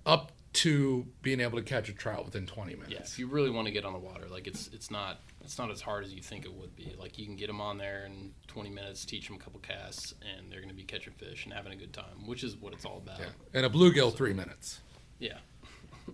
up 0.05 0.31
to 0.53 1.05
being 1.21 1.39
able 1.39 1.57
to 1.57 1.63
catch 1.63 1.87
a 1.87 1.93
trout 1.93 2.25
within 2.25 2.45
20 2.45 2.73
minutes. 2.73 2.91
Yeah, 2.91 2.99
if 2.99 3.17
you 3.17 3.27
really 3.27 3.49
want 3.49 3.67
to 3.67 3.71
get 3.71 3.85
on 3.85 3.93
the 3.93 3.99
water, 3.99 4.27
like 4.29 4.47
it's 4.47 4.69
it's 4.73 4.91
not 4.91 5.21
it's 5.43 5.57
not 5.57 5.71
as 5.71 5.81
hard 5.81 6.03
as 6.03 6.13
you 6.13 6.21
think 6.21 6.45
it 6.45 6.53
would 6.53 6.75
be. 6.75 6.93
Like 6.99 7.17
you 7.17 7.25
can 7.25 7.35
get 7.35 7.47
them 7.47 7.61
on 7.61 7.77
there 7.77 8.05
in 8.05 8.31
20 8.47 8.69
minutes, 8.69 9.05
teach 9.05 9.27
them 9.27 9.35
a 9.37 9.39
couple 9.39 9.59
casts, 9.59 10.13
and 10.37 10.51
they're 10.51 10.59
going 10.59 10.69
to 10.69 10.75
be 10.75 10.83
catching 10.83 11.13
fish 11.13 11.45
and 11.45 11.53
having 11.53 11.71
a 11.73 11.75
good 11.75 11.93
time, 11.93 12.25
which 12.27 12.43
is 12.43 12.55
what 12.57 12.73
it's 12.73 12.85
all 12.85 12.97
about. 12.97 13.19
Yeah. 13.19 13.25
And 13.53 13.65
a 13.65 13.69
bluegill, 13.69 14.15
three 14.15 14.33
minutes. 14.33 14.79
Yeah. 15.19 15.37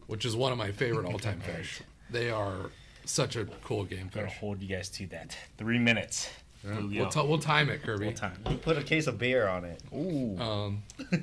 which 0.08 0.26
is 0.26 0.36
one 0.36 0.52
of 0.52 0.58
my 0.58 0.72
favorite 0.72 1.06
all-time 1.06 1.40
fish. 1.56 1.82
They 2.10 2.30
are 2.30 2.72
such 3.06 3.36
a 3.38 3.46
cool 3.64 3.84
game 3.86 4.10
I'm 4.14 4.22
gonna 4.22 4.28
hold 4.28 4.62
you 4.62 4.68
guys 4.68 4.90
to 4.90 5.08
that. 5.08 5.38
Three 5.58 5.80
minutes. 5.80 6.30
Bluegill. 6.66 6.98
We'll, 7.00 7.10
t- 7.10 7.22
we'll 7.28 7.38
time 7.40 7.70
it, 7.70 7.82
Kirby. 7.84 8.06
Full 8.08 8.14
time. 8.14 8.38
You 8.50 8.58
put 8.58 8.78
a 8.78 8.84
case 8.84 9.08
of 9.08 9.18
beer 9.18 9.48
on 9.48 9.64
it. 9.64 9.82
Ooh, 9.94 10.38
Um, 10.42 10.84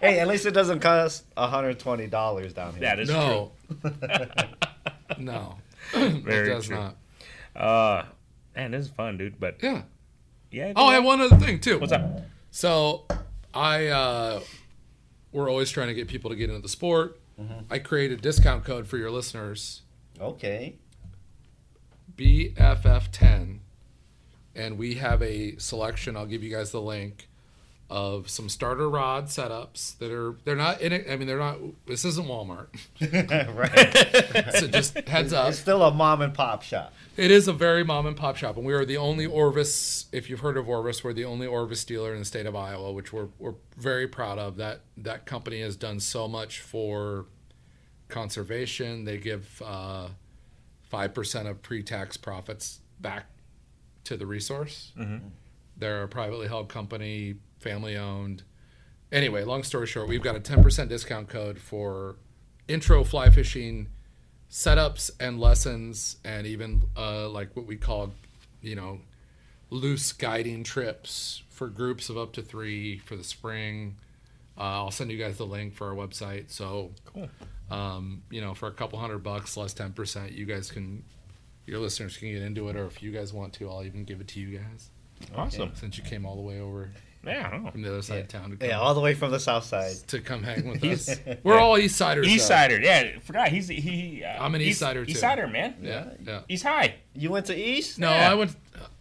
Hey, 0.00 0.20
at 0.20 0.28
least 0.28 0.46
it 0.46 0.52
doesn't 0.52 0.78
cost 0.80 1.24
$120 1.34 2.10
down 2.54 2.72
here. 2.74 2.80
that 2.82 3.00
is 3.00 3.08
no, 3.08 3.50
no, 5.18 5.54
true. 5.54 5.54
Very 6.22 6.50
it 6.50 6.54
does 6.54 6.66
true. 6.66 6.76
not. 6.76 6.96
Uh, 7.56 8.04
man, 8.56 8.70
this 8.72 8.86
is 8.86 8.90
fun, 8.92 9.16
dude. 9.18 9.38
But 9.40 9.58
Yeah. 9.62 9.82
yeah. 10.50 10.72
Oh, 10.76 10.86
I 10.86 10.94
have 10.94 11.04
one 11.04 11.20
other 11.20 11.36
thing 11.36 11.60
too. 11.60 11.78
What's 11.78 11.92
up? 11.92 12.22
So, 12.50 13.06
I 13.54 13.86
uh, 13.88 14.40
we're 15.32 15.50
always 15.50 15.70
trying 15.70 15.88
to 15.88 15.94
get 15.94 16.08
people 16.08 16.30
to 16.30 16.36
get 16.36 16.48
into 16.50 16.62
the 16.62 16.68
sport. 16.68 17.20
I 17.70 17.78
created 17.78 18.18
a 18.18 18.22
discount 18.22 18.64
code 18.64 18.88
for 18.88 18.96
your 18.96 19.12
listeners, 19.12 19.82
Okay. 20.20 20.74
BFF10, 22.16 23.58
and 24.56 24.76
we 24.78 24.94
have 24.94 25.22
a 25.22 25.56
selection. 25.58 26.16
I'll 26.16 26.26
give 26.26 26.42
you 26.42 26.50
guys 26.50 26.72
the 26.72 26.80
link 26.80 27.28
of 27.90 28.28
some 28.28 28.50
starter 28.50 28.88
rod 28.88 29.26
setups 29.26 29.96
that 29.98 30.10
are 30.10 30.36
they're 30.44 30.56
not 30.56 30.80
in 30.82 30.92
it. 30.92 31.06
I 31.10 31.16
mean, 31.16 31.26
they're 31.26 31.38
not. 31.38 31.58
This 31.86 32.04
isn't 32.04 32.26
Walmart, 32.26 32.68
right. 33.56 34.54
so 34.54 34.66
just 34.68 34.98
heads 35.08 35.32
up. 35.32 35.48
It's 35.48 35.58
still 35.58 35.82
a 35.82 35.92
mom 35.92 36.20
and 36.20 36.34
pop 36.34 36.62
shop. 36.62 36.92
It 37.16 37.30
is 37.30 37.48
a 37.48 37.52
very 37.52 37.84
mom 37.84 38.06
and 38.06 38.16
pop 38.16 38.36
shop, 38.36 38.56
and 38.56 38.66
we 38.66 38.74
are 38.74 38.84
the 38.84 38.98
only 38.98 39.24
Orvis. 39.26 40.06
If 40.12 40.28
you've 40.28 40.40
heard 40.40 40.56
of 40.56 40.68
Orvis, 40.68 41.02
we're 41.02 41.14
the 41.14 41.24
only 41.24 41.46
Orvis 41.46 41.84
dealer 41.84 42.12
in 42.12 42.18
the 42.18 42.24
state 42.24 42.46
of 42.46 42.54
Iowa, 42.54 42.92
which 42.92 43.12
we're 43.12 43.28
we're 43.38 43.54
very 43.76 44.06
proud 44.06 44.38
of. 44.38 44.56
That 44.56 44.80
that 44.98 45.24
company 45.24 45.60
has 45.62 45.74
done 45.76 45.98
so 46.00 46.28
much 46.28 46.60
for 46.60 47.24
conservation. 48.08 49.04
They 49.04 49.16
give 49.16 49.62
uh, 49.64 50.08
five 50.82 51.14
percent 51.14 51.48
of 51.48 51.62
pre-tax 51.62 52.18
profits 52.18 52.80
back 53.00 53.26
to 54.04 54.16
the 54.16 54.26
resource. 54.26 54.92
They're 55.76 56.02
a 56.02 56.08
privately 56.08 56.48
held 56.48 56.68
company, 56.68 57.36
family 57.58 57.96
owned. 57.96 58.42
Anyway, 59.10 59.42
long 59.44 59.62
story 59.62 59.86
short, 59.86 60.08
we've 60.08 60.22
got 60.22 60.36
a 60.36 60.40
ten 60.40 60.62
percent 60.62 60.88
discount 60.90 61.28
code 61.28 61.58
for 61.58 62.16
intro 62.66 63.02
fly 63.04 63.30
fishing 63.30 63.88
setups 64.50 65.10
and 65.20 65.38
lessons 65.40 66.16
and 66.24 66.46
even 66.46 66.82
uh, 66.96 67.28
like 67.28 67.54
what 67.56 67.66
we 67.66 67.76
call 67.76 68.12
you 68.62 68.74
know 68.74 68.98
loose 69.70 70.12
guiding 70.12 70.64
trips 70.64 71.42
for 71.50 71.68
groups 71.68 72.08
of 72.08 72.16
up 72.16 72.32
to 72.32 72.40
three 72.42 72.96
for 72.98 73.14
the 73.16 73.24
spring 73.24 73.94
uh, 74.56 74.62
i'll 74.62 74.90
send 74.90 75.10
you 75.10 75.18
guys 75.18 75.36
the 75.36 75.44
link 75.46 75.74
for 75.74 75.88
our 75.88 75.94
website 75.94 76.50
so 76.50 76.90
Cool. 77.12 77.28
um, 77.70 78.22
you 78.30 78.40
know 78.40 78.54
for 78.54 78.68
a 78.68 78.72
couple 78.72 78.98
hundred 78.98 79.18
bucks 79.22 79.54
less 79.56 79.74
10% 79.74 80.34
you 80.34 80.46
guys 80.46 80.70
can 80.70 81.04
your 81.66 81.78
listeners 81.78 82.16
can 82.16 82.32
get 82.32 82.40
into 82.42 82.68
it 82.70 82.76
or 82.76 82.86
if 82.86 83.02
you 83.02 83.10
guys 83.10 83.32
want 83.34 83.52
to 83.54 83.68
i'll 83.68 83.84
even 83.84 84.04
give 84.04 84.20
it 84.22 84.28
to 84.28 84.40
you 84.40 84.58
guys 84.58 84.88
Awesome. 85.36 85.72
since 85.74 85.98
you 85.98 86.04
came 86.04 86.24
all 86.24 86.36
the 86.36 86.42
way 86.42 86.58
over 86.60 86.90
Yeah. 87.28 87.46
I 87.46 87.50
don't 87.50 87.64
know. 87.64 87.70
from 87.70 87.82
the 87.82 87.88
other 87.92 88.02
side 88.02 88.14
Yeah. 88.14 88.20
of 88.22 88.28
town 88.28 88.50
to 88.50 88.56
come, 88.56 88.68
Yeah, 88.68 88.78
all 88.80 88.94
the 88.94 89.00
way 89.00 89.14
from 89.14 89.30
the 89.30 89.40
south 89.40 89.64
side. 89.64 89.94
to 90.08 90.20
come 90.20 90.42
hang 90.42 90.68
with 90.68 90.82
us 90.84 91.16
we're 91.42 91.58
all 91.58 91.76
east 91.78 91.96
siders 91.96 92.26
East. 92.28 92.46
Sider. 92.48 92.80
Yeah, 92.80 93.12
I 93.16 93.18
forgot. 93.20 93.48
He's 93.48 93.68
he. 93.68 94.24
Uh, 94.24 94.42
I'm 94.42 94.54
an 94.54 94.60
East 94.60 94.80
Sider, 94.80 95.04
too. 95.04 95.12
East 95.12 95.20
Sider, 95.20 95.46
man. 95.46 95.76
yeah 95.82 96.10
yeah 96.24 96.40
East 96.48 96.64
High. 96.64 96.94
You 97.14 97.30
went 97.30 97.46
to 97.46 97.56
East? 97.56 97.98
no 97.98 98.10
Yeah. 98.10 98.30
i 98.30 98.34
went 98.34 98.54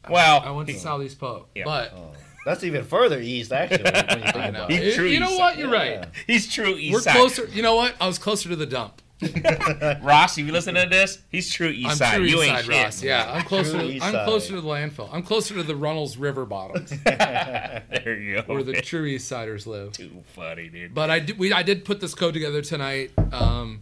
Well, 0.10 0.42
i 0.46 0.52
went 0.52 0.68
to 0.68 0.74
he- 0.74 0.80
southeast 0.80 1.20
Polk 1.20 1.50
Yeah. 1.56 1.64
but 1.66 1.94
Oh, 1.96 2.14
that's 2.46 2.64
even 2.64 2.84
further 2.86 3.20
east, 3.20 3.52
actually. 3.52 3.84
When 3.84 3.94
you 3.94 4.32
think 4.32 4.36
I 4.38 4.50
know. 4.52 4.60
about 4.66 4.72
He's 4.72 4.82
it. 4.94 4.96
true 4.96 5.06
You 5.08 5.20
know 5.20 5.30
east 5.30 5.38
what? 5.40 5.58
You're 5.58 5.74
Yeah. 5.74 5.98
right. 6.00 6.08
He's 6.28 6.52
true 6.54 6.76
East 6.78 6.94
We're 6.94 7.02
Side. 7.02 7.16
closer. 7.16 7.46
You 7.48 7.62
know 7.62 7.76
what? 7.76 7.94
I 8.00 8.08
was 8.08 8.18
closer 8.18 8.48
to 8.50 8.56
the 8.56 8.66
dump. 8.66 9.02
Ross, 10.02 10.38
if 10.38 10.46
you 10.46 10.52
listen 10.52 10.76
to 10.76 10.86
this, 10.90 11.20
he's 11.30 11.50
true 11.52 11.70
East 11.70 11.90
I'm 11.90 11.96
Side. 11.98 12.16
true 12.18 12.26
you 12.26 12.38
East 12.38 12.50
ain't 12.50 12.58
Side 12.58 12.66
shit. 12.66 12.84
Ross. 12.84 13.04
Yeah, 13.04 13.32
I'm 13.32 13.44
closer. 13.44 13.80
True 13.80 14.00
To, 14.00 14.06
I'm 14.06 14.26
closer 14.26 14.54
to 14.56 14.62
the 14.62 14.68
landfill. 14.68 15.10
I'm 15.12 15.24
closer 15.24 15.54
to 15.56 15.64
the 15.64 15.74
Runnells 15.74 16.20
River 16.20 16.46
bottoms, 16.46 16.92
there 17.04 18.20
you 18.22 18.42
go. 18.42 18.54
where 18.54 18.64
the 18.64 18.82
true 18.82 19.06
East 19.06 19.28
Siders 19.28 19.66
live. 19.66 19.94
Too 19.94 20.24
funny, 20.34 20.70
dude. 20.70 20.94
But 20.94 21.10
I 21.10 21.20
did. 21.20 21.40
We 21.40 21.52
I 21.52 21.64
did 21.64 21.84
put 21.86 22.00
this 22.00 22.14
code 22.14 22.34
together 22.36 22.62
tonight. 22.62 23.12
Um, 23.32 23.82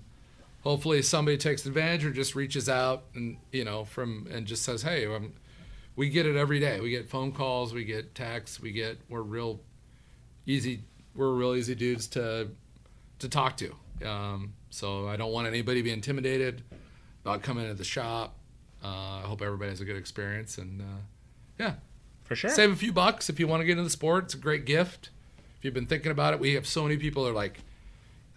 hopefully 0.64 1.01
somebody 1.01 1.38
takes 1.38 1.65
advantage 1.65 2.05
or 2.05 2.11
just 2.11 2.34
reaches 2.34 2.69
out 2.69 3.03
and 3.14 3.38
you 3.51 3.65
know 3.65 3.84
from 3.85 4.27
and 4.31 4.45
just 4.45 4.64
says, 4.64 4.84
hey, 4.84 5.05
um, 5.05 5.34
we 5.97 6.09
get 6.09 6.26
it 6.26 6.38
every 6.38 6.59
day. 6.61 6.80
We 6.80 6.91
get 6.91 7.09
phone 7.09 7.31
calls. 7.34 7.73
We 7.73 7.84
get 7.84 8.15
texts. 8.15 8.61
We 8.61 8.72
get. 8.72 8.99
We're 9.09 9.22
real 9.22 9.59
easy. 10.45 10.84
We're 11.14 11.34
real 11.34 11.55
easy 11.55 11.76
dudes 11.76 12.07
to 12.07 12.49
to 13.19 13.30
talk 13.30 13.57
to. 13.57 13.76
Um, 14.05 14.53
so 14.76 15.07
I 15.07 15.15
don't 15.15 15.31
want 15.31 15.47
anybody 15.47 15.80
to 15.80 15.84
be 15.84 15.91
intimidated 15.91 16.61
about 17.23 17.41
coming 17.43 17.64
into 17.64 17.76
the 17.77 17.84
shop. 17.85 18.35
Uh, 18.84 18.88
I 18.88 19.22
hope 19.26 19.41
everybody 19.41 19.69
has 19.72 19.81
a 19.81 19.85
good 19.85 19.95
experience 19.97 20.57
and 20.57 20.81
uh, 20.81 20.85
yeah, 21.57 21.73
For 22.23 22.35
sure. 22.35 22.49
save 22.49 22.72
a 22.72 22.76
few 22.76 22.91
bucks 22.91 23.30
if 23.30 23.39
you 23.39 23.47
want 23.47 23.61
to 23.61 23.65
get 23.65 23.73
into 23.73 23.84
the 23.84 23.89
sport. 23.89 24.26
It's 24.26 24.34
a 24.34 24.38
great 24.38 24.65
gift. 24.65 25.10
If 25.57 25.64
you've 25.65 25.73
been 25.73 25.88
thinking 25.88 26.11
about 26.11 26.34
it, 26.34 26.39
we 26.39 26.53
have 26.53 26.68
so 26.68 26.84
many 26.84 26.97
people 26.97 27.23
that 27.23 27.30
are 27.31 27.34
like, 27.34 27.60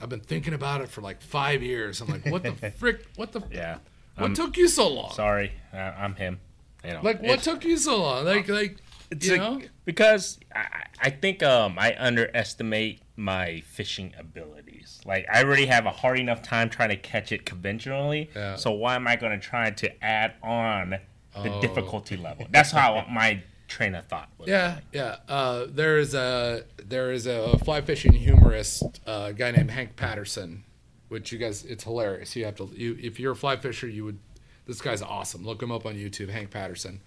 I've 0.01 0.09
been 0.09 0.20
thinking 0.20 0.55
about 0.55 0.81
it 0.81 0.89
for 0.89 1.01
like 1.01 1.20
five 1.20 1.62
years. 1.62 2.01
I'm 2.01 2.09
like, 2.09 2.24
what 2.27 2.44
the 2.44 2.52
frick? 2.78 3.05
What 3.16 3.32
the? 3.32 3.43
yeah. 3.51 3.78
What 4.15 4.27
I'm 4.27 4.35
took 4.35 4.56
you 4.56 4.69
so 4.69 4.89
long? 4.89 5.10
sorry. 5.12 5.52
Uh, 5.73 5.77
I'm 5.77 6.15
him. 6.15 6.39
You 6.85 6.93
know, 6.94 7.01
Like, 7.02 7.20
what 7.20 7.40
took 7.43 7.65
you 7.65 7.77
so 7.77 8.01
long? 8.01 8.24
Like, 8.24 8.48
like, 8.48 8.77
It's 9.10 9.27
you 9.27 9.32
like- 9.36 9.40
know? 9.40 9.60
because 9.85 10.39
I, 10.55 10.85
I 11.01 11.10
think 11.10 11.43
um 11.43 11.77
I 11.78 11.94
underestimate 11.98 13.01
my 13.19 13.61
fishing 13.66 14.15
abilities. 14.19 15.01
Like 15.05 15.27
I 15.32 15.43
already 15.43 15.66
have 15.66 15.85
a 15.86 15.90
hard 15.90 16.19
enough 16.20 16.40
time 16.43 16.70
trying 16.70 16.90
to 16.90 16.97
catch 16.97 17.32
it 17.32 17.45
conventionally. 17.45 18.31
Yeah. 18.35 18.57
So 18.57 18.70
why 18.73 18.95
am 18.95 19.07
I 19.09 19.16
going 19.16 19.39
to 19.39 19.45
try 19.45 19.70
to 19.70 20.05
add 20.05 20.35
on 20.43 20.90
the 21.35 21.53
Oh. 21.53 21.61
difficulty 21.61 22.16
level? 22.16 22.47
That's 22.51 22.70
how 22.70 23.05
my 23.11 23.43
train 23.66 23.95
of 23.95 24.07
thought 24.07 24.28
was. 24.39 24.49
Yeah, 24.49 24.78
yeah. 24.93 25.16
Uh, 25.28 25.66
there 25.69 25.99
is 25.99 26.15
a 26.15 26.62
there 26.82 27.12
is 27.12 27.27
a 27.27 27.59
fly 27.59 27.81
fishing 27.81 28.12
humorist, 28.12 28.85
uh, 29.07 29.32
guy 29.32 29.51
named 29.51 29.70
Hank 29.73 29.97
Patterson, 29.97 30.65
which 31.09 31.32
you 31.32 31.39
guys, 31.39 31.65
it's 31.65 31.85
hilarious. 31.85 32.35
You 32.36 32.45
have 32.47 32.55
to, 32.57 32.70
you 32.73 32.97
if 33.01 33.19
you're 33.20 33.32
a 33.32 33.36
fly 33.36 33.57
fisher, 33.57 33.89
you 33.89 34.05
would. 34.05 34.19
This 34.66 34.81
guy's 34.81 35.03
awesome. 35.03 35.45
Look 35.45 35.62
him 35.62 35.73
up 35.73 35.86
on 35.86 35.95
YouTube, 35.97 36.28
Hank 36.31 36.51
Patterson. 36.51 37.01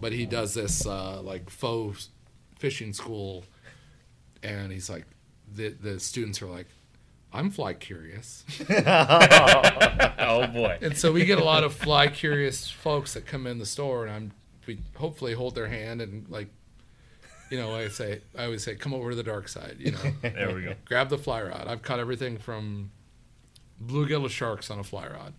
But 0.00 0.12
he 0.12 0.26
does 0.26 0.54
this 0.54 0.84
uh, 0.86 1.20
like 1.22 1.48
faux 1.50 2.08
fishing 2.58 2.92
school, 2.92 3.44
and 4.42 4.72
he's 4.72 4.90
like, 4.90 5.04
the 5.54 5.68
the 5.70 6.00
students 6.00 6.40
are 6.42 6.46
like, 6.46 6.66
I'm 7.32 7.50
fly 7.50 7.74
curious. 7.74 8.44
oh 8.70 10.46
boy. 10.52 10.78
And 10.80 10.96
so 10.96 11.12
we 11.12 11.24
get 11.24 11.38
a 11.38 11.44
lot 11.44 11.64
of 11.64 11.74
fly 11.74 12.08
curious 12.08 12.68
folks 12.70 13.14
that 13.14 13.26
come 13.26 13.46
in 13.46 13.58
the 13.58 13.66
store, 13.66 14.06
and 14.06 14.14
I'm 14.14 14.32
we 14.66 14.78
hopefully 14.96 15.32
hold 15.34 15.54
their 15.54 15.68
hand 15.68 16.02
and 16.02 16.28
like, 16.28 16.48
you 17.50 17.58
know, 17.58 17.74
I 17.74 17.88
say 17.88 18.20
I 18.36 18.44
always 18.44 18.62
say, 18.64 18.74
come 18.74 18.92
over 18.94 19.10
to 19.10 19.16
the 19.16 19.22
dark 19.22 19.48
side. 19.48 19.76
You 19.78 19.92
know, 19.92 19.98
There 20.22 20.54
we 20.54 20.62
go. 20.62 20.74
grab 20.84 21.08
the 21.08 21.18
fly 21.18 21.42
rod. 21.42 21.66
I've 21.66 21.82
caught 21.82 21.98
everything 22.00 22.38
from 22.38 22.90
bluegill 23.82 24.22
to 24.24 24.28
sharks 24.28 24.70
on 24.70 24.78
a 24.78 24.84
fly 24.84 25.06
rod, 25.08 25.32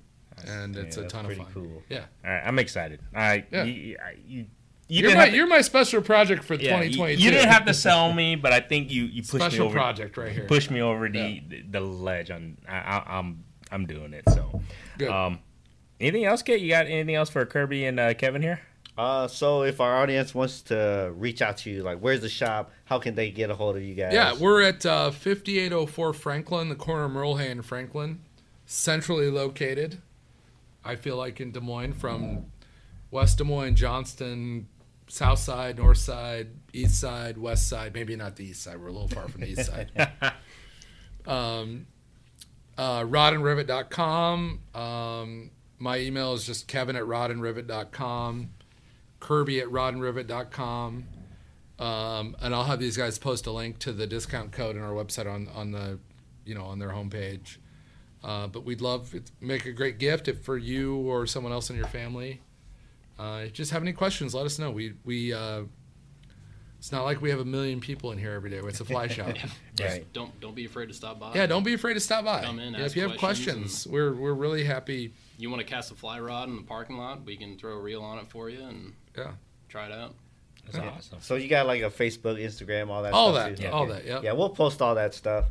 and 0.48 0.76
it's 0.76 0.98
a 0.98 1.02
that's 1.02 1.14
ton 1.14 1.26
of 1.26 1.36
fun. 1.38 1.48
cool. 1.54 1.84
Yeah, 1.90 2.06
All 2.26 2.32
right, 2.32 2.44
I'm 2.46 2.58
excited. 2.60 3.00
I 3.14 3.46
Yeah. 3.52 3.64
you, 3.66 3.98
I- 4.04 4.16
you, 4.26 4.46
you 4.90 5.02
you 5.02 5.06
are 5.06 5.10
didn't 5.12 5.18
my 5.20 5.30
to- 5.30 5.36
you're 5.36 5.48
my 5.48 5.62
special 5.62 6.02
project 6.02 6.44
for 6.44 6.56
yeah, 6.56 6.82
you- 6.82 6.90
2022. 6.92 7.24
You, 7.24 7.32
didn't 7.32 7.50
have 7.50 7.66
to 7.66 7.74
sell 7.74 8.12
me, 8.12 8.36
but 8.36 8.52
I 8.52 8.60
think 8.60 8.92
you 8.92 9.04
you 9.04 9.22
pushed 9.22 9.34
me 9.36 9.40
special 9.40 9.66
over. 9.68 9.74
project 9.74 10.18
right 10.18 10.32
here. 10.32 10.46
Pushed 10.46 10.72
me 10.72 10.82
over 10.82 11.08
the 11.08 11.42
the 11.70 11.80
ledge. 11.80 12.32
On 12.32 12.58
I, 12.68 12.76
I, 12.78 13.18
I'm 13.20 13.44
I'm 13.72 13.86
doing 13.86 14.14
it. 14.14 14.24
So, 14.30 14.62
Good. 14.98 15.10
um, 15.10 15.40
anything 16.00 16.26
else, 16.26 16.42
Kate? 16.42 16.60
You 16.60 16.70
got 16.70 16.88
anything 16.88 17.16
else 17.16 17.30
for 17.30 17.46
Kirby 17.46 17.86
and 17.86 18.00
uh, 18.00 18.14
Kevin 18.16 18.42
here? 18.42 18.60
Uh, 18.98 19.28
so 19.30 19.64
if 19.64 19.80
our 19.80 19.96
audience 20.02 20.36
wants 20.36 20.62
to 20.64 21.14
reach 21.16 21.42
out 21.42 21.56
to 21.56 21.70
you, 21.70 21.84
like, 21.84 22.00
where's 22.00 22.20
the 22.20 22.28
shop? 22.28 22.70
How 22.84 23.00
can 23.00 23.16
they 23.16 23.32
get 23.32 23.50
a 23.50 23.56
hold 23.56 23.78
of 23.78 23.82
you 23.84 23.96
guys? 23.96 24.12
Yeah, 24.12 24.34
we're 24.38 24.62
at 24.62 24.86
uh, 24.86 25.12
5804 25.12 26.12
Franklin, 26.14 26.68
the 26.68 26.76
corner 26.76 27.06
of 27.06 27.12
Merle 27.12 27.38
and 27.38 27.64
Franklin, 27.66 28.20
centrally 28.66 29.30
located. 29.32 30.02
I 30.84 30.96
feel 30.98 31.16
like 31.16 31.40
in 31.40 31.52
Des 31.52 31.62
Moines, 31.62 31.94
from 31.94 32.48
West 33.10 33.38
Des 33.38 33.46
Moines, 33.46 33.76
Johnston, 33.76 34.68
South 35.10 35.40
Side, 35.40 35.78
North 35.78 35.98
Side, 35.98 36.48
East 36.72 37.00
Side, 37.00 37.38
West 37.38 37.68
Side. 37.68 37.94
Maybe 37.94 38.16
not 38.16 38.36
the 38.36 38.46
East 38.46 38.62
Side. 38.64 38.80
We're 38.80 38.88
a 38.88 38.92
little 38.92 39.08
far 39.08 39.28
from 39.28 39.42
the 39.42 39.48
East 39.48 39.66
Side. 39.66 39.92
um, 41.28 41.88
uh, 42.78 43.02
rodandrivet.com. 43.02 44.60
Um, 44.74 45.52
my 45.80 45.98
email 46.00 46.34
is 46.34 46.46
just 46.46 46.68
kevin 46.68 46.96
at 46.96 47.04
rodandrivet.com. 47.04 48.52
Kirby 49.20 49.60
at 49.60 49.68
rodandrivet.com. 49.68 51.06
Um, 51.80 52.36
and 52.42 52.54
I'll 52.54 52.66
have 52.66 52.80
these 52.80 52.96
guys 52.96 53.18
post 53.18 53.48
a 53.48 53.52
link 53.52 53.80
to 53.80 53.92
the 53.92 54.06
discount 54.06 54.52
code 54.52 54.78
on 54.78 54.84
our 54.84 54.92
website 54.92 55.32
on, 55.32 55.48
on 55.56 55.72
the, 55.72 55.98
you 56.46 56.54
know, 56.54 56.66
on 56.66 56.78
their 56.78 56.90
homepage. 56.90 57.58
Uh, 58.24 58.48
but 58.48 58.66
we'd 58.66 58.82
love 58.82 59.16
it 59.16 59.32
make 59.40 59.66
a 59.66 59.72
great 59.72 59.98
gift 59.98 60.28
if 60.28 60.42
for 60.42 60.58
you 60.58 60.98
or 60.98 61.26
someone 61.26 61.54
else 61.54 61.70
in 61.70 61.76
your 61.76 61.88
family. 61.88 62.42
Uh, 63.20 63.40
if 63.42 63.46
you 63.48 63.52
just 63.52 63.72
have 63.72 63.82
any 63.82 63.92
questions, 63.94 64.34
let 64.34 64.46
us 64.46 64.58
know. 64.60 64.72
We 64.72 64.94
we 65.04 65.34
uh, 65.34 65.64
it's 66.78 66.92
not 66.94 67.04
like 67.04 67.22
we 67.22 67.30
have 67.32 67.40
a 67.40 67.46
million 67.46 67.82
people 67.82 68.12
in 68.14 68.18
here 68.18 68.32
every 68.32 68.50
day. 68.50 68.60
It's 68.64 68.80
a 68.80 68.86
fly 68.86 69.08
shop. 69.08 69.36
Just 69.76 69.94
Right. 69.98 70.14
don't 70.14 70.40
don't 70.40 70.56
be 70.56 70.64
afraid 70.66 70.88
to 70.88 70.94
stop 70.94 71.20
by. 71.20 71.34
yeah, 71.36 71.46
don't 71.46 71.64
be 71.64 71.74
afraid 71.74 71.96
to 71.96 72.00
stop 72.00 72.24
by. 72.24 72.42
Come 72.44 72.60
in, 72.60 72.74
Yeah, 72.74 72.80
ask 72.86 72.92
if 72.92 72.96
you 72.96 73.10
have 73.10 73.18
questions 73.18 73.56
questions, 73.56 73.88
we're 73.88 74.14
we're 74.14 74.34
really 74.34 74.64
happy. 74.64 75.14
You 75.38 75.50
want 75.50 75.60
to 75.62 75.66
cast 75.68 75.92
a 75.92 75.96
fly 75.96 76.20
rod 76.22 76.48
in 76.48 76.56
the 76.56 76.62
parking 76.62 76.98
lot? 76.98 77.26
We 77.26 77.36
can 77.36 77.58
throw 77.58 77.74
a 77.74 77.80
reel 77.82 78.02
on 78.02 78.18
it 78.20 78.28
for 78.30 78.50
you 78.50 78.62
and 78.64 78.94
Yeah. 79.18 79.32
try 79.68 79.88
it 79.88 79.92
out. 79.92 80.16
That's 80.66 80.78
awesome. 80.78 81.18
So 81.22 81.36
you 81.36 81.50
got 81.50 81.66
like 81.68 81.82
a 81.82 81.90
Facebook, 81.90 82.40
Instagram, 82.42 82.88
all 82.90 83.04
that. 83.04 83.12
All 83.14 83.34
stuff 83.34 83.50
that, 83.50 83.58
too? 83.58 83.64
Yeah. 83.64 83.70
all 83.72 83.88
that. 83.88 84.06
Yeah. 84.06 84.22
Yeah, 84.22 84.32
we'll 84.34 84.50
post 84.52 84.82
all 84.82 84.96
that 84.96 85.14
stuff. 85.14 85.46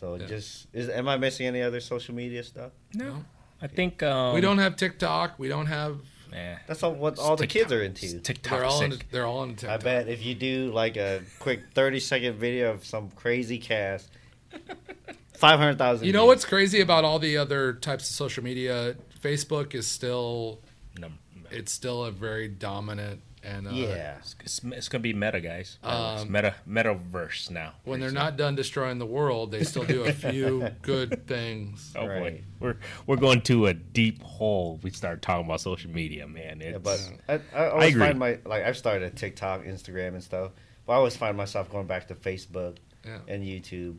So 0.00 0.16
Yeah. 0.16 0.26
just 0.26 0.66
is 0.72 0.88
am 0.88 1.06
I 1.08 1.16
missing 1.18 1.46
any 1.46 1.62
other 1.62 1.78
social 1.80 2.14
media 2.16 2.42
stuff? 2.42 2.72
No, 2.94 3.24
I 3.62 3.68
think 3.68 4.02
um, 4.02 4.34
we 4.34 4.40
don't 4.40 4.58
have 4.58 4.74
TikTok. 4.74 5.38
We 5.38 5.46
don't 5.46 5.66
have. 5.66 6.00
Yeah, 6.34 6.58
That's 6.66 6.82
all 6.82 6.92
what 6.94 7.18
all 7.18 7.36
the 7.36 7.46
kids 7.46 7.70
are 7.72 7.82
into. 7.82 8.18
TikTok. 8.18 8.52
They're 8.58 8.64
all 8.64 8.78
sick. 8.80 8.92
into, 8.92 9.04
they're 9.12 9.26
all 9.26 9.44
into 9.44 9.70
I 9.70 9.76
bet 9.76 10.08
if 10.08 10.24
you 10.24 10.34
do 10.34 10.72
like 10.72 10.96
a 10.96 11.22
quick 11.38 11.60
thirty 11.74 12.00
second 12.00 12.38
video 12.38 12.72
of 12.72 12.84
some 12.84 13.10
crazy 13.10 13.58
cast, 13.58 14.10
five 15.34 15.60
hundred 15.60 15.78
thousand. 15.78 16.06
You 16.06 16.12
know 16.12 16.26
what's 16.26 16.44
crazy 16.44 16.80
about 16.80 17.04
all 17.04 17.20
the 17.20 17.36
other 17.36 17.74
types 17.74 18.10
of 18.10 18.16
social 18.16 18.42
media? 18.42 18.96
Facebook 19.22 19.74
is 19.74 19.86
still 19.86 20.60
No, 20.98 21.08
it's 21.52 21.70
still 21.72 22.04
a 22.04 22.10
very 22.10 22.48
dominant 22.48 23.20
and 23.44 23.66
uh, 23.68 23.70
Yeah. 23.70 24.16
it's, 24.18 24.36
it's, 24.40 24.60
it's 24.64 24.88
gonna 24.88 25.02
be 25.02 25.12
meta, 25.12 25.40
guys. 25.40 25.78
it's 25.82 26.22
Um, 26.22 26.32
meta 26.32 26.54
metaverse 26.68 27.50
now. 27.50 27.72
when 27.84 28.00
they're 28.00 28.08
pretty 28.10 28.24
not 28.24 28.36
done 28.36 28.54
destroying 28.54 28.98
the 28.98 29.06
world, 29.06 29.50
they 29.52 29.64
still 29.64 29.84
do 29.84 30.04
a 30.04 30.12
few 30.30 30.68
good 30.82 31.26
things. 31.26 31.92
soon. 31.92 32.02
Oh 32.02 32.06
boy, 32.06 32.42
we're 32.60 32.76
we're 33.06 33.16
going 33.16 33.40
to 33.42 33.66
a 33.66 33.74
deep 33.74 34.22
hole. 34.22 34.78
We 34.82 34.90
start 34.90 35.22
talking 35.22 35.46
about 35.46 35.60
social 35.60 35.90
media, 35.90 36.26
man. 36.26 36.60
It's, 36.60 36.72
Yeah, 36.72 36.78
but 36.78 37.12
I, 37.28 37.40
I 37.58 37.70
always 37.70 37.88
agree. 37.90 38.00
find 38.06 38.18
my 38.18 38.38
like 38.44 38.64
I've 38.64 38.76
started 38.76 39.04
a 39.04 39.10
TikTok, 39.14 39.64
Instagram, 39.64 40.08
and 40.14 40.22
stuff. 40.22 40.52
But 40.86 40.92
I 40.94 40.96
always 40.96 41.16
find 41.16 41.36
myself 41.36 41.70
going 41.70 41.86
back 41.86 42.08
to 42.08 42.14
Facebook 42.14 42.76
Yeah. 43.04 43.18
and 43.28 43.42
YouTube. 43.42 43.96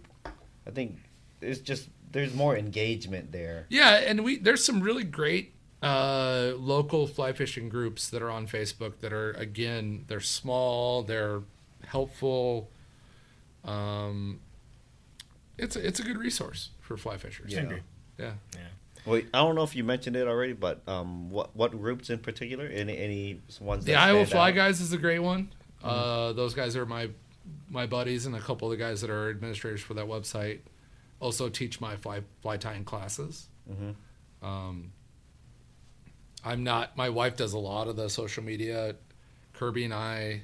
I 0.67 0.71
think 0.71 0.97
it's 1.41 1.59
just 1.59 1.89
there's 2.11 2.33
more 2.33 2.55
engagement 2.55 3.31
there. 3.31 3.65
Yeah, 3.69 3.95
and 3.95 4.23
we 4.23 4.37
there's 4.37 4.63
some 4.63 4.81
really 4.81 5.03
great 5.03 5.53
uh, 5.85 6.53
local 6.57 7.07
fly 7.07 7.33
fishing 7.33 7.69
groups 7.69 8.09
that 8.09 8.21
are 8.21 8.31
on 8.31 8.47
Facebook 8.47 8.99
that 9.01 9.13
are 9.13 9.31
again 9.31 10.05
they're 10.07 10.19
small, 10.19 11.03
they're 11.03 11.41
helpful. 11.85 12.69
Um, 13.63 14.39
it's 15.57 15.75
a, 15.75 15.85
it's 15.87 15.99
a 15.99 16.03
good 16.03 16.17
resource 16.17 16.69
for 16.81 16.97
fly 16.97 17.17
fishers. 17.17 17.53
Yeah. 17.53 17.61
agree. 17.61 17.81
Yeah. 18.17 18.33
Wait, 19.05 19.27
I 19.33 19.39
don't 19.39 19.55
know 19.55 19.63
if 19.63 19.75
you 19.75 19.83
mentioned 19.83 20.15
it 20.15 20.27
already, 20.27 20.53
but 20.53 20.81
um, 20.87 21.29
what 21.29 21.55
what 21.55 21.71
groups 21.71 22.09
in 22.09 22.19
particular? 22.19 22.65
Any 22.65 22.97
any 22.97 23.41
ones? 23.61 23.85
The 23.85 23.95
Iowa 23.95 24.25
stand 24.25 24.31
Fly 24.31 24.49
out? 24.49 24.55
Guys 24.55 24.81
is 24.81 24.93
a 24.93 24.97
great 24.97 25.19
one. 25.19 25.49
Uh, 25.83 26.33
those 26.33 26.55
guys 26.55 26.75
are 26.75 26.85
my 26.87 27.09
my 27.69 27.85
buddies, 27.85 28.25
and 28.25 28.35
a 28.35 28.39
couple 28.39 28.71
of 28.71 28.77
the 28.77 28.83
guys 28.83 29.01
that 29.01 29.11
are 29.11 29.29
administrators 29.29 29.81
for 29.81 29.93
that 29.93 30.05
website 30.07 30.59
also 31.19 31.49
teach 31.49 31.79
my 31.79 31.95
fly 31.95 32.21
fly 32.41 32.57
tying 32.57 32.83
classes. 32.83 33.47
Mhm. 33.69 33.95
Um, 34.45 34.91
I'm 36.45 36.63
not. 36.63 36.95
My 36.95 37.09
wife 37.09 37.35
does 37.35 37.53
a 37.53 37.59
lot 37.59 37.87
of 37.87 37.95
the 37.95 38.09
social 38.09 38.43
media. 38.43 38.95
Kirby 39.53 39.83
and 39.85 39.93
I. 39.93 40.41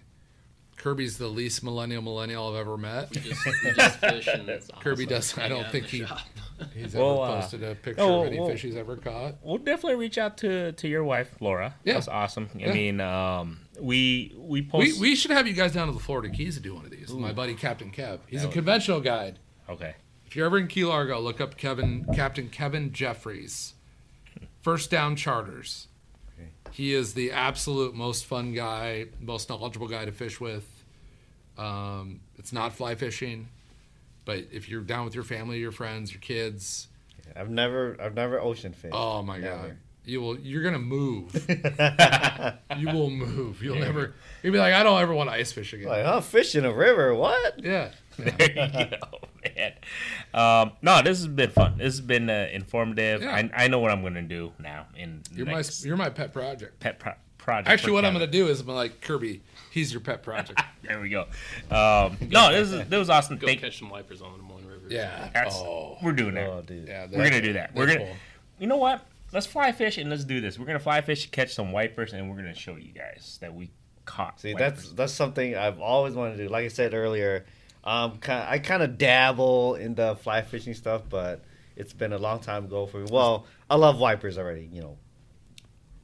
Kirby's 0.77 1.19
the 1.19 1.27
least 1.27 1.63
millennial 1.63 2.01
millennial 2.01 2.49
I've 2.49 2.59
ever 2.59 2.75
met. 2.75 3.11
We 3.11 3.17
just, 3.21 3.45
we 3.45 3.71
just 3.73 3.99
fish 3.99 4.27
and 4.27 4.49
Kirby 4.79 5.05
does. 5.05 5.37
I 5.37 5.47
don't 5.47 5.65
out 5.65 5.71
think 5.71 5.85
he 5.85 6.03
he's 6.75 6.95
Well, 6.95 7.23
ever 7.23 7.33
uh, 7.33 7.41
posted 7.41 7.63
a 7.63 7.75
picture 7.75 8.01
oh, 8.01 8.21
of 8.21 8.27
any 8.27 8.39
well- 8.39 8.49
fish 8.49 8.63
he's 8.63 8.75
ever 8.75 8.95
caught. 8.97 9.35
We'll 9.43 9.59
definitely 9.59 9.97
reach 9.97 10.17
out 10.17 10.37
to 10.39 10.71
to 10.71 10.87
your 10.87 11.03
wife, 11.03 11.35
Laura. 11.39 11.75
Yeah. 11.83 11.93
That's 11.93 12.07
awesome. 12.07 12.49
I 12.55 12.57
Yeah. 12.59 12.73
mean, 12.73 12.99
um, 12.99 13.59
we 13.79 14.33
we 14.35 14.61
We, 14.61 14.67
post. 14.67 14.99
we 14.99 15.15
should 15.15 15.29
have 15.31 15.45
you 15.45 15.53
guys 15.53 15.73
down 15.73 15.85
to 15.87 15.93
the 15.93 15.99
Florida 15.99 16.29
Keys 16.35 16.55
to 16.55 16.61
do 16.61 16.73
one 16.73 16.85
of 16.85 16.89
these. 16.91 17.11
My 17.13 17.31
buddy 17.31 17.53
Captain 17.53 17.91
Kev. 17.91 18.19
He's 18.25 18.39
That 18.39 18.45
a 18.45 18.47
would- 18.49 18.53
conventional 18.53 19.01
guide. 19.01 19.37
okay. 19.69 19.93
If 20.25 20.35
you're 20.35 20.45
ever 20.47 20.57
in 20.57 20.67
Key 20.67 20.85
Largo, 20.85 21.19
look 21.19 21.39
up 21.41 21.57
Kevin 21.57 22.05
Captain 22.15 22.49
Kevin 22.49 22.91
Jeffries. 22.91 23.73
First 24.61 24.89
Down 24.89 25.15
Charters. 25.15 25.87
He 26.71 26.93
is 26.93 27.13
the 27.13 27.31
absolute 27.31 27.93
most 27.93 28.25
fun 28.25 28.53
guy, 28.53 29.07
most 29.19 29.49
knowledgeable 29.49 29.87
guy 29.87 30.05
to 30.05 30.11
fish 30.11 30.39
with. 30.39 30.67
Um, 31.57 32.21
it's 32.37 32.53
not 32.53 32.73
fly 32.73 32.95
fishing, 32.95 33.49
but 34.25 34.45
if 34.51 34.69
you're 34.69 34.81
down 34.81 35.05
with 35.05 35.13
your 35.15 35.23
family, 35.23 35.59
your 35.59 35.71
friends, 35.71 36.11
your 36.11 36.21
kids, 36.21 36.87
I've 37.35 37.49
never 37.49 37.97
I've 38.01 38.15
never 38.15 38.39
ocean 38.39 38.73
fished. 38.73 38.93
oh 38.95 39.21
my 39.21 39.39
god, 39.39 39.77
you 40.05 40.21
will 40.21 40.39
you're 40.39 40.63
gonna 40.63 40.79
move. 40.79 41.33
you 42.77 42.87
will 42.87 43.09
move. 43.09 43.61
You'll 43.61 43.79
never. 43.79 44.13
You'll 44.41 44.53
be 44.53 44.59
like, 44.59 44.73
I 44.73 44.83
don't 44.83 44.99
ever 45.01 45.13
want 45.13 45.29
to 45.29 45.35
ice 45.35 45.51
fish 45.51 45.73
again. 45.73 45.87
like, 45.87 46.05
oh, 46.05 46.21
fish 46.21 46.55
in 46.55 46.65
a 46.65 46.73
river? 46.73 47.13
What? 47.13 47.63
Yeah. 47.63 47.91
There 48.17 48.49
you 48.49 48.55
go, 48.55 49.19
man. 49.55 49.73
Um, 50.33 50.71
no, 50.81 51.01
this 51.01 51.17
has 51.19 51.27
been 51.27 51.49
fun. 51.49 51.77
This 51.77 51.93
has 51.93 52.01
been 52.01 52.29
uh, 52.29 52.47
informative. 52.51 53.21
Yeah. 53.23 53.35
I, 53.35 53.65
I 53.65 53.67
know 53.67 53.79
what 53.79 53.91
I'm 53.91 54.01
going 54.01 54.13
to 54.15 54.21
do 54.21 54.51
now. 54.59 54.87
In 54.95 55.21
You're 55.33 55.45
my 55.45 55.63
you're 55.83 55.97
my 55.97 56.09
pet 56.09 56.33
project. 56.33 56.79
pet 56.79 56.99
pro- 56.99 57.13
project. 57.37 57.69
Actually, 57.69 57.89
for 57.89 57.93
what 57.93 58.05
I'm 58.05 58.13
gonna 58.13 58.27
do 58.27 58.47
is 58.47 58.61
I'm 58.61 58.67
like 58.67 59.01
Kirby. 59.01 59.41
He's 59.71 59.91
your 59.91 60.01
pet 60.01 60.23
project. 60.23 60.61
There 60.83 60.99
we 60.99 61.09
go. 61.09 61.21
Um, 61.69 62.17
no, 62.29 62.51
this 62.51 62.71
is 62.71 62.87
this 62.89 62.97
was 62.99 63.09
awesome. 63.09 63.37
Go 63.37 63.47
Thank, 63.47 63.61
catch 63.61 63.79
some 63.79 63.89
wipers 63.89 64.21
on 64.21 64.33
the 64.33 64.37
Des 64.61 64.67
River. 64.67 64.87
Yeah. 64.89 65.29
that's, 65.33 65.55
Oh. 65.55 65.97
we're 66.03 66.11
doing 66.11 66.33
that. 66.33 66.47
Oh, 66.49 66.61
dude. 66.61 66.87
Yeah. 66.87 67.07
we're 67.11 67.29
gonna 67.29 67.41
do 67.41 67.53
that. 67.53 67.73
We're 67.75 67.87
gonna. 67.87 67.99
cool. 67.99 68.15
You 68.59 68.67
know 68.67 68.77
what? 68.77 69.05
Let's 69.31 69.45
fly 69.45 69.71
fish 69.71 69.97
and 69.97 70.09
let's 70.09 70.25
do 70.25 70.41
this. 70.41 70.59
We're 70.59 70.65
gonna 70.65 70.79
fly 70.79 71.01
fish, 71.01 71.29
catch 71.31 71.53
some 71.53 71.71
wipers, 71.71 72.13
and 72.13 72.29
we're 72.29 72.35
gonna 72.35 72.53
show 72.55 72.75
you 72.75 72.91
guys 72.91 73.37
that 73.41 73.53
we 73.53 73.71
caught. 74.05 74.39
See, 74.41 74.53
wipers. 74.53 74.81
that's 74.83 74.91
that's 74.93 75.13
something 75.13 75.55
I've 75.55 75.79
always 75.79 76.13
wanted 76.15 76.37
to 76.37 76.43
do. 76.47 76.49
Like 76.49 76.65
I 76.65 76.69
said 76.69 76.93
earlier, 76.93 77.45
um, 77.83 78.17
kind 78.17 78.45
I 78.49 78.59
kind 78.59 78.83
of 78.83 78.97
dabble 78.97 79.75
in 79.75 79.95
the 79.95 80.15
fly 80.15 80.41
fishing 80.41 80.73
stuff, 80.73 81.03
but 81.09 81.43
it's 81.75 81.93
been 81.93 82.13
a 82.13 82.17
long 82.17 82.39
time 82.39 82.65
ago 82.65 82.85
for 82.85 82.97
me. 82.99 83.07
Well, 83.11 83.45
I 83.69 83.75
love 83.75 83.99
wipers 83.99 84.37
already. 84.37 84.69
You 84.71 84.81
know, 84.81 84.97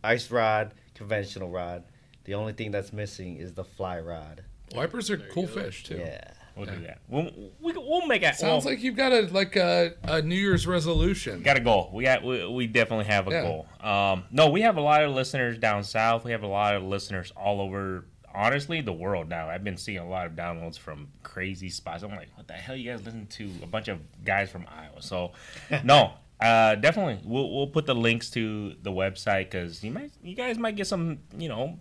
ice 0.03 0.29
rod, 0.31 0.73
conventional 0.95 1.49
rod. 1.49 1.83
The 2.25 2.33
only 2.33 2.53
thing 2.53 2.71
that's 2.71 2.91
missing 2.91 3.37
is 3.37 3.53
the 3.53 3.63
fly 3.63 3.99
rod. 3.99 4.43
Wipers 4.75 5.09
are 5.09 5.17
There 5.17 5.29
cool 5.29 5.43
go. 5.47 5.53
fish 5.53 5.83
too. 5.83 5.97
Yeah. 5.97 6.21
we'll 6.57 6.65
do 6.65 6.81
that. 6.81 6.99
We'll, 7.07 7.31
we, 7.61 7.71
we'll 7.73 8.05
make 8.07 8.21
it. 8.23 8.35
Sounds 8.35 8.65
well, 8.65 8.73
like 8.73 8.83
you've 8.83 8.97
got 8.97 9.13
a 9.13 9.21
like 9.31 9.55
a, 9.55 9.93
a 10.03 10.21
New 10.21 10.35
Year's 10.35 10.67
resolution. 10.67 11.41
got 11.41 11.55
a 11.55 11.61
goal. 11.61 11.89
We 11.93 12.03
got 12.03 12.23
we, 12.23 12.45
we 12.47 12.67
definitely 12.67 13.05
have 13.05 13.27
a 13.27 13.31
Yeah. 13.31 13.41
goal. 13.43 13.67
Um, 13.79 14.25
no, 14.31 14.49
we 14.49 14.61
have 14.61 14.75
a 14.77 14.81
lot 14.81 15.03
of 15.03 15.11
listeners 15.11 15.57
down 15.57 15.83
south. 15.83 16.25
We 16.25 16.31
have 16.31 16.43
a 16.43 16.47
lot 16.47 16.75
of 16.75 16.83
listeners 16.83 17.31
all 17.37 17.61
over 17.61 18.05
honestly 18.38 18.81
the 18.81 18.93
world 18.93 19.27
now. 19.30 19.49
I've 19.49 19.64
been 19.64 19.77
seeing 19.77 19.97
a 19.97 20.07
lot 20.07 20.27
of 20.27 20.34
downloads 20.34 20.77
from 20.77 21.07
crazy 21.23 21.69
spots. 21.69 22.03
I'm 22.03 22.11
like, 22.11 22.30
what 22.35 22.47
the 22.47 22.53
hell? 22.53 22.76
You 22.76 22.91
guys 22.91 23.03
listen 23.03 23.26
to 23.27 23.49
a 23.64 23.68
bunch 23.68 23.88
of 23.88 23.99
guys 24.23 24.49
from 24.51 24.65
Iowa? 24.69 25.01
So, 25.01 25.31
no, 25.84 26.14
uh, 26.39 26.76
definitely, 26.76 27.19
we'll 27.26 27.51
we'll 27.53 27.68
put 27.68 27.85
the 27.88 27.95
links 27.95 28.30
to 28.31 28.76
the 28.84 28.91
website 28.91 29.45
because 29.45 29.84
you 29.84 29.91
might 29.91 30.11
you 30.22 30.35
guys 30.35 30.57
might 30.57 30.76
get 30.76 30.88
some 30.88 31.19
you 31.38 31.49
know 31.49 31.80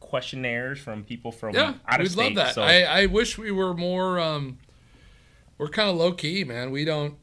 questionnaires 0.00 0.78
from 0.78 1.04
people 1.04 1.30
from 1.30 1.54
Yeah, 1.54 1.74
out 1.86 2.00
of 2.00 2.04
we'd 2.04 2.12
state. 2.12 2.24
love 2.24 2.34
that. 2.46 2.54
So, 2.54 2.62
I, 2.62 2.80
I 3.02 3.06
wish 3.06 3.36
we 3.38 3.50
were 3.50 3.74
more. 3.74 4.18
Um, 4.18 4.58
we're 5.58 5.68
kind 5.68 5.90
of 5.90 5.96
low 5.96 6.12
key, 6.12 6.44
man. 6.44 6.70
We 6.70 6.84
don't. 6.86 7.16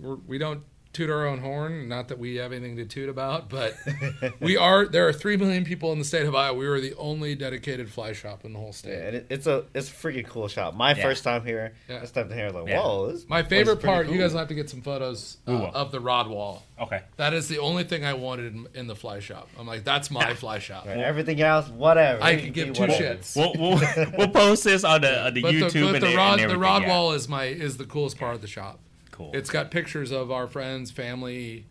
We're, 0.00 0.14
we 0.16 0.38
don't 0.38 0.62
toot 0.92 1.08
our 1.10 1.26
own 1.26 1.38
horn. 1.38 1.88
Not 1.88 2.08
that 2.08 2.18
we 2.18 2.36
have 2.36 2.52
anything 2.52 2.76
to 2.76 2.84
toot 2.84 3.08
about, 3.08 3.48
but 3.48 3.74
we 4.40 4.56
are. 4.56 4.86
There 4.86 5.06
are 5.06 5.12
three 5.12 5.36
million 5.36 5.64
people 5.64 5.92
in 5.92 5.98
the 5.98 6.04
state 6.04 6.26
of 6.26 6.34
Iowa. 6.34 6.56
We 6.58 6.66
are 6.66 6.80
the 6.80 6.94
only 6.96 7.34
dedicated 7.34 7.90
fly 7.90 8.12
shop 8.12 8.44
in 8.44 8.52
the 8.52 8.58
whole 8.58 8.72
state. 8.72 8.92
Yeah, 8.98 9.06
and 9.06 9.16
it, 9.16 9.26
it's 9.30 9.46
a 9.46 9.64
it's 9.74 9.88
a 9.88 9.92
freaking 9.92 10.26
cool 10.26 10.48
shop. 10.48 10.74
My 10.74 10.94
Yeah. 10.94 11.02
first 11.02 11.22
time 11.24 11.44
here. 11.44 11.74
Yeah. 11.88 12.00
First 12.00 12.14
time 12.14 12.30
here, 12.32 12.50
like, 12.50 12.68
Yeah. 12.68 12.80
whoa. 12.82 13.12
This 13.12 13.28
My 13.28 13.42
favorite 13.42 13.76
pretty 13.76 13.94
part. 13.94 14.08
You 14.08 14.18
guys 14.18 14.32
will 14.32 14.40
have 14.40 14.48
to 14.48 14.54
get 14.54 14.68
some 14.68 14.80
photos 14.82 15.36
uh, 15.46 15.52
of 15.52 15.92
the 15.92 16.00
rod 16.00 16.28
wall. 16.28 16.64
okay. 16.80 17.02
That 17.16 17.34
is 17.34 17.48
the 17.48 17.58
only 17.58 17.84
thing 17.84 18.04
I 18.04 18.14
wanted 18.14 18.54
in, 18.54 18.66
in 18.74 18.86
the 18.86 18.96
fly 18.96 19.20
shop. 19.20 19.48
I'm 19.58 19.66
like, 19.66 19.84
that's 19.84 20.10
my 20.10 20.34
fly 20.34 20.58
shop. 20.58 20.86
Right, 20.86 20.98
everything 20.98 21.40
else, 21.40 21.68
whatever. 21.68 22.22
I 22.22 22.34
could 22.34 22.44
can 22.44 22.52
give 22.52 22.68
be 22.68 22.74
two 22.74 22.80
whatever. 22.82 23.02
shits. 23.16 23.36
We'll, 23.36 23.52
we'll 23.58 24.12
we'll 24.18 24.28
post 24.28 24.64
this 24.64 24.82
on 24.84 25.02
the 25.02 25.26
on 25.26 25.34
the 25.34 25.42
But 25.42 25.54
YouTube 25.54 25.72
the, 25.72 25.80
but 25.82 25.94
and, 25.94 26.02
the 26.02 26.06
and 26.08 26.16
rod 26.16 26.38
the 26.40 26.58
rod 26.58 26.82
yeah. 26.82 26.88
wall 26.88 27.12
is 27.12 27.28
my 27.28 27.44
is 27.44 27.76
the 27.76 27.84
coolest 27.84 28.18
part 28.18 28.34
of 28.34 28.40
the 28.40 28.46
shop. 28.48 28.80
Cool. 29.20 29.30
It's 29.34 29.50
got 29.50 29.70
pictures 29.70 30.10
of 30.12 30.30
our 30.30 30.46
friends, 30.46 30.90
family, 30.90 31.66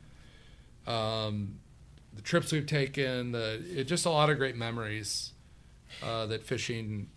um, 0.88 1.59
the 2.13 2.21
trips 2.21 2.51
we've 2.51 2.65
taken. 2.67 3.31
The 3.31 3.63
it 3.76 3.85
just 3.85 4.05
a 4.05 4.09
lot 4.09 4.30
of 4.30 4.38
great 4.38 4.55
memories 4.55 5.34
uh, 6.03 6.26
that 6.27 6.43
fishing, 6.43 7.09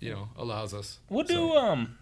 you 0.00 0.12
know, 0.12 0.28
allows 0.36 0.74
us. 0.74 0.98
We'll 1.08 1.24
do 1.24 1.34
So- 1.34 1.56
um, 1.58 1.96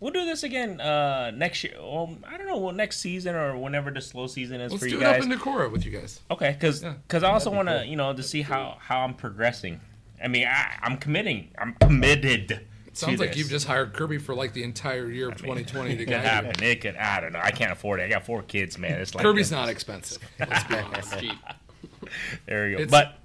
we'll 0.00 0.12
do 0.12 0.24
this 0.24 0.42
again 0.42 0.80
uh 0.80 1.30
next 1.34 1.62
year. 1.64 1.74
Well, 1.78 2.16
I 2.26 2.36
don't 2.36 2.46
know, 2.46 2.56
well, 2.58 2.74
next 2.74 2.98
season 3.00 3.34
or 3.34 3.56
whenever 3.56 3.90
the 3.90 4.00
slow 4.00 4.26
season 4.26 4.60
is 4.60 4.72
Let's 4.72 4.82
for 4.82 4.88
do 4.88 4.94
you 4.96 5.00
it 5.00 5.04
guys. 5.04 5.24
up 5.24 5.30
in 5.30 5.38
Decorah 5.38 5.70
with 5.70 5.84
you 5.84 5.92
guys. 5.92 6.20
okay, 6.30 6.52
because 6.58 6.82
Yeah. 6.82 6.94
I 7.12 7.30
also 7.32 7.50
want 7.50 7.68
to 7.68 7.78
cool. 7.78 7.84
you 7.84 7.96
know 7.96 8.12
to 8.12 8.22
see 8.22 8.42
how 8.42 8.78
how 8.80 9.00
I'm 9.00 9.14
progressing. 9.14 9.80
I 10.22 10.26
mean, 10.26 10.48
I, 10.48 10.76
I'm 10.82 10.96
committing. 10.96 11.50
I'm 11.56 11.74
committed. 11.80 12.66
Sounds 12.98 13.16
to 13.16 13.20
like 13.22 13.30
this. 13.30 13.38
you've 13.38 13.48
just 13.50 13.66
hired 13.66 13.94
Kirby 13.94 14.18
for 14.18 14.34
like 14.34 14.52
the 14.52 14.62
entire 14.64 15.08
year 15.10 15.28
of 15.28 15.34
I 15.42 15.46
mean, 15.46 15.64
2020 15.64 15.96
to 15.96 16.02
It 16.02 16.06
could 16.06 16.14
happen. 16.16 16.62
It 16.62 16.80
could. 16.80 16.96
I 16.96 17.20
don't 17.20 17.32
know. 17.32 17.40
I 17.42 17.50
can't 17.50 17.72
afford 17.72 18.00
it. 18.00 18.04
I 18.04 18.08
got 18.08 18.24
four 18.26 18.42
kids, 18.42 18.78
man. 18.78 19.00
It's 19.00 19.14
like 19.14 19.22
Kirby's 19.22 19.50
not 19.50 19.68
expensive. 19.68 20.22
Let's 20.38 20.64
be 20.64 20.74
honest. 20.76 21.12
It's 21.14 21.20
cheap. 21.22 21.38
There 22.46 22.68
you 22.68 22.76
go. 22.78 22.82
It's- 22.84 22.90
but 22.90 23.18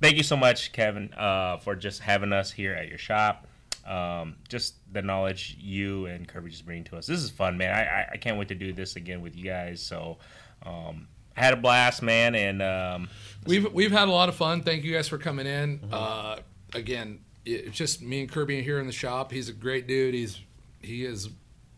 thank 0.00 0.16
you 0.16 0.22
so 0.22 0.36
much, 0.36 0.72
Kevin, 0.72 1.12
uh, 1.14 1.58
for 1.58 1.76
just 1.76 2.00
having 2.00 2.32
us 2.32 2.50
here 2.50 2.72
at 2.74 2.88
your 2.88 2.98
shop. 2.98 3.46
Um, 3.86 4.36
just 4.48 4.74
the 4.92 5.02
knowledge 5.02 5.56
you 5.60 6.06
and 6.06 6.26
Kirby 6.26 6.50
just 6.50 6.66
bring 6.66 6.82
to 6.84 6.96
us. 6.96 7.06
This 7.06 7.20
is 7.22 7.30
fun, 7.30 7.56
man. 7.56 7.72
I, 7.72 7.82
I, 7.84 8.08
I 8.14 8.16
can't 8.16 8.36
wait 8.38 8.48
to 8.48 8.56
do 8.56 8.72
this 8.72 8.96
again 8.96 9.20
with 9.20 9.36
you 9.36 9.44
guys. 9.44 9.80
So 9.80 10.18
um, 10.64 11.06
I 11.36 11.44
had 11.44 11.54
a 11.54 11.56
blast, 11.56 12.02
man. 12.02 12.34
And 12.34 12.60
um, 12.62 13.08
We've 13.46 13.72
we've 13.72 13.92
had 13.92 14.08
a 14.08 14.10
lot 14.10 14.28
of 14.28 14.34
fun. 14.34 14.62
Thank 14.62 14.82
you 14.82 14.92
guys 14.92 15.06
for 15.06 15.18
coming 15.18 15.46
in. 15.46 15.80
Uh, 15.92 16.38
again, 16.74 17.20
it's 17.46 17.76
just 17.76 18.02
me 18.02 18.20
and 18.20 18.30
Kirby 18.30 18.62
here 18.62 18.78
in 18.78 18.86
the 18.86 18.92
shop. 18.92 19.32
He's 19.32 19.48
a 19.48 19.52
great 19.52 19.86
dude. 19.86 20.14
He's 20.14 20.40
he 20.82 21.04
is 21.04 21.28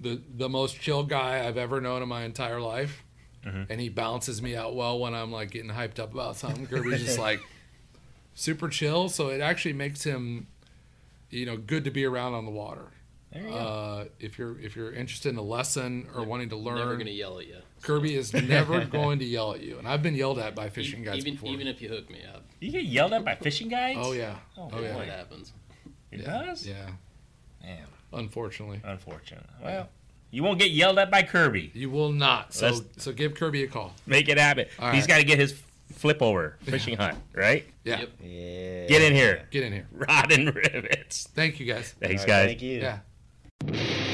the 0.00 0.20
the 0.36 0.48
most 0.48 0.80
chill 0.80 1.02
guy 1.04 1.46
I've 1.46 1.56
ever 1.58 1.80
known 1.80 2.02
in 2.02 2.08
my 2.08 2.22
entire 2.24 2.60
life, 2.60 3.04
and 3.44 3.80
he 3.80 3.88
balances 3.88 4.42
me 4.42 4.56
out 4.56 4.74
well 4.74 4.98
when 4.98 5.14
I'm 5.14 5.30
like 5.32 5.50
getting 5.50 5.70
hyped 5.70 5.98
up 5.98 6.12
about 6.12 6.36
something. 6.36 6.66
Kirby's 6.66 7.04
just 7.04 7.18
like 7.18 7.40
super 8.34 8.68
chill, 8.68 9.08
so 9.08 9.28
it 9.28 9.40
actually 9.40 9.72
makes 9.74 10.02
him, 10.04 10.46
you 11.30 11.46
know, 11.46 11.56
good 11.56 11.84
to 11.84 11.90
be 11.90 12.04
around 12.04 12.34
on 12.34 12.44
the 12.44 12.50
water. 12.50 12.88
you. 13.34 13.48
Uh, 13.48 14.04
if 14.20 14.38
you're 14.38 14.58
if 14.60 14.76
you're 14.76 14.92
interested 14.92 15.30
in 15.30 15.36
a 15.36 15.42
lesson 15.42 16.08
or 16.14 16.24
wanting 16.24 16.48
to 16.50 16.56
learn, 16.56 16.76
Never 16.78 16.96
gonna 16.96 17.10
yell 17.10 17.38
at 17.38 17.46
you. 17.46 17.56
Kirby 17.82 18.14
is 18.14 18.32
never 18.48 18.84
going 18.84 19.18
to 19.20 19.24
yell 19.24 19.52
at 19.54 19.60
you. 19.60 19.78
And 19.78 19.86
I've 19.88 20.02
been 20.02 20.14
yelled 20.14 20.38
at 20.38 20.54
by 20.54 20.68
fishing 20.68 21.02
guys 21.04 21.18
even 21.18 21.34
before. 21.34 21.50
even 21.50 21.66
if 21.66 21.80
you 21.82 21.88
hook 21.88 22.10
me 22.10 22.20
up, 22.24 22.44
you 22.60 22.72
get 22.72 22.84
yelled 22.84 23.12
at 23.12 23.24
by 23.24 23.34
fishing 23.36 23.68
guides? 23.68 23.98
oh 24.02 24.12
yeah, 24.12 24.34
Oh, 24.56 24.70
oh, 24.72 24.80
yeah. 24.80 24.96
it 24.98 25.08
happens. 25.08 25.52
It 26.10 26.20
yeah. 26.20 26.42
does? 26.44 26.66
Yeah, 26.66 26.86
Man, 27.62 27.84
unfortunately. 28.12 28.80
unfortunate. 28.84 29.44
Well, 29.62 29.88
you 30.30 30.42
won't 30.42 30.58
get 30.58 30.70
yelled 30.70 30.98
at 30.98 31.10
by 31.10 31.22
Kirby. 31.22 31.70
You 31.74 31.90
will 31.90 32.12
not. 32.12 32.52
So 32.54 32.66
Let's- 32.70 32.82
so 33.04 33.12
give 33.12 33.34
Kirby 33.34 33.62
a 33.64 33.66
call. 33.68 33.94
Make 34.06 34.28
it 34.28 34.38
happen. 34.38 34.66
All 34.78 34.90
He's 34.92 35.02
right. 35.02 35.08
got 35.08 35.16
to 35.18 35.24
get 35.24 35.38
his 35.38 35.60
flip 35.92 36.20
over 36.22 36.56
fishing 36.62 36.96
hunt, 36.96 37.16
right? 37.34 37.66
Yeah. 37.84 38.00
Yep. 38.00 38.10
Yeah. 38.22 38.86
Get 38.88 39.02
in 39.02 39.14
here. 39.14 39.46
Get 39.50 39.62
in 39.64 39.72
here. 39.72 39.86
Rod 39.92 40.30
and 40.32 40.54
rivets. 40.54 41.28
Thank 41.34 41.60
you 41.60 41.66
guys. 41.66 41.94
Thanks, 42.00 42.22
All 42.22 42.28
right, 42.28 42.46
guys. 42.46 42.46
Thank 42.46 42.62
you. 42.62 42.80
Yeah. 42.80 44.04